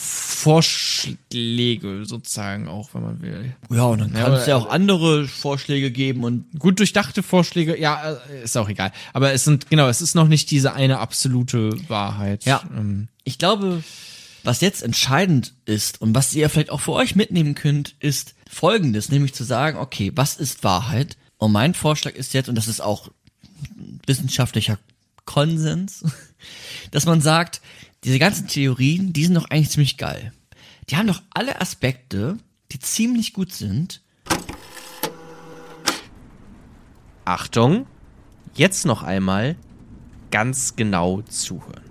Vorschläge 0.93 2.05
sozusagen 2.05 2.67
auch, 2.69 2.93
wenn 2.93 3.03
man 3.03 3.23
will. 3.23 3.55
Ja, 3.71 3.85
und 3.85 4.01
dann 4.01 4.13
Ja, 4.15 4.25
kann 4.25 4.33
es 4.33 4.41
aber- 4.43 4.49
ja 4.49 4.57
auch 4.57 4.69
andere 4.69 5.29
Vorschläge 5.29 5.91
geben 5.91 6.25
und 6.25 6.45
Gut 6.59 6.79
durchdachte 6.81 7.23
Vorschläge, 7.23 7.79
ja, 7.81 8.15
äh, 8.31 8.43
ist 8.45 8.57
auch 8.57 8.69
egal. 8.69 8.91
Aber 9.13 9.33
es 9.33 9.45
sind, 9.45 9.71
genau, 9.71 9.89
es 9.89 10.01
ist 10.03 10.15
noch 10.17 10.27
nicht 10.29 10.51
diese 10.51 10.73
eine 10.73 10.99
absolute 10.99 11.77
Wahrheit. 11.89 12.45
Ja. 12.45 12.63
Ähm, 12.77 13.09
Ich 13.25 13.39
glaube, 13.39 13.83
was 14.45 14.61
jetzt 14.61 14.83
entscheidend 14.83 15.55
ist 15.65 16.01
und 16.01 16.15
was 16.15 16.35
ihr 16.35 16.49
vielleicht 16.49 16.71
auch 16.71 16.81
für 16.81 16.93
euch 16.93 17.15
mitnehmen 17.15 17.55
könnt, 17.55 17.95
ist 18.01 18.35
folgendes, 18.49 19.11
nämlich 19.11 19.35
zu 19.35 19.45
sagen, 19.45 19.79
okay, 19.79 20.13
was 20.15 20.37
ist 20.37 20.65
Wahrheit? 20.65 21.17
Und 21.39 21.53
mein 21.53 21.75
Vorschlag 21.75 22.15
ist 22.15 22.35
jetzt, 22.35 22.49
und 22.49 22.57
das 22.57 22.69
ist 22.69 22.81
auch 22.81 23.11
wissenschaftlicher 24.07 24.79
Konsens, 25.25 26.05
dass 26.91 27.07
man 27.07 27.21
sagt, 27.21 27.61
diese 28.05 28.19
ganzen 28.19 28.49
Theorien, 28.49 29.13
die 29.13 29.25
sind 29.25 29.35
doch 29.35 29.49
eigentlich 29.51 29.71
ziemlich 29.71 29.97
geil. 29.97 30.33
Die 30.89 30.97
haben 30.97 31.07
doch 31.07 31.23
alle 31.31 31.61
Aspekte, 31.61 32.37
die 32.73 32.81
ziemlich 32.81 33.33
gut 33.33 33.53
sind. 33.53 34.01
Achtung, 37.25 37.87
jetzt 38.55 38.85
noch 38.85 39.05
einmal 39.05 39.57
ganz 40.33 40.75
genau 40.75 41.23
zuhören. 41.23 41.82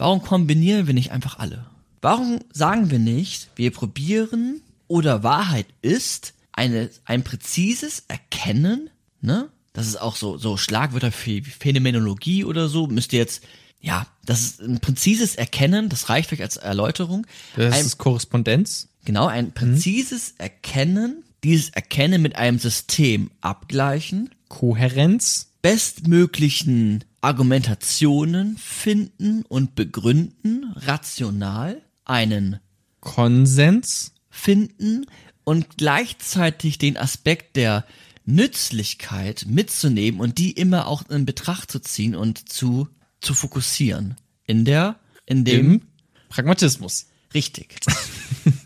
Warum 0.00 0.22
kombinieren 0.22 0.86
wir 0.86 0.94
nicht 0.94 1.12
einfach 1.12 1.38
alle? 1.38 1.66
Warum 2.00 2.40
sagen 2.54 2.90
wir 2.90 2.98
nicht, 2.98 3.50
wir 3.56 3.70
probieren 3.70 4.62
oder 4.88 5.22
Wahrheit 5.22 5.66
ist 5.82 6.32
eine, 6.52 6.88
ein 7.04 7.22
präzises 7.22 8.04
Erkennen, 8.08 8.88
ne? 9.20 9.50
Das 9.74 9.86
ist 9.86 10.00
auch 10.00 10.16
so, 10.16 10.38
so 10.38 10.56
Schlagwörter 10.56 11.12
für 11.12 11.42
Phänomenologie 11.42 12.46
oder 12.46 12.70
so. 12.70 12.86
Müsst 12.86 13.12
ihr 13.12 13.18
jetzt, 13.18 13.44
ja, 13.82 14.06
das 14.24 14.40
ist 14.40 14.62
ein 14.62 14.80
präzises 14.80 15.36
Erkennen, 15.36 15.90
das 15.90 16.08
reicht 16.08 16.30
vielleicht 16.30 16.44
als 16.44 16.56
Erläuterung. 16.56 17.26
Das 17.54 17.74
ein, 17.74 17.84
ist 17.84 17.98
Korrespondenz. 17.98 18.88
Genau, 19.04 19.26
ein 19.26 19.52
präzises 19.52 20.32
Erkennen, 20.38 21.24
dieses 21.44 21.68
Erkennen 21.68 22.22
mit 22.22 22.36
einem 22.36 22.58
System 22.58 23.30
abgleichen, 23.42 24.30
Kohärenz. 24.48 25.50
bestmöglichen 25.60 27.04
Argumentationen 27.20 28.56
finden 28.56 29.42
und 29.42 29.74
begründen, 29.74 30.72
rational, 30.74 31.82
einen 32.04 32.60
Konsens. 33.00 34.14
finden 34.30 35.06
und 35.44 35.76
gleichzeitig 35.76 36.78
den 36.78 36.96
Aspekt 36.96 37.56
der 37.56 37.84
Nützlichkeit 38.24 39.46
mitzunehmen 39.48 40.20
und 40.20 40.38
die 40.38 40.52
immer 40.52 40.86
auch 40.86 41.08
in 41.10 41.26
Betracht 41.26 41.70
zu 41.70 41.80
ziehen 41.80 42.14
und 42.14 42.48
zu, 42.48 42.88
zu 43.20 43.34
fokussieren. 43.34 44.16
In 44.46 44.64
der, 44.64 44.98
in 45.26 45.44
dem, 45.44 45.72
Im 45.72 45.82
Pragmatismus. 46.28 47.06
richtig. 47.34 47.80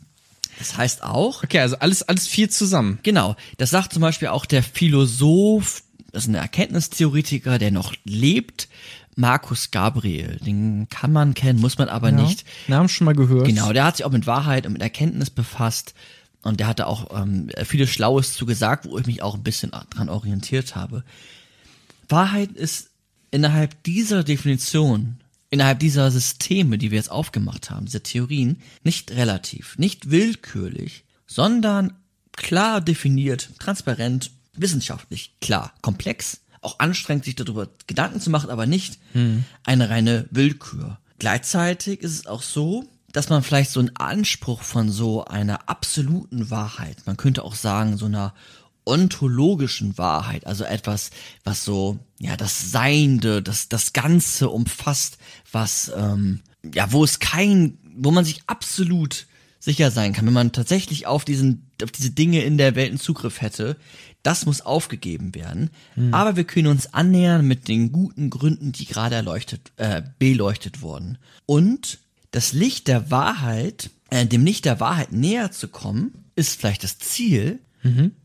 Das 0.59 0.77
heißt 0.77 1.03
auch, 1.03 1.43
Okay, 1.43 1.59
also 1.59 1.77
alles, 1.79 2.03
alles 2.05 2.27
vier 2.27 2.49
zusammen. 2.49 2.99
Genau, 3.03 3.37
das 3.59 3.71
sagt 3.71 3.93
zum 3.93 4.01
Beispiel 4.01 4.29
auch 4.29 4.47
der 4.47 4.63
Philosoph, 4.63 5.83
das 6.15 6.24
ist 6.24 6.28
ein 6.28 6.36
Erkenntnistheoretiker, 6.36 7.59
der 7.59 7.73
noch 7.73 7.93
lebt, 8.05 8.69
Markus 9.16 9.73
Gabriel. 9.73 10.39
Den 10.47 10.89
kann 10.89 11.12
man 11.12 11.35
kennen, 11.35 11.61
muss 11.61 11.77
man 11.77 11.89
aber 11.89 12.12
nicht. 12.12 12.45
Namen 12.69 12.89
schon 12.89 13.05
mal 13.05 13.15
gehört. 13.15 13.47
Genau, 13.47 13.73
der 13.73 13.85
hat 13.85 13.97
sich 13.97 14.07
auch 14.07 14.12
mit 14.12 14.27
Wahrheit 14.27 14.65
und 14.66 14.74
mit 14.74 14.82
Erkenntnis 14.82 15.31
befasst 15.31 15.95
und 16.43 16.61
der 16.61 16.69
hatte 16.69 16.86
auch 16.86 17.20
ähm, 17.20 17.51
vieles 17.65 17.91
Schlaues 17.91 18.35
zu 18.35 18.47
gesagt, 18.47 18.86
wo 18.86 18.97
ich 18.99 19.07
mich 19.07 19.23
auch 19.23 19.35
ein 19.35 19.43
bisschen 19.43 19.73
dran 19.91 20.09
orientiert 20.09 20.77
habe. 20.77 21.03
Wahrheit 22.09 22.53
ist 22.53 22.91
innerhalb 23.31 23.82
dieser 23.82 24.23
Definition, 24.23 25.16
innerhalb 25.51 25.81
dieser 25.81 26.11
Systeme, 26.11 26.78
die 26.78 26.93
wir 26.93 26.99
jetzt 26.99 27.11
aufgemacht 27.11 27.70
haben, 27.70 27.86
dieser 27.86 28.03
Theorien, 28.03 28.59
nicht 28.85 29.11
relativ, 29.11 29.78
nicht 29.78 30.11
willkürlich, 30.11 31.05
sondern 31.27 31.95
klar 32.32 32.81
definiert, 32.81 33.51
transparent, 33.59 34.31
wissenschaftlich, 34.57 35.35
klar, 35.41 35.73
komplex, 35.83 36.41
auch 36.61 36.79
anstrengend, 36.79 37.25
sich 37.25 37.35
darüber 37.35 37.69
Gedanken 37.87 38.21
zu 38.21 38.31
machen, 38.31 38.51
aber 38.51 38.67
nicht 38.67 38.99
eine 39.65 39.91
reine 39.91 40.27
Willkür. 40.31 40.99
Gleichzeitig 41.19 42.01
ist 42.01 42.13
es 42.13 42.27
auch 42.27 42.43
so, 42.43 42.89
dass 43.13 43.29
man 43.29 43.43
vielleicht 43.43 43.71
so 43.71 43.81
einen 43.81 43.95
Anspruch 43.97 44.63
von 44.63 44.91
so 44.91 45.25
einer 45.25 45.69
absoluten 45.69 46.51
Wahrheit, 46.51 46.99
man 47.07 47.17
könnte 47.17 47.45
auch 47.45 47.55
sagen, 47.55 47.97
so 47.97 48.07
einer 48.07 48.35
ontologischen 48.85 49.97
Wahrheit, 49.97 50.47
also 50.47 50.65
etwas, 50.65 51.11
was 51.43 51.65
so, 51.65 51.99
ja, 52.19 52.37
das 52.37 52.71
Seiende, 52.71 53.43
das, 53.43 53.69
das 53.69 53.93
Ganze 53.93 54.51
umfasst, 54.51 55.19
was, 55.51 55.93
ähm, 55.97 56.41
ja, 56.75 56.93
wo 56.93 57.05
es 57.05 57.19
kein, 57.19 57.79
wo 57.97 58.11
man 58.11 58.25
sich 58.25 58.43
absolut 58.47 59.27
sicher 59.61 59.91
sein 59.91 60.13
kann, 60.13 60.27
wenn 60.27 60.35
man 60.35 60.53
tatsächlich 60.53 61.07
auf 61.07 61.25
diesen, 61.25 61.71
auf 61.83 61.91
diese 61.91 62.11
Dinge 62.11 62.43
in 62.43 62.59
der 62.59 62.75
Welt 62.75 62.91
einen 62.91 63.01
Zugriff 63.01 63.41
hätte, 63.41 63.79
das 64.25 64.47
muss 64.47 64.61
aufgegeben 64.61 65.35
werden. 65.35 65.71
Aber 66.13 66.35
wir 66.37 66.45
können 66.45 66.67
uns 66.67 66.93
annähern 66.93 67.47
mit 67.47 67.69
den 67.69 67.93
guten 67.93 68.31
Gründen, 68.31 68.73
die 68.73 68.87
gerade 68.87 69.15
erleuchtet, 69.15 69.71
äh, 69.77 70.03
beleuchtet 70.19 70.83
wurden. 70.83 71.19
Und 71.47 71.99
das 72.33 72.53
Licht 72.53 72.89
der 72.89 73.13
Wahrheit, 73.13 73.91
äh, 74.11 74.27
dem 74.27 74.45
Licht 74.45 74.65
der 74.65 74.81
Wahrheit 74.81 75.13
näher 75.13 75.53
zu 75.53 75.69
kommen, 75.69 76.13
ist 76.35 76.59
vielleicht 76.59 76.83
das 76.83 76.99
Ziel, 76.99 77.61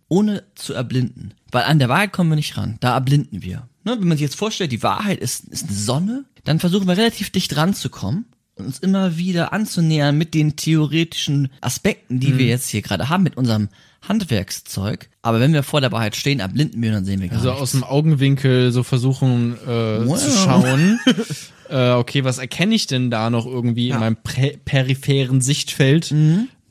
ohne 0.08 0.44
zu 0.56 0.74
erblinden. 0.74 1.34
Weil 1.52 1.64
an 1.64 1.80
der 1.80 1.90
Wahrheit 1.90 2.14
kommen 2.14 2.32
wir 2.32 2.36
nicht 2.36 2.58
ran. 2.58 2.78
Da 2.80 2.94
erblinden 2.94 3.44
wir. 3.44 3.68
Ne? 3.84 3.98
Wenn 4.00 4.08
man 4.08 4.18
sich 4.18 4.24
jetzt 4.24 4.38
vorstellt, 4.38 4.72
die 4.72 4.84
Wahrheit 4.84 5.20
ist, 5.20 5.46
ist 5.50 5.66
eine 5.66 5.74
Sonne, 5.74 6.26
dann 6.46 6.60
versuchen 6.60 6.88
wir 6.88 6.98
relativ 6.98 7.30
dicht 7.30 7.56
ranzukommen 7.56 8.26
uns 8.60 8.80
immer 8.80 9.18
wieder 9.18 9.54
anzunähern 9.54 10.18
mit 10.18 10.34
den 10.34 10.56
theoretischen 10.56 11.50
Aspekten, 11.62 12.20
die 12.20 12.38
wir 12.38 12.46
jetzt 12.48 12.70
hier 12.70 12.82
gerade 12.82 13.10
haben, 13.10 13.24
mit 13.24 13.38
unserem 13.38 13.70
Handwerkszeug. 14.08 15.10
Aber 15.22 15.40
wenn 15.40 15.54
wir 15.54 15.64
vor 15.64 15.82
der 15.82 15.92
Wahrheit 15.92 16.16
stehen, 16.16 16.40
erblinden 16.40 16.82
wir 16.82 16.90
und 16.90 16.96
dann 16.96 17.06
sehen 17.06 17.22
wir 17.22 17.28
gar 17.30 17.38
Also 17.38 17.50
nichts. 17.50 17.62
aus 17.62 17.72
dem 17.72 17.84
Augenwinkel 17.84 18.72
so 18.72 18.84
versuchen 18.84 19.56
äh, 19.66 20.06
Wow. 20.08 20.18
zu 20.20 20.32
schauen. 20.32 21.00
äh, 21.70 21.92
okay, 21.92 22.24
was 22.24 22.38
erkenne 22.38 22.76
ich 22.76 22.88
denn 22.88 23.10
da 23.12 23.30
noch 23.30 23.46
irgendwie 23.46 23.90
in 23.90 24.00
meinem 24.00 24.18
peripheren 24.66 25.42
Sichtfeld 25.42 26.14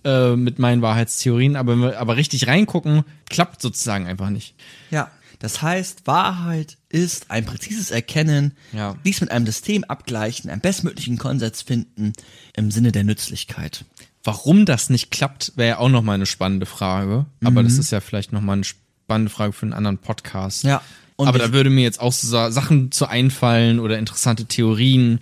äh, 0.05 0.37
mit 0.37 0.59
meinen 0.59 0.83
Wahrheitstheorien? 0.83 1.57
Aber, 1.57 1.73
wenn 1.73 1.81
wir- 1.81 1.99
aber 2.01 2.17
richtig 2.17 2.47
reingucken, 2.47 3.05
klappt 3.29 3.61
sozusagen 3.63 4.07
einfach 4.07 4.31
nicht. 4.31 4.55
Ja. 4.91 5.11
Das 5.39 5.63
heißt, 5.63 6.07
Wahrheit 6.07 6.77
ist 6.89 7.31
ein 7.31 7.45
präzises 7.45 7.91
Erkennen, 7.91 8.53
Ja. 8.73 8.97
dies 9.05 9.21
mit 9.21 9.31
einem 9.31 9.47
System 9.47 9.85
abgleichen, 9.85 10.51
einen 10.51 10.61
bestmöglichen 10.61 11.17
Konsens 11.19 11.63
finden 11.63 12.13
im 12.57 12.71
Sinne 12.71 12.91
der 12.93 13.05
Nützlichkeit. 13.05 13.85
Warum 14.25 14.67
das 14.67 14.91
nicht 14.91 15.11
klappt, 15.11 15.53
wäre 15.57 15.69
ja 15.69 15.79
auch 15.79 15.89
nochmal 15.89 16.17
eine 16.17 16.27
spannende 16.27 16.67
Frage. 16.67 17.27
Aber 17.45 17.63
das 17.63 17.79
ist 17.79 17.93
ja 17.93 18.01
vielleicht 18.01 18.33
nochmal 18.33 18.55
eine 18.57 18.65
spannende 18.65 19.31
Frage 19.31 19.53
für 19.53 19.63
einen 19.67 19.73
anderen 19.75 19.99
Podcast. 19.99 20.65
Ja. 20.65 20.83
Und 21.17 21.29
aber 21.29 21.39
da 21.39 21.53
würde 21.53 21.71
mir 21.71 21.83
jetzt 21.83 22.01
auch 22.01 22.13
so 22.13 22.27
Sa- 22.27 22.51
Sachen 22.51 22.91
zu 22.93 23.07
einfallen 23.07 23.81
oder 23.81 23.99
interessante 23.99 24.45
Theorien. 24.47 25.21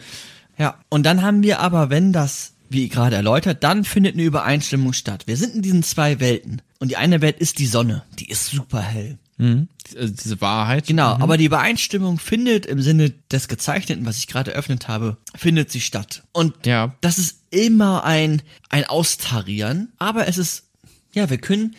Ja, 0.58 0.76
und 0.88 1.04
dann 1.04 1.22
haben 1.22 1.42
wir 1.42 1.60
aber, 1.60 1.90
wenn 1.90 2.12
das, 2.12 2.52
wie 2.70 2.88
gerade 2.88 3.16
erläutert, 3.16 3.62
dann 3.64 3.84
findet 3.84 4.14
eine 4.14 4.22
Übereinstimmung 4.24 4.92
statt. 4.94 5.24
Wir 5.26 5.36
sind 5.36 5.54
in 5.54 5.62
diesen 5.62 5.82
zwei 5.82 6.18
Welten. 6.20 6.62
Und 6.80 6.90
die 6.90 6.96
eine 6.96 7.20
Welt 7.20 7.38
ist 7.38 7.58
die 7.58 7.66
Sonne. 7.66 8.02
Die 8.18 8.28
ist 8.30 8.46
super 8.50 8.80
hell. 8.80 9.18
Also 9.38 10.14
diese 10.14 10.40
Wahrheit. 10.40 10.86
Genau, 10.86 11.12
aber 11.12 11.36
die 11.36 11.44
Übereinstimmung 11.44 12.18
findet 12.18 12.64
im 12.66 12.80
Sinne 12.80 13.10
des 13.30 13.48
Gezeichneten, 13.48 14.06
was 14.06 14.18
ich 14.18 14.26
gerade 14.28 14.52
eröffnet 14.52 14.88
habe, 14.88 15.18
findet 15.34 15.70
sie 15.70 15.80
statt. 15.80 16.22
Und 16.32 16.66
Ja. 16.66 16.94
das 17.02 17.18
ist 17.18 17.40
immer 17.50 18.04
ein, 18.04 18.42
ein 18.70 18.84
Austarieren, 18.84 19.92
aber 19.98 20.26
es 20.26 20.38
ist, 20.38 20.64
ja, 21.12 21.28
wir 21.28 21.38
können, 21.38 21.76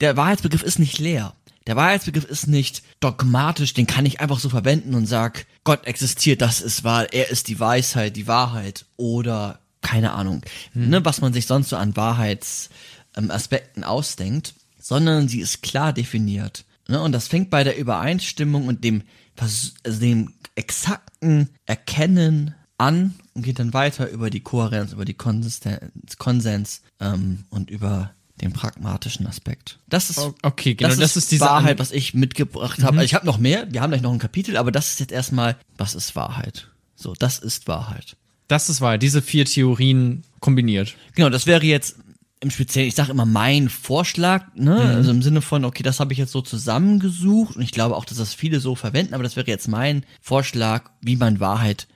der 0.00 0.16
Wahrheitsbegriff 0.16 0.62
ist 0.62 0.78
nicht 0.78 0.98
leer. 0.98 1.34
Der 1.66 1.76
Wahrheitsbegriff 1.76 2.24
ist 2.24 2.46
nicht 2.46 2.82
dogmatisch, 3.00 3.74
den 3.74 3.86
kann 3.86 4.06
ich 4.06 4.20
einfach 4.20 4.38
so 4.38 4.48
verwenden 4.48 4.94
und 4.94 5.04
sag, 5.06 5.44
Gott 5.64 5.86
existiert, 5.86 6.40
das 6.40 6.62
ist 6.62 6.82
wahr, 6.84 7.12
er 7.12 7.28
ist 7.30 7.48
die 7.48 7.60
Weisheit, 7.60 8.16
die 8.16 8.26
Wahrheit 8.26 8.86
oder 8.96 9.58
keine 9.82 10.12
Ahnung, 10.12 10.42
ne, 10.72 11.04
was 11.04 11.20
man 11.20 11.32
sich 11.34 11.46
sonst 11.46 11.68
so 11.68 11.76
an 11.76 11.94
Wahrheitsaspekten 11.94 13.30
Aspekten 13.30 13.84
ausdenkt, 13.84 14.54
sondern 14.80 15.28
sie 15.28 15.40
ist 15.40 15.62
klar 15.62 15.92
definiert. 15.92 16.64
Ne, 16.88 17.00
und 17.00 17.12
das 17.12 17.28
fängt 17.28 17.50
bei 17.50 17.64
der 17.64 17.78
Übereinstimmung 17.78 18.66
und 18.66 18.82
dem, 18.82 19.02
also 19.36 20.00
dem 20.00 20.32
exakten 20.54 21.50
Erkennen 21.66 22.54
an 22.78 23.14
und 23.34 23.42
geht 23.42 23.58
dann 23.58 23.74
weiter 23.74 24.08
über 24.08 24.30
die 24.30 24.40
Kohärenz, 24.40 24.92
über 24.92 25.04
die 25.04 25.14
Konsistenz, 25.14 26.16
Konsens 26.16 26.82
ähm, 27.00 27.44
und 27.50 27.70
über 27.70 28.12
den 28.40 28.52
pragmatischen 28.52 29.26
Aspekt. 29.26 29.78
Das 29.88 30.10
ist 30.10 30.18
Okay, 30.42 30.74
genau, 30.74 30.90
das, 30.90 30.98
das 30.98 31.16
ist, 31.16 31.32
ist 31.32 31.40
Wahrheit, 31.40 31.78
was 31.78 31.90
ich 31.90 32.14
mitgebracht 32.14 32.82
habe. 32.82 32.98
Also 32.98 33.04
ich 33.04 33.14
habe 33.14 33.26
noch 33.26 33.38
mehr, 33.38 33.66
wir 33.70 33.82
haben 33.82 33.90
gleich 33.90 34.02
noch 34.02 34.12
ein 34.12 34.18
Kapitel, 34.18 34.56
aber 34.56 34.72
das 34.72 34.90
ist 34.90 35.00
jetzt 35.00 35.12
erstmal, 35.12 35.56
was 35.76 35.94
ist 35.94 36.16
Wahrheit? 36.16 36.68
So, 36.94 37.14
das 37.14 37.38
ist 37.38 37.68
Wahrheit. 37.68 38.16
Das 38.48 38.70
ist 38.70 38.80
wahr. 38.80 38.96
Diese 38.96 39.20
vier 39.20 39.44
Theorien 39.44 40.24
kombiniert. 40.40 40.94
Genau, 41.14 41.28
das 41.28 41.46
wäre 41.46 41.64
jetzt 41.64 41.96
im 42.40 42.50
Speziellen, 42.50 42.88
ich 42.88 42.94
sage 42.94 43.10
immer 43.10 43.26
mein 43.26 43.68
Vorschlag, 43.68 44.54
ne? 44.54 44.76
Also 44.80 45.10
im 45.10 45.22
Sinne 45.22 45.42
von, 45.42 45.64
okay, 45.64 45.82
das 45.82 45.98
habe 46.00 46.12
ich 46.12 46.18
jetzt 46.18 46.32
so 46.32 46.40
zusammengesucht 46.40 47.56
und 47.56 47.62
ich 47.62 47.72
glaube 47.72 47.96
auch, 47.96 48.04
dass 48.04 48.18
das 48.18 48.34
viele 48.34 48.60
so 48.60 48.74
verwenden, 48.74 49.14
aber 49.14 49.24
das 49.24 49.36
wäre 49.36 49.48
jetzt 49.48 49.68
mein 49.68 50.04
Vorschlag, 50.20 50.90
wie 51.00 51.16
man 51.16 51.40
Wahrheit 51.40 51.88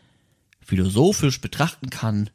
philosophisch 0.60 1.40
betrachten 1.40 1.90
kann, 1.90 2.31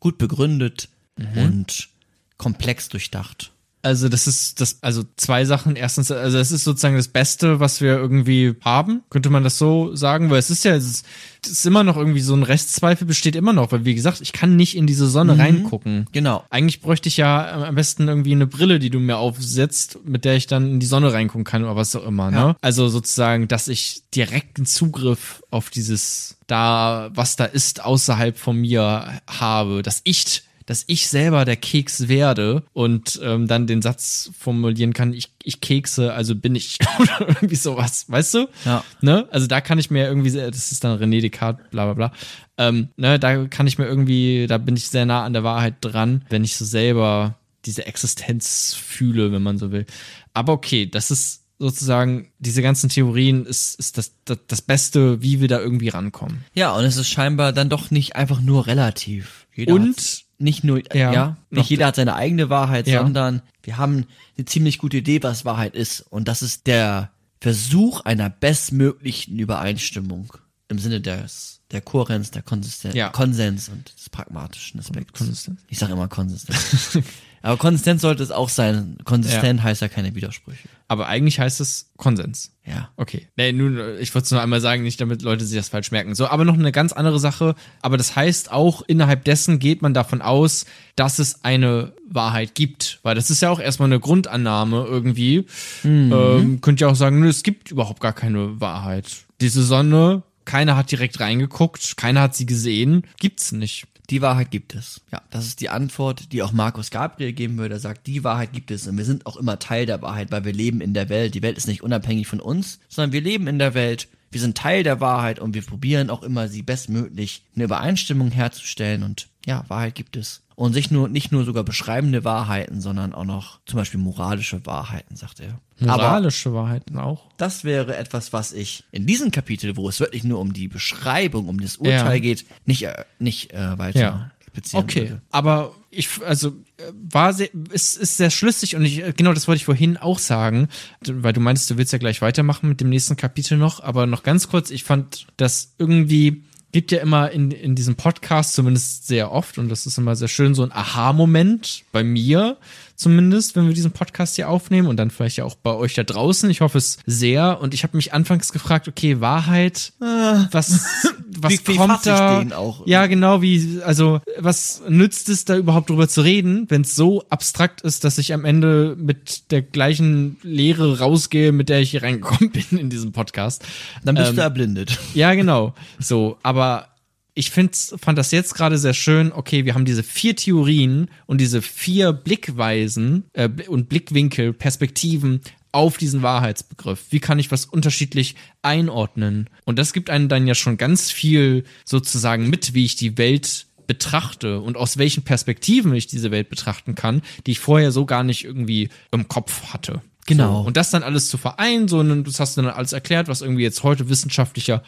gut 0.00 0.18
begründet 0.18 0.88
und 1.36 1.88
komplex 2.36 2.88
durchdacht. 2.88 3.51
Also 3.82 4.08
das 4.08 4.28
ist 4.28 4.60
das, 4.60 4.78
also 4.80 5.02
zwei 5.16 5.44
Sachen. 5.44 5.74
Erstens, 5.74 6.10
also 6.12 6.38
es 6.38 6.52
ist 6.52 6.62
sozusagen 6.62 6.96
das 6.96 7.08
Beste, 7.08 7.58
was 7.58 7.80
wir 7.80 7.96
irgendwie 7.96 8.54
haben. 8.64 9.02
Könnte 9.10 9.28
man 9.28 9.42
das 9.42 9.58
so 9.58 9.94
sagen? 9.96 10.30
Weil 10.30 10.38
es 10.38 10.50
ist 10.50 10.64
ja, 10.64 10.76
es 10.76 10.84
ist, 10.84 11.06
es 11.44 11.50
ist 11.50 11.66
immer 11.66 11.82
noch 11.82 11.96
irgendwie 11.96 12.20
so 12.20 12.34
ein 12.34 12.44
Restzweifel 12.44 13.06
besteht 13.06 13.34
immer 13.34 13.52
noch, 13.52 13.72
weil 13.72 13.84
wie 13.84 13.96
gesagt, 13.96 14.20
ich 14.20 14.32
kann 14.32 14.54
nicht 14.54 14.76
in 14.76 14.86
diese 14.86 15.08
Sonne 15.08 15.36
reingucken. 15.36 16.06
Genau. 16.12 16.44
Eigentlich 16.50 16.80
bräuchte 16.80 17.08
ich 17.08 17.16
ja 17.16 17.66
am 17.66 17.74
besten 17.74 18.06
irgendwie 18.06 18.32
eine 18.32 18.46
Brille, 18.46 18.78
die 18.78 18.90
du 18.90 19.00
mir 19.00 19.18
aufsetzt, 19.18 19.98
mit 20.04 20.24
der 20.24 20.36
ich 20.36 20.46
dann 20.46 20.74
in 20.74 20.80
die 20.80 20.86
Sonne 20.86 21.12
reingucken 21.12 21.44
kann 21.44 21.64
oder 21.64 21.74
was 21.74 21.96
auch 21.96 22.06
immer, 22.06 22.30
ne? 22.30 22.36
Ja. 22.36 22.56
Also 22.60 22.88
sozusagen, 22.88 23.48
dass 23.48 23.66
ich 23.66 24.04
direkten 24.14 24.64
Zugriff 24.64 25.42
auf 25.50 25.70
dieses 25.70 26.36
da, 26.46 27.10
was 27.14 27.34
da 27.34 27.46
ist, 27.46 27.84
außerhalb 27.84 28.38
von 28.38 28.60
mir 28.60 29.20
habe, 29.26 29.82
dass 29.82 30.02
ich 30.04 30.44
dass 30.66 30.84
ich 30.86 31.08
selber 31.08 31.44
der 31.44 31.56
Keks 31.56 32.08
werde 32.08 32.62
und 32.72 33.20
ähm, 33.22 33.46
dann 33.48 33.66
den 33.66 33.82
Satz 33.82 34.30
formulieren 34.38 34.92
kann, 34.92 35.12
ich, 35.12 35.32
ich 35.42 35.60
kekse, 35.60 36.12
also 36.12 36.34
bin 36.34 36.54
ich 36.54 36.78
oder 36.98 37.20
irgendwie 37.28 37.56
sowas, 37.56 38.06
weißt 38.08 38.34
du? 38.34 38.48
Ja. 38.64 38.84
Ne? 39.00 39.26
Also 39.30 39.46
da 39.46 39.60
kann 39.60 39.78
ich 39.78 39.90
mir 39.90 40.06
irgendwie, 40.06 40.30
das 40.32 40.72
ist 40.72 40.84
dann 40.84 40.98
René 40.98 41.20
Descartes, 41.20 41.64
bla 41.70 41.84
bla 41.86 41.94
bla, 41.94 42.12
ähm, 42.58 42.88
ne, 42.96 43.18
da 43.18 43.46
kann 43.46 43.66
ich 43.66 43.78
mir 43.78 43.86
irgendwie, 43.86 44.46
da 44.46 44.58
bin 44.58 44.76
ich 44.76 44.88
sehr 44.88 45.06
nah 45.06 45.24
an 45.24 45.32
der 45.32 45.44
Wahrheit 45.44 45.76
dran, 45.80 46.24
wenn 46.28 46.44
ich 46.44 46.56
so 46.56 46.64
selber 46.64 47.38
diese 47.64 47.86
Existenz 47.86 48.74
fühle, 48.74 49.32
wenn 49.32 49.42
man 49.42 49.58
so 49.58 49.72
will. 49.72 49.86
Aber 50.34 50.52
okay, 50.52 50.86
das 50.86 51.10
ist 51.10 51.42
sozusagen, 51.58 52.32
diese 52.40 52.60
ganzen 52.60 52.88
Theorien 52.90 53.46
ist, 53.46 53.78
ist 53.78 53.96
das, 53.96 54.12
das, 54.24 54.38
das 54.48 54.62
Beste, 54.62 55.22
wie 55.22 55.40
wir 55.40 55.46
da 55.48 55.60
irgendwie 55.60 55.88
rankommen. 55.90 56.44
Ja, 56.54 56.72
und 56.72 56.84
es 56.84 56.96
ist 56.96 57.08
scheinbar 57.08 57.52
dann 57.52 57.68
doch 57.68 57.90
nicht 57.92 58.16
einfach 58.16 58.40
nur 58.40 58.66
relativ. 58.66 59.46
Jeder 59.54 59.74
Und- 59.74 60.21
nicht 60.42 60.64
nur, 60.64 60.82
Ja, 60.94 61.12
ja, 61.12 61.26
noch- 61.50 61.60
nicht 61.60 61.70
jeder 61.70 61.86
hat 61.86 61.96
seine 61.96 62.14
eigene 62.14 62.50
Wahrheit, 62.50 62.86
Ja. 62.86 63.02
sondern 63.02 63.42
wir 63.62 63.78
haben 63.78 64.06
eine 64.36 64.44
ziemlich 64.44 64.78
gute 64.78 64.98
Idee, 64.98 65.22
was 65.22 65.44
Wahrheit 65.44 65.74
ist. 65.74 66.00
Und 66.00 66.28
das 66.28 66.42
ist 66.42 66.66
der 66.66 67.10
Versuch 67.40 68.00
einer 68.02 68.28
bestmöglichen 68.30 69.38
Übereinstimmung 69.38 70.32
im 70.68 70.78
Sinne 70.78 71.00
des, 71.00 71.60
der 71.70 71.80
Kohärenz, 71.80 72.30
der 72.30 72.42
Konsistenz, 72.42 72.94
Ja. 72.94 73.08
Konsens 73.10 73.68
und 73.68 73.92
des 73.96 74.08
pragmatischen 74.10 74.80
Aspekts. 74.80 75.18
Konsistenz. 75.18 75.60
Ich 75.68 75.78
sage 75.78 75.92
immer 75.92 76.08
Konsistenz. 76.08 76.98
Aber 77.42 77.56
konsistent 77.56 78.00
sollte 78.00 78.22
es 78.22 78.30
auch 78.30 78.48
sein. 78.48 78.98
Konsistent 79.04 79.62
heißt 79.62 79.82
ja 79.82 79.88
keine 79.88 80.14
Widersprüche. 80.14 80.68
Aber 80.88 81.08
eigentlich 81.08 81.40
heißt 81.40 81.60
es 81.60 81.90
Konsens. 81.96 82.52
Ja. 82.64 82.90
Okay. 82.96 83.26
Nee, 83.36 83.52
nun, 83.52 83.78
ich 83.98 84.14
wollte 84.14 84.26
es 84.26 84.30
nur 84.30 84.40
einmal 84.40 84.60
sagen, 84.60 84.82
nicht 84.84 85.00
damit 85.00 85.22
Leute 85.22 85.44
sich 85.44 85.56
das 85.56 85.68
falsch 85.68 85.90
merken. 85.90 86.14
So, 86.14 86.28
aber 86.28 86.44
noch 86.44 86.54
eine 86.54 86.70
ganz 86.70 86.92
andere 86.92 87.18
Sache. 87.18 87.54
Aber 87.80 87.96
das 87.96 88.14
heißt 88.14 88.52
auch, 88.52 88.82
innerhalb 88.86 89.24
dessen 89.24 89.58
geht 89.58 89.82
man 89.82 89.94
davon 89.94 90.22
aus, 90.22 90.66
dass 90.94 91.18
es 91.18 91.44
eine 91.44 91.92
Wahrheit 92.08 92.54
gibt. 92.54 93.00
Weil 93.02 93.16
das 93.16 93.30
ist 93.30 93.42
ja 93.42 93.50
auch 93.50 93.60
erstmal 93.60 93.88
eine 93.88 94.00
Grundannahme 94.00 94.84
irgendwie. 94.88 95.46
Ähm, 95.82 96.60
könnt 96.60 96.80
ihr 96.80 96.88
auch 96.88 96.94
sagen, 96.94 97.20
nö, 97.20 97.28
es 97.28 97.42
gibt 97.42 97.70
überhaupt 97.70 98.00
gar 98.00 98.12
keine 98.12 98.60
Wahrheit. 98.60 99.08
Diese 99.40 99.64
Sonne, 99.64 100.22
keiner 100.44 100.76
hat 100.76 100.90
direkt 100.90 101.20
reingeguckt, 101.20 101.96
keiner 101.96 102.20
hat 102.20 102.36
sie 102.36 102.46
gesehen, 102.46 103.04
gibt's 103.18 103.52
nicht. 103.52 103.86
Die 104.12 104.20
Wahrheit 104.20 104.50
gibt 104.50 104.74
es. 104.74 105.00
Ja, 105.10 105.22
das 105.30 105.46
ist 105.46 105.62
die 105.62 105.70
Antwort, 105.70 106.32
die 106.32 106.42
auch 106.42 106.52
Markus 106.52 106.90
Gabriel 106.90 107.32
geben 107.32 107.56
würde. 107.56 107.76
Er 107.76 107.80
sagt, 107.80 108.06
die 108.06 108.22
Wahrheit 108.22 108.52
gibt 108.52 108.70
es 108.70 108.86
und 108.86 108.98
wir 108.98 109.06
sind 109.06 109.24
auch 109.24 109.38
immer 109.38 109.58
Teil 109.58 109.86
der 109.86 110.02
Wahrheit, 110.02 110.30
weil 110.30 110.44
wir 110.44 110.52
leben 110.52 110.82
in 110.82 110.92
der 110.92 111.08
Welt. 111.08 111.34
Die 111.34 111.40
Welt 111.40 111.56
ist 111.56 111.66
nicht 111.66 111.82
unabhängig 111.82 112.26
von 112.26 112.38
uns, 112.38 112.78
sondern 112.90 113.12
wir 113.12 113.22
leben 113.22 113.46
in 113.46 113.58
der 113.58 113.72
Welt. 113.72 114.08
Wir 114.30 114.42
sind 114.42 114.58
Teil 114.58 114.82
der 114.82 115.00
Wahrheit 115.00 115.38
und 115.38 115.54
wir 115.54 115.62
probieren 115.62 116.10
auch 116.10 116.22
immer, 116.22 116.48
sie 116.48 116.60
bestmöglich 116.60 117.42
eine 117.54 117.64
Übereinstimmung 117.64 118.30
herzustellen 118.30 119.02
und 119.02 119.28
ja, 119.46 119.64
Wahrheit 119.68 119.94
gibt 119.94 120.16
es. 120.16 120.42
Und 120.54 120.74
sich 120.74 120.90
nur, 120.90 121.08
nicht 121.08 121.32
nur 121.32 121.44
sogar 121.44 121.64
beschreibende 121.64 122.24
Wahrheiten, 122.24 122.80
sondern 122.80 123.12
auch 123.14 123.24
noch 123.24 123.58
zum 123.66 123.78
Beispiel 123.78 123.98
moralische 123.98 124.64
Wahrheiten, 124.66 125.16
sagt 125.16 125.40
er. 125.40 125.58
Aber 125.80 126.02
Moralische 126.04 126.52
Wahrheiten 126.54 126.98
auch. 126.98 127.28
das 127.38 127.64
wäre 127.64 127.96
etwas, 127.96 128.32
was 128.32 128.52
ich 128.52 128.84
in 128.92 129.06
diesem 129.06 129.30
Kapitel, 129.32 129.76
wo 129.76 129.88
es 129.88 129.98
wirklich 129.98 130.22
nur 130.24 130.38
um 130.38 130.52
die 130.52 130.68
Beschreibung, 130.68 131.48
um 131.48 131.58
das 131.60 131.78
Urteil 131.78 132.14
Ja. 132.14 132.18
geht, 132.18 132.44
nicht, 132.66 132.84
äh, 132.84 133.04
nicht 133.18 133.52
äh, 133.52 133.78
weiter 133.78 133.98
Ja. 134.00 134.30
Okay, 134.74 135.08
würde. 135.08 135.22
aber 135.30 135.74
ich, 135.90 136.08
also, 136.26 136.48
äh, 136.76 136.82
war 137.10 137.32
sehr, 137.32 137.48
ist, 137.72 137.96
ist 137.96 138.18
sehr 138.18 138.28
schlüssig 138.30 138.76
und 138.76 138.84
ich, 138.84 139.02
äh, 139.02 139.14
genau 139.16 139.32
das 139.32 139.48
wollte 139.48 139.56
ich 139.56 139.64
vorhin 139.64 139.96
auch 139.96 140.18
sagen, 140.18 140.68
weil 141.06 141.32
du 141.32 141.40
meinst, 141.40 141.70
du 141.70 141.78
willst 141.78 141.90
ja 141.94 141.98
gleich 141.98 142.20
weitermachen 142.20 142.68
mit 142.68 142.78
dem 142.82 142.90
nächsten 142.90 143.16
Kapitel 143.16 143.56
noch, 143.56 143.82
aber 143.82 144.06
noch 144.06 144.22
ganz 144.22 144.48
kurz, 144.48 144.70
ich 144.70 144.84
fand 144.84 145.26
das 145.38 145.72
irgendwie, 145.78 146.44
gibt 146.72 146.90
ja 146.90 147.00
immer 147.00 147.30
in, 147.30 147.50
in 147.50 147.74
diesem 147.74 147.96
Podcast, 147.96 148.54
zumindest 148.54 149.06
sehr 149.06 149.30
oft, 149.30 149.58
und 149.58 149.68
das 149.68 149.86
ist 149.86 149.98
immer 149.98 150.16
sehr 150.16 150.28
schön, 150.28 150.54
so 150.54 150.62
ein 150.62 150.72
Aha-Moment 150.72 151.84
bei 151.92 152.02
mir 152.02 152.56
zumindest, 152.96 153.56
wenn 153.56 153.66
wir 153.66 153.74
diesen 153.74 153.92
Podcast 153.92 154.36
hier 154.36 154.48
aufnehmen 154.48 154.88
und 154.88 154.96
dann 154.96 155.10
vielleicht 155.10 155.36
ja 155.38 155.44
auch 155.44 155.54
bei 155.54 155.72
euch 155.74 155.94
da 155.94 156.02
draußen. 156.02 156.48
Ich 156.50 156.60
hoffe 156.60 156.78
es 156.78 156.98
sehr. 157.06 157.60
Und 157.60 157.74
ich 157.74 157.82
habe 157.82 157.96
mich 157.96 158.12
anfangs 158.12 158.52
gefragt, 158.52 158.88
okay, 158.88 159.20
Wahrheit, 159.20 159.92
was, 159.98 160.84
was 161.38 161.52
Wie- 161.52 161.60
wie 161.68 161.76
kommt 161.76 161.98
ich 161.98 162.02
da? 162.02 162.44
Ja, 162.86 163.06
genau, 163.06 163.42
wie, 163.42 163.80
also, 163.84 164.20
was 164.38 164.82
nützt 164.88 165.28
es 165.28 165.44
da 165.44 165.56
überhaupt 165.56 165.90
drüber 165.90 166.08
zu 166.08 166.20
reden, 166.22 166.66
wenn 166.68 166.82
es 166.82 166.94
so 166.94 167.24
abstrakt 167.30 167.80
ist, 167.82 168.04
dass 168.04 168.18
ich 168.18 168.32
am 168.32 168.44
Ende 168.44 168.96
mit 168.98 169.50
der 169.50 169.62
gleichen 169.62 170.36
Lehre 170.42 170.98
rausgehe, 170.98 171.52
mit 171.52 171.68
der 171.68 171.80
ich 171.80 171.90
hier 171.92 172.02
reingekommen 172.02 172.50
bin 172.70 172.78
in 172.78 172.90
diesem 172.90 173.12
Podcast. 173.12 173.64
Dann 174.04 174.14
bist 174.14 174.30
Ähm, 174.30 174.36
du 174.36 174.42
erblindet. 174.42 174.98
Ja, 175.14 175.34
genau. 175.34 175.74
So, 175.98 176.36
aber 176.42 176.88
ich 177.34 177.50
find's, 177.50 177.94
fand 177.98 178.18
das 178.18 178.30
jetzt 178.30 178.54
gerade 178.54 178.78
sehr 178.78 178.94
schön. 178.94 179.32
Okay, 179.32 179.64
wir 179.64 179.74
haben 179.74 179.84
diese 179.84 180.02
vier 180.02 180.36
Theorien 180.36 181.08
und 181.26 181.40
diese 181.40 181.62
vier 181.62 182.12
Blickweisen 182.12 183.24
äh, 183.32 183.48
und 183.68 183.88
Blickwinkel, 183.88 184.52
Perspektiven 184.52 185.40
auf 185.72 185.96
diesen 185.96 186.20
Wahrheitsbegriff. 186.22 187.06
Wie 187.10 187.20
kann 187.20 187.38
ich 187.38 187.50
was 187.50 187.64
unterschiedlich 187.64 188.36
einordnen? 188.60 189.48
Und 189.64 189.78
das 189.78 189.94
gibt 189.94 190.10
einem 190.10 190.28
dann 190.28 190.46
ja 190.46 190.54
schon 190.54 190.76
ganz 190.76 191.10
viel 191.10 191.64
sozusagen 191.86 192.50
mit, 192.50 192.74
wie 192.74 192.84
ich 192.84 192.96
die 192.96 193.16
Welt 193.16 193.66
betrachte 193.86 194.60
und 194.60 194.76
aus 194.76 194.98
welchen 194.98 195.22
Perspektiven 195.22 195.94
ich 195.94 196.06
diese 196.06 196.30
Welt 196.30 196.50
betrachten 196.50 196.94
kann, 196.94 197.22
die 197.46 197.52
ich 197.52 197.58
vorher 197.58 197.90
so 197.90 198.04
gar 198.04 198.22
nicht 198.22 198.44
irgendwie 198.44 198.90
im 199.10 199.28
Kopf 199.28 199.72
hatte. 199.72 200.02
Genau. 200.26 200.62
So, 200.62 200.66
und 200.68 200.76
das 200.76 200.90
dann 200.90 201.02
alles 201.02 201.28
zu 201.28 201.36
vereinen, 201.36 201.88
so, 201.88 201.98
und 201.98 202.24
das 202.24 202.38
hast 202.38 202.56
du 202.56 202.62
dann 202.62 202.70
alles 202.70 202.92
erklärt, 202.92 203.28
was 203.28 203.40
irgendwie 203.40 203.62
jetzt 203.62 203.82
heute 203.82 204.08
wissenschaftlicher 204.08 204.82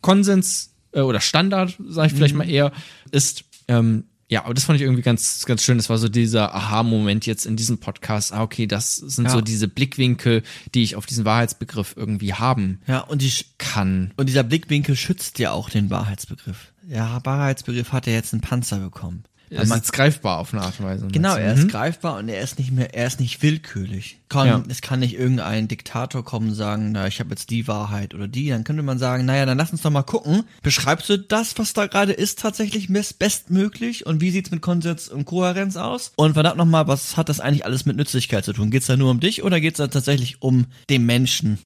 Konsens 0.00 0.69
äh, 0.92 1.00
oder 1.00 1.20
Standard, 1.20 1.76
sage 1.86 2.08
ich 2.08 2.14
vielleicht 2.14 2.34
mal 2.34 2.48
eher, 2.48 2.72
ist. 3.10 3.44
Ähm, 3.68 4.04
ja, 4.28 4.44
aber 4.44 4.54
das 4.54 4.62
fand 4.64 4.76
ich 4.78 4.82
irgendwie 4.84 5.02
ganz, 5.02 5.44
ganz 5.44 5.62
schön. 5.64 5.76
Das 5.76 5.90
war 5.90 5.98
so 5.98 6.08
dieser 6.08 6.54
Aha-Moment 6.54 7.26
jetzt 7.26 7.46
in 7.46 7.56
diesem 7.56 7.78
Podcast. 7.78 8.32
Ah, 8.32 8.42
okay, 8.42 8.68
das 8.68 8.94
sind 8.94 9.24
Ja. 9.24 9.30
so 9.32 9.40
diese 9.40 9.66
Blickwinkel, 9.66 10.44
die 10.72 10.84
ich 10.84 10.94
auf 10.94 11.04
diesen 11.06 11.24
Wahrheitsbegriff 11.24 11.94
irgendwie 11.96 12.34
haben 12.34 12.80
Ja, 12.86 13.00
und, 13.00 13.22
die, 13.22 13.32
kann. 13.58 14.12
und 14.16 14.28
dieser 14.28 14.44
Blickwinkel 14.44 14.94
schützt 14.94 15.40
ja 15.40 15.50
auch 15.50 15.68
den 15.68 15.90
Wahrheitsbegriff. 15.90 16.72
Der 16.82 17.20
Wahrheitsbegriff 17.24 17.90
hat 17.92 18.06
ja 18.06 18.12
jetzt 18.12 18.32
einen 18.32 18.40
Panzer 18.40 18.78
bekommen. 18.78 19.24
Es 19.52 19.62
ist 19.64 19.68
man, 19.68 19.78
jetzt 19.78 19.92
greifbar 19.92 20.38
auf 20.38 20.52
eine 20.54 20.62
Art 20.62 20.78
und 20.78 20.86
Weise. 20.86 21.08
genau, 21.08 21.34
er 21.34 21.54
ist 21.54 21.64
Mhm. 21.64 21.68
greifbar 21.68 22.18
und 22.18 22.28
er 22.28 22.40
ist 22.40 22.58
nicht 22.58 22.70
mehr, 22.70 22.94
er 22.94 23.06
ist 23.08 23.18
nicht 23.18 23.42
willkürlich. 23.42 24.18
Kann, 24.28 24.46
Ja. 24.46 24.62
Es 24.68 24.80
kann 24.80 25.00
nicht 25.00 25.18
irgendein 25.18 25.66
Diktator 25.66 26.24
kommen 26.24 26.50
und 26.50 26.54
sagen, 26.54 26.92
na, 26.92 27.08
ich 27.08 27.18
habe 27.18 27.30
jetzt 27.30 27.50
die 27.50 27.66
Wahrheit 27.66 28.14
oder 28.14 28.28
die. 28.28 28.48
Dann 28.50 28.62
könnte 28.62 28.82
man 28.84 28.98
sagen, 28.98 29.24
naja, 29.24 29.44
dann 29.46 29.58
lass 29.58 29.72
uns 29.72 29.82
doch 29.82 29.90
mal 29.90 30.02
gucken. 30.04 30.44
Beschreibst 30.62 31.08
du 31.08 31.18
das, 31.18 31.58
was 31.58 31.72
da 31.72 31.86
gerade 31.88 32.12
ist, 32.12 32.38
tatsächlich 32.38 32.88
best- 32.88 33.18
bestmöglich? 33.18 34.06
Und 34.06 34.20
wie 34.20 34.30
sieht's 34.30 34.52
mit 34.52 34.60
Konsens 34.62 35.08
und 35.08 35.24
Kohärenz 35.24 35.76
aus? 35.76 36.12
Und 36.16 36.34
verdammt 36.34 36.56
nochmal, 36.58 36.86
was 36.86 37.16
hat 37.16 37.28
das 37.28 37.40
eigentlich 37.40 37.64
alles 37.64 37.84
mit 37.86 37.96
Nützlichkeit 37.96 38.44
zu 38.44 38.52
tun? 38.52 38.70
Geht's 38.70 38.86
da 38.86 38.96
nur 38.96 39.10
um 39.10 39.18
dich 39.18 39.42
oder 39.42 39.60
geht's 39.60 39.78
da 39.78 39.88
tatsächlich 39.88 40.42
um 40.42 40.66
den 40.90 41.06
Menschen? 41.06 41.58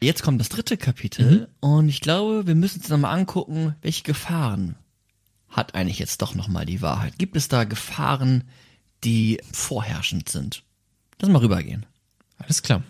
Jetzt 0.00 0.22
kommt 0.22 0.40
das 0.40 0.48
dritte 0.48 0.76
Kapitel 0.76 1.48
und 1.60 1.88
ich 1.88 2.00
glaube, 2.00 2.46
wir 2.46 2.54
müssen 2.56 2.80
uns 2.80 2.88
nochmal 2.88 3.16
angucken, 3.16 3.74
welche 3.82 4.02
Gefahren 4.02 4.74
hat 5.52 5.74
eigentlich 5.74 5.98
jetzt 5.98 6.22
doch 6.22 6.34
nochmal 6.34 6.66
die 6.66 6.82
Wahrheit? 6.82 7.18
Gibt 7.18 7.36
es 7.36 7.48
da 7.48 7.64
Gefahren, 7.64 8.44
die 9.04 9.40
vorherrschend 9.52 10.28
sind? 10.28 10.64
Lass 11.20 11.30
mal 11.30 11.38
rübergehen. 11.38 11.86
Alles 12.38 12.62
klar. 12.62 12.82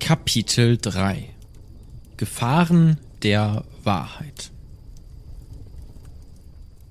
Kapitel 0.00 0.76
3 0.76 1.28
Gefahren 2.16 2.98
der 3.22 3.64
Wahrheit. 3.84 4.50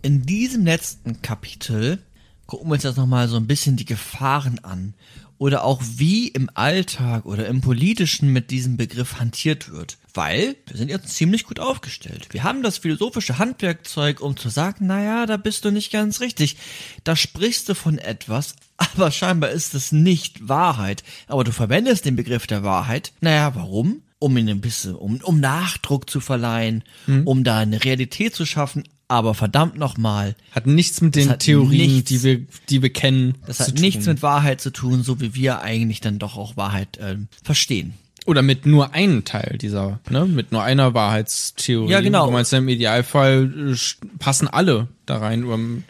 In 0.02 0.26
diesem 0.26 0.66
letzten 0.66 1.22
Kapitel 1.22 2.02
gucken 2.46 2.70
wir 2.70 2.76
uns 2.76 2.84
jetzt 2.84 2.98
nochmal 2.98 3.28
so 3.28 3.36
ein 3.36 3.48
bisschen 3.48 3.76
die 3.76 3.86
Gefahren 3.86 4.60
an 4.60 4.94
oder 5.38 5.64
auch 5.64 5.82
wie 5.84 6.30
im 6.30 6.50
Alltag 6.54 7.26
oder 7.26 7.48
im 7.48 7.60
Politischen 7.62 8.32
mit 8.32 8.50
diesem 8.50 8.78
Begriff 8.78 9.20
hantiert 9.20 9.72
wird. 9.72 9.98
Weil 10.14 10.56
wir 10.68 10.78
sind 10.78 10.90
jetzt 10.90 11.10
ziemlich 11.10 11.44
gut 11.46 11.60
aufgestellt. 11.60 12.28
Wir 12.32 12.44
haben 12.44 12.64
das 12.64 12.78
philosophische 12.78 13.40
Handwerkzeug, 13.40 14.22
um 14.22 14.38
zu 14.38 14.50
sagen, 14.50 14.88
naja, 14.88 15.26
da 15.26 15.38
bist 15.38 15.66
du 15.66 15.72
nicht 15.72 15.92
ganz 15.92 16.22
richtig. 16.22 16.58
Da 17.04 17.16
sprichst 17.16 17.68
du 17.68 17.76
von 17.76 17.98
etwas, 17.98 18.56
aber 18.78 19.12
scheinbar 19.12 19.50
ist 19.52 19.76
es 19.76 19.92
nicht 19.92 20.48
Wahrheit. 20.48 21.04
Aber 21.28 21.44
du 21.44 21.52
verwendest 21.52 22.06
den 22.06 22.16
Begriff 22.16 22.48
der 22.48 22.64
Wahrheit. 22.64 23.12
Naja, 23.20 23.54
warum? 23.56 24.02
Um 24.18 24.36
ihn 24.38 24.50
ein 24.50 24.62
bisschen, 24.62 24.96
um, 24.96 25.22
um 25.24 25.40
Nachdruck 25.40 26.10
zu 26.10 26.20
verleihen, 26.20 26.84
um 27.26 27.44
da 27.46 27.60
eine 27.60 27.84
Realität 27.84 28.36
zu 28.36 28.46
schaffen. 28.46 28.84
Aber 29.12 29.34
verdammt 29.34 29.76
nochmal, 29.78 30.36
Hat 30.52 30.68
nichts 30.68 31.02
mit 31.02 31.16
den 31.16 31.38
Theorien, 31.40 31.96
nichts- 31.96 32.10
die 32.10 32.24
wir, 32.24 32.46
die 32.70 32.82
wir 32.84 32.94
kennen. 32.94 33.36
das 33.48 33.60
hat 33.60 33.74
nichts 33.80 34.06
tun. 34.06 34.14
mit 34.14 34.22
Wahrheit 34.24 34.62
zu 34.62 34.70
tun, 34.72 35.02
so 35.04 35.20
wie 35.20 35.34
wir 35.34 35.62
eigentlich 35.62 36.00
dann 36.00 36.20
doch 36.20 36.38
auch 36.38 36.56
Wahrheit 36.56 37.00
ähm, 37.02 37.28
verstehen. 37.44 37.96
Oder 38.28 38.44
mit 38.44 38.68
nur 38.68 38.94
einem 38.94 39.26
Teil 39.26 39.58
dieser, 39.60 40.00
ne? 40.12 40.26
Mit 40.26 40.52
nur 40.52 40.62
einer 40.62 40.94
Wahrheitstheorie. 40.94 41.92
Ja, 41.92 42.02
genau. 42.02 42.28
Du 42.28 42.32
meinst 42.34 42.52
ja 42.52 42.60
im 42.60 42.70
Idealfall 42.70 43.74
äh, 43.74 44.08
passen 44.20 44.48
alle 44.48 44.88
da 45.08 45.18
rein. 45.18 45.42
Man 45.42 45.84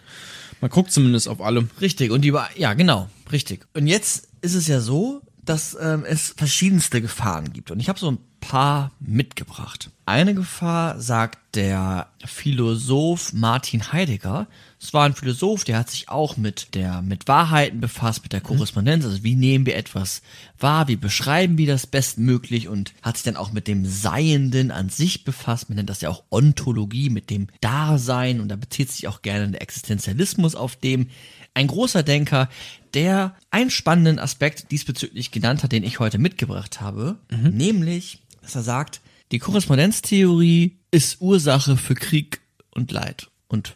guckt 0.69 0.91
zumindest 0.93 1.27
auf 1.27 1.41
alle. 1.41 1.67
Richtig, 1.81 2.11
und 2.11 2.21
die 2.21 2.33
ja, 2.55 2.73
genau, 2.73 3.09
richtig. 3.33 3.65
Und 3.73 3.87
jetzt 3.87 4.29
ist 4.41 4.55
es 4.55 4.67
ja 4.67 4.79
so, 4.79 5.21
dass 5.43 5.75
ähm, 5.81 6.05
es 6.07 6.33
verschiedenste 6.37 7.01
Gefahren 7.01 7.51
gibt. 7.51 7.71
Und 7.71 7.81
ich 7.81 7.89
habe 7.89 7.99
so 7.99 8.11
ein 8.11 8.17
paar 8.39 8.91
mitgebracht. 8.99 9.89
Eine 10.05 10.33
Gefahr 10.33 10.99
sagt 10.99 11.37
der 11.55 12.07
Philosoph 12.25 13.33
Martin 13.33 13.91
Heidegger. 13.91 14.47
Es 14.81 14.93
war 14.93 15.05
ein 15.05 15.13
Philosoph, 15.13 15.65
der 15.65 15.77
hat 15.77 15.89
sich 15.91 16.09
auch 16.09 16.35
mit 16.35 16.73
der, 16.73 17.01
mit 17.01 17.27
Wahrheiten 17.27 17.79
befasst, 17.79 18.23
mit 18.23 18.33
der 18.33 18.41
Korrespondenz. 18.41 19.05
Also 19.05 19.23
wie 19.23 19.35
nehmen 19.35 19.65
wir 19.65 19.75
etwas 19.75 20.21
wahr? 20.57 20.87
Wie 20.87 20.95
beschreiben 20.95 21.57
wir 21.57 21.67
das 21.67 21.85
bestmöglich? 21.85 22.67
Und 22.67 22.93
hat 23.01 23.17
sich 23.17 23.23
dann 23.25 23.35
auch 23.35 23.51
mit 23.51 23.67
dem 23.67 23.85
Seienden 23.85 24.71
an 24.71 24.89
sich 24.89 25.25
befasst. 25.25 25.69
Man 25.69 25.75
nennt 25.75 25.89
das 25.89 26.01
ja 26.01 26.09
auch 26.09 26.23
Ontologie, 26.31 27.09
mit 27.09 27.29
dem 27.29 27.47
Dasein. 27.61 28.39
Und 28.39 28.49
da 28.49 28.55
bezieht 28.55 28.91
sich 28.91 29.07
auch 29.07 29.21
gerne 29.21 29.49
der 29.49 29.61
Existenzialismus 29.61 30.55
auf 30.55 30.75
dem. 30.75 31.09
Ein 31.53 31.67
großer 31.67 32.03
Denker, 32.03 32.49
der 32.93 33.35
einen 33.51 33.69
spannenden 33.69 34.17
Aspekt 34.17 34.71
diesbezüglich 34.71 35.31
genannt 35.31 35.61
hat, 35.61 35.71
den 35.71 35.83
ich 35.83 35.99
heute 35.99 36.17
mitgebracht 36.17 36.79
habe. 36.81 37.17
Nämlich, 37.29 38.21
dass 38.41 38.55
er 38.55 38.63
sagt, 38.63 39.01
die 39.31 39.39
Korrespondenztheorie 39.39 40.77
ist 40.91 41.21
Ursache 41.21 41.77
für 41.77 41.95
Krieg 41.95 42.41
und 42.71 42.91
Leid 42.91 43.29
und 43.47 43.75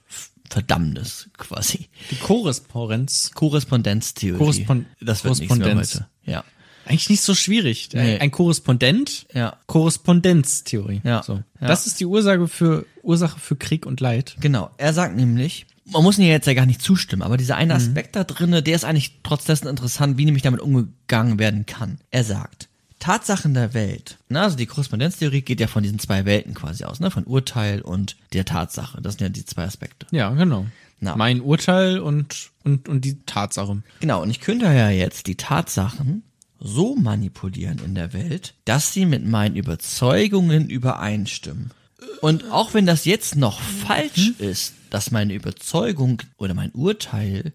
Verdammnis 0.49 1.29
quasi. 1.37 1.87
Die 2.11 2.15
Korrespondenz. 2.15 3.31
Korrespondenztheorie. 3.33 4.39
Korrespon- 4.43 4.85
das 5.01 5.23
wird 5.23 5.35
Korrespondenz. 5.35 5.95
heute. 5.95 6.07
Ja. 6.25 6.43
Eigentlich 6.85 7.09
nicht 7.09 7.21
so 7.21 7.33
schwierig. 7.33 7.89
Nee. 7.93 8.19
Ein 8.19 8.29
Korrespondent. 8.31 9.25
Ja. 9.33 9.57
Korrespondenztheorie. 9.67 11.01
Ja. 11.03 11.23
So. 11.23 11.41
Ja. 11.61 11.67
Das 11.67 11.87
ist 11.87 11.99
die 11.99 12.05
Ursache 12.05 12.47
für, 12.47 12.85
Ursache 13.01 13.39
für 13.39 13.55
Krieg 13.55 13.85
und 13.85 13.99
Leid. 14.01 14.35
Genau. 14.41 14.69
Er 14.77 14.93
sagt 14.93 15.15
nämlich, 15.15 15.65
man 15.85 16.03
muss 16.03 16.17
mir 16.17 16.27
jetzt 16.27 16.45
ja 16.47 16.53
gar 16.53 16.65
nicht 16.65 16.81
zustimmen, 16.81 17.21
aber 17.21 17.37
dieser 17.37 17.55
eine 17.55 17.73
Aspekt 17.75 18.15
da 18.15 18.23
drinne, 18.23 18.61
der 18.63 18.75
ist 18.75 18.85
eigentlich 18.85 19.19
trotz 19.23 19.45
dessen 19.45 19.67
interessant, 19.67 20.17
wie 20.17 20.25
nämlich 20.25 20.43
damit 20.43 20.61
umgegangen 20.61 21.39
werden 21.39 21.65
kann. 21.65 21.99
Er 22.11 22.23
sagt, 22.23 22.69
Tatsachen 23.03 23.53
der 23.53 23.73
Welt. 23.73 24.17
Na, 24.29 24.43
also 24.43 24.55
die 24.55 24.65
Korrespondenztheorie 24.65 25.41
geht 25.41 25.59
ja 25.59 25.67
von 25.67 25.83
diesen 25.83 25.99
zwei 25.99 26.23
Welten 26.23 26.53
quasi 26.53 26.85
aus, 26.85 27.01
ne? 27.01 27.11
Von 27.11 27.25
Urteil 27.25 27.81
und 27.81 28.15
der 28.31 28.45
Tatsache. 28.45 29.01
Das 29.01 29.15
sind 29.15 29.21
ja 29.21 29.27
die 29.27 29.43
zwei 29.43 29.65
Aspekte. 29.65 30.07
Ja, 30.11 30.29
genau. 30.29 30.67
Na. 31.01 31.17
Mein 31.17 31.41
Urteil 31.41 31.99
und, 31.99 32.51
und, 32.63 32.87
und 32.87 33.03
die 33.03 33.19
Tatsache. 33.25 33.83
Genau, 33.99 34.21
und 34.21 34.29
ich 34.29 34.39
könnte 34.39 34.67
ja 34.67 34.89
jetzt 34.89 35.27
die 35.27 35.35
Tatsachen 35.35 36.23
so 36.61 36.95
manipulieren 36.95 37.81
in 37.83 37.93
der 37.93 38.13
Welt, 38.13 38.53
dass 38.63 38.93
sie 38.93 39.05
mit 39.05 39.25
meinen 39.25 39.57
Überzeugungen 39.57 40.69
übereinstimmen. 40.69 41.71
Und 42.21 42.51
auch 42.51 42.73
wenn 42.73 42.85
das 42.85 43.03
jetzt 43.03 43.35
noch 43.35 43.59
falsch 43.59 44.31
ist, 44.39 44.75
dass 44.89 45.11
meine 45.11 45.33
Überzeugung 45.33 46.21
oder 46.37 46.53
mein 46.53 46.71
Urteil 46.71 47.51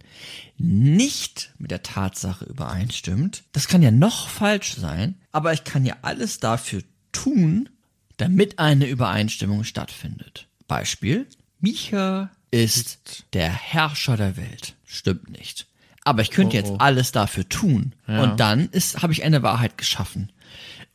nicht 0.59 1.55
mit 1.59 1.71
der 1.71 1.83
Tatsache 1.83 2.45
übereinstimmt, 2.45 3.45
das 3.53 3.69
kann 3.69 3.81
ja 3.81 3.91
noch 3.91 4.29
falsch 4.29 4.75
sein, 4.75 5.15
aber 5.39 5.53
ich 5.53 5.63
kann 5.63 5.87
ja 5.87 5.95
alles 6.03 6.41
dafür 6.41 6.83
tun, 7.13 7.69
damit 8.17 8.59
eine 8.59 8.89
Übereinstimmung 8.89 9.63
stattfindet. 9.63 10.49
Beispiel, 10.67 11.29
Micha 11.61 12.31
ist 12.51 13.25
der 13.35 13.49
Herrscher 13.49 14.17
der 14.17 14.37
Welt. 14.37 14.75
Stimmt 14.85 15.31
nicht. 15.31 15.69
Aber 16.05 16.23
ich 16.23 16.33
könnte 16.33 16.57
Oh, 16.57 16.59
jetzt 16.59 16.71
oh. 16.73 16.77
alles 16.79 17.13
dafür 17.13 17.49
tun. 17.49 17.95
Ja. 18.09 18.25
Und 18.25 18.41
dann 18.41 18.69
habe 19.01 19.13
ich 19.13 19.23
eine 19.23 19.45
Wahrheit 19.45 19.79
geschaffen. 19.79 20.33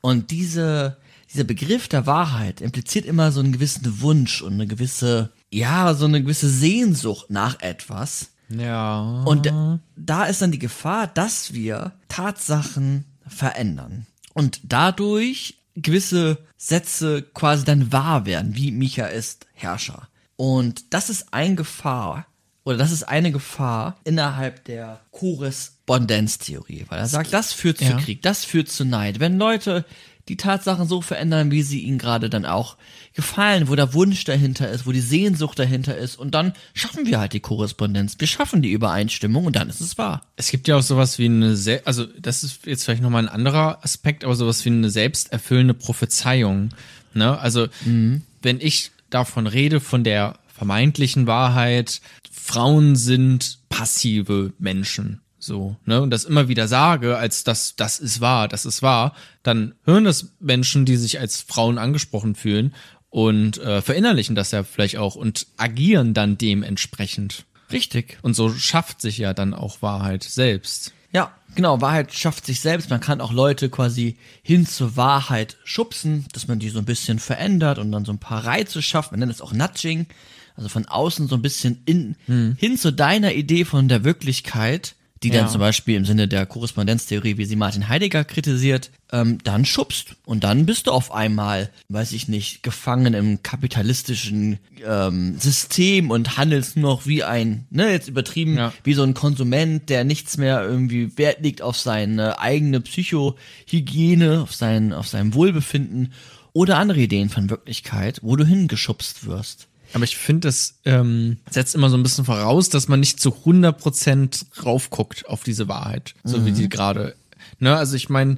Und 0.01 0.31
diese, 0.31 0.97
dieser 1.31 1.45
Begriff 1.45 1.87
der 1.87 2.05
Wahrheit 2.05 2.59
impliziert 2.59 3.05
immer 3.05 3.31
so 3.31 3.39
einen 3.39 3.53
gewissen 3.53 4.01
Wunsch 4.01 4.41
und 4.41 4.55
eine 4.55 4.67
gewisse, 4.67 5.31
ja, 5.51 5.93
so 5.93 6.03
eine 6.03 6.21
gewisse 6.21 6.49
Sehnsucht 6.49 7.29
nach 7.29 7.61
etwas. 7.61 8.31
Ja. 8.49 9.23
Und 9.23 9.49
da 9.95 10.25
ist 10.25 10.41
dann 10.41 10.51
die 10.51 10.59
Gefahr, 10.59 11.07
dass 11.07 11.53
wir 11.53 11.93
Tatsachen 12.09 13.05
verändern. 13.25 14.05
Und 14.33 14.59
dadurch 14.63 15.55
gewisse 15.75 16.37
Sätze 16.57 17.23
quasi 17.33 17.65
dann 17.65 17.91
wahr 17.91 18.25
werden, 18.25 18.55
wie 18.55 18.71
Micha 18.71 19.05
ist 19.05 19.47
Herrscher. 19.53 20.07
Und 20.35 20.93
das 20.93 21.09
ist 21.09 21.33
ein 21.33 21.55
Gefahr, 21.55 22.25
oder 22.63 22.77
das 22.77 22.91
ist 22.91 23.03
eine 23.03 23.31
Gefahr 23.31 23.97
innerhalb 24.03 24.63
der 24.65 25.01
Korrespondenztheorie, 25.11 26.85
weil 26.89 26.99
er 26.99 27.07
sagt, 27.07 27.33
das 27.33 27.53
führt 27.53 27.77
zu 27.77 27.83
Ja. 27.83 27.97
Krieg, 27.97 28.21
das 28.21 28.45
führt 28.45 28.69
zu 28.69 28.85
Neid. 28.85 29.19
Wenn 29.19 29.37
Leute 29.37 29.85
die 30.29 30.37
Tatsachen 30.37 30.87
so 30.87 31.01
verändern, 31.01 31.51
wie 31.51 31.63
sie 31.63 31.81
ihnen 31.81 31.97
gerade 31.97 32.29
dann 32.29 32.45
auch 32.45 32.77
gefallen, 33.13 33.67
wo 33.67 33.75
der 33.75 33.93
Wunsch 33.93 34.23
dahinter 34.23 34.69
ist, 34.69 34.85
wo 34.85 34.91
die 34.91 35.01
Sehnsucht 35.01 35.59
dahinter 35.59 35.97
ist, 35.97 36.15
und 36.15 36.33
dann 36.33 36.53
schaffen 36.73 37.05
wir 37.05 37.19
halt 37.19 37.33
die 37.33 37.39
Korrespondenz, 37.39 38.15
wir 38.19 38.27
schaffen 38.27 38.61
die 38.61 38.71
Übereinstimmung 38.71 39.45
und 39.45 39.55
dann 39.55 39.69
ist 39.69 39.81
es 39.81 39.97
wahr. 39.97 40.25
Es 40.35 40.49
gibt 40.49 40.67
ja 40.67 40.77
auch 40.77 40.81
sowas 40.81 41.19
wie 41.19 41.25
eine, 41.25 41.55
Sel 41.55 41.81
also 41.85 42.05
das 42.05 42.43
ist 42.43 42.65
jetzt 42.65 42.85
vielleicht 42.85 43.03
nochmal 43.03 43.23
ein 43.23 43.33
anderer 43.33 43.83
Aspekt, 43.83 44.23
aber 44.23 44.35
sowas 44.35 44.63
wie 44.65 44.69
eine 44.69 44.89
selbsterfüllende 44.89 45.73
Prophezeiung. 45.73 46.69
Ne? 47.13 47.37
Also 47.37 47.67
wenn 47.85 48.59
ich 48.59 48.91
davon 49.09 49.47
rede, 49.47 49.79
von 49.79 50.03
der 50.03 50.39
vermeintlichen 50.47 51.27
Wahrheit, 51.27 52.01
Frauen 52.31 52.95
sind 52.95 53.59
passive 53.69 54.53
Menschen. 54.59 55.22
So, 55.45 55.75
ne, 55.85 56.01
und 56.01 56.09
das 56.09 56.23
immer 56.23 56.47
wieder 56.47 56.69
sage, 56.69 57.17
als 57.17 57.43
das, 57.43 57.75
das 57.75 57.99
ist 57.99 58.21
wahr, 58.21 58.47
das 58.47 58.65
ist 58.65 58.81
wahr, 58.81 59.13
dann 59.43 59.75
hören 59.83 60.05
das 60.05 60.33
Menschen, 60.39 60.85
die 60.85 60.95
sich 60.95 61.19
als 61.19 61.41
Frauen 61.41 61.77
angesprochen 61.77 62.35
fühlen 62.35 62.73
und 63.09 63.57
äh, 63.57 63.81
verinnerlichen 63.81 64.35
das 64.35 64.51
ja 64.51 64.63
vielleicht 64.63 64.97
auch 64.97 65.15
und 65.15 65.47
agieren 65.57 66.13
dann 66.13 66.37
dementsprechend. 66.37 67.45
Richtig. 67.73 68.19
Und 68.21 68.35
so 68.35 68.49
schafft 68.51 69.01
sich 69.01 69.17
ja 69.17 69.33
dann 69.33 69.53
auch 69.53 69.81
Wahrheit 69.81 70.23
selbst. 70.23 70.93
Ja, 71.11 71.35
genau, 71.55 71.81
Wahrheit 71.81 72.13
schafft 72.13 72.45
sich 72.45 72.61
selbst. 72.61 72.89
Man 72.89 73.01
kann 73.01 73.19
auch 73.19 73.33
Leute 73.33 73.69
quasi 73.69 74.15
hin 74.43 74.65
zur 74.65 74.95
Wahrheit 74.95 75.57
schubsen, 75.65 76.25
dass 76.31 76.47
man 76.47 76.59
die 76.59 76.69
so 76.69 76.79
ein 76.79 76.85
bisschen 76.85 77.19
verändert 77.19 77.79
und 77.79 77.91
dann 77.91 78.05
so 78.05 78.13
ein 78.13 78.19
paar 78.19 78.45
Reize 78.45 78.81
schafft. 78.81 79.11
Man 79.11 79.19
nennt 79.19 79.31
es 79.31 79.41
auch 79.41 79.51
Nudging. 79.51 80.07
Also 80.55 80.69
von 80.69 80.85
außen 80.85 81.27
so 81.27 81.35
ein 81.35 81.41
bisschen 81.41 81.81
in, 81.85 82.15
hin 82.57 82.77
zu 82.77 82.93
deiner 82.93 83.33
Idee 83.33 83.65
von 83.65 83.87
der 83.87 84.03
Wirklichkeit, 84.03 84.95
die 85.23 85.29
dann 85.29 85.45
Ja. 85.45 85.51
zum 85.51 85.59
Beispiel 85.61 85.95
im 85.95 86.05
Sinne 86.05 86.27
der 86.27 86.45
Korrespondenztheorie, 86.45 87.37
wie 87.37 87.45
sie 87.45 87.55
Martin 87.55 87.87
Heidegger 87.87 88.23
kritisiert, 88.25 88.91
ähm, 89.11 89.37
dann 89.43 89.63
schubst. 89.65 90.15
Und 90.25 90.43
dann 90.43 90.65
bist 90.65 90.87
du 90.87 90.91
auf 90.91 91.11
einmal, 91.13 91.69
weiß 91.89 92.11
ich 92.11 92.27
nicht, 92.27 92.61
gefangen 92.63 93.13
im 93.13 93.41
kapitalistischen 93.41 94.59
ähm, 94.85 95.37
System 95.39 96.11
und 96.11 96.37
handelst 96.37 96.75
nur 96.77 96.91
noch 96.91 97.05
wie 97.07 97.23
ein, 97.23 97.65
ne, 97.69 97.89
jetzt 97.91 98.07
übertrieben, 98.09 98.57
Ja. 98.57 98.73
wie 98.83 98.93
so 98.93 99.03
ein 99.03 99.13
Konsument, 99.13 99.89
der 99.89 100.03
nichts 100.03 100.37
mehr 100.37 100.61
irgendwie 100.63 101.17
Wert 101.17 101.41
legt 101.41 101.61
auf 101.61 101.77
seine 101.77 102.39
eigene 102.39 102.81
Psychohygiene, 102.81 104.41
auf 104.41 104.53
sein, 104.53 104.93
auf 104.93 105.07
sein 105.07 105.33
Wohlbefinden 105.33 106.13
oder 106.53 106.77
andere 106.77 106.99
Ideen 107.01 107.29
von 107.29 107.49
Wirklichkeit, 107.49 108.19
wo 108.21 108.35
du 108.35 108.45
hingeschubst 108.45 109.25
wirst. 109.25 109.67
Aber 109.93 110.03
ich 110.03 110.17
finde, 110.17 110.47
das 110.47 110.79
ähm, 110.85 111.37
setzt 111.49 111.75
immer 111.75 111.89
so 111.89 111.97
ein 111.97 112.03
bisschen 112.03 112.25
voraus, 112.25 112.69
dass 112.69 112.87
man 112.87 112.99
nicht 112.99 113.19
zu 113.19 113.29
100% 113.29 114.63
raufguckt 114.65 115.27
auf 115.27 115.43
diese 115.43 115.67
Wahrheit, 115.67 116.15
so 116.23 116.45
wie 116.45 116.51
die 116.51 116.69
gerade. 116.69 117.15
Ne, 117.59 117.75
also 117.75 117.95
ich 117.95 118.09
meine, 118.09 118.37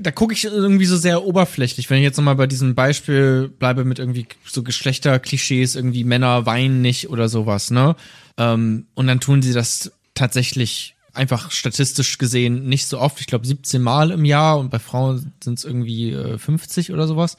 da 0.00 0.10
gucke 0.10 0.34
ich 0.34 0.44
irgendwie 0.44 0.86
so 0.86 0.96
sehr 0.96 1.24
oberflächlich. 1.24 1.88
Wenn 1.88 1.98
ich 1.98 2.04
jetzt 2.04 2.16
nochmal 2.16 2.36
bei 2.36 2.46
diesem 2.46 2.74
Beispiel 2.74 3.48
bleibe 3.48 3.84
mit 3.84 3.98
irgendwie 3.98 4.26
so 4.46 4.62
Geschlechterklischees, 4.62 5.76
irgendwie 5.76 6.04
Männer 6.04 6.46
weinen 6.46 6.82
nicht 6.82 7.10
oder 7.10 7.28
sowas, 7.28 7.70
ne? 7.70 7.96
Ähm, 8.36 8.86
und 8.94 9.06
dann 9.06 9.20
tun 9.20 9.42
sie 9.42 9.52
das 9.52 9.92
tatsächlich 10.14 10.94
einfach 11.14 11.50
statistisch 11.50 12.18
gesehen 12.18 12.68
nicht 12.68 12.86
so 12.86 13.00
oft. 13.00 13.20
Ich 13.20 13.26
glaube 13.26 13.46
17 13.46 13.82
Mal 13.82 14.10
im 14.10 14.24
Jahr 14.24 14.58
und 14.58 14.70
bei 14.70 14.78
Frauen 14.78 15.32
sind 15.42 15.58
es 15.58 15.64
irgendwie 15.64 16.12
äh, 16.12 16.38
50 16.38 16.92
oder 16.92 17.06
sowas. 17.06 17.36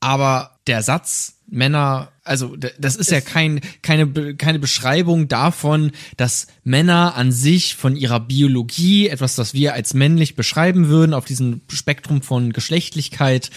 Aber 0.00 0.51
der 0.66 0.82
Satz 0.82 1.38
Männer, 1.52 2.10
also 2.24 2.56
das 2.56 2.96
ist 2.96 3.10
ja 3.10 3.20
kein, 3.20 3.60
keine, 3.82 4.34
keine 4.36 4.58
Beschreibung 4.58 5.28
davon, 5.28 5.92
dass 6.16 6.46
Männer 6.64 7.14
an 7.14 7.30
sich 7.30 7.76
von 7.76 7.94
ihrer 7.94 8.20
Biologie, 8.20 9.08
etwas, 9.08 9.34
das 9.34 9.52
wir 9.52 9.74
als 9.74 9.92
männlich 9.92 10.34
beschreiben 10.34 10.88
würden, 10.88 11.12
auf 11.12 11.26
diesem 11.26 11.60
Spektrum 11.68 12.22
von 12.22 12.54
Geschlechtlichkeit, 12.54 13.50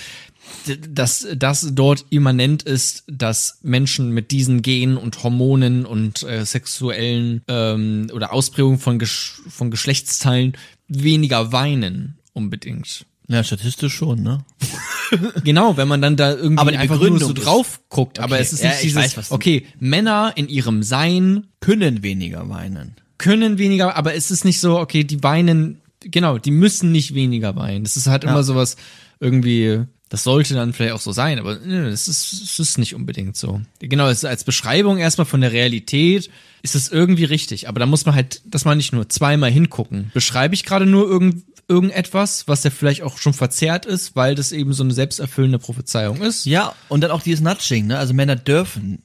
dass 0.90 1.26
das 1.36 1.69
dort 1.72 2.06
immanent 2.10 2.64
ist, 2.64 3.06
dass 3.07 3.60
Menschen 3.61 4.11
mit 4.11 4.32
diesen 4.32 4.61
Genen 4.61 4.98
und 4.98 5.23
Hormonen 5.23 5.86
und 5.86 6.23
äh, 6.23 6.45
sexuellen 6.45 7.44
ähm, 7.48 8.07
oder 8.14 8.34
Ausprägungen 8.34 8.77
von, 8.77 8.99
Gesch 8.99 9.41
von 9.48 9.72
Geschlechtsteilen 9.72 10.57
weniger 10.90 11.53
weinen 11.53 12.18
unbedingt. 12.34 13.06
Ja, 13.27 13.43
statistisch 13.43 13.93
schon, 13.95 14.22
ne? 14.23 14.45
Genau, 15.43 15.77
wenn 15.77 15.88
man 15.88 16.02
dann 16.02 16.15
da 16.15 16.34
irgendwie 16.34 16.60
Aber 16.61 16.72
einfach 16.72 16.95
nur 16.99 17.19
so 17.19 17.27
Begründung 17.27 17.35
drauf 17.35 17.80
guckt. 17.89 18.19
Aber 18.19 18.35
Okay, 18.35 18.41
es 18.43 18.53
ist 18.53 18.64
ja, 18.64 18.69
nicht 18.69 18.77
ich 18.85 18.93
dieses, 18.93 19.18
weiß, 19.18 19.31
okay, 19.31 19.65
Männer 19.80 20.34
in 20.35 20.49
ihrem 20.49 20.81
Sein 20.84 21.47
Können 21.60 22.02
weniger 22.03 22.49
weinen. 22.49 22.95
können 23.18 23.57
weniger, 23.57 23.95
aber 23.95 24.15
es 24.15 24.31
ist 24.31 24.45
nicht 24.45 24.60
so, 24.60 24.80
okay, 24.80 25.03
die 25.03 25.22
weinen, 25.23 25.81
genau, 26.02 26.38
die 26.39 26.52
müssen 26.52 26.91
nicht 26.91 27.14
weniger 27.14 27.56
weinen. 27.56 27.84
Das 27.84 27.97
ist 27.97 28.07
halt 28.07 28.23
Ja. 28.23 28.31
immer 28.31 28.43
sowas 28.43 28.77
irgendwie, 29.19 29.81
das 30.10 30.23
sollte 30.23 30.53
dann 30.56 30.73
vielleicht 30.73 30.93
auch 30.93 31.02
so 31.02 31.11
sein, 31.11 31.39
aber 31.39 31.60
es 31.61 32.07
ist, 32.07 32.34
es 32.34 32.60
ist 32.60 32.77
nicht 32.80 32.95
unbedingt 32.95 33.38
so. 33.38 33.61
Genau, 33.80 34.07
es 34.10 34.19
ist 34.19 34.26
als 34.26 34.43
Beschreibung 34.43 34.97
erstmal 34.97 35.26
von 35.26 35.41
der 35.41 35.52
Realität 35.52 36.30
ist 36.64 36.73
es 36.76 36.89
irgendwie 36.91 37.26
richtig, 37.26 37.69
aber 37.69 37.80
da 37.80 37.85
muss 37.85 38.06
man 38.07 38.15
halt, 38.15 38.41
dass 38.45 38.65
man 38.65 38.77
nicht 38.77 38.91
nur 38.91 39.07
zweimal 39.07 39.52
hingucken. 39.52 40.10
Beschreibe 40.15 40.56
ich 40.56 40.64
gerade 40.65 40.85
nur 40.88 41.07
irgend, 41.07 41.43
irgendetwas, 41.68 42.48
was 42.48 42.64
ja 42.64 42.70
vielleicht 42.70 43.02
auch 43.02 43.18
schon 43.18 43.34
verzerrt 43.34 43.86
ist, 43.86 44.16
weil 44.16 44.36
das 44.36 44.52
eben 44.52 44.74
so 44.74 44.84
eine 44.84 44.94
selbsterfüllende 44.94 45.60
Prophezeiung 45.60 46.22
ist. 46.22 46.46
Ja, 46.46 46.76
und 46.90 47.02
dann 47.02 47.12
auch 47.12 47.22
dieses 47.22 47.42
Nudging, 47.42 47.88
ne? 47.88 47.98
Also 47.98 48.14
Männer 48.14 48.36
dürfen 48.36 49.02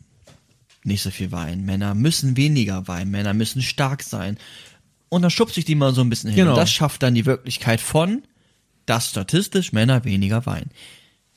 nicht 0.85 1.03
so 1.03 1.11
viel 1.11 1.33
weinen. 1.33 1.65
Männer 1.65 1.95
müssen 1.95 2.37
weniger 2.37 2.89
weinen. 2.89 3.11
Männer 3.11 3.35
müssen 3.35 3.63
stark 3.63 4.03
sein. 4.03 4.39
Und 5.09 5.23
dann 5.23 5.31
schubst 5.31 5.57
sich 5.57 5.65
die 5.65 5.75
mal 5.75 5.95
so 5.95 6.01
ein 6.01 6.11
bisschen 6.11 6.31
hin. 6.31 6.39
Genau. 6.39 6.51
Und 6.51 6.57
das 6.57 6.71
schafft 6.71 7.03
dann 7.03 7.15
die 7.15 7.27
Wirklichkeit 7.27 7.81
von, 7.81 8.23
dass 8.87 9.11
statistisch 9.11 9.73
Männer 9.73 10.05
weniger 10.05 10.47
weinen. 10.47 10.71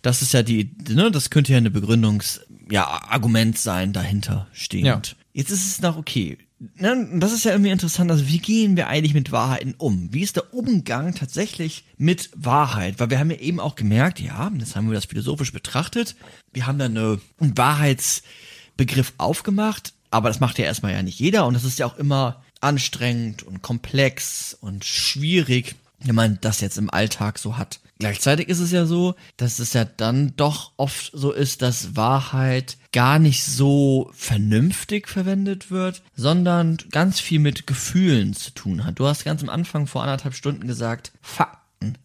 Das 0.02 0.22
ist 0.22 0.34
ja 0.34 0.44
die, 0.44 0.76
ne, 0.90 1.12
das 1.12 1.30
könnte 1.30 1.52
ja 1.54 1.58
eine 1.58 1.72
Begründungs, 1.72 2.42
ja, 2.70 2.86
Argument 2.86 3.58
sein 3.58 3.94
dahinter 3.94 4.48
stehend. 4.54 4.86
Ja. 4.86 5.02
Jetzt 5.34 5.52
ist 5.52 5.68
es 5.68 5.82
noch 5.82 5.98
okay. 5.98 6.38
Ne, 6.76 7.10
das 7.16 7.34
ist 7.34 7.44
ja 7.44 7.52
irgendwie 7.52 7.72
interessant. 7.72 8.10
Also, 8.10 8.28
wie 8.28 8.40
gehen 8.40 8.78
wir 8.78 8.88
eigentlich 8.88 9.14
mit 9.14 9.32
Wahrheiten 9.32 9.76
um? 9.78 10.14
Wie 10.14 10.22
ist 10.22 10.38
der 10.38 10.54
Umgang 10.54 11.14
tatsächlich 11.14 11.84
mit 11.98 12.30
Wahrheit? 12.36 13.00
Weil 13.00 13.10
wir 13.10 13.20
haben 13.20 13.32
ja 13.32 13.38
eben 13.38 13.60
auch 13.60 13.76
gemerkt, 13.76 14.20
ja, 14.20 14.50
das 14.56 14.76
haben 14.76 14.88
wir 14.88 14.94
das 14.94 15.06
philosophisch 15.06 15.52
betrachtet. 15.52 16.16
Wir 16.54 16.66
haben 16.66 16.80
da 16.80 16.86
eine, 16.86 17.20
einen 17.40 17.58
Wahrheitsbegriff 17.58 19.14
aufgemacht, 19.18 19.94
aber 20.10 20.30
das 20.30 20.40
macht 20.40 20.58
ja 20.58 20.66
erstmal 20.66 20.94
ja 20.94 21.04
nicht 21.04 21.20
jeder 21.20 21.48
und 21.48 21.54
das 21.54 21.66
ist 21.66 21.80
ja 21.80 21.86
auch 21.86 21.98
immer 21.98 22.42
anstrengend 22.62 23.44
und 23.44 23.62
komplex 23.62 24.58
und 24.60 24.86
schwierig, 24.86 25.76
wenn 26.04 26.16
man 26.16 26.38
das 26.42 26.62
jetzt 26.62 26.78
im 26.78 26.90
Alltag 26.90 27.40
so 27.40 27.58
hat. 27.58 27.80
Gleichzeitig 28.00 28.50
ist 28.50 28.60
es 28.60 28.72
ja 28.72 28.86
so, 28.86 29.16
dass 29.38 29.60
es 29.60 29.74
ja 29.74 29.86
dann 29.86 30.36
doch 30.36 30.74
oft 30.78 31.12
so 31.14 31.32
ist, 31.32 31.62
dass 31.62 31.96
Wahrheit 31.96 32.78
gar 32.92 33.20
nicht 33.20 33.46
so 33.46 34.12
vernünftig 34.14 35.08
verwendet 35.08 35.72
wird, 35.72 36.02
sondern 36.16 36.78
ganz 36.92 37.20
viel 37.20 37.40
mit 37.40 37.66
Gefühlen 37.66 38.34
zu 38.34 38.52
tun 38.52 38.86
hat. 38.86 39.00
Du 39.00 39.06
hast 39.06 39.24
ganz 39.24 39.42
am 39.42 39.50
Anfang 39.50 39.88
vor 39.88 40.04
anderthalb 40.04 40.36
Stunden 40.36 40.68
gesagt, 40.68 41.14
Fakten. 41.22 41.98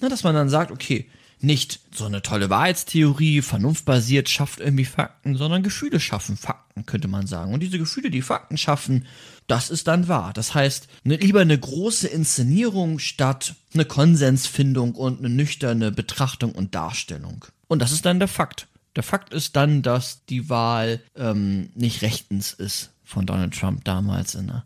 Na, 0.00 0.08
dass 0.08 0.22
man 0.22 0.34
dann 0.34 0.48
sagt, 0.48 0.70
okay, 0.70 1.08
nicht 1.44 1.80
so 1.92 2.06
eine 2.06 2.22
tolle 2.22 2.50
Wahrheitstheorie, 2.50 3.42
vernunftbasiert 3.42 4.28
schafft 4.28 4.60
irgendwie 4.60 4.84
Fakten, 4.84 5.36
sondern 5.36 5.62
Gefühle 5.62 6.00
schaffen 6.00 6.36
Fakten, 6.36 6.86
könnte 6.86 7.08
man 7.08 7.26
sagen. 7.26 7.52
Und 7.52 7.60
diese 7.60 7.78
Gefühle, 7.78 8.10
die 8.10 8.22
Fakten 8.22 8.56
schaffen, 8.56 9.06
das 9.46 9.70
ist 9.70 9.86
dann 9.86 10.08
wahr. 10.08 10.32
Das 10.32 10.54
heißt, 10.54 10.88
ne, 11.04 11.16
lieber 11.16 11.40
eine 11.40 11.58
große 11.58 12.08
Inszenierung 12.08 12.98
statt 12.98 13.54
eine 13.74 13.84
Konsensfindung 13.84 14.94
und 14.94 15.18
eine 15.18 15.28
nüchterne 15.28 15.92
Betrachtung 15.92 16.52
und 16.52 16.74
Darstellung. 16.74 17.44
Und 17.68 17.80
das 17.80 17.92
ist 17.92 18.06
dann 18.06 18.18
der 18.18 18.28
Fakt. 18.28 18.66
Der 18.96 19.02
Fakt 19.02 19.34
ist 19.34 19.56
dann, 19.56 19.82
dass 19.82 20.24
die 20.26 20.48
Wahl 20.48 21.00
ähm, 21.16 21.70
nicht 21.74 22.02
rechtens 22.02 22.52
ist 22.52 22.90
von 23.04 23.26
Donald 23.26 23.58
Trump 23.58 23.84
damals 23.84 24.34
in, 24.34 24.46
der, 24.46 24.64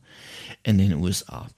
in 0.63 0.79
den 0.79 0.95
USA. 0.95 1.49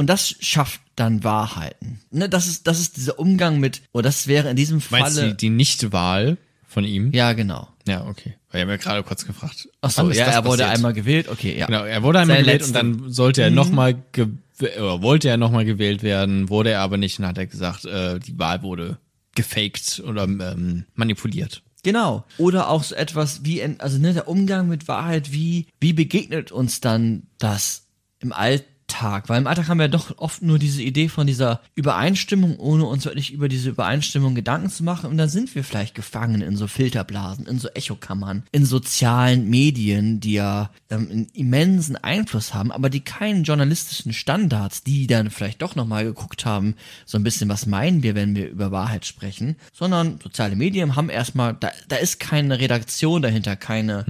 Und 0.00 0.06
das 0.06 0.34
schafft 0.40 0.80
dann 0.96 1.24
Wahrheiten. 1.24 2.00
Ne, 2.10 2.30
das 2.30 2.46
ist, 2.46 2.66
das 2.66 2.80
ist 2.80 2.96
dieser 2.96 3.18
Umgang 3.18 3.60
mit, 3.60 3.82
oder 3.92 4.04
das 4.04 4.28
wäre 4.28 4.48
in 4.48 4.56
diesem 4.56 4.80
Meinst 4.88 5.18
du 5.18 5.28
die, 5.28 5.36
die 5.36 5.50
Nichtwahl 5.50 6.38
von 6.66 6.84
ihm? 6.84 7.12
ja, 7.12 7.34
genau. 7.34 7.68
Ja, 7.86 8.06
okay. 8.06 8.32
Weil 8.50 8.60
er 8.60 8.66
mir 8.66 8.78
gerade 8.78 9.02
kurz 9.02 9.26
gefragt. 9.26 9.68
Ach 9.82 9.90
so, 9.90 10.10
ja, 10.10 10.24
er 10.24 10.46
wurde 10.46 10.62
passiert? 10.62 10.74
einmal 10.74 10.94
gewählt. 10.94 11.28
Okay, 11.28 11.54
ja. 11.54 11.66
Genau, 11.66 11.84
er 11.84 12.02
wurde 12.02 12.20
einmal 12.20 12.38
Seine 12.38 12.46
gewählt 12.46 12.66
und 12.66 12.72
dann 12.72 13.12
sollte 13.12 13.42
er 13.42 13.50
noch 13.50 13.70
mal 13.70 13.94
ge 14.12 14.28
oder 14.78 15.02
wollte 15.02 15.28
er 15.28 15.36
nochmal 15.36 15.66
gewählt 15.66 16.02
werden, 16.02 16.48
wurde 16.48 16.70
er 16.70 16.80
aber 16.80 16.96
nicht 16.96 17.18
und 17.18 17.26
hat 17.26 17.36
er 17.36 17.46
gesagt, 17.46 17.84
äh, 17.84 18.18
die 18.20 18.38
Wahl 18.38 18.62
wurde 18.62 18.96
gefaked 19.34 20.02
oder 20.06 20.22
ähm, 20.24 20.86
manipuliert. 20.94 21.62
Genau. 21.82 22.24
Oder 22.38 22.70
auch 22.70 22.84
so 22.84 22.94
etwas 22.94 23.44
wie, 23.44 23.62
also 23.76 23.98
ne, 23.98 24.14
der 24.14 24.28
Umgang 24.28 24.66
mit 24.66 24.88
Wahrheit, 24.88 25.30
wie, 25.30 25.66
wie 25.78 25.92
begegnet 25.92 26.52
uns 26.52 26.80
dann 26.80 27.24
das 27.36 27.82
im 28.20 28.32
Alltag? 28.32 28.64
Weil 29.28 29.40
im 29.40 29.46
Alltag 29.46 29.68
haben 29.68 29.78
wir 29.78 29.88
doch 29.88 30.18
oft 30.18 30.42
nur 30.42 30.58
diese 30.58 30.82
Idee 30.82 31.08
von 31.08 31.26
dieser 31.26 31.60
Übereinstimmung, 31.74 32.58
ohne 32.58 32.84
uns 32.84 33.04
wirklich 33.04 33.32
über 33.32 33.48
diese 33.48 33.70
Übereinstimmung 33.70 34.34
Gedanken 34.34 34.70
zu 34.70 34.84
machen. 34.84 35.10
Und 35.10 35.16
dann 35.16 35.28
sind 35.28 35.54
wir 35.54 35.64
vielleicht 35.64 35.94
gefangen 35.94 36.42
in 36.42 36.56
so 36.56 36.66
Filterblasen, 36.66 37.46
in 37.46 37.58
so 37.58 37.68
Echokammern, 37.68 38.44
in 38.52 38.64
sozialen 38.64 39.48
Medien, 39.48 40.20
die 40.20 40.34
ja 40.34 40.70
ähm, 40.90 41.08
einen 41.10 41.26
immensen 41.32 41.96
Einfluss 41.96 42.54
haben, 42.54 42.72
aber 42.72 42.90
die 42.90 43.00
keinen 43.00 43.44
journalistischen 43.44 44.12
Standards, 44.12 44.82
die 44.82 45.06
dann 45.06 45.30
vielleicht 45.30 45.62
doch 45.62 45.76
nochmal 45.76 46.04
geguckt 46.04 46.44
haben, 46.44 46.74
so 47.06 47.18
ein 47.18 47.22
bisschen, 47.22 47.48
was 47.48 47.66
meinen 47.66 48.02
wir, 48.02 48.14
wenn 48.14 48.34
wir 48.34 48.48
über 48.48 48.70
Wahrheit 48.70 49.06
sprechen, 49.06 49.56
sondern 49.72 50.18
soziale 50.22 50.56
Medien 50.56 50.96
haben 50.96 51.08
erstmal, 51.08 51.56
da, 51.58 51.70
da 51.88 51.96
ist 51.96 52.20
keine 52.20 52.58
Redaktion 52.58 53.22
dahinter, 53.22 53.56
keine, 53.56 54.04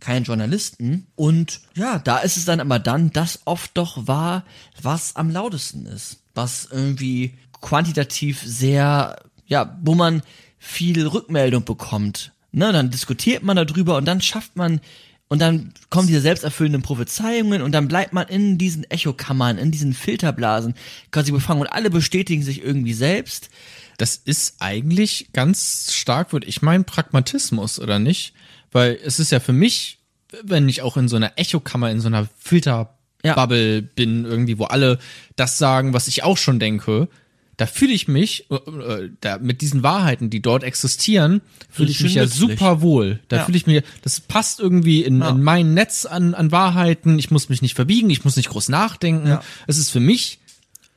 kein 0.00 0.24
Journalisten. 0.24 1.06
Und 1.14 1.60
ja, 1.74 1.98
da 1.98 2.18
ist 2.18 2.36
es 2.36 2.44
dann 2.44 2.60
aber 2.60 2.78
dann 2.78 3.12
das 3.12 3.40
oft 3.44 3.70
doch 3.74 4.06
wahr, 4.06 4.44
was 4.80 5.16
am 5.16 5.30
lautesten 5.30 5.86
ist. 5.86 6.18
Was 6.34 6.68
irgendwie 6.70 7.34
quantitativ 7.60 8.42
sehr, 8.44 9.16
ja, 9.46 9.78
wo 9.82 9.94
man 9.94 10.22
viel 10.58 11.06
Rückmeldung 11.06 11.64
bekommt. 11.64 12.32
Ne, 12.52 12.72
dann 12.72 12.90
diskutiert 12.90 13.42
man 13.42 13.56
darüber 13.56 13.96
und 13.96 14.06
dann 14.06 14.20
schafft 14.20 14.56
man 14.56 14.80
und 15.28 15.40
dann 15.40 15.74
kommen 15.90 16.06
diese 16.06 16.20
selbsterfüllenden 16.20 16.82
Prophezeiungen 16.82 17.60
und 17.60 17.72
dann 17.72 17.88
bleibt 17.88 18.12
man 18.12 18.28
in 18.28 18.58
diesen 18.58 18.84
Echokammern, 18.84 19.58
in 19.58 19.72
diesen 19.72 19.92
Filterblasen 19.92 20.74
quasi 21.10 21.32
befangen 21.32 21.60
und 21.60 21.66
alle 21.66 21.90
bestätigen 21.90 22.42
sich 22.42 22.62
irgendwie 22.62 22.94
selbst. 22.94 23.50
Das 23.98 24.16
ist 24.16 24.56
eigentlich 24.60 25.30
ganz 25.32 25.92
stark, 25.92 26.32
würde 26.32 26.46
ich 26.46 26.62
meinen, 26.62 26.84
Pragmatismus, 26.84 27.80
oder 27.80 27.98
nicht? 27.98 28.34
Weil 28.76 28.98
es 29.02 29.18
ist 29.18 29.32
ja 29.32 29.40
für 29.40 29.52
mich, 29.54 29.98
wenn 30.42 30.68
ich 30.68 30.82
auch 30.82 30.96
in 30.98 31.08
so 31.08 31.16
einer 31.16 31.32
Echokammer, 31.36 31.90
in 31.90 32.00
so 32.00 32.08
einer 32.08 32.28
Filterbubble 32.38 33.82
bin, 33.82 34.24
irgendwie, 34.24 34.58
wo 34.58 34.64
alle 34.64 34.98
das 35.36 35.58
sagen, 35.58 35.92
was 35.94 36.08
ich 36.08 36.22
auch 36.24 36.36
schon 36.36 36.58
denke, 36.58 37.08
da 37.56 37.64
fühle 37.64 37.92
ich 37.94 38.06
mich, 38.06 38.50
äh, 38.50 38.54
äh, 38.56 39.10
da, 39.22 39.38
mit 39.38 39.62
diesen 39.62 39.82
Wahrheiten, 39.82 40.28
die 40.28 40.42
dort 40.42 40.62
existieren, 40.62 41.40
fühle 41.70 41.90
ich 41.90 42.02
mich 42.02 42.14
ja 42.14 42.24
nützlich. 42.24 42.40
super 42.50 42.82
wohl. 42.82 43.20
Da 43.28 43.36
Ja. 43.36 43.44
fühle 43.46 43.56
ich 43.56 43.66
mich, 43.66 43.82
das 44.02 44.20
passt 44.20 44.60
irgendwie 44.60 45.02
in, 45.02 45.20
Ja. 45.20 45.30
in 45.30 45.42
mein 45.42 45.72
Netz 45.72 46.04
an, 46.04 46.34
an 46.34 46.52
Wahrheiten. 46.52 47.18
Ich 47.18 47.30
muss 47.30 47.48
mich 47.48 47.62
nicht 47.62 47.74
verbiegen, 47.74 48.10
ich 48.10 48.24
muss 48.24 48.36
nicht 48.36 48.50
groß 48.50 48.68
nachdenken. 48.68 49.26
Ja. 49.28 49.42
Es 49.66 49.78
ist 49.78 49.90
für 49.90 50.00
mich 50.00 50.38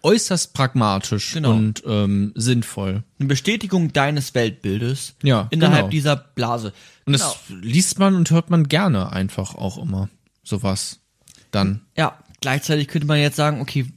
äußerst 0.01 0.53
pragmatisch 0.53 1.33
Genau. 1.33 1.51
und 1.51 1.83
ähm, 1.85 2.31
sinnvoll. 2.35 3.03
Eine 3.19 3.27
Bestätigung 3.27 3.91
deines 3.93 4.33
Weltbildes 4.35 5.15
Ja, 5.23 5.47
innerhalb 5.51 5.77
genau. 5.83 5.89
dieser 5.89 6.15
Blase. 6.17 6.73
Und 7.09 7.13
Genau. 7.13 7.35
das 7.49 7.63
liest 7.63 7.97
man 7.97 8.13
und 8.13 8.29
hört 8.29 8.51
man 8.51 8.67
gerne 8.67 9.11
einfach 9.11 9.55
auch 9.55 9.79
immer. 9.79 10.09
Sowas. 10.43 10.99
Dann. 11.49 11.81
Ja, 11.97 12.19
gleichzeitig 12.39 12.87
könnte 12.87 13.07
man 13.07 13.19
jetzt 13.19 13.35
sagen, 13.35 13.61
okay, 13.61 13.87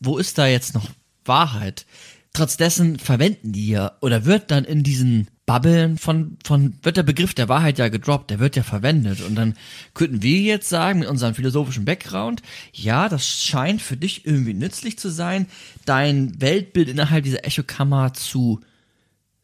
wo 0.00 0.18
ist 0.18 0.36
da 0.36 0.46
jetzt 0.46 0.74
noch 0.74 0.86
Wahrheit? 1.24 1.86
Trotz 2.34 2.58
dessen 2.58 2.98
verwenden 2.98 3.52
die 3.52 3.68
ja, 3.68 3.92
oder 4.02 4.26
wird 4.26 4.50
dann 4.50 4.64
in 4.66 4.82
diesen 4.82 5.28
Bubbeln 5.46 5.96
von, 5.96 6.36
von, 6.44 6.74
wird 6.82 6.98
der 6.98 7.04
Begriff 7.04 7.32
der 7.32 7.48
Wahrheit 7.48 7.78
ja 7.78 7.88
gedroppt, 7.88 8.28
der 8.28 8.38
wird 8.38 8.54
ja 8.54 8.62
verwendet. 8.62 9.22
Und 9.22 9.34
dann 9.34 9.54
könnten 9.94 10.22
wir 10.22 10.40
jetzt 10.40 10.68
sagen, 10.68 10.98
mit 10.98 11.08
unserem 11.08 11.34
philosophischen 11.34 11.86
Background, 11.86 12.42
ja, 12.74 13.08
das 13.08 13.26
scheint 13.26 13.80
für 13.80 13.96
dich 13.96 14.26
irgendwie 14.26 14.52
nützlich 14.52 14.98
zu 14.98 15.08
sein, 15.08 15.46
dein 15.86 16.38
Weltbild 16.38 16.90
innerhalb 16.90 17.24
dieser 17.24 17.46
Echokammer 17.46 18.12
zu, 18.12 18.60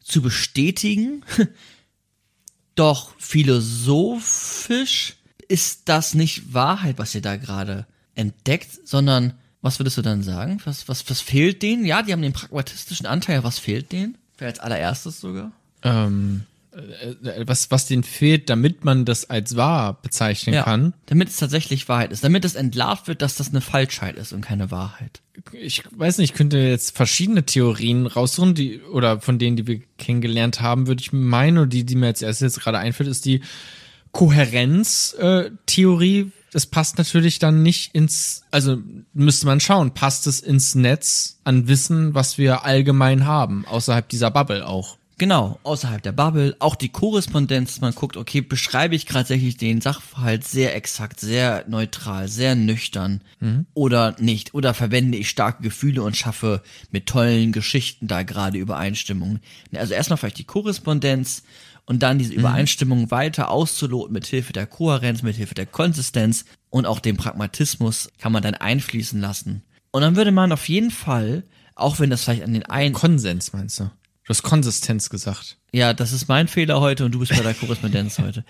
zu 0.03 0.21
bestätigen. 0.21 1.23
Doch 2.75 3.13
philosophisch 3.17 5.15
ist 5.47 5.83
das 5.85 6.13
nicht 6.13 6.53
Wahrheit, 6.53 6.97
was 6.97 7.15
ihr 7.15 7.21
da 7.21 7.37
gerade 7.37 7.85
entdeckt, 8.15 8.87
sondern 8.87 9.33
was 9.61 9.79
würdest 9.79 9.97
du 9.97 10.01
dann 10.01 10.21
sagen? 10.21 10.61
Was, 10.65 10.87
was, 10.87 11.09
was 11.09 11.21
fehlt 11.21 11.61
denen? 11.63 11.85
Ja, 11.85 12.03
die 12.03 12.11
haben 12.13 12.21
den 12.21 12.33
pragmatistischen 12.33 13.07
Anteil. 13.07 13.43
Was 13.43 13.57
fehlt 13.57 13.91
denen? 13.91 14.17
Vielleicht 14.37 14.59
als 14.59 14.71
allererstes 14.71 15.19
sogar? 15.19 15.51
Ähm, 15.83 16.43
äh, 16.43 16.54
was, 17.45 17.71
was 17.71 17.87
denen 17.87 18.03
fehlt, 18.03 18.49
damit 18.49 18.83
man 18.83 19.05
das 19.05 19.29
als 19.29 19.55
wahr 19.55 20.01
bezeichnen 20.01 20.61
kann. 20.63 20.93
Damit 21.05 21.29
es 21.29 21.37
tatsächlich 21.37 21.87
Wahrheit 21.87 22.11
ist. 22.11 22.21
Damit 22.23 22.43
es 22.43 22.55
entlarvt 22.55 23.07
wird, 23.07 23.21
dass 23.21 23.35
das 23.35 23.49
eine 23.49 23.61
Falschheit 23.61 24.17
ist 24.17 24.33
und 24.33 24.41
keine 24.41 24.71
Wahrheit. 24.71 25.21
Ich 25.53 25.83
weiß 25.91 26.17
nicht, 26.17 26.31
ich 26.31 26.37
könnte 26.37 26.57
jetzt 26.57 26.95
verschiedene 26.95 27.45
Theorien 27.45 28.07
raussuchen, 28.07 28.55
die, 28.55 28.81
oder 28.81 29.21
von 29.21 29.39
denen, 29.39 29.55
die 29.55 29.67
wir 29.67 29.79
kennengelernt 29.97 30.59
haben, 30.61 30.87
würde 30.87 31.01
ich 31.01 31.13
meinen, 31.13 31.59
oder 31.59 31.67
die, 31.67 31.85
die 31.85 31.95
mir 31.95 32.07
als 32.07 32.21
erstes 32.21 32.55
jetzt 32.55 32.63
gerade 32.63 32.79
einfällt, 32.79 33.07
ist 33.09 33.23
die 33.25 33.41
Kohärenz-Theorie. 34.11 36.31
Das 36.51 36.65
passt 36.65 36.97
natürlich 36.97 37.39
dann 37.39 37.63
nicht 37.63 37.95
ins, 37.95 38.43
also 38.51 38.77
müsste 39.13 39.45
man 39.45 39.59
schauen, 39.59 39.93
passt 39.93 40.25
es 40.27 40.39
ins 40.39 40.75
Netz 40.75 41.39
an 41.43 41.67
Wissen, 41.67 42.15
was 42.15 42.37
wir 42.37 42.63
allgemein 42.63 43.25
haben, 43.25 43.65
außerhalb 43.65 44.07
dieser 44.07 44.31
Bubble 44.31 44.65
auch. 44.65 44.97
Genau, 45.17 45.59
außerhalb 45.63 46.03
der 46.03 46.11
Bubble, 46.11 46.57
auch 46.59 46.75
die 46.75 46.89
Korrespondenz, 46.89 47.79
man 47.79 47.95
guckt, 47.95 48.17
okay, 48.17 48.41
beschreibe 48.41 48.95
ich 48.95 49.05
tatsächlich 49.05 49.55
den 49.55 49.79
Sachverhalt 49.79 50.45
sehr 50.45 50.75
exakt, 50.75 51.21
sehr 51.21 51.63
neutral, 51.69 52.27
sehr 52.27 52.55
nüchtern 52.55 53.21
oder 53.73 54.15
nicht, 54.19 54.53
oder 54.53 54.73
verwende 54.73 55.17
ich 55.17 55.29
starke 55.29 55.63
Gefühle 55.63 56.03
und 56.03 56.17
schaffe 56.17 56.61
mit 56.91 57.05
tollen 57.05 57.53
Geschichten 57.53 58.07
da 58.07 58.23
gerade 58.23 58.57
Übereinstimmungen. 58.57 59.39
Also 59.73 59.93
erstmal 59.93 60.17
vielleicht 60.17 60.39
die 60.39 60.43
Korrespondenz 60.43 61.43
und 61.85 62.03
dann 62.03 62.17
diese 62.19 62.33
Übereinstimmung 62.33 63.09
weiter 63.09 63.51
auszuloten 63.51 64.11
mit 64.11 64.25
Hilfe 64.25 64.51
der 64.51 64.67
Kohärenz, 64.67 65.23
mit 65.23 65.37
Hilfe 65.37 65.55
der 65.55 65.65
Konsistenz 65.65 66.43
und 66.69 66.85
auch 66.85 66.99
dem 66.99 67.15
Pragmatismus 67.15 68.09
kann 68.17 68.33
man 68.33 68.43
dann 68.43 68.55
einfließen 68.55 69.21
lassen. 69.21 69.63
Und 69.91 70.01
dann 70.01 70.17
würde 70.17 70.33
man 70.33 70.51
auf 70.51 70.67
jeden 70.67 70.91
Fall 70.91 71.43
Auch 71.75 71.99
wenn 71.99 72.09
das 72.09 72.23
vielleicht 72.23 72.43
an 72.43 72.53
den 72.53 72.63
einen, 72.63 72.93
Konsens 72.93 73.53
meinst 73.53 73.81
du? 73.81 73.91
Du 74.25 74.29
hast 74.29 74.41
Konsistenz 74.43 75.09
gesagt. 75.09 75.57
ja, 75.71 75.93
das 75.93 76.11
ist 76.11 76.27
mein 76.27 76.47
Fehler 76.47 76.81
heute 76.81 77.05
und 77.05 77.13
du 77.13 77.19
bist 77.19 77.31
bei 77.31 77.41
der 77.41 77.53
Korrespondenz 77.53 78.17
heute. 78.19 78.43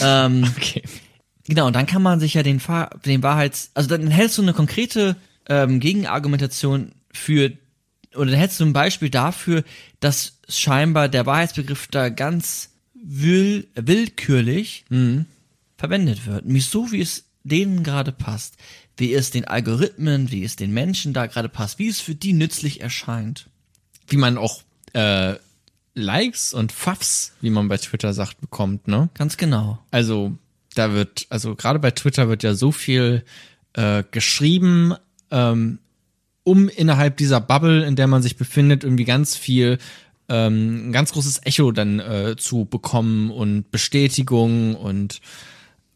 Ähm, 0.00 0.44
Okay. 0.56 0.82
Genau, 1.46 1.66
und 1.66 1.74
dann 1.74 1.86
kann 1.86 2.02
man 2.02 2.20
sich 2.20 2.34
ja 2.34 2.42
den, 2.42 2.60
den 3.04 3.22
Wahrheits, 3.22 3.70
also 3.74 3.88
dann 3.88 4.06
hältst 4.08 4.38
du 4.38 4.42
eine 4.42 4.54
konkrete 4.54 5.16
ähm, 5.46 5.78
Gegenargumentation 5.78 6.92
für, 7.12 7.52
oder 8.14 8.30
dann 8.30 8.40
hättest 8.40 8.60
du 8.60 8.64
ein 8.64 8.72
Beispiel 8.72 9.10
dafür, 9.10 9.62
dass 10.00 10.38
scheinbar 10.48 11.08
der 11.08 11.26
Wahrheitsbegriff 11.26 11.88
da 11.88 12.08
ganz 12.08 12.70
will, 12.94 13.68
willkürlich 13.74 14.86
verwendet 15.76 16.26
wird. 16.26 16.46
Nämlich 16.46 16.66
so, 16.66 16.92
wie 16.92 17.02
es 17.02 17.24
denen 17.44 17.82
gerade 17.82 18.12
passt. 18.12 18.56
Wie 18.96 19.12
es 19.12 19.30
den 19.30 19.44
Algorithmen, 19.44 20.30
wie 20.30 20.44
es 20.44 20.56
den 20.56 20.72
Menschen 20.72 21.12
da 21.12 21.26
gerade 21.26 21.48
passt, 21.48 21.78
wie 21.78 21.88
es 21.88 22.00
für 22.00 22.14
die 22.14 22.32
nützlich 22.32 22.80
erscheint. 22.80 23.48
Wie 24.06 24.16
man 24.16 24.38
auch 24.38 24.62
äh, 24.94 25.34
Likes 25.94 26.54
und 26.54 26.72
Pfaffs, 26.72 27.32
wie 27.40 27.50
man 27.50 27.68
bei 27.68 27.76
Twitter 27.76 28.12
sagt, 28.12 28.40
bekommt, 28.40 28.88
ne? 28.88 29.10
Ganz 29.14 29.36
genau. 29.36 29.78
Also 29.90 30.36
da 30.74 30.92
wird, 30.92 31.26
also 31.30 31.54
gerade 31.54 31.78
bei 31.78 31.92
Twitter 31.92 32.28
wird 32.28 32.42
ja 32.42 32.54
so 32.54 32.72
viel 32.72 33.24
äh, 33.74 34.02
geschrieben, 34.10 34.94
ähm, 35.30 35.78
um 36.42 36.68
innerhalb 36.68 37.16
dieser 37.16 37.40
Bubble, 37.40 37.84
in 37.84 37.96
der 37.96 38.06
man 38.06 38.22
sich 38.22 38.36
befindet, 38.36 38.84
irgendwie 38.84 39.04
ganz 39.04 39.36
viel, 39.36 39.78
ähm, 40.28 40.88
ein 40.88 40.92
ganz 40.92 41.12
großes 41.12 41.42
Echo 41.44 41.70
dann 41.70 42.00
äh, 42.00 42.34
zu 42.36 42.64
bekommen 42.64 43.30
und 43.30 43.70
Bestätigung 43.70 44.74
und 44.74 45.20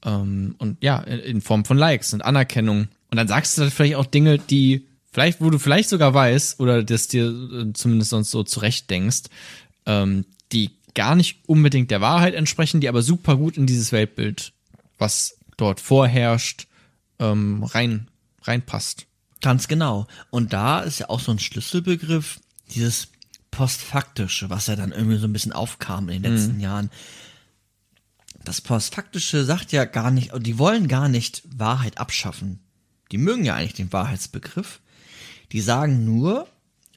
ähm, 0.04 0.54
und 0.58 0.82
ja, 0.82 0.98
in, 1.00 1.18
in 1.18 1.40
Form 1.40 1.64
von 1.64 1.76
Likes 1.76 2.14
und 2.14 2.22
Anerkennung. 2.22 2.88
Und 3.10 3.16
dann 3.16 3.28
sagst 3.28 3.56
du 3.56 3.62
dann 3.62 3.70
vielleicht 3.70 3.96
auch 3.96 4.06
Dinge, 4.06 4.38
die 4.38 4.86
vielleicht, 5.18 5.40
wo 5.40 5.50
du 5.50 5.58
vielleicht 5.58 5.88
sogar 5.88 6.14
weißt 6.14 6.60
oder 6.60 6.84
das 6.84 7.08
dir 7.08 7.26
äh, 7.26 7.72
zumindest 7.72 8.10
sonst 8.10 8.30
so 8.30 8.44
zurecht 8.44 8.88
denkst, 8.88 9.22
ähm, 9.84 10.24
die 10.52 10.70
gar 10.94 11.16
nicht 11.16 11.40
unbedingt 11.48 11.90
der 11.90 12.00
Wahrheit 12.00 12.34
entsprechen, 12.34 12.80
die 12.80 12.88
aber 12.88 13.02
super 13.02 13.36
gut 13.36 13.56
in 13.56 13.66
dieses 13.66 13.90
Weltbild, 13.90 14.52
was 14.96 15.36
dort 15.56 15.80
vorherrscht, 15.80 16.68
ähm, 17.18 17.64
rein 17.64 18.06
reinpasst. 18.42 19.06
Ganz 19.40 19.66
genau. 19.66 20.06
Und 20.30 20.52
da 20.52 20.80
ist 20.82 21.00
ja 21.00 21.10
auch 21.10 21.18
so 21.18 21.32
ein 21.32 21.40
Schlüsselbegriff, 21.40 22.38
dieses 22.70 23.08
Postfaktische, 23.50 24.50
was 24.50 24.68
ja 24.68 24.76
dann 24.76 24.92
irgendwie 24.92 25.18
so 25.18 25.26
ein 25.26 25.32
bisschen 25.32 25.52
aufkam 25.52 26.08
in 26.10 26.22
den 26.22 26.32
letzten 26.32 26.60
Jahren. 26.60 26.90
Das 28.44 28.60
Postfaktische 28.60 29.44
sagt 29.44 29.72
ja 29.72 29.84
gar 29.84 30.12
nicht, 30.12 30.30
die 30.38 30.58
wollen 30.58 30.86
gar 30.86 31.08
nicht 31.08 31.42
Wahrheit 31.56 31.98
abschaffen. 31.98 32.60
Die 33.10 33.18
mögen 33.18 33.44
ja 33.44 33.56
eigentlich 33.56 33.74
den 33.74 33.92
Wahrheitsbegriff. 33.92 34.80
Die 35.52 35.60
sagen 35.60 36.04
nur, 36.04 36.46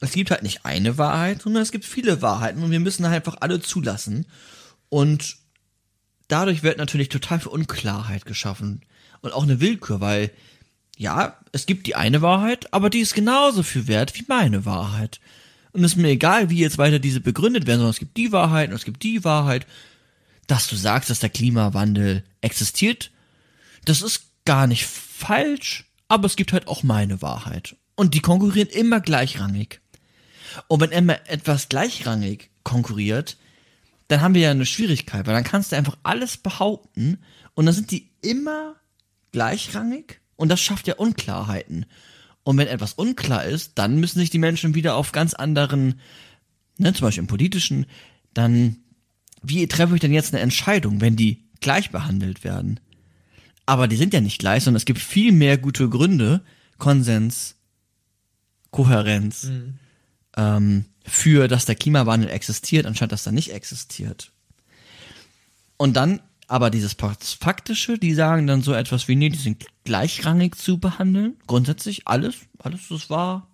es 0.00 0.12
gibt 0.12 0.30
halt 0.30 0.42
nicht 0.42 0.64
eine 0.64 0.98
Wahrheit, 0.98 1.42
sondern 1.42 1.62
es 1.62 1.72
gibt 1.72 1.84
viele 1.84 2.22
Wahrheiten 2.22 2.62
und 2.62 2.70
wir 2.70 2.80
müssen 2.80 3.04
halt 3.04 3.14
einfach 3.14 3.40
alle 3.40 3.60
zulassen. 3.60 4.26
Und 4.88 5.36
dadurch 6.28 6.62
wird 6.62 6.78
natürlich 6.78 7.08
total 7.08 7.40
viel 7.40 7.52
Unklarheit 7.52 8.24
geschaffen. 8.24 8.82
Und 9.20 9.32
auch 9.32 9.44
eine 9.44 9.60
Willkür, 9.60 10.00
weil 10.00 10.30
ja, 10.96 11.38
es 11.52 11.66
gibt 11.66 11.86
die 11.86 11.94
eine 11.94 12.22
Wahrheit, 12.22 12.72
aber 12.72 12.90
die 12.90 13.00
ist 13.00 13.14
genauso 13.14 13.62
viel 13.62 13.86
wert 13.86 14.14
wie 14.14 14.24
meine 14.28 14.64
Wahrheit. 14.64 15.20
Und 15.72 15.84
es 15.84 15.92
ist 15.92 15.98
mir 15.98 16.08
egal, 16.08 16.50
wie 16.50 16.58
jetzt 16.58 16.78
weiter 16.78 16.98
diese 16.98 17.20
begründet 17.20 17.66
werden, 17.66 17.78
sondern 17.78 17.92
es 17.92 17.98
gibt 17.98 18.16
die 18.16 18.32
Wahrheit 18.32 18.70
und 18.70 18.76
es 18.76 18.84
gibt 18.84 19.02
die 19.02 19.24
Wahrheit. 19.24 19.66
Dass 20.46 20.68
du 20.68 20.76
sagst, 20.76 21.08
dass 21.08 21.20
der 21.20 21.30
Klimawandel 21.30 22.24
existiert, 22.40 23.10
das 23.84 24.02
ist 24.02 24.24
gar 24.44 24.66
nicht 24.66 24.84
falsch, 24.84 25.84
aber 26.08 26.26
es 26.26 26.36
gibt 26.36 26.52
halt 26.52 26.66
auch 26.66 26.82
meine 26.82 27.22
Wahrheit. 27.22 27.76
Und 27.94 28.14
die 28.14 28.20
konkurrieren 28.20 28.68
immer 28.68 29.00
gleichrangig. 29.00 29.80
Und 30.68 30.80
wenn 30.80 30.90
immer 30.90 31.18
etwas 31.28 31.68
gleichrangig 31.68 32.50
konkurriert, 32.62 33.36
dann 34.08 34.20
haben 34.20 34.34
wir 34.34 34.42
ja 34.42 34.50
eine 34.50 34.66
Schwierigkeit, 34.66 35.26
weil 35.26 35.34
dann 35.34 35.44
kannst 35.44 35.72
du 35.72 35.76
einfach 35.76 35.96
alles 36.02 36.36
behaupten 36.36 37.18
und 37.54 37.66
dann 37.66 37.74
sind 37.74 37.90
die 37.90 38.10
immer 38.20 38.76
gleichrangig 39.32 40.20
und 40.36 40.48
das 40.48 40.60
schafft 40.60 40.86
ja 40.86 40.96
Unklarheiten. 40.96 41.86
Und 42.44 42.58
wenn 42.58 42.66
etwas 42.66 42.94
unklar 42.94 43.44
ist, 43.44 43.72
dann 43.76 43.98
müssen 44.00 44.18
sich 44.18 44.30
die 44.30 44.38
Menschen 44.38 44.74
wieder 44.74 44.96
auf 44.96 45.12
ganz 45.12 45.34
anderen, 45.34 46.00
ne, 46.76 46.92
zum 46.92 47.06
Beispiel 47.06 47.22
im 47.22 47.28
politischen, 47.28 47.86
dann, 48.34 48.78
wie 49.42 49.66
treffe 49.68 49.94
ich 49.94 50.00
denn 50.00 50.12
jetzt 50.12 50.34
eine 50.34 50.42
Entscheidung, 50.42 51.00
wenn 51.00 51.16
die 51.16 51.44
gleich 51.60 51.90
behandelt 51.90 52.44
werden? 52.44 52.80
Aber 53.64 53.86
die 53.86 53.96
sind 53.96 54.12
ja 54.12 54.20
nicht 54.20 54.38
gleich, 54.38 54.64
sondern 54.64 54.78
es 54.78 54.84
gibt 54.84 54.98
viel 54.98 55.32
mehr 55.32 55.56
gute 55.56 55.88
Gründe, 55.88 56.42
Konsens, 56.78 57.56
Kohärenz, 58.72 59.48
ähm, 60.36 60.86
für, 61.06 61.46
dass 61.46 61.64
der 61.66 61.76
Klimawandel 61.76 62.28
existiert, 62.30 62.86
anstatt 62.86 63.12
dass 63.12 63.26
er 63.26 63.32
nicht 63.32 63.52
existiert. 63.52 64.32
Und 65.76 65.94
dann 65.94 66.20
aber 66.48 66.68
dieses 66.70 66.94
Faktische, 67.40 67.98
die 67.98 68.12
sagen 68.12 68.46
dann 68.46 68.62
so 68.62 68.74
etwas 68.74 69.08
wie, 69.08 69.14
nee, 69.16 69.30
die 69.30 69.38
sind 69.38 69.64
gleichrangig 69.84 70.54
zu 70.56 70.78
behandeln. 70.78 71.36
Grundsätzlich 71.46 72.06
alles, 72.06 72.34
alles 72.58 72.90
ist 72.90 73.08
wahr. 73.08 73.48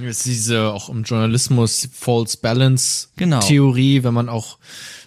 Jetzt 0.00 0.24
diese 0.26 0.72
auch 0.72 0.88
im 0.88 1.04
Journalismus 1.04 1.88
False 1.92 2.38
Balance 2.38 3.08
Genau. 3.16 3.40
Theorie, 3.40 4.02
wenn 4.04 4.14
man 4.14 4.28
auch, 4.28 4.58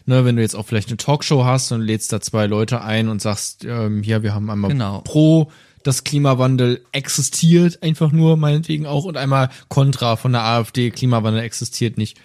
ne, 0.05 0.25
wenn 0.25 0.35
du 0.35 0.41
jetzt 0.41 0.55
auch 0.55 0.65
vielleicht 0.65 0.89
eine 0.89 0.97
Talkshow 0.97 1.43
hast 1.43 1.71
und 1.71 1.81
lädst 1.81 2.13
da 2.13 2.21
zwei 2.21 2.45
Leute 2.45 2.81
ein 2.81 3.09
und 3.09 3.21
sagst, 3.21 3.65
ähm, 3.65 4.03
hier, 4.03 4.23
wir 4.23 4.33
haben 4.33 4.49
einmal 4.49 4.71
Genau. 4.71 5.01
pro 5.01 5.51
das 5.83 6.03
Klimawandel 6.03 6.83
existiert 6.91 7.83
einfach 7.83 8.11
nur, 8.11 8.37
meinetwegen 8.37 8.85
auch, 8.85 9.05
und 9.05 9.17
einmal 9.17 9.49
kontra 9.69 10.15
von 10.15 10.31
der 10.31 10.43
AfD, 10.43 10.91
Klimawandel 10.91 11.43
existiert 11.43 11.97
nicht. 11.97 12.17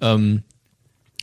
Ähm, 0.00 0.42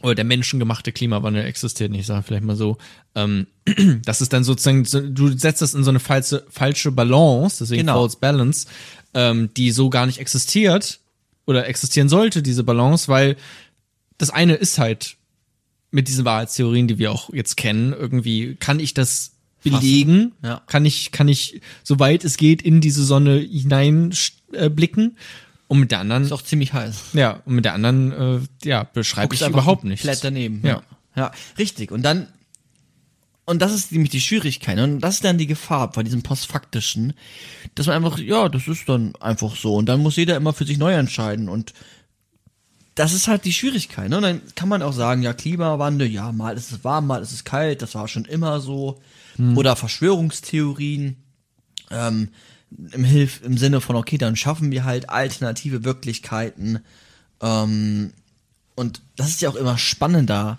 oder 0.02 0.16
der 0.16 0.26
menschengemachte 0.26 0.92
Klimawandel 0.92 1.46
existiert 1.46 1.92
nicht, 1.92 2.06
sag 2.06 2.20
ich 2.22 2.26
vielleicht 2.26 2.44
mal 2.44 2.56
so. 2.58 2.78
Ähm, 3.16 3.48
das 4.06 4.22
ist 4.22 4.34
dann 4.34 4.44
sozusagen, 4.44 4.84
so- 4.86 5.00
du 5.02 5.30
setzt 5.38 5.62
das 5.62 5.74
in 5.74 5.84
so 5.84 5.90
eine 5.92 6.00
falsche, 6.00 6.46
falsche 6.50 6.92
Balance, 6.92 7.58
deswegen 7.60 7.82
Genau. 7.82 8.00
False 8.02 8.18
Balance, 8.20 8.68
ähm, 9.14 9.50
die 9.56 9.72
so 9.72 9.90
gar 9.90 10.06
nicht 10.06 10.20
existiert 10.20 11.00
oder 11.46 11.68
existieren 11.68 12.10
sollte, 12.10 12.42
diese 12.42 12.64
Balance, 12.64 13.08
weil 13.08 13.38
das 14.18 14.30
eine 14.30 14.56
ist 14.56 14.78
halt 14.78 15.16
mit 15.92 16.08
diesen 16.08 16.26
Wahrheitstheorien, 16.26 16.88
die 16.88 16.98
wir 16.98 17.12
auch 17.12 17.32
jetzt 17.34 17.56
kennen, 17.56 17.94
irgendwie 17.94 18.56
kann 18.56 18.80
ich 18.80 18.94
das 18.94 19.33
belegen, 19.64 20.34
Ja. 20.44 20.62
kann 20.68 20.86
ich, 20.86 21.12
kann 21.12 21.28
ich, 21.28 21.62
soweit 21.84 22.24
es 22.24 22.38
geht, 22.38 22.62
in 22.62 22.82
diese 22.82 23.04
Sonne 23.04 23.38
hineinblicken. 23.40 25.18
Und 25.68 25.80
mit 25.80 25.92
der 25.92 26.00
anderen, 26.00 26.24
Ist 26.24 26.32
auch 26.32 26.42
ziemlich 26.44 26.74
heiß. 26.74 26.96
ja, 27.14 27.42
und 27.46 27.56
mit 27.56 27.66
der 27.66 27.74
anderen, 27.74 28.12
äh, 28.12 28.68
ja, 28.68 28.84
beschreibe 28.84 29.34
ich 29.34 29.42
überhaupt 29.42 29.84
nicht. 29.86 30.02
Komplett 30.02 30.24
daneben. 30.24 30.62
Ja. 30.64 30.84
Ja, 31.16 31.32
richtig. 31.58 31.92
Und 31.92 32.04
dann, 32.04 32.28
und 33.46 33.62
das 33.62 33.74
ist 33.74 33.92
nämlich 33.92 34.12
die 34.12 34.22
Schwierigkeit. 34.22 34.78
Und 34.80 35.00
das 35.00 35.16
ist 35.16 35.24
dann 35.24 35.38
die 35.38 35.48
Gefahr 35.48 35.92
bei 35.92 36.04
diesem 36.04 36.22
Postfaktischen, 36.24 37.14
dass 37.76 37.88
man 37.88 37.96
einfach, 37.98 38.20
ja, 38.20 38.50
das 38.50 38.68
ist 38.68 38.88
dann 38.90 39.16
einfach 39.18 39.56
so. 39.56 39.76
Und 39.76 39.88
dann 39.88 40.02
muss 40.02 40.16
jeder 40.16 40.36
immer 40.38 40.54
für 40.54 40.66
sich 40.66 40.78
neu 40.78 40.94
entscheiden. 40.94 41.50
Und 41.50 41.74
das 42.96 43.14
ist 43.14 43.28
halt 43.28 43.46
die 43.46 43.54
Schwierigkeit. 43.54 44.10
Ne? 44.10 44.18
Und 44.18 44.24
dann 44.24 44.42
kann 44.56 44.70
man 44.70 44.82
auch 44.84 44.94
sagen, 44.94 45.24
ja, 45.24 45.34
Klimawandel, 45.34 46.08
ja, 46.08 46.32
mal 46.32 46.56
ist 46.56 46.72
es 46.72 46.84
warm, 46.84 47.08
mal 47.08 47.22
ist 47.22 47.32
es 47.32 47.44
kalt, 47.44 47.82
das 47.82 47.96
war 47.96 48.08
schon 48.08 48.26
immer 48.26 48.60
so. 48.60 49.02
Oder 49.56 49.76
Verschwörungstheorien. 49.76 51.18
Ähm, 51.90 52.30
im 52.92 53.04
Hilf 53.04 53.42
im 53.44 53.58
Sinne 53.58 53.82
von, 53.82 53.96
okay, 53.96 54.18
dann 54.18 54.36
schaffen 54.36 54.72
wir 54.72 54.84
halt 54.84 55.10
alternative 55.10 55.84
Wirklichkeiten. 55.84 56.80
Ähm, 57.42 58.14
und 58.76 59.02
das 59.16 59.30
ist 59.30 59.42
ja 59.42 59.50
auch 59.50 59.56
immer 59.56 59.78
spannender 59.78 60.58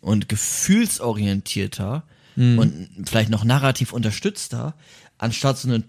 und 0.00 0.28
gefühlsorientierter 0.28 2.04
und 2.58 2.88
vielleicht 3.06 3.30
noch 3.30 3.44
narrativ 3.44 3.92
unterstützter, 3.92 4.74
anstatt 5.18 5.58
so 5.58 5.68
eine 5.68 5.84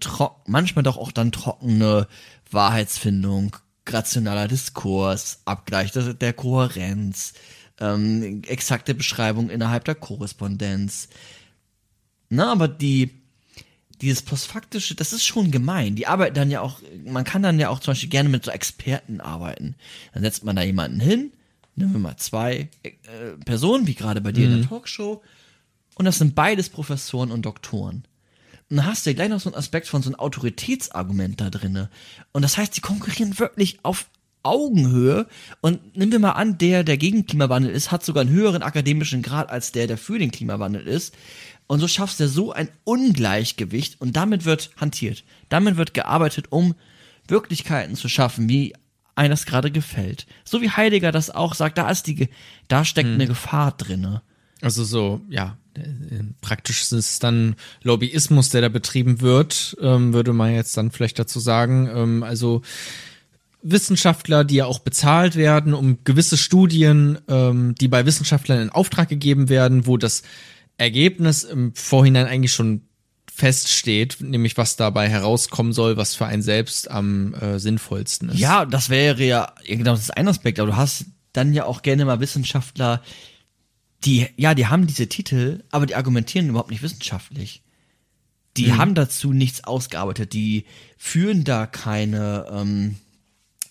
manchmal 0.46 0.82
doch 0.82 0.98
auch 0.98 1.12
dann 1.12 1.32
trockene 1.32 2.06
Wahrheitsfindung, 2.50 3.56
rationaler 3.88 4.48
Diskurs, 4.48 5.40
Abgleich 5.44 5.92
der, 5.92 6.14
der 6.14 6.32
Kohärenz, 6.34 7.32
ähm, 7.80 8.42
exakte 8.46 8.94
Beschreibung 8.94 9.50
innerhalb 9.50 9.84
der 9.84 9.94
Korrespondenz. 9.94 11.08
Na, 12.34 12.50
aber 12.50 12.66
die, 12.66 13.10
dieses 14.00 14.22
Postfaktische, 14.22 14.94
das 14.94 15.12
ist 15.12 15.22
schon 15.22 15.50
gemein. 15.50 15.96
Die 15.96 16.06
arbeiten 16.06 16.34
dann 16.34 16.50
ja 16.50 16.62
auch, 16.62 16.80
man 17.04 17.24
kann 17.24 17.42
dann 17.42 17.60
ja 17.60 17.68
auch 17.68 17.78
zum 17.78 17.92
Beispiel 17.92 18.08
gerne 18.08 18.30
mit 18.30 18.46
so 18.46 18.50
Experten 18.50 19.20
arbeiten. 19.20 19.74
Dann 20.14 20.22
setzt 20.22 20.42
man 20.42 20.56
da 20.56 20.62
jemanden 20.62 20.98
hin, 20.98 21.32
nehmen 21.76 21.92
wir 21.92 22.00
mal 22.00 22.16
zwei 22.16 22.70
äh, 22.84 22.90
Personen, 23.44 23.86
wie 23.86 23.94
gerade 23.94 24.22
bei 24.22 24.32
dir 24.32 24.46
in 24.46 24.60
der 24.60 24.68
Talkshow, 24.68 25.22
und 25.96 26.06
das 26.06 26.16
sind 26.16 26.34
beides 26.34 26.70
Professoren 26.70 27.30
und 27.30 27.42
Doktoren. 27.44 28.04
Und 28.70 28.76
dann 28.78 28.86
hast 28.86 29.04
du 29.04 29.10
ja 29.10 29.14
gleich 29.14 29.28
noch 29.28 29.40
so 29.40 29.50
einen 29.50 29.58
Aspekt 29.58 29.88
von 29.88 30.02
so 30.02 30.08
einem 30.08 30.18
Autoritätsargument 30.18 31.38
da 31.38 31.50
drinne. 31.50 31.90
Und 32.32 32.40
das 32.40 32.56
heißt, 32.56 32.74
die 32.74 32.80
konkurrieren 32.80 33.38
wirklich 33.38 33.80
auf 33.82 34.06
Augenhöhe. 34.42 35.26
Und 35.60 35.96
nimm 35.96 36.10
dir 36.10 36.18
mal 36.18 36.32
an, 36.32 36.58
der, 36.58 36.84
der 36.84 36.96
gegen 36.96 37.26
Klimawandel 37.26 37.70
ist, 37.70 37.92
hat 37.92 38.04
sogar 38.04 38.22
einen 38.22 38.30
höheren 38.30 38.62
akademischen 38.62 39.22
Grad 39.22 39.50
als 39.50 39.72
der, 39.72 39.86
der 39.86 39.98
für 39.98 40.18
den 40.18 40.30
Klimawandel 40.30 40.86
ist. 40.86 41.14
Und 41.66 41.80
so 41.80 41.88
schaffst 41.88 42.20
du 42.20 42.28
so 42.28 42.52
ein 42.52 42.68
Ungleichgewicht 42.84 44.00
und 44.00 44.16
damit 44.16 44.44
wird 44.44 44.70
hantiert. 44.76 45.24
Damit 45.48 45.76
wird 45.76 45.94
gearbeitet, 45.94 46.46
um 46.50 46.74
Wirklichkeiten 47.28 47.96
zu 47.96 48.08
schaffen, 48.08 48.48
wie 48.48 48.74
einem 49.14 49.30
das 49.30 49.46
gerade 49.46 49.70
gefällt. 49.70 50.26
So 50.44 50.60
wie 50.60 50.70
Heidegger 50.70 51.12
das 51.12 51.30
auch 51.30 51.54
sagt, 51.54 51.78
da 51.78 51.90
ist 51.90 52.06
die, 52.06 52.28
da 52.68 52.84
steckt 52.84 53.08
Hm. 53.08 53.14
eine 53.14 53.26
Gefahr 53.26 53.72
drinne. 53.72 54.22
Also 54.60 54.84
so, 54.84 55.20
ja, 55.28 55.56
äh, 55.74 55.80
praktisch 56.40 56.82
ist 56.82 56.92
es 56.92 57.18
dann 57.18 57.56
Lobbyismus, 57.82 58.50
der 58.50 58.60
da 58.60 58.68
betrieben 58.68 59.20
wird, 59.20 59.76
ähm, 59.80 60.12
würde 60.12 60.32
man 60.32 60.54
jetzt 60.54 60.76
dann 60.76 60.90
vielleicht 60.90 61.18
dazu 61.18 61.40
sagen. 61.40 61.90
Ähm, 61.92 62.22
also 62.22 62.62
Wissenschaftler, 63.62 64.44
die 64.44 64.56
ja 64.56 64.66
auch 64.66 64.80
bezahlt 64.80 65.36
werden, 65.36 65.74
um 65.74 65.98
gewisse 66.04 66.36
Studien, 66.36 67.18
ähm, 67.28 67.74
die 67.76 67.88
bei 67.88 68.06
Wissenschaftlern 68.06 68.60
in 68.60 68.70
Auftrag 68.70 69.08
gegeben 69.08 69.48
werden, 69.48 69.86
wo 69.86 69.96
das 69.96 70.22
Ergebnis 70.78 71.44
im 71.44 71.74
Vorhinein 71.74 72.26
eigentlich 72.26 72.52
schon 72.52 72.82
feststeht, 73.34 74.18
nämlich 74.20 74.56
was 74.56 74.76
dabei 74.76 75.08
herauskommen 75.08 75.72
soll, 75.72 75.96
was 75.96 76.14
für 76.14 76.26
einen 76.26 76.42
selbst 76.42 76.90
am 76.90 77.34
äh, 77.34 77.58
sinnvollsten 77.58 78.28
ist. 78.28 78.38
Ja, 78.38 78.66
das 78.66 78.90
wäre 78.90 79.24
ja, 79.24 79.52
genau, 79.66 79.92
das 79.92 80.02
ist 80.02 80.16
ein 80.16 80.28
Aspekt, 80.28 80.60
aber 80.60 80.72
du 80.72 80.76
hast 80.76 81.06
dann 81.32 81.54
ja 81.54 81.64
auch 81.64 81.82
gerne 81.82 82.04
mal 82.04 82.20
Wissenschaftler, 82.20 83.02
die, 84.04 84.28
ja, 84.36 84.54
die 84.54 84.66
haben 84.66 84.86
diese 84.86 85.08
Titel, 85.08 85.64
aber 85.70 85.86
die 85.86 85.94
argumentieren 85.94 86.48
überhaupt 86.48 86.70
nicht 86.70 86.82
wissenschaftlich. 86.82 87.62
Die 88.58 88.74
haben 88.74 88.94
dazu 88.94 89.32
nichts 89.32 89.64
ausgearbeitet, 89.64 90.34
die 90.34 90.66
führen 90.98 91.42
da 91.44 91.66
keine, 91.66 92.46
ähm, 92.52 92.96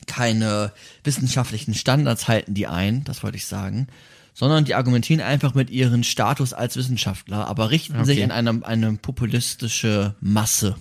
keine 0.08 0.74
wissenschaftlichen 1.04 1.76
Standards 1.76 2.28
halten 2.28 2.56
die 2.56 2.66
ein, 2.66 3.04
das 3.04 3.22
wollte 3.22 3.38
ich 3.38 3.46
sagen, 3.46 3.88
sondern 4.34 4.66
die 4.66 4.76
argumentieren 4.76 5.22
einfach 5.22 5.54
mit 5.54 5.70
ihrem 5.70 6.04
Status 6.04 6.54
als 6.54 6.76
Wissenschaftler, 6.78 7.48
aber 7.48 7.70
richten 7.72 8.04
sich 8.06 8.18
Okay. 8.24 8.32
an 8.32 8.48
eine, 8.48 8.66
eine 8.66 8.94
populistische 8.94 10.16
Masse. 10.22 10.76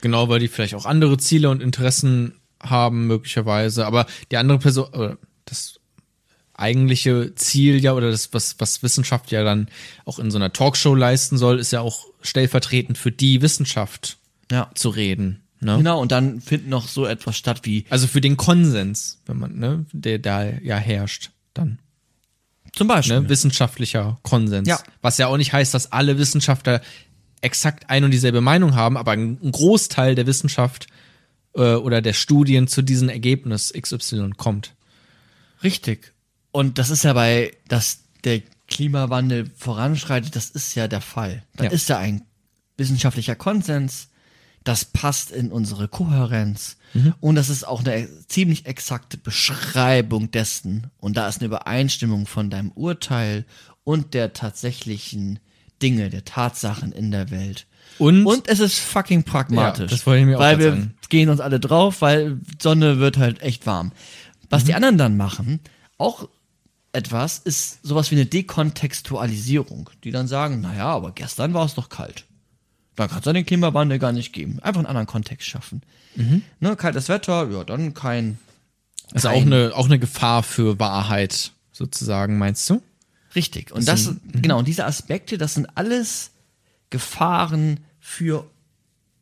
Genau, 0.00 0.28
weil 0.28 0.40
die 0.40 0.48
vielleicht 0.48 0.74
auch 0.74 0.86
andere 0.86 1.18
Ziele 1.18 1.50
und 1.50 1.60
Interessen 1.62 2.34
haben, 2.62 3.06
möglicherweise. 3.06 3.84
Aber 3.86 4.06
die 4.30 4.36
andere 4.36 4.58
Person, 4.58 5.16
das 5.44 5.80
eigentliche 6.54 7.34
Ziel 7.36 7.82
ja, 7.82 7.92
oder 7.94 8.10
das, 8.10 8.32
was, 8.32 8.56
was 8.58 8.82
Wissenschaft 8.82 9.30
ja 9.30 9.44
dann 9.44 9.68
auch 10.04 10.18
in 10.18 10.30
so 10.30 10.38
einer 10.38 10.52
Talkshow 10.52 10.94
leisten 10.94 11.38
soll, 11.38 11.58
ist 11.58 11.72
ja 11.72 11.80
auch 11.80 12.06
stellvertretend 12.22 12.98
für 12.98 13.12
die 13.12 13.42
Wissenschaft 13.42 14.18
Ja. 14.50 14.70
zu 14.74 14.88
reden. 14.88 15.42
Ne? 15.60 15.76
Genau, 15.78 16.00
und 16.00 16.12
dann 16.12 16.40
findet 16.40 16.68
noch 16.68 16.86
so 16.88 17.04
etwas 17.06 17.36
statt 17.36 17.60
wie 17.64 17.84
Also 17.90 18.06
für 18.06 18.20
den 18.20 18.36
Konsens, 18.36 19.20
wenn 19.26 19.38
man, 19.38 19.56
ne, 19.58 19.86
der 19.92 20.18
da 20.18 20.44
ja 20.44 20.76
herrscht, 20.76 21.30
dann. 21.54 21.78
Zum 22.74 22.88
Beispiel. 22.88 23.20
Ne? 23.20 23.28
Wissenschaftlicher 23.28 24.18
Konsens. 24.22 24.68
Ja. 24.68 24.78
Was 25.02 25.18
ja 25.18 25.26
auch 25.26 25.36
nicht 25.36 25.52
heißt, 25.52 25.74
dass 25.74 25.92
alle 25.92 26.18
Wissenschaftler 26.18 26.80
exakt 27.40 27.88
ein 27.88 28.04
und 28.04 28.10
dieselbe 28.10 28.40
Meinung 28.40 28.74
haben, 28.74 28.96
aber 28.96 29.12
ein 29.12 29.38
Großteil 29.52 30.14
der 30.14 30.26
Wissenschaft 30.26 30.86
äh, 31.54 31.74
oder 31.74 32.02
der 32.02 32.12
Studien 32.12 32.66
zu 32.68 32.82
diesem 32.82 33.08
Ergebnis 33.08 33.72
XY 33.78 34.30
kommt. 34.36 34.74
Richtig. 35.62 36.12
Und 36.50 36.78
das 36.78 36.90
ist 36.90 37.04
ja 37.04 37.12
bei, 37.12 37.52
dass 37.68 38.00
der 38.24 38.42
Klimawandel 38.68 39.50
voranschreitet, 39.56 40.34
das 40.36 40.50
ist 40.50 40.74
ja 40.74 40.88
der 40.88 41.00
Fall. 41.00 41.42
Da 41.56 41.64
Ja. 41.64 41.70
ist 41.70 41.88
ja 41.88 41.98
ein 41.98 42.22
wissenschaftlicher 42.76 43.34
Konsens, 43.34 44.08
das 44.68 44.84
passt 44.84 45.30
in 45.30 45.50
unsere 45.50 45.88
Kohärenz 45.88 46.76
Mhm. 46.94 47.14
und 47.20 47.34
das 47.34 47.48
ist 47.50 47.66
auch 47.66 47.84
eine 47.84 48.08
ziemlich 48.28 48.64
exakte 48.66 49.18
Beschreibung 49.18 50.30
dessen 50.30 50.86
und 50.98 51.16
da 51.16 51.28
ist 51.28 51.40
eine 51.40 51.46
Übereinstimmung 51.46 52.26
von 52.26 52.48
deinem 52.50 52.70
Urteil 52.72 53.44
und 53.84 54.14
der 54.14 54.32
tatsächlichen 54.32 55.38
Dinge, 55.82 56.10
der 56.10 56.24
Tatsachen 56.24 56.92
in 56.92 57.10
der 57.10 57.30
Welt. 57.30 57.66
Und, 57.98 58.26
Und 58.26 58.48
es 58.48 58.60
ist 58.60 58.78
fucking 58.78 59.22
pragmatisch. 59.24 59.90
Ja, 59.90 59.96
das 59.96 60.06
wollte 60.06 60.20
ich 60.20 60.26
mir 60.26 60.36
auch 60.36 60.40
Weil 60.40 60.58
wir 60.58 60.70
sagen. 60.70 60.94
gehen 61.08 61.28
uns 61.30 61.40
alle 61.40 61.60
drauf, 61.60 62.00
weil 62.00 62.40
Sonne 62.60 62.98
wird 62.98 63.16
halt 63.18 63.42
echt 63.42 63.66
warm. 63.66 63.92
Was 64.50 64.62
Mhm. 64.62 64.66
die 64.66 64.74
anderen 64.74 64.98
dann 64.98 65.16
machen, 65.16 65.60
auch 65.98 66.28
etwas, 66.92 67.38
ist 67.38 67.78
sowas 67.86 68.10
wie 68.10 68.16
eine 68.16 68.26
Dekontextualisierung. 68.26 69.90
Die 70.04 70.10
dann 70.10 70.26
sagen, 70.28 70.60
naja, 70.60 70.86
aber 70.88 71.12
gestern 71.12 71.54
war 71.54 71.64
es 71.66 71.74
doch 71.74 71.88
kalt. 71.88 72.24
Da 72.98 73.06
kann 73.08 73.20
es 73.20 73.24
ja 73.24 73.32
den 73.32 73.46
Klimawandel 73.46 73.98
gar 73.98 74.12
nicht 74.12 74.32
geben. 74.32 74.58
Einfach 74.60 74.80
einen 74.80 74.86
anderen 74.86 75.06
Kontext 75.06 75.46
schaffen. 75.46 75.82
Mhm. 76.16 76.42
Ne, 76.60 76.74
kaltes 76.74 77.08
Wetter, 77.08 77.48
ja, 77.50 77.62
dann 77.64 77.94
kein. 77.94 78.38
ist 79.14 79.24
auch 79.26 79.32
kein- 79.32 79.52
eine, 79.52 79.72
auch 79.74 79.86
eine 79.86 79.98
Gefahr 80.00 80.42
für 80.42 80.78
Wahrheit, 80.80 81.52
sozusagen, 81.72 82.38
meinst 82.38 82.68
du? 82.68 82.82
Richtig. 83.36 83.70
Und 83.72 83.86
das, 83.86 84.06
mhm. 84.10 84.20
genau, 84.42 84.58
und 84.58 84.66
diese 84.66 84.84
Aspekte, 84.84 85.38
das 85.38 85.54
sind 85.54 85.66
alles 85.76 86.30
Gefahren 86.90 87.80
für, 88.00 88.50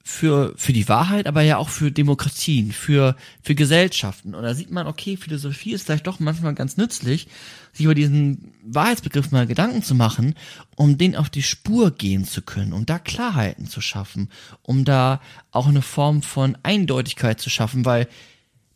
für, 0.08 0.54
für 0.56 0.72
die 0.72 0.88
Wahrheit, 0.88 1.26
aber 1.26 1.42
ja 1.42 1.56
auch 1.56 1.68
für 1.68 1.90
Demokratien, 1.90 2.70
für, 2.70 3.16
für 3.42 3.56
Gesellschaften. 3.56 4.36
Und 4.36 4.44
da 4.44 4.54
sieht 4.54 4.70
man, 4.70 4.86
okay, 4.86 5.16
Philosophie 5.16 5.72
ist 5.72 5.84
vielleicht 5.84 6.06
doch 6.06 6.20
manchmal 6.20 6.54
ganz 6.54 6.76
nützlich, 6.76 7.26
sich 7.72 7.86
über 7.86 7.94
diesen 7.96 8.52
Wahrheitsbegriff 8.62 9.32
mal 9.32 9.48
Gedanken 9.48 9.82
zu 9.82 9.96
machen, 9.96 10.36
um 10.76 10.96
den 10.96 11.16
auf 11.16 11.28
die 11.28 11.42
Spur 11.42 11.90
gehen 11.90 12.24
zu 12.24 12.40
können, 12.42 12.72
um 12.72 12.86
da 12.86 13.00
Klarheiten 13.00 13.66
zu 13.66 13.80
schaffen, 13.80 14.30
um 14.62 14.84
da 14.84 15.20
auch 15.50 15.66
eine 15.66 15.82
Form 15.82 16.22
von 16.22 16.56
Eindeutigkeit 16.62 17.40
zu 17.40 17.50
schaffen, 17.50 17.84
weil 17.84 18.06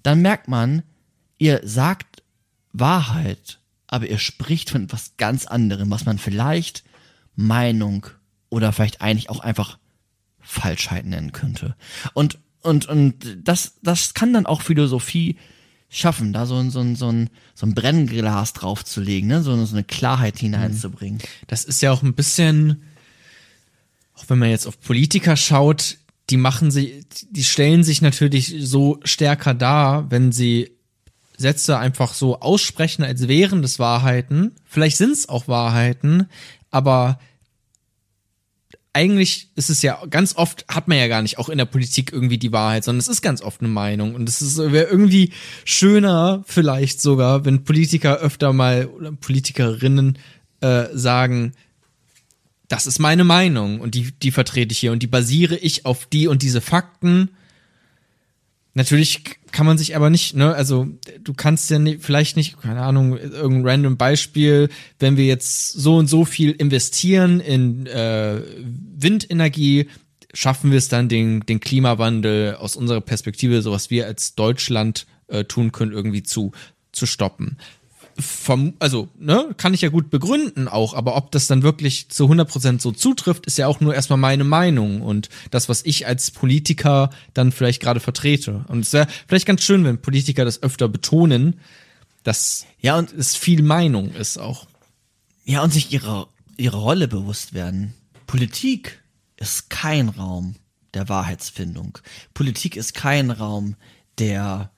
dann 0.03 0.23
merkt 0.23 0.49
man, 0.49 0.83
ihr 1.39 1.61
sagt 1.63 2.25
Wahrheit, 2.73 3.61
aber 3.87 4.09
ihr 4.09 4.19
spricht 4.19 4.69
von 4.69 4.83
etwas 4.83 5.13
ganz 5.17 5.47
anderem, 5.47 5.93
was 5.93 6.05
man 6.07 6.19
vielleicht 6.19 6.83
Meinung 7.37 8.09
oder 8.49 8.73
vielleicht 8.73 9.01
eigentlich 9.01 9.31
auch 9.31 9.39
einfach 9.39 9.79
Falschheit 10.51 11.07
nennen 11.07 11.33
könnte. 11.33 11.77
Und, 12.13 12.39
und, 12.63 12.89
und 12.89 13.39
das, 13.43 13.75
das 13.83 14.15
kann 14.15 14.33
dann 14.33 14.47
auch 14.47 14.63
Philosophie 14.63 15.37
schaffen, 15.89 16.33
da 16.33 16.47
so 16.47 16.57
ein, 16.57 16.71
so 16.71 16.81
ein, 16.81 16.97
so 16.97 17.09
ein, 17.09 17.31
so 17.55 17.67
ein 17.67 17.75
Brennglas 17.75 18.53
draufzulegen, 18.53 19.29
ne? 19.29 19.43
so, 19.43 19.65
so 19.65 19.75
eine 19.75 19.85
Klarheit 19.85 20.39
hineinzubringen. 20.39 21.21
Das 21.47 21.65
ist 21.65 21.83
ja 21.83 21.93
auch 21.93 22.03
ein 22.03 22.15
bisschen, 22.15 22.83
auch 24.15 24.25
wenn 24.29 24.39
man 24.39 24.51
jetzt 24.51 24.67
auf 24.67 24.81
Politiker 24.81 25.37
schaut, 25.37 25.99
die 26.31 26.37
machen 26.37 26.71
sie, 26.71 27.05
die 27.31 27.45
stellen 27.45 27.83
sich 27.83 28.03
natürlich 28.03 28.55
so 28.59 29.01
stärker 29.05 29.55
dar, 29.55 30.11
wenn 30.11 30.31
sie 30.33 30.71
Sätze 31.37 31.79
einfach 31.79 32.15
so 32.15 32.41
aussprechen, 32.41 33.03
als 33.03 33.27
wären 33.27 33.63
das 33.63 33.79
Wahrheiten. 33.79 34.53
Vielleicht 34.65 34.97
sind 34.97 35.13
es 35.13 35.29
auch 35.29 35.49
Wahrheiten, 35.49 36.29
aber 36.71 37.19
eigentlich 38.93 39.51
ist 39.55 39.71
es 39.71 39.83
ja 39.83 40.05
ganz 40.07 40.37
oft 40.37 40.65
hat 40.69 40.89
man 40.89 40.99
ja 40.99 41.07
gar 41.07 41.23
nicht 41.23 41.39
auch 41.39 41.49
in 41.49 41.59
der 41.59 41.65
Politik 41.65 42.13
irgendwie 42.13 42.39
die 42.39 42.53
Wahrheit, 42.53 42.85
sondern 42.85 43.01
es 43.01 43.09
ist 43.09 43.23
ganz 43.23 43.41
oft 43.41 43.61
eine 43.61 43.71
Meinung 43.71 44.15
und 44.15 44.29
es 44.29 44.59
wäre 44.59 44.87
irgendwie 44.87 45.33
schöner 45.65 46.43
vielleicht 46.47 47.01
sogar, 47.01 47.45
wenn 47.45 47.65
Politiker 47.65 48.19
öfter 48.19 48.53
mal 48.53 48.87
oder 48.87 49.13
Politikerinnen 49.13 50.19
äh, 50.61 50.87
sagen, 50.93 51.53
das 52.69 52.87
ist 52.87 52.99
meine 52.99 53.25
Meinung 53.25 53.81
und 53.81 53.95
die 53.95 54.13
die 54.23 54.33
vertrete 54.33 54.73
ich 54.73 54.79
hier 54.81 54.93
und 54.93 55.03
die 55.03 55.09
basiere 55.09 55.57
ich 55.57 55.87
auf 55.87 56.07
die 56.07 56.27
und 56.27 56.43
diese 56.43 56.61
Fakten. 56.61 57.31
Natürlich 58.75 59.40
kann 59.53 59.67
man 59.67 59.79
sich 59.79 59.97
aber 59.97 60.11
nicht, 60.11 60.35
ne, 60.35 60.55
also 60.55 60.89
du 61.23 61.35
kannst 61.35 61.71
ja 61.71 61.79
nicht, 61.79 62.03
vielleicht 62.03 62.37
nicht, 62.37 62.61
keine 62.61 62.83
Ahnung, 62.83 63.17
irgendein 63.17 63.67
random 63.67 63.97
Beispiel, 63.97 64.69
wenn 64.99 65.17
wir 65.17 65.27
jetzt 65.27 65.73
so 65.73 65.97
und 65.97 66.07
so 66.07 66.25
viel 66.25 66.53
investieren 66.53 67.41
in 67.41 67.87
äh, 67.87 68.43
Windenergie, 68.97 69.89
schaffen 70.33 70.71
wir 70.71 70.79
es 70.79 70.89
dann, 70.89 71.09
den, 71.09 71.41
den 71.41 71.61
Klimawandel 71.61 72.55
aus 72.57 72.77
unserer 72.77 73.01
Perspektive, 73.01 73.63
so 73.63 73.73
was 73.73 73.91
wir 73.91 74.07
als 74.07 74.35
Deutschland 74.35 75.07
äh, 75.29 75.45
tun 75.45 75.73
können, 75.73 75.93
irgendwie 75.93 76.23
zu, 76.23 76.53
zu 76.93 77.07
stoppen. 77.07 77.59
Also, 78.79 79.09
ne, 79.19 79.55
kann 79.57 79.75
ich 79.75 79.81
ja 79.81 79.89
gut 79.89 80.11
begründen 80.11 80.69
auch, 80.69 80.95
aber 80.95 81.17
ob 81.17 81.31
das 81.31 81.47
dann 81.47 81.63
wirklich 81.63 82.09
zu 82.09 82.27
100% 82.27 82.81
so 82.81 82.93
zutrifft, 82.93 83.47
ist 83.47 83.59
ja 83.59 83.67
auch 83.67 83.81
nur 83.81 83.95
erstmal 83.95 84.19
meine 84.19 84.45
Meinung 84.45 85.01
und 85.03 85.29
das, 85.51 85.69
was 85.69 85.85
ich 85.85 86.07
als 86.07 86.31
Politiker 86.31 87.11
dann 87.35 87.53
vielleicht 87.53 87.81
gerade 87.81 88.01
vertrete. 88.01 88.65
Und 88.69 88.81
es 88.81 88.93
wäre 88.93 89.09
vielleicht 89.27 89.47
ganz 89.47 89.63
schön, 89.63 89.85
wenn 89.85 90.01
Politiker 90.01 90.45
das 90.45 90.63
öfter 90.63 90.89
betonen, 90.89 91.61
dass 92.23 92.67
Ja, 92.81 92.99
und 92.99 93.13
es 93.13 93.37
viel 93.37 93.63
Meinung 93.63 94.13
ist 94.15 94.39
auch. 94.39 94.67
Ja, 95.45 95.63
und 95.63 95.73
sich 95.73 95.93
ihrer, 95.93 96.29
ihrer 96.57 96.79
Rolle 96.79 97.09
bewusst 97.09 97.55
werden. 97.55 97.95
Politik 98.27 99.03
ist 99.37 99.71
kein 99.71 100.09
Raum 100.09 100.57
der 100.95 101.09
Wahrheitsfindung. 101.09 101.99
Politik 102.35 102.77
ist 102.77 102.95
kein 102.95 103.31
Raum 103.31 103.77
der, 104.19 104.71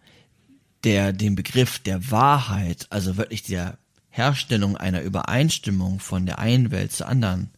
der 0.85 1.13
den 1.13 1.35
Begriff 1.35 1.79
der 1.79 2.11
Wahrheit, 2.11 2.87
also 2.91 3.17
wirklich 3.17 3.43
der 3.43 3.79
Herstellung 4.11 4.77
einer 4.77 5.03
Übereinstimmung 5.03 6.01
von 6.01 6.27
der 6.27 6.39
einen 6.39 6.71
Welt 6.71 6.93
zur 6.93 7.09
anderen. 7.09 7.51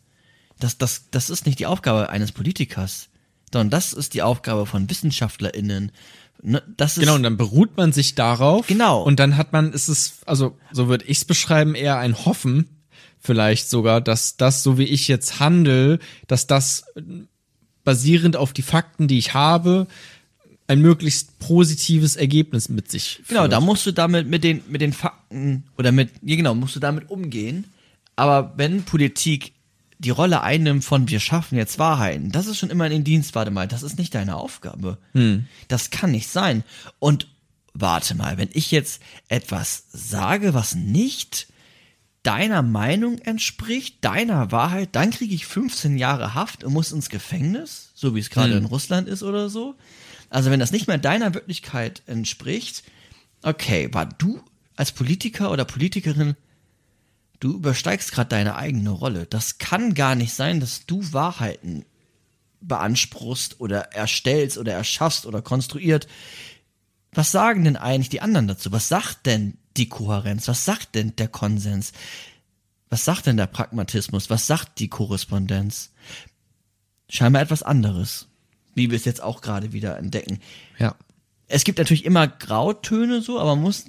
Das, 0.60 0.78
das, 0.78 1.10
das 1.10 1.30
ist 1.30 1.46
nicht 1.46 1.59
die 1.59 1.66
Aufgabe 1.66 2.10
eines 2.10 2.32
Politikers, 2.32 3.09
sondern 3.52 3.70
das 3.70 3.92
ist 3.92 4.14
die 4.14 4.22
Aufgabe 4.22 4.66
von 4.66 4.88
WissenschaftlerInnen. 4.88 5.90
Ne, 6.42 6.62
Das 6.76 6.96
ist, 6.96 7.01
Genau, 7.01 7.16
und 7.16 7.22
dann 7.24 7.36
beruht 7.36 7.76
man 7.76 7.92
sich 7.92 8.14
darauf. 8.14 8.66
Genau. 8.66 9.02
Und 9.02 9.18
dann 9.18 9.36
hat 9.36 9.52
man, 9.52 9.72
ist 9.72 9.88
es, 9.88 10.20
also 10.26 10.56
so 10.72 10.88
würde 10.88 11.05
ich 11.06 11.18
es 11.18 11.24
beschreiben, 11.24 11.74
eher 11.74 11.98
ein 11.98 12.24
Hoffen, 12.24 12.68
vielleicht 13.18 13.68
sogar, 13.68 14.01
dass 14.01 14.36
das, 14.36 14.62
so 14.62 14.78
wie 14.78 14.84
ich 14.84 15.09
jetzt 15.09 15.40
handle, 15.40 15.98
dass 16.28 16.46
das 16.46 16.84
basierend 17.82 18.36
auf 18.36 18.52
die 18.52 18.62
Fakten, 18.62 19.09
die 19.09 19.18
ich 19.18 19.34
habe, 19.34 19.86
ein 20.66 20.80
möglichst 20.80 21.38
positives 21.38 22.16
Ergebnis 22.16 22.68
mit 22.68 22.90
sich 22.90 23.16
führt. 23.16 23.28
Genau, 23.28 23.48
da 23.48 23.60
musst 23.60 23.84
du 23.86 23.92
damit 23.92 24.28
mit 24.28 24.44
den, 24.44 24.62
mit 24.68 24.80
den 24.80 24.92
Fakten 24.92 25.64
oder 25.76 25.92
mit, 25.92 26.10
ja 26.22 26.36
genau, 26.36 26.54
musst 26.54 26.76
du 26.76 26.80
damit 26.80 27.10
umgehen. 27.10 27.66
Aber 28.16 28.54
wenn 28.56 28.84
Politik 28.84 29.52
die 29.98 30.10
Rolle 30.10 30.42
einnimmt 30.42 30.84
von 30.84 31.08
wir 31.08 31.20
schaffen 31.20 31.56
jetzt 31.56 31.78
Wahrheiten, 31.78 32.32
das 32.32 32.46
ist 32.46 32.58
schon 32.58 32.70
immer 32.70 32.86
in 32.86 32.92
den 32.92 33.04
Dienst, 33.04 33.34
warte 33.34 33.50
mal, 33.50 33.68
das 33.68 33.82
ist 33.82 33.98
nicht 33.98 34.14
deine 34.14 34.36
Aufgabe. 34.36 34.98
Das 35.68 35.90
kann 35.90 36.10
nicht 36.10 36.28
sein. 36.28 36.64
Und 36.98 37.28
warte 37.74 38.14
mal, 38.14 38.38
wenn 38.38 38.50
ich 38.52 38.70
jetzt 38.70 39.02
etwas 39.28 39.84
sage, 39.92 40.54
was 40.54 40.74
nicht 40.74 41.48
deiner 42.22 42.62
Meinung 42.62 43.18
entspricht, 43.18 44.02
deiner 44.02 44.50
Wahrheit, 44.50 44.90
dann 44.92 45.10
kriege 45.10 45.34
ich 45.34 45.46
15 45.46 45.98
Jahre 45.98 46.34
Haft 46.34 46.64
und 46.64 46.72
muss 46.72 46.90
ins 46.90 47.10
Gefängnis, 47.10 47.90
so 47.94 48.14
wie 48.14 48.20
es 48.20 48.30
gerade 48.30 48.54
in 48.54 48.64
Russland 48.64 49.08
ist 49.08 49.22
oder 49.22 49.50
so. 49.50 49.74
Also 50.35 50.51
wenn 50.51 50.59
das 50.59 50.73
nicht 50.73 50.89
mehr 50.89 50.98
deiner 50.98 51.32
Wirklichkeit 51.32 52.02
entspricht, 52.06 52.82
okay, 53.43 53.89
war 53.93 54.06
du 54.06 54.43
als 54.74 54.90
Politiker 54.90 55.52
oder 55.52 55.65
Politikerin, 55.65 56.35
du 57.39 57.55
übersteigst 57.55 58.11
gerade 58.11 58.31
deine 58.31 58.56
eigene 58.56 58.90
Rolle. 58.90 59.27
Das 59.27 59.59
kann 59.59 59.94
gar 59.94 60.16
nicht 60.16 60.35
sein, 60.35 60.59
dass 60.59 60.86
du 60.86 61.12
Wahrheiten 61.12 61.85
beanspruchst 62.61 63.61
oder 63.61 63.93
erstellst 63.93 64.59
oder 64.59 64.73
erschaffst 64.73 65.24
oder 65.24 65.40
konstruiert. 65.40 66.09
Was 67.12 67.31
sagen 67.31 67.62
denn 67.62 67.77
eigentlich 67.77 68.09
die 68.09 68.20
anderen 68.20 68.48
dazu? 68.48 68.73
Was 68.73 68.89
sagt 68.89 69.27
denn 69.27 69.56
die 69.77 69.89
Kohärenz? 69.89 70.48
Was 70.48 70.65
sagt 70.65 70.97
denn 70.97 71.15
der 71.15 71.28
Konsens? 71.28 71.93
Was 72.89 73.05
sagt 73.05 73.27
denn 73.27 73.36
der 73.36 73.47
Pragmatismus? 73.47 74.31
Was 74.31 74.48
sagt 74.48 74.81
die 74.81 74.89
Korrespondenz? 74.89 75.93
Scheinbar 77.09 77.43
etwas 77.43 77.62
anderes, 77.62 78.27
wie 78.74 78.90
wir 78.90 78.96
es 78.96 79.05
jetzt 79.05 79.22
auch 79.22 79.40
gerade 79.40 79.72
wieder 79.72 79.98
entdecken. 79.98 80.40
Ja. 80.78 80.94
Es 81.46 81.64
gibt 81.64 81.78
natürlich 81.78 82.05
immer 82.05 82.26
Grautöne 82.26 83.20
so, 83.20 83.38
aber 83.38 83.55
man 83.55 83.64
muss, 83.64 83.84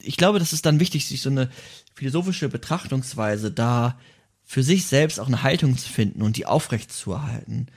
ich 0.00 0.16
glaube, 0.16 0.38
das 0.38 0.52
ist 0.52 0.66
dann 0.66 0.80
wichtig, 0.80 1.06
sich 1.06 1.22
so 1.22 1.30
eine 1.30 1.50
philosophische 1.94 2.48
Betrachtungsweise 2.48 3.50
da 3.50 3.98
für 4.44 4.62
sich 4.62 4.86
selbst 4.86 5.20
auch 5.20 5.28
eine 5.28 5.42
Haltung 5.42 5.76
zu 5.78 5.88
finden 5.88 6.22
und 6.22 6.36
die 6.36 6.46
aufrechtzuerhalten. 6.46 7.68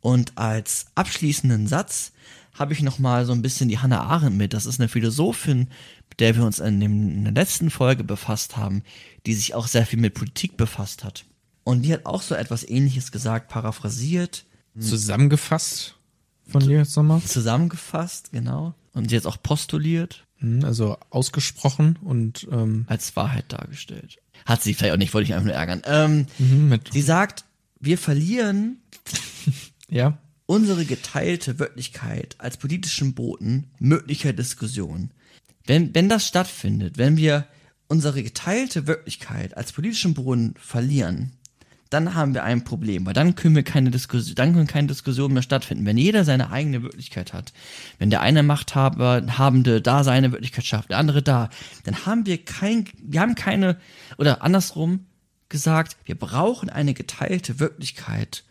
Und 0.00 0.36
als 0.36 0.86
abschließenden 0.94 1.66
Satz 1.66 2.12
habe 2.54 2.72
ich 2.72 2.82
noch 2.82 2.98
mal 2.98 3.24
so 3.24 3.32
ein 3.32 3.42
bisschen 3.42 3.68
die 3.68 3.78
Hannah 3.78 4.02
Arendt 4.02 4.36
mit. 4.36 4.52
Das 4.52 4.66
ist 4.66 4.80
eine 4.80 4.88
Philosophin, 4.88 5.68
mit 6.08 6.20
der 6.20 6.36
wir 6.36 6.44
uns 6.44 6.58
in, 6.58 6.80
dem, 6.80 7.10
in 7.10 7.24
der 7.24 7.32
letzten 7.32 7.70
Folge 7.70 8.04
befasst 8.04 8.56
haben, 8.56 8.82
die 9.26 9.34
sich 9.34 9.54
auch 9.54 9.66
sehr 9.66 9.86
viel 9.86 9.98
mit 9.98 10.14
Politik 10.14 10.56
befasst 10.56 11.04
hat. 11.04 11.24
Und 11.64 11.82
die 11.82 11.92
hat 11.92 12.06
auch 12.06 12.22
so 12.22 12.34
etwas 12.34 12.68
Ähnliches 12.68 13.12
gesagt, 13.12 13.48
paraphrasiert, 13.48 14.44
Zusammengefasst 14.80 15.96
von 16.48 16.60
dir 16.66 16.78
jetzt 16.78 16.96
nochmal. 16.96 17.22
zusammengefasst, 17.22 18.32
genau. 18.32 18.74
Und 18.92 19.12
jetzt 19.12 19.26
auch 19.26 19.40
postuliert, 19.42 20.26
Mhm, 20.40 20.64
Also 20.64 20.96
ausgesprochen 21.10 21.98
und 22.02 22.48
ähm, 22.50 22.84
als 22.88 23.14
Wahrheit 23.14 23.44
dargestellt. 23.48 24.16
Hat 24.46 24.62
sie 24.62 24.74
vielleicht 24.74 24.94
auch 24.94 24.98
nicht, 24.98 25.12
wollte 25.12 25.26
ich 25.28 25.34
einfach 25.34 25.44
nur 25.46 25.54
ärgern. 25.54 25.82
Ähm, 25.84 26.26
mhm, 26.38 26.80
sie 26.90 27.02
sagt, 27.02 27.44
wir 27.78 27.98
verlieren 27.98 28.78
ja. 29.88 30.18
unsere 30.46 30.84
geteilte 30.86 31.58
Wirklichkeit 31.58 32.36
als 32.38 32.56
politischen 32.56 33.14
Boten 33.14 33.70
möglicher 33.78 34.32
Diskussion. 34.32 35.10
Wenn, 35.66 35.94
wenn 35.94 36.08
das 36.08 36.26
stattfindet, 36.26 36.96
wenn 36.96 37.16
wir 37.16 37.46
unsere 37.88 38.22
geteilte 38.22 38.86
Wirklichkeit 38.86 39.56
als 39.56 39.72
politischen 39.72 40.14
Boden 40.14 40.54
verlieren, 40.58 41.32
dann 41.90 42.14
haben 42.14 42.34
wir 42.34 42.44
ein 42.44 42.62
Problem, 42.62 43.04
weil 43.04 43.14
dann 43.14 43.34
können 43.34 43.56
wir 43.56 43.64
keine 43.64 43.90
Diskussion, 43.90 44.36
dann 44.36 44.54
können 44.54 44.68
keine 44.68 44.86
Diskussionen 44.86 45.34
mehr 45.34 45.42
stattfinden. 45.42 45.84
Wenn 45.84 45.98
jeder 45.98 46.24
seine 46.24 46.50
eigene 46.50 46.82
Wirklichkeit 46.82 47.32
hat, 47.32 47.52
wenn 47.98 48.10
der 48.10 48.20
eine 48.20 48.44
Machthaber, 48.44 49.22
Habende 49.36 49.82
da 49.82 50.04
seine 50.04 50.30
Wirklichkeit 50.30 50.64
schafft, 50.64 50.90
der 50.90 50.98
andere 50.98 51.22
da, 51.22 51.50
dann 51.84 52.06
haben 52.06 52.26
wir 52.26 52.42
kein, 52.44 52.86
wir 53.02 53.20
haben 53.20 53.34
keine, 53.34 53.76
oder 54.18 54.42
andersrum 54.42 55.06
gesagt, 55.48 55.96
wir 56.04 56.14
brauchen 56.14 56.70
eine 56.70 56.94
geteilte 56.94 57.58
Wirklichkeit. 57.58 58.44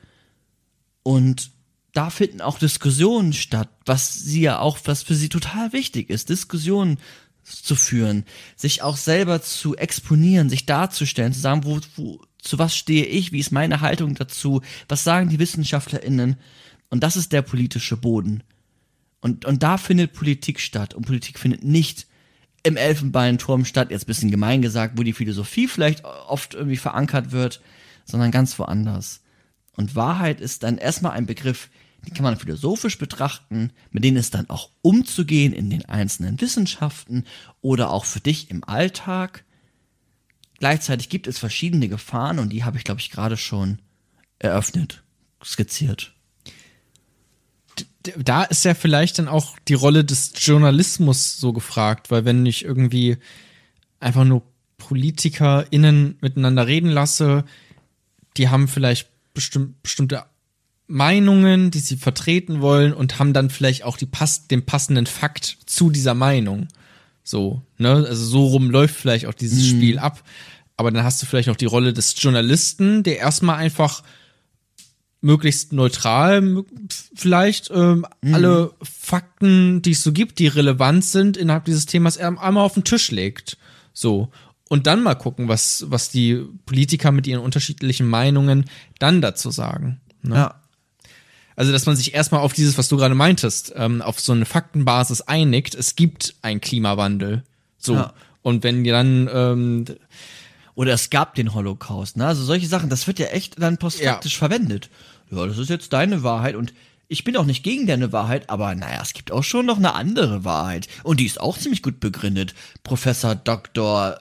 Und 1.01 1.51
da 1.93 2.09
finden 2.09 2.41
auch 2.41 2.59
Diskussionen 2.59 3.31
statt, 3.31 3.69
was 3.85 4.19
sie 4.19 4.41
ja 4.41 4.59
auch, 4.59 4.79
was 4.83 5.01
für 5.01 5.15
sie 5.15 5.29
total 5.29 5.71
wichtig 5.71 6.09
ist, 6.09 6.27
Diskussionen 6.27 6.99
zu 7.43 7.75
führen, 7.75 8.25
sich 8.57 8.83
auch 8.83 8.97
selber 8.97 9.41
zu 9.41 9.75
exponieren, 9.75 10.49
sich 10.49 10.65
darzustellen, 10.65 11.33
zu 11.33 11.39
sagen, 11.39 11.63
wo, 11.63 11.79
wo, 11.95 12.19
zu 12.41 12.59
was 12.59 12.75
stehe 12.75 13.05
ich, 13.05 13.31
wie 13.31 13.39
ist 13.39 13.51
meine 13.51 13.81
Haltung 13.81 14.15
dazu, 14.15 14.61
was 14.87 15.03
sagen 15.03 15.29
die 15.29 15.39
WissenschaftlerInnen. 15.39 16.37
Und 16.89 17.03
das 17.03 17.17
ist 17.17 17.31
der 17.33 17.41
politische 17.41 17.97
Boden. 17.97 18.43
Und, 19.21 19.45
und 19.45 19.63
da 19.63 19.77
findet 19.77 20.13
Politik 20.13 20.59
statt. 20.59 20.93
Und 20.93 21.05
Politik 21.05 21.37
findet 21.37 21.63
nicht 21.63 22.07
im 22.63 22.77
Elfenbeinturm 22.77 23.65
statt, 23.65 23.91
jetzt 23.91 24.07
bisschen 24.07 24.31
gemein 24.31 24.61
gesagt, 24.61 24.97
wo 24.97 25.03
die 25.03 25.13
Philosophie 25.13 25.67
vielleicht 25.67 26.03
oft 26.03 26.53
irgendwie 26.53 26.77
verankert 26.77 27.31
wird, 27.31 27.61
sondern 28.05 28.31
ganz 28.31 28.57
woanders. 28.59 29.21
Und 29.75 29.95
Wahrheit 29.95 30.41
ist 30.41 30.63
dann 30.63 30.77
erstmal 30.77 31.13
ein 31.13 31.25
Begriff, 31.25 31.69
den 32.05 32.13
kann 32.13 32.23
man 32.23 32.37
philosophisch 32.37 32.97
betrachten, 32.97 33.71
mit 33.91 34.03
denen 34.03 34.17
ist 34.17 34.33
dann 34.33 34.49
auch 34.49 34.69
umzugehen 34.81 35.53
in 35.53 35.69
den 35.69 35.85
einzelnen 35.85 36.39
Wissenschaften 36.39 37.25
oder 37.61 37.91
auch 37.91 38.05
für 38.05 38.19
dich 38.19 38.49
im 38.49 38.63
Alltag. 38.63 39.43
Gleichzeitig 40.59 41.09
gibt 41.09 41.27
es 41.27 41.39
verschiedene 41.39 41.87
Gefahren 41.87 42.39
und 42.39 42.49
die 42.49 42.63
habe 42.63 42.77
ich, 42.77 42.83
glaube 42.83 42.99
ich, 42.99 43.11
gerade 43.11 43.37
schon 43.37 43.79
eröffnet, 44.39 45.03
skizziert. 45.43 46.13
da 48.17 48.43
ist 48.43 48.65
ja 48.65 48.73
vielleicht 48.73 49.19
dann 49.19 49.27
auch 49.27 49.57
die 49.67 49.73
Rolle 49.73 50.03
des 50.03 50.33
Journalismus 50.35 51.37
so 51.37 51.53
gefragt, 51.53 52.11
weil 52.11 52.25
wenn 52.25 52.45
ich 52.45 52.63
irgendwie 52.63 53.17
einfach 53.99 54.23
nur 54.23 54.43
PolitikerInnen 54.77 56.17
miteinander 56.21 56.65
reden 56.67 56.89
lasse, 56.89 57.43
die 58.37 58.49
haben 58.49 58.67
vielleicht 58.67 59.09
bestimmt, 59.33 59.81
bestimmte 59.83 60.25
Meinungen, 60.87 61.71
die 61.71 61.79
sie 61.79 61.97
vertreten 61.97 62.61
wollen 62.61 62.93
und 62.93 63.19
haben 63.19 63.33
dann 63.33 63.49
vielleicht 63.49 63.83
auch 63.83 63.97
die 63.97 64.07
pass 64.07 64.47
den 64.47 64.65
passenden 64.65 65.05
Fakt 65.05 65.57
zu 65.65 65.89
dieser 65.89 66.15
Meinung. 66.15 66.67
So, 67.29 67.61
ne? 67.77 67.89
Also 68.07 68.25
so 68.25 68.47
rum 68.47 68.71
läuft 68.71 68.95
vielleicht 68.95 69.27
auch 69.27 69.35
dieses 69.35 69.67
Spiel 69.67 69.99
ab. 69.99 70.23
Aber 70.77 70.89
dann 70.89 71.03
hast 71.03 71.21
du 71.21 71.27
vielleicht 71.27 71.47
noch 71.47 71.55
die 71.57 71.65
Rolle 71.65 71.93
des 71.93 72.15
Journalisten, 72.19 73.03
der 73.03 73.19
erstmal 73.19 73.57
einfach 73.57 74.01
möglichst 75.21 75.71
neutral 75.71 76.63
vielleicht 77.13 77.69
ähm, 77.71 78.07
alle 78.33 78.71
Fakten, 78.81 79.83
die 79.83 79.91
es 79.91 80.01
so 80.01 80.11
gibt, 80.11 80.39
die 80.39 80.47
relevant 80.47 81.05
sind 81.05 81.37
innerhalb 81.37 81.65
dieses 81.65 81.85
Themas 81.85 82.17
er- 82.17 82.41
einmal 82.41 82.63
auf 82.63 82.73
den 82.73 82.83
Tisch 82.83 83.11
legt. 83.11 83.57
So. 83.93 84.29
Und 84.67 84.87
dann 84.87 85.03
mal 85.03 85.13
gucken, 85.13 85.47
was, 85.47 85.85
was 85.89 86.09
die 86.09 86.43
Politiker 86.65 87.11
mit 87.11 87.27
ihren 87.27 87.41
unterschiedlichen 87.43 88.07
Meinungen 88.07 88.65
dann 88.97 89.21
dazu 89.21 89.51
sagen. 89.51 89.99
Ne? 90.23 90.33
Ja. 90.35 90.61
Also, 91.59 91.73
dass 91.73 91.85
man 91.85 91.97
sich 91.97 92.13
erstmal 92.13 92.39
auf 92.39 92.53
dieses, 92.53 92.77
was 92.77 92.87
du 92.87 92.95
gerade 92.95 93.15
meintest, 93.15 93.73
ähm, 93.75 94.01
auf 94.01 94.17
so 94.21 94.31
eine 94.31 94.45
Faktenbasis 94.45 95.19
einigt, 95.19 95.75
es 95.75 95.97
gibt 95.97 96.35
einen 96.41 96.61
Klimawandel. 96.61 97.43
So. 97.77 97.95
Ja. 97.95 98.13
Und 98.43 98.63
wenn 98.63 98.85
die 98.85 98.91
dann, 98.91 99.29
ähm, 99.33 99.85
Oder 100.73 100.93
es 100.93 101.09
gab 101.09 101.35
den 101.35 101.53
Holocaust, 101.53 102.15
ne? 102.15 102.27
Also 102.27 102.45
solche 102.45 102.65
Sachen, 102.67 102.89
das 102.89 103.07
wird 103.07 103.19
ja 103.19 103.25
echt 103.25 103.61
dann 103.61 103.77
postfaktisch 103.77 104.37
verwendet. 104.37 104.89
Ja, 105.29 105.45
das 105.45 105.57
ist 105.57 105.69
jetzt 105.69 105.91
deine 105.91 106.23
Wahrheit 106.23 106.55
und 106.55 106.73
ich 107.09 107.25
bin 107.25 107.35
auch 107.35 107.43
nicht 107.43 107.61
gegen 107.63 107.87
deine 107.87 108.13
Wahrheit, 108.13 108.49
aber 108.49 108.73
naja, 108.75 109.01
es 109.01 109.11
gibt 109.11 109.29
auch 109.29 109.43
schon 109.43 109.65
noch 109.65 109.79
eine 109.79 109.95
andere 109.95 110.45
Wahrheit. 110.45 110.87
Und 111.03 111.19
die 111.19 111.25
ist 111.25 111.41
auch 111.41 111.57
ziemlich 111.57 111.83
gut 111.83 111.99
begründet. 111.99 112.53
Professor 112.83 113.35
Dr. 113.35 114.17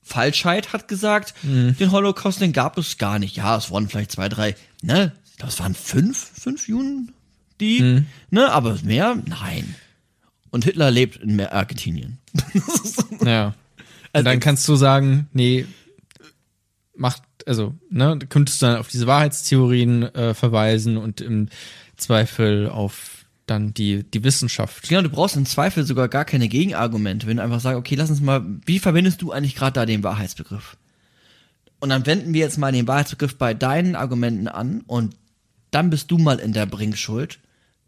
Falschheit 0.00 0.72
hat 0.72 0.88
gesagt, 0.88 1.34
den 1.42 1.92
Holocaust, 1.92 2.40
den 2.40 2.54
gab 2.54 2.78
es 2.78 2.96
gar 2.96 3.18
nicht. 3.18 3.36
Ja, 3.36 3.58
es 3.58 3.70
waren 3.70 3.90
vielleicht 3.90 4.12
zwei, 4.12 4.30
drei, 4.30 4.56
ne? 4.80 5.12
Glaube, 5.42 5.54
es 5.54 5.58
waren 5.58 5.74
fünf, 5.74 6.30
fünf 6.40 6.68
Juden, 6.68 7.10
die, 7.60 8.04
ne? 8.30 8.52
Aber 8.52 8.78
mehr? 8.84 9.20
Nein. 9.26 9.74
Und 10.50 10.64
Hitler 10.64 10.92
lebt 10.92 11.16
in 11.16 11.40
Argentinien. 11.40 12.18
Ja. 13.24 13.54
Und 14.12 14.24
dann 14.24 14.38
kannst 14.38 14.68
du 14.68 14.76
sagen, 14.76 15.28
nee, 15.32 15.66
macht, 16.94 17.22
also, 17.44 17.74
ne, 17.90 18.20
könntest 18.28 18.62
du 18.62 18.66
dann 18.66 18.78
auf 18.78 18.86
diese 18.86 19.08
Wahrheitstheorien 19.08 20.14
äh, 20.14 20.34
verweisen 20.34 20.96
und 20.96 21.20
im 21.20 21.48
Zweifel 21.96 22.68
auf 22.68 23.24
dann 23.46 23.74
die, 23.74 24.04
die 24.04 24.22
Wissenschaft. 24.22 24.88
Genau, 24.88 25.02
du 25.02 25.08
brauchst 25.08 25.36
im 25.36 25.46
Zweifel 25.46 25.84
sogar 25.84 26.06
gar 26.08 26.24
keine 26.24 26.46
Gegenargumente, 26.46 27.26
wenn 27.26 27.38
du 27.38 27.42
einfach 27.42 27.60
sagst, 27.60 27.78
okay, 27.78 27.96
lass 27.96 28.10
uns 28.10 28.20
mal, 28.20 28.44
wie 28.64 28.78
verwendest 28.78 29.22
du 29.22 29.32
eigentlich 29.32 29.56
gerade 29.56 29.72
da 29.72 29.86
den 29.86 30.04
Wahrheitsbegriff? 30.04 30.76
Und 31.80 31.88
dann 31.88 32.06
wenden 32.06 32.32
wir 32.32 32.42
jetzt 32.42 32.58
mal 32.58 32.70
den 32.70 32.86
Wahrheitsbegriff 32.86 33.36
bei 33.38 33.54
deinen 33.54 33.96
Argumenten 33.96 34.46
an 34.46 34.82
und 34.86 35.16
dann 35.72 35.90
bist 35.90 36.10
du 36.12 36.18
mal 36.18 36.38
in 36.38 36.52
der 36.52 36.66
Bringschuld, 36.66 37.40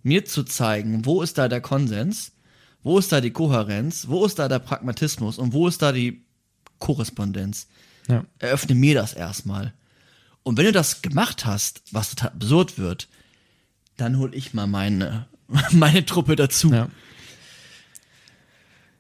mir 0.03 0.25
zu 0.25 0.43
zeigen, 0.43 1.07
wo 1.07 1.23
ist 1.23 1.39
da 1.39 1.47
der 1.47 1.61
Konsens, 1.61 2.33
wo 2.83 2.99
ist 2.99 3.13
da 3.13 3.21
die 3.21 3.31
Kohärenz, 3.31 4.09
wo 4.09 4.27
ist 4.27 4.41
da 4.41 4.49
der 4.49 4.59
Pragmatismus 4.59 5.39
und 5.39 5.53
wo 5.53 5.69
ist 5.69 5.81
da 5.81 5.93
die 5.93 6.25
Korrespondenz. 6.81 7.69
Ja. 8.09 8.25
Eröffne 8.39 8.75
mir 8.75 8.95
das 8.95 9.15
erstmal. 9.15 9.73
Und 10.43 10.59
wenn 10.59 10.67
du 10.67 10.73
das 10.73 11.01
gemacht 11.01 11.47
hast, 11.47 11.83
was 11.93 12.11
total 12.11 12.33
absurd 12.33 12.79
wird, 12.79 13.09
dann 13.97 14.19
hol 14.19 14.35
ich 14.35 14.53
mal 14.53 14.67
meine 14.67 15.27
meine 15.71 16.05
Truppe 16.05 16.37
dazu. 16.37 16.73
Ja. 16.73 16.89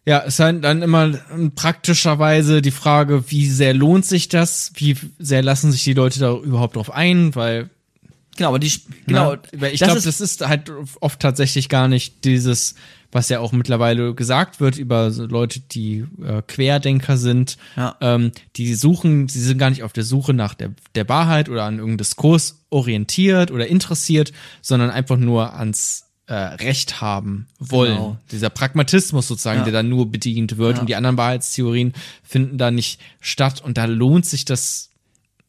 Ja, 0.06 0.23
es 0.27 0.39
ist 0.39 0.40
dann 0.40 0.82
immer 0.82 1.19
praktischerweise 1.55 2.61
die 2.61 2.70
Frage, 2.70 3.31
wie 3.31 3.48
sehr 3.48 3.73
lohnt 3.73 4.05
sich 4.05 4.28
das? 4.28 4.73
Wie 4.74 4.98
sehr 5.19 5.43
lassen 5.43 5.73
sich 5.73 5.82
die 5.82 5.94
Leute 5.94 6.20
da 6.20 6.35
überhaupt 6.35 6.77
drauf 6.77 6.90
ein? 6.90 7.35
Weil 7.35 7.70
Genau, 8.36 8.48
aber 8.48 8.59
die, 8.59 8.73
genau, 9.06 9.32
Ne? 9.35 9.40
Weil 9.56 9.74
ich 9.74 9.81
glaube, 9.81 10.01
das 10.01 10.20
ist 10.20 10.47
halt 10.47 10.70
oft 11.01 11.20
tatsächlich 11.20 11.69
gar 11.69 11.89
nicht 11.89 12.24
dieses, 12.24 12.74
was 13.12 13.28
ja 13.28 13.39
auch 13.40 13.52
mittlerweile 13.52 14.15
gesagt 14.15 14.61
wird 14.61 14.77
über 14.77 15.11
so 15.12 15.24
Leute, 15.27 15.61
die 15.61 16.05
äh, 16.23 16.43
Querdenker 16.47 17.16
sind. 17.16 17.56
Ja. 17.77 17.97
Ähm, 18.01 18.32
die 18.56 18.74
suchen, 18.74 19.28
sie 19.28 19.40
sind 19.40 19.59
gar 19.59 19.70
nicht 19.70 19.85
auf 19.85 19.93
der 19.93 20.05
Suche 20.05 20.35
nach 20.35 20.55
der, 20.55 20.70
der 20.97 21.09
Wahrheit 21.09 21.48
oder 21.48 21.65
an 21.65 21.74
irgendeinem 21.74 21.98
Diskurs 21.98 22.65
orientiert 22.70 23.51
oder 23.52 23.66
interessiert, 23.69 24.32
sondern 24.62 24.90
einfach 24.90 25.16
nur 25.16 25.55
ans 25.55 26.02
äh, 26.27 26.35
Recht 26.35 27.01
haben 27.02 27.47
wollen. 27.59 27.94
Genau. 27.97 28.16
Dieser 28.32 28.51
Pragmatismus 28.51 29.28
sozusagen, 29.28 29.59
Ja. 29.61 29.65
der 29.65 29.73
dann 29.74 29.89
nur 29.90 30.11
bedient 30.11 30.56
wird 30.56 30.77
Ja. 30.77 30.81
und 30.81 30.89
die 30.89 30.97
anderen 30.97 31.19
Wahrheitstheorien 31.19 31.93
finden 32.23 32.56
da 32.59 32.70
nicht 32.70 32.98
statt 33.20 33.61
und 33.62 33.77
da 33.78 33.85
lohnt 33.85 34.24
sich 34.27 34.44
das 34.44 34.90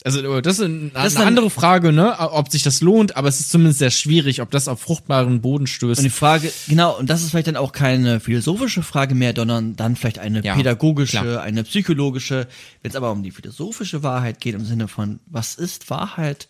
also 0.06 0.40
das 0.41 0.60
ist 0.60 0.65
eine, 0.65 0.90
Das 0.94 1.07
ist 1.07 1.18
eine 1.18 1.26
andere 1.26 1.49
Frage, 1.49 1.91
ne, 1.91 2.18
ob 2.19 2.52
sich 2.52 2.61
das 2.64 2.82
lohnt, 2.82 3.18
aber 3.18 3.27
es 3.27 3.40
ist 3.40 3.49
zumindest 3.52 3.80
sehr 3.80 3.90
schwierig, 3.91 4.41
ob 4.41 4.52
das 4.52 4.68
auf 4.68 4.80
fruchtbaren 4.80 5.41
Boden 5.41 5.65
stößt. 5.68 5.99
Und 5.99 6.03
die 6.03 6.10
Frage, 6.11 6.53
genau, 6.68 6.98
und 6.98 7.10
das 7.10 7.23
ist 7.23 7.32
vielleicht 7.32 7.48
dann 7.48 7.56
auch 7.57 7.72
keine 7.72 8.19
philosophische 8.19 8.84
Frage 8.84 9.15
mehr, 9.15 9.34
sondern 9.36 9.76
dann 9.76 9.95
vielleicht 9.95 10.19
eine 10.19 10.44
Ja, 10.44 10.56
pädagogische, 10.56 11.18
klar. 11.19 11.41
eine 11.41 11.64
psychologische. 11.64 12.48
Wenn 12.84 12.90
es 12.91 12.95
aber 12.95 13.11
um 13.11 13.23
die 13.23 13.32
philosophische 13.32 14.03
Wahrheit 14.03 14.40
geht, 14.40 14.53
im 14.56 14.64
Sinne 14.64 14.88
von, 14.88 15.19
was 15.26 15.56
ist 15.56 15.90
Wahrheit, 15.90 16.48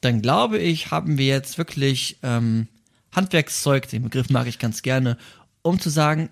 dann 0.00 0.22
glaube 0.22 0.58
ich, 0.58 0.90
haben 0.90 1.18
wir 1.18 1.26
jetzt 1.26 1.58
wirklich 1.58 2.16
ähm, 2.22 2.66
Handwerkszeug, 3.12 3.88
den 3.88 4.02
Begriff 4.04 4.30
mag 4.30 4.46
ich 4.46 4.58
ganz 4.58 4.82
gerne, 4.82 5.18
um 5.62 5.78
zu 5.80 5.90
sagen, 5.90 6.30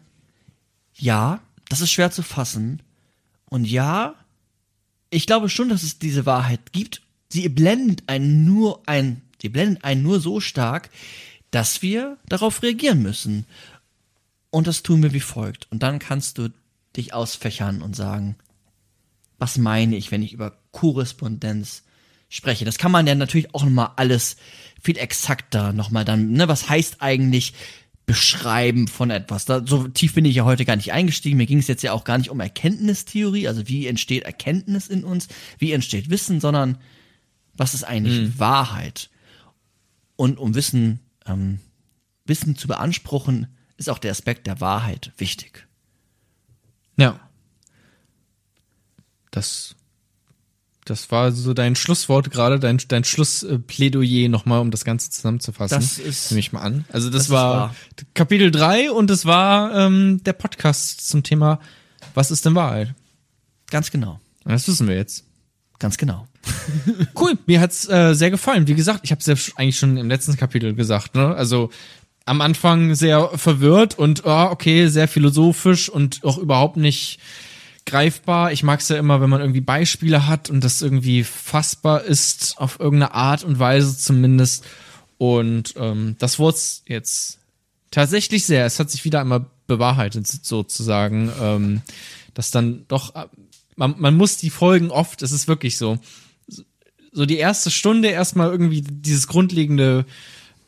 ja, 0.95 1.41
das 1.69 1.81
ist 1.81 1.91
schwer 1.91 2.11
zu 2.11 2.23
fassen. 2.23 2.81
Und 3.51 3.65
ja, 3.66 4.15
ich 5.15 5.27
glaube 5.27 5.49
schon, 5.49 5.69
dass 5.69 5.82
es 5.82 5.99
diese 5.99 6.27
Wahrheit 6.27 6.73
gibt. 6.73 7.01
Sie 7.28 7.49
blendet 7.49 8.03
einen 8.07 8.45
nur 8.45 8.82
ein, 8.86 9.23
sie 9.41 9.49
blendet 9.49 9.85
einen 9.85 10.03
nur 10.03 10.20
so 10.20 10.41
stark, 10.41 10.91
dass 11.51 11.82
wir 11.82 12.19
darauf 12.27 12.62
reagieren 12.62 13.03
müssen. 13.03 13.47
Und 14.51 14.66
das 14.66 14.82
tun 14.82 15.03
wir 15.03 15.12
wie 15.12 15.20
folgt. 15.20 15.70
Und 15.70 15.82
dann 15.82 15.99
kannst 15.99 16.39
du 16.39 16.49
dich 16.97 17.15
ausfächern 17.15 17.82
und 17.82 17.95
sagen, 17.95 18.36
was 19.39 19.57
meine 19.57 19.97
ich, 19.97 20.11
wenn 20.11 20.23
ich 20.23 20.32
über 20.32 20.57
Korrespondenz 20.73 21.82
spreche. 22.28 22.65
Das 22.65 22.78
kann 22.78 22.93
man 22.93 23.07
ja 23.07 23.15
natürlich 23.15 23.55
auch 23.55 23.65
nochmal 23.65 23.93
alles 23.97 24.36
viel 24.82 24.99
exakter 24.99 25.73
nochmal 25.73 26.05
dann, 26.05 26.32
ne, 26.32 26.49
was 26.49 26.69
heißt 26.69 27.01
eigentlich 27.01 27.55
beschreiben 28.07 28.87
von 28.89 29.11
etwas. 29.11 29.47
Da, 29.47 29.67
so 29.67 29.89
tief 29.89 30.15
bin 30.15 30.25
ich 30.25 30.37
ja 30.37 30.45
heute 30.45 30.65
gar 30.65 30.77
nicht 30.77 30.93
eingestiegen. 30.93 31.37
Mir 31.37 31.47
ging 31.47 31.59
es 31.59 31.69
jetzt 31.69 31.83
ja 31.83 31.93
auch 31.93 32.05
gar 32.05 32.19
nicht 32.19 32.31
um 32.31 32.41
Erkenntnistheorie, 32.41 33.49
also 33.49 33.67
wie 33.69 33.87
entsteht 33.87 34.25
Erkenntnis 34.25 34.89
in 34.89 35.05
uns, 35.05 35.29
wie 35.59 35.73
entsteht 35.73 36.11
Wissen, 36.11 36.41
sondern 36.41 36.79
was 37.55 37.75
ist 37.75 37.85
eigentlich 37.85 38.39
Wahrheit? 38.39 39.11
Und 40.17 40.39
um 40.39 40.55
Wissen, 40.55 41.01
ähm, 41.27 41.61
Wissen 42.27 42.57
zu 42.57 42.69
beanspruchen, 42.69 43.49
ist 43.77 43.89
auch 43.89 43.99
der 43.99 44.11
Aspekt 44.11 44.47
der 44.47 44.61
Wahrheit 44.61 45.13
wichtig. 45.17 45.67
ja. 46.97 47.21
Das, 49.31 49.75
das 50.85 51.11
war 51.11 51.32
so 51.32 51.55
dein 51.55 51.77
Schlusswort 51.77 52.31
gerade, 52.31 52.59
dein, 52.61 52.78
dein 52.89 53.05
Schlussplädoyer 53.05 54.28
nochmal, 54.28 54.61
um 54.61 54.70
das 54.70 54.85
Ganze 54.85 55.11
zusammenzufassen. 55.11 55.78
Das 55.78 55.98
ist- 55.98 56.31
Nehme 56.31 56.40
ich 56.40 56.52
mal 56.52 56.61
an. 56.61 56.85
Also 56.93 57.09
das, 57.11 57.23
das 57.24 57.31
war. 57.31 57.74
Kapitel 58.15 58.51
3 58.51 58.90
und 58.90 59.11
es 59.11 59.24
war 59.27 59.74
ähm, 59.74 60.23
der 60.24 60.35
Podcast 60.35 61.09
zum 61.09 61.23
Thema 61.23 61.59
Was 62.15 62.31
ist 62.31 62.44
denn 62.44 62.55
Wahrheit? 62.55 62.94
Ganz 63.70 63.90
genau. 63.90 64.20
Das 64.44 64.69
wissen 64.69 64.86
wir 64.89 64.97
jetzt. 64.97 65.24
Ganz 65.78 65.97
genau. 65.97 66.27
Cool, 67.19 67.39
mir 67.47 67.61
hat's 67.61 67.89
äh, 67.89 68.15
sehr 68.15 68.31
gefallen. 68.31 68.66
Wie 68.66 68.74
gesagt, 68.74 69.01
ich 69.02 69.11
habe 69.11 69.20
es 69.20 69.27
ja 69.27 69.35
eigentlich 69.56 69.78
schon 69.78 69.97
im 69.97 70.09
letzten 70.09 70.36
Kapitel 70.36 70.74
gesagt. 70.74 71.15
Ne? 71.15 71.35
Also 71.35 71.70
am 72.27 72.40
Anfang 72.40 72.94
sehr 72.94 73.31
verwirrt 73.36 73.98
und 73.98 74.27
ah, 74.27 74.51
okay, 74.51 74.89
sehr 74.89 75.09
philosophisch 75.09 75.89
und 75.89 76.23
auch 76.24 76.39
überhaupt 76.39 76.77
nicht 76.77 77.19
greifbar. 77.86 78.52
Ich 78.52 78.62
mag's 78.62 78.89
ja 78.89 78.97
immer, 78.97 79.20
wenn 79.20 79.31
man 79.31 79.40
irgendwie 79.40 79.61
Beispiele 79.61 80.27
hat 80.27 80.51
und 80.51 80.62
das 80.62 80.82
irgendwie 80.82 81.24
fassbar 81.24 82.02
ist 82.02 82.55
auf 82.59 82.81
irgendeine 82.81 83.15
Art 83.15 83.44
und 83.44 83.59
Weise 83.59 83.97
zumindest. 83.97 84.65
Und 85.19 85.74
ähm, 85.77 86.16
das 86.19 86.39
wurd's 86.39 86.82
jetzt 86.86 87.39
tatsächlich 87.90 88.44
sehr. 88.44 88.66
Es 88.66 88.81
hat 88.81 88.90
sich 88.90 89.05
wieder 89.05 89.20
einmal 89.20 89.47
bewahrheitet 89.66 90.27
sozusagen, 90.27 91.31
ähm, 91.40 91.82
dass 92.35 92.51
dann 92.51 92.85
doch 92.89 93.15
äh, 93.15 93.27
man, 93.77 93.94
man 93.98 94.16
muss 94.16 94.36
die 94.36 94.51
Folgen 94.51 94.90
oft. 94.90 95.23
Es 95.23 95.32
ist 95.32 95.48
wirklich 95.48 95.77
so 95.77 95.98
so 97.15 97.27
die 97.27 97.36
erste 97.39 97.70
Stunde 97.70 98.09
erstmal 98.09 98.51
irgendwie 98.51 98.82
dieses 98.82 99.28
grundlegende 99.28 100.05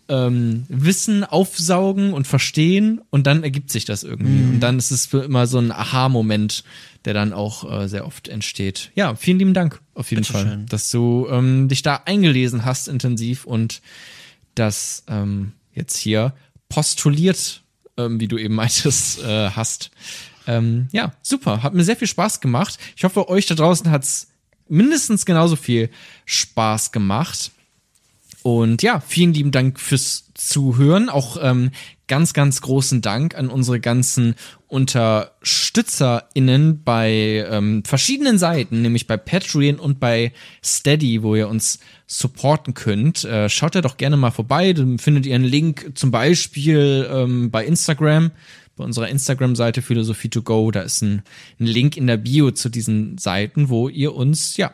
ähm, 0.09 0.65
Wissen 0.69 1.25
aufsaugen 1.25 2.13
und 2.13 2.27
verstehen 2.27 3.01
und 3.11 3.27
dann 3.27 3.43
ergibt 3.43 3.71
sich 3.71 3.85
das 3.85 4.05
irgendwie. 4.05 4.55
Und 4.55 4.61
dann 4.61 4.79
ist 4.79 4.93
es 4.93 5.07
für 5.07 5.25
immer 5.25 5.49
so 5.49 5.59
ein 5.59 5.73
Aha-Moment, 5.73 6.63
der 7.07 7.15
dann 7.15 7.33
auch 7.33 7.71
äh, 7.71 7.89
sehr 7.89 8.05
oft 8.05 8.29
entsteht. 8.29 8.91
Ja, 8.95 9.15
vielen 9.15 9.39
lieben 9.39 9.55
Dank 9.55 9.81
auf 9.95 10.11
jeden 10.11 10.23
Bitteschön. 10.23 10.49
Fall, 10.49 10.67
dass 10.69 10.91
du 10.91 11.29
ähm, 11.31 11.69
dich 11.69 11.83
da 11.83 12.03
eingelesen 12.05 12.65
hast 12.65 12.89
intensiv 12.89 13.45
und 13.45 13.81
das 14.57 15.05
ähm, 15.09 15.53
jetzt 15.73 15.97
hier 15.97 16.35
postuliert, 16.69 17.63
ähm, 17.97 18.21
wie 18.21 18.29
du 18.29 18.37
eben 18.37 18.55
meintest, 18.57 19.23
äh, 19.23 19.51
hast. 19.51 19.93
Ähm, 20.49 20.89
ja, 20.93 21.13
super. 21.23 21.63
Hat 21.63 21.75
mir 21.75 21.85
sehr 21.85 21.97
viel 21.97 22.09
Spaß 22.09 22.41
gemacht. 22.41 22.79
Ich 22.97 23.05
hoffe, 23.05 23.29
euch 23.29 23.47
da 23.47 23.55
draußen 23.55 23.91
hat's 23.91 24.29
mindestens 24.69 25.25
genauso 25.27 25.57
viel 25.57 25.91
Spaß 26.25 26.93
gemacht. 26.93 27.53
Und 28.43 28.83
ja, 28.83 29.01
vielen 29.01 29.33
lieben 29.33 29.51
Dank 29.51 29.81
fürs 29.81 30.25
Zuhören. 30.35 31.09
Auch 31.09 31.37
ähm, 31.41 31.71
ganz, 32.09 32.33
ganz 32.33 32.61
großen 32.61 33.03
Dank 33.03 33.37
an 33.37 33.49
unsere 33.49 33.81
ganzen 33.81 34.37
UnterstützerInnen 34.69 36.85
bei 36.85 37.45
ähm, 37.51 37.83
verschiedenen 37.85 38.39
Seiten, 38.39 38.83
nämlich 38.83 39.07
bei 39.07 39.17
Patreon 39.17 39.81
und 39.81 40.01
bei 40.01 40.33
Steady, 40.65 41.23
wo 41.23 41.35
ihr 41.35 41.49
uns 41.49 41.79
supporten 42.07 42.75
könnt. 42.75 43.25
Äh, 43.25 43.49
schaut 43.49 43.75
da 43.75 43.81
doch 43.81 43.97
gerne 43.97 44.17
mal 44.17 44.31
vorbei. 44.31 44.73
Dann 44.73 44.99
findet 44.99 45.27
ihr 45.27 45.35
einen 45.35 45.45
Link 45.45 45.93
zum 45.95 46.11
Beispiel 46.11 47.09
ähm, 47.11 47.51
bei 47.51 47.65
Instagram, 47.65 48.31
bei 48.77 48.85
unserer 48.85 49.09
Instagram-Seite 49.09 49.83
Philosophie 49.83 50.29
to 50.29 50.43
go. 50.43 50.71
Da 50.71 50.83
ist 50.83 51.03
ein, 51.03 51.23
ein 51.59 51.67
Link 51.67 51.97
in 51.97 52.07
der 52.07 52.19
Bio 52.19 52.53
zu 52.53 52.69
diesen 52.69 53.19
Seiten, 53.19 53.69
wo 53.69 53.89
ihr 53.89 54.15
uns, 54.15 54.57
ja, 54.57 54.73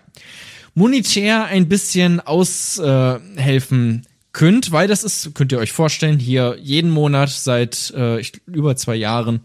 monetär 0.74 1.44
ein 1.44 1.68
bisschen 1.68 2.20
aushelfen 2.20 4.06
könnt, 4.32 4.72
weil 4.72 4.88
das 4.88 5.04
ist, 5.04 5.34
könnt 5.34 5.52
ihr 5.52 5.58
euch 5.58 5.72
vorstellen, 5.72 6.18
hier 6.18 6.56
jeden 6.60 6.90
Monat 6.90 7.30
seit 7.30 7.92
äh, 7.96 8.18
ich, 8.18 8.32
über 8.46 8.76
zwei 8.76 8.96
Jahren 8.96 9.40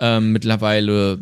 ähm, 0.00 0.32
mittlerweile 0.32 1.18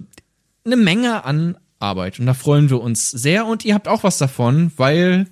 eine 0.64 0.76
Menge 0.76 1.24
an 1.24 1.56
Arbeit. 1.78 2.20
Und 2.20 2.26
da 2.26 2.34
freuen 2.34 2.70
wir 2.70 2.80
uns 2.80 3.10
sehr. 3.10 3.46
Und 3.46 3.64
ihr 3.64 3.74
habt 3.74 3.88
auch 3.88 4.04
was 4.04 4.18
davon, 4.18 4.72
weil 4.76 5.26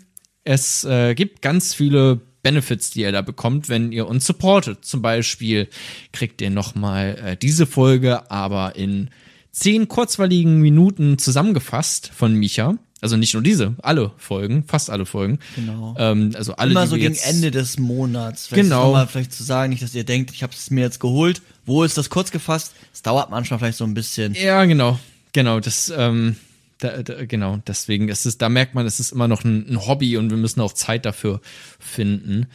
es 0.45 0.85
äh, 0.85 1.15
gibt 1.15 1.43
ganz 1.43 1.75
viele 1.75 2.21
Benefits, 2.43 2.91
die 2.91 3.03
ihr 3.03 3.13
da 3.13 3.23
bekommt, 3.23 3.69
wenn 3.69 3.93
ihr 3.93 4.09
uns 4.09 4.27
supportet. 4.27 4.85
Zum 4.85 5.03
Beispiel 5.03 5.69
kriegt 6.13 6.41
ihr 6.41 6.51
nochmal 6.51 7.19
äh, 7.23 7.37
diese 7.37 7.67
Folge, 7.67 8.31
aber 8.31 8.77
in 8.77 9.11
zehn 9.53 9.89
kurzweiligen 9.89 10.61
Minuten 10.61 11.19
zusammengefasst 11.19 12.11
von 12.15 12.35
Micha. 12.35 12.77
Also 13.03 13.17
nicht 13.17 13.33
nur 13.33 13.43
diese, 13.43 13.75
alle 13.83 14.13
Folgen, 14.19 14.65
fast 14.67 14.91
alle 14.91 15.07
Folgen. 15.07 15.39
Genau. 15.57 15.95
Ähm, 15.99 16.33
also 16.35 16.55
alle, 16.57 16.73
Immer 16.73 16.87
so 16.87 16.97
gegen 16.97 17.15
Ende 17.15 17.51
des 17.51 17.79
Monats. 17.79 18.47
Vielleicht 18.49 18.65
Genau. 18.65 18.93
mal 18.93 19.07
vielleicht 19.07 19.33
zu 19.33 19.43
sagen, 19.43 19.71
nicht, 19.71 19.83
dass 19.83 19.95
ihr 19.95 20.05
denkt, 20.05 20.31
ich 20.33 20.43
habe 20.43 20.53
es 20.55 20.71
mir 20.71 20.83
jetzt 20.83 21.01
geholt. 21.01 21.41
Wo 21.65 21.83
ist 21.83 21.97
das 21.97 22.11
kurz 22.11 22.31
gefasst? 22.31 22.75
Es 22.93 23.03
dauert 23.03 23.31
manchmal 23.31 23.59
vielleicht 23.59 23.79
so 23.79 23.85
ein 23.85 23.95
bisschen. 23.95 24.35
Ja, 24.35 24.65
genau. 24.67 24.99
Genau, 25.33 25.61
das, 25.61 25.93
ähm, 25.97 26.37
da, 26.79 27.03
da, 27.03 27.25
genau, 27.25 27.59
deswegen 27.67 28.09
ist 28.09 28.27
es, 28.27 28.37
da 28.39 28.49
merkt 28.49 28.75
man, 28.75 28.85
es 28.87 29.01
ist 29.01 29.13
immer 29.13 29.29
noch 29.29 29.45
ein, 29.45 29.67
ein 29.71 29.87
Hobby 29.87 30.17
und 30.17 30.31
wir 30.31 30.37
müssen 30.37 30.61
auch 30.61 30.73
Zeit 30.73 31.07
dafür 31.07 31.41
finden. 31.79 32.47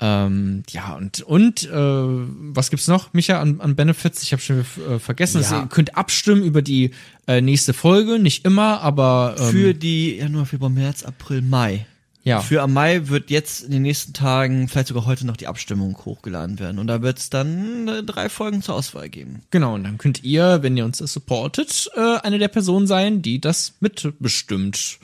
Ähm, 0.00 0.64
ja, 0.70 0.94
und, 0.96 1.22
und 1.22 1.64
äh, 1.70 1.70
was 1.72 2.70
gibt's 2.70 2.88
noch, 2.88 3.12
Micha, 3.12 3.40
an, 3.40 3.60
an 3.60 3.76
Benefits? 3.76 4.22
Ich 4.24 4.32
habe 4.32 4.42
schon 4.42 4.64
äh, 4.88 4.98
vergessen. 4.98 5.40
Ja. 5.42 5.60
Ihr 5.62 5.66
könnt 5.68 5.96
abstimmen 5.96 6.42
über 6.42 6.62
die 6.62 6.90
äh, 7.28 7.40
nächste 7.40 7.72
Folge, 7.74 8.18
nicht 8.18 8.44
immer, 8.44 8.80
aber 8.80 9.36
ähm, 9.38 9.50
Für 9.50 9.72
die 9.74 10.16
Januar, 10.16 10.46
Februar, 10.46 10.70
März, 10.70 11.04
April, 11.04 11.42
Mai. 11.42 11.86
ja. 12.24 12.40
Für 12.40 12.62
am 12.62 12.72
Mai 12.72 13.06
wird 13.08 13.30
jetzt 13.30 13.62
in 13.62 13.70
den 13.70 13.82
nächsten 13.82 14.14
Tagen, 14.14 14.66
vielleicht 14.66 14.88
sogar 14.88 15.06
heute 15.06 15.28
noch 15.28 15.36
die 15.36 15.46
Abstimmung 15.46 15.96
hochgeladen 16.04 16.58
werden. 16.58 16.80
Und 16.80 16.88
da 16.88 17.00
wird 17.00 17.18
es 17.20 17.30
dann 17.30 17.86
äh, 17.86 18.02
drei 18.02 18.28
Folgen 18.28 18.62
zur 18.62 18.74
Auswahl 18.74 19.08
geben. 19.08 19.42
Genau, 19.52 19.74
und 19.74 19.84
dann 19.84 19.98
könnt 19.98 20.24
ihr, 20.24 20.64
wenn 20.64 20.76
ihr 20.76 20.84
uns 20.86 20.98
das 20.98 21.12
supportet, 21.12 21.88
äh, 21.94 22.16
eine 22.18 22.38
der 22.38 22.48
Personen 22.48 22.88
sein, 22.88 23.22
die 23.22 23.40
das 23.40 23.74
mitbestimmt. 23.78 24.98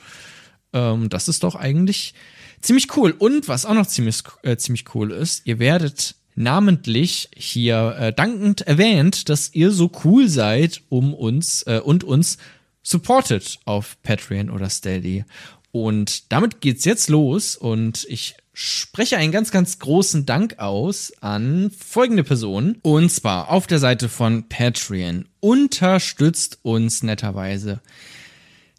Ähm, 0.73 1.07
das 1.07 1.29
ist 1.29 1.43
doch 1.43 1.55
eigentlich 1.55 2.13
ziemlich 2.61 2.95
cool. 2.95 3.11
Und 3.11 3.47
was 3.47 3.65
auch 3.65 3.73
noch 3.73 3.87
ziemlich, 3.87 4.23
äh, 4.43 4.57
ziemlich 4.57 4.85
cool 4.95 5.11
ist, 5.11 5.45
ihr 5.45 5.59
werdet 5.59 6.15
namentlich 6.35 7.29
hier 7.35 7.95
äh, 7.99 8.13
dankend 8.13 8.61
erwähnt, 8.61 9.29
dass 9.29 9.53
ihr 9.53 9.71
so 9.71 9.91
cool 10.03 10.27
seid, 10.27 10.81
um 10.89 11.13
uns 11.13 11.63
äh, 11.63 11.81
und 11.83 12.03
uns 12.03 12.37
supportet 12.83 13.59
auf 13.65 13.97
Patreon 14.01 14.49
oder 14.49 14.69
Steady. 14.69 15.25
Und 15.71 16.31
damit 16.31 16.61
geht's 16.61 16.85
jetzt 16.85 17.09
los 17.09 17.55
und 17.55 18.05
ich 18.09 18.35
spreche 18.53 19.17
einen 19.17 19.31
ganz, 19.31 19.51
ganz 19.51 19.79
großen 19.79 20.25
Dank 20.25 20.59
aus 20.59 21.13
an 21.21 21.71
folgende 21.71 22.23
Personen. 22.23 22.79
Und 22.81 23.09
zwar 23.11 23.49
auf 23.49 23.67
der 23.67 23.79
Seite 23.79 24.09
von 24.09 24.49
Patreon 24.49 25.27
unterstützt 25.39 26.59
uns 26.63 27.03
netterweise 27.03 27.81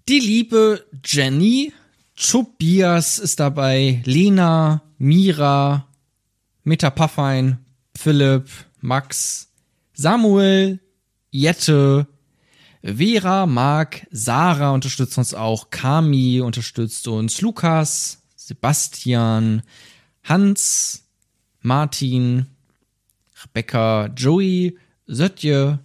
die 0.08 0.18
liebe 0.18 0.84
Jenny, 1.04 1.72
Tobias 2.16 3.18
ist 3.18 3.40
dabei, 3.40 4.02
Lena, 4.04 4.82
Mira, 4.98 5.86
Meta 6.62 6.90
Puffein, 6.90 7.58
Philipp, 7.96 8.48
Max, 8.80 9.50
Samuel, 9.94 10.80
Jette, 11.30 12.06
Vera, 12.82 13.46
Marc, 13.46 14.06
Sarah 14.10 14.72
unterstützt 14.72 15.16
uns 15.18 15.34
auch, 15.34 15.70
Kami 15.70 16.40
unterstützt 16.40 17.06
uns, 17.08 17.40
Lukas, 17.40 18.22
Sebastian, 18.36 19.62
Hans, 20.24 21.04
Martin, 21.60 22.46
Rebecca, 23.42 24.06
Joey, 24.16 24.78
Sötje, 25.06 25.78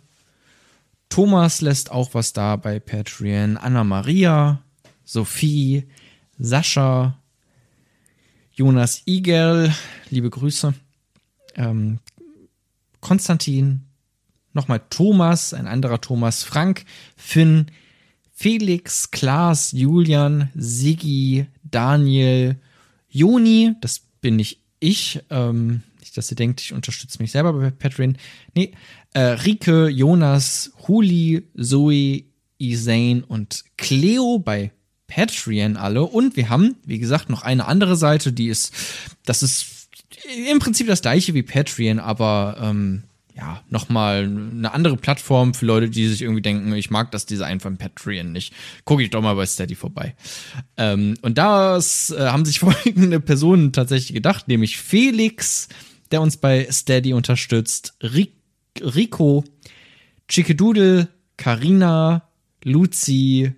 Thomas 1.09 1.61
lässt 1.61 1.91
auch 1.91 2.13
was 2.13 2.33
da 2.33 2.55
bei 2.55 2.79
Patreon, 2.79 3.57
Anna 3.57 3.83
Maria, 3.83 4.61
Sophie, 5.05 5.87
Sascha, 6.39 7.17
Jonas 8.51 9.03
Igel, 9.05 9.73
liebe 10.09 10.29
Grüße, 10.29 10.73
ähm, 11.55 11.99
Konstantin, 13.01 13.81
nochmal 14.53 14.81
Thomas, 14.89 15.53
ein 15.53 15.67
anderer 15.67 16.01
Thomas, 16.01 16.43
Frank, 16.43 16.85
Finn, 17.15 17.67
Felix, 18.33 19.11
Klaas, 19.11 19.71
Julian, 19.71 20.49
Siggi, 20.55 21.47
Daniel, 21.63 22.55
Joni, 23.09 23.73
das 23.81 24.01
bin 24.21 24.35
nicht 24.35 24.59
ich, 24.79 25.21
ähm, 25.29 25.81
nicht, 25.99 26.17
dass 26.17 26.31
ihr 26.31 26.35
denkt, 26.35 26.61
ich 26.61 26.73
unterstütze 26.73 27.21
mich 27.21 27.31
selber 27.31 27.53
bei 27.53 27.71
Patreon. 27.71 28.17
Nee, 28.53 28.73
äh, 29.13 29.19
Rike, 29.19 29.87
Jonas, 29.87 30.71
Huli, 30.87 31.47
Zoe, 31.59 32.25
Isane 32.59 33.23
und 33.27 33.63
Cleo 33.77 34.39
bei 34.39 34.71
Patreon 35.07 35.77
alle. 35.77 36.03
Und 36.03 36.35
wir 36.35 36.49
haben, 36.49 36.75
wie 36.85 36.99
gesagt, 36.99 37.29
noch 37.29 37.41
eine 37.41 37.65
andere 37.65 37.95
Seite, 37.95 38.33
die 38.33 38.47
ist, 38.47 38.73
das 39.25 39.43
ist 39.43 39.89
im 40.49 40.59
Prinzip 40.59 40.87
das 40.87 41.01
gleiche 41.01 41.33
wie 41.33 41.43
Patreon, 41.43 41.99
aber 41.99 42.57
ähm, 42.61 43.03
ja, 43.37 43.61
nochmal 43.69 44.23
eine 44.23 44.73
andere 44.73 44.97
Plattform 44.97 45.53
für 45.53 45.65
Leute, 45.65 45.89
die 45.89 46.07
sich 46.07 46.23
irgendwie 46.23 46.41
denken, 46.41 46.73
ich 46.73 46.89
mag 46.89 47.11
das 47.11 47.27
Design 47.27 47.59
von 47.59 47.77
Patreon 47.77 48.31
nicht. 48.31 48.53
Gucke 48.83 49.03
ich 49.03 49.11
doch 49.11 49.21
mal 49.21 49.35
bei 49.35 49.45
Steady 49.45 49.75
vorbei. 49.75 50.15
Ähm, 50.75 51.15
und 51.21 51.37
das 51.37 52.09
äh, 52.09 52.27
haben 52.27 52.45
sich 52.45 52.59
folgende 52.61 53.19
Personen 53.19 53.73
tatsächlich 53.73 54.13
gedacht, 54.13 54.47
nämlich 54.47 54.77
Felix, 54.77 55.67
der 56.11 56.21
uns 56.21 56.37
bei 56.37 56.67
Steady 56.71 57.13
unterstützt, 57.13 57.95
Rico, 58.01 59.43
Chickedoodle, 60.27 61.07
Karina, 61.37 62.27
Luzi, 62.63 63.53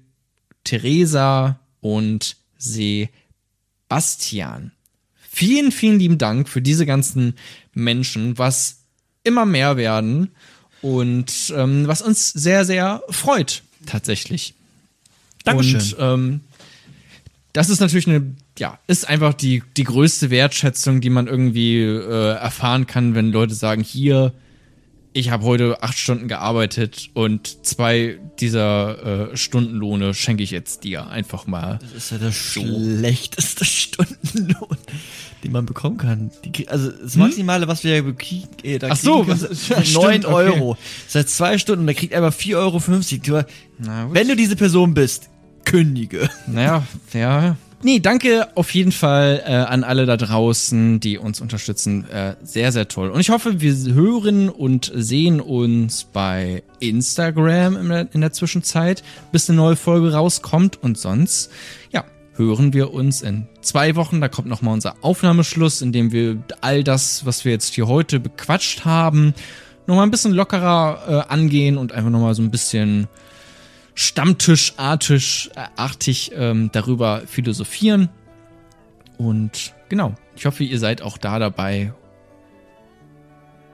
Theresa 0.63 1.59
und 1.81 2.37
Sebastian. 2.57 3.11
Vielen, 5.29 5.71
vielen 5.71 5.99
lieben 5.99 6.17
Dank 6.17 6.49
für 6.49 6.61
diese 6.61 6.85
ganzen 6.85 7.35
Menschen, 7.73 8.37
was 8.37 8.79
immer 9.23 9.45
mehr 9.45 9.77
werden 9.77 10.31
und 10.81 11.53
ähm, 11.55 11.87
was 11.87 12.01
uns 12.01 12.29
sehr, 12.29 12.65
sehr 12.65 13.03
freut, 13.09 13.63
tatsächlich. 13.85 14.53
Dankeschön. 15.43 15.79
Und 15.79 15.95
ähm, 15.99 16.41
das 17.53 17.69
ist 17.69 17.79
natürlich 17.79 18.07
eine, 18.07 18.35
ja, 18.57 18.79
ist 18.87 19.07
einfach 19.07 19.33
die, 19.33 19.63
die 19.77 19.83
größte 19.83 20.29
Wertschätzung, 20.29 21.01
die 21.01 21.09
man 21.09 21.27
irgendwie 21.27 21.79
äh, 21.79 22.33
erfahren 22.33 22.87
kann, 22.87 23.15
wenn 23.15 23.31
Leute 23.31 23.53
sagen, 23.53 23.83
hier, 23.83 24.33
ich 25.19 25.29
habe 25.29 25.43
heute 25.43 25.83
acht 25.83 25.97
Stunden 25.97 26.27
gearbeitet 26.27 27.09
und 27.13 27.65
zwei 27.65 28.19
dieser 28.39 29.31
äh, 29.31 29.37
Stundenlohne 29.37 30.13
schenke 30.13 30.43
ich 30.43 30.51
jetzt 30.51 30.83
dir 30.83 31.07
einfach 31.07 31.45
mal. 31.45 31.79
Das 31.81 31.93
ist 31.93 32.11
ja 32.11 32.17
der 32.17 32.31
schlechteste 32.31 33.65
Stundenlohn, 33.65 34.77
den 35.43 35.51
man 35.51 35.65
bekommen 35.65 35.97
kann. 35.97 36.31
Die, 36.45 36.67
also 36.69 36.89
das 36.91 37.15
Maximale, 37.15 37.67
was 37.67 37.83
wir 37.83 38.13
kriegen, 38.15 38.47
äh, 38.63 38.79
da 38.79 38.89
Ach 38.91 38.95
so, 38.95 39.23
kriegen 39.23 39.41
was, 39.41 39.67
ja, 39.93 40.01
9 40.01 40.25
Euro. 40.25 40.77
Seit 41.07 41.29
zwei 41.29 41.57
Stunden, 41.57 41.85
da 41.85 41.93
kriegt 41.93 42.13
er 42.13 42.19
aber 42.19 42.29
4,50 42.29 43.31
Euro. 43.33 43.45
Wenn 44.13 44.27
du 44.27 44.35
diese 44.35 44.55
Person 44.55 44.93
bist, 44.93 45.29
kündige. 45.65 46.29
Naja, 46.47 46.83
ja, 47.13 47.57
Nee, 47.81 47.99
danke 47.99 48.49
auf 48.55 48.73
jeden 48.73 48.91
Fall 48.91 49.41
äh, 49.45 49.53
an 49.53 49.85
alle 49.85 50.05
da 50.05 50.17
draußen, 50.17 50.99
die 50.99 51.17
uns 51.17 51.39
unterstützen. 51.39 52.09
Äh, 52.09 52.35
sehr, 52.43 52.73
sehr 52.73 52.89
toll. 52.89 53.09
Und 53.09 53.21
ich 53.21 53.29
hoffe, 53.29 53.61
wir 53.61 53.73
hören 53.93 54.49
und 54.49 54.91
sehen 54.93 55.39
uns 55.39 56.03
bei 56.03 56.63
Instagram 56.81 57.77
in 57.77 57.89
der, 57.89 58.07
in 58.13 58.19
der 58.19 58.33
Zwischenzeit, 58.33 59.01
bis 59.31 59.49
eine 59.49 59.55
neue 59.55 59.77
Folge 59.77 60.11
rauskommt. 60.11 60.83
Und 60.83 60.97
sonst, 60.97 61.51
ja, 61.91 62.03
hören 62.35 62.73
wir 62.73 62.93
uns 62.93 63.21
in 63.21 63.47
zwei 63.61 63.95
Wochen. 63.95 64.19
Da 64.19 64.27
kommt 64.27 64.49
nochmal 64.49 64.73
unser 64.73 64.95
Aufnahmeschluss, 65.01 65.81
in 65.81 65.93
dem 65.93 66.11
wir 66.11 66.43
all 66.59 66.83
das, 66.83 67.25
was 67.25 67.45
wir 67.45 67.53
jetzt 67.53 67.75
hier 67.75 67.87
heute 67.87 68.19
bequatscht 68.19 68.83
haben, 68.83 69.33
nochmal 69.87 70.05
ein 70.05 70.11
bisschen 70.11 70.33
lockerer 70.33 71.25
äh, 71.29 71.33
angehen 71.33 71.77
und 71.77 71.93
einfach 71.93 72.09
nochmal 72.09 72.35
so 72.35 72.41
ein 72.41 72.51
bisschen 72.51 73.07
Stammtischartig 73.99 75.51
artig, 75.75 76.31
ähm, 76.33 76.69
darüber 76.71 77.23
philosophieren. 77.27 78.07
Und 79.17 79.73
genau, 79.89 80.15
ich 80.37 80.45
hoffe, 80.45 80.63
ihr 80.63 80.79
seid 80.79 81.01
auch 81.01 81.17
da 81.17 81.37
dabei. 81.37 81.93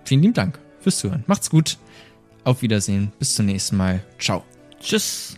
Vielen 0.03 0.23
lieben 0.23 0.33
Dank 0.33 0.59
fürs 0.79 0.97
Zuhören. 0.97 1.23
Macht's 1.27 1.51
gut. 1.51 1.77
Auf 2.43 2.63
Wiedersehen. 2.63 3.11
Bis 3.19 3.35
zum 3.35 3.45
nächsten 3.45 3.77
Mal. 3.77 4.03
Ciao. 4.17 4.43
Tschüss. 4.79 5.37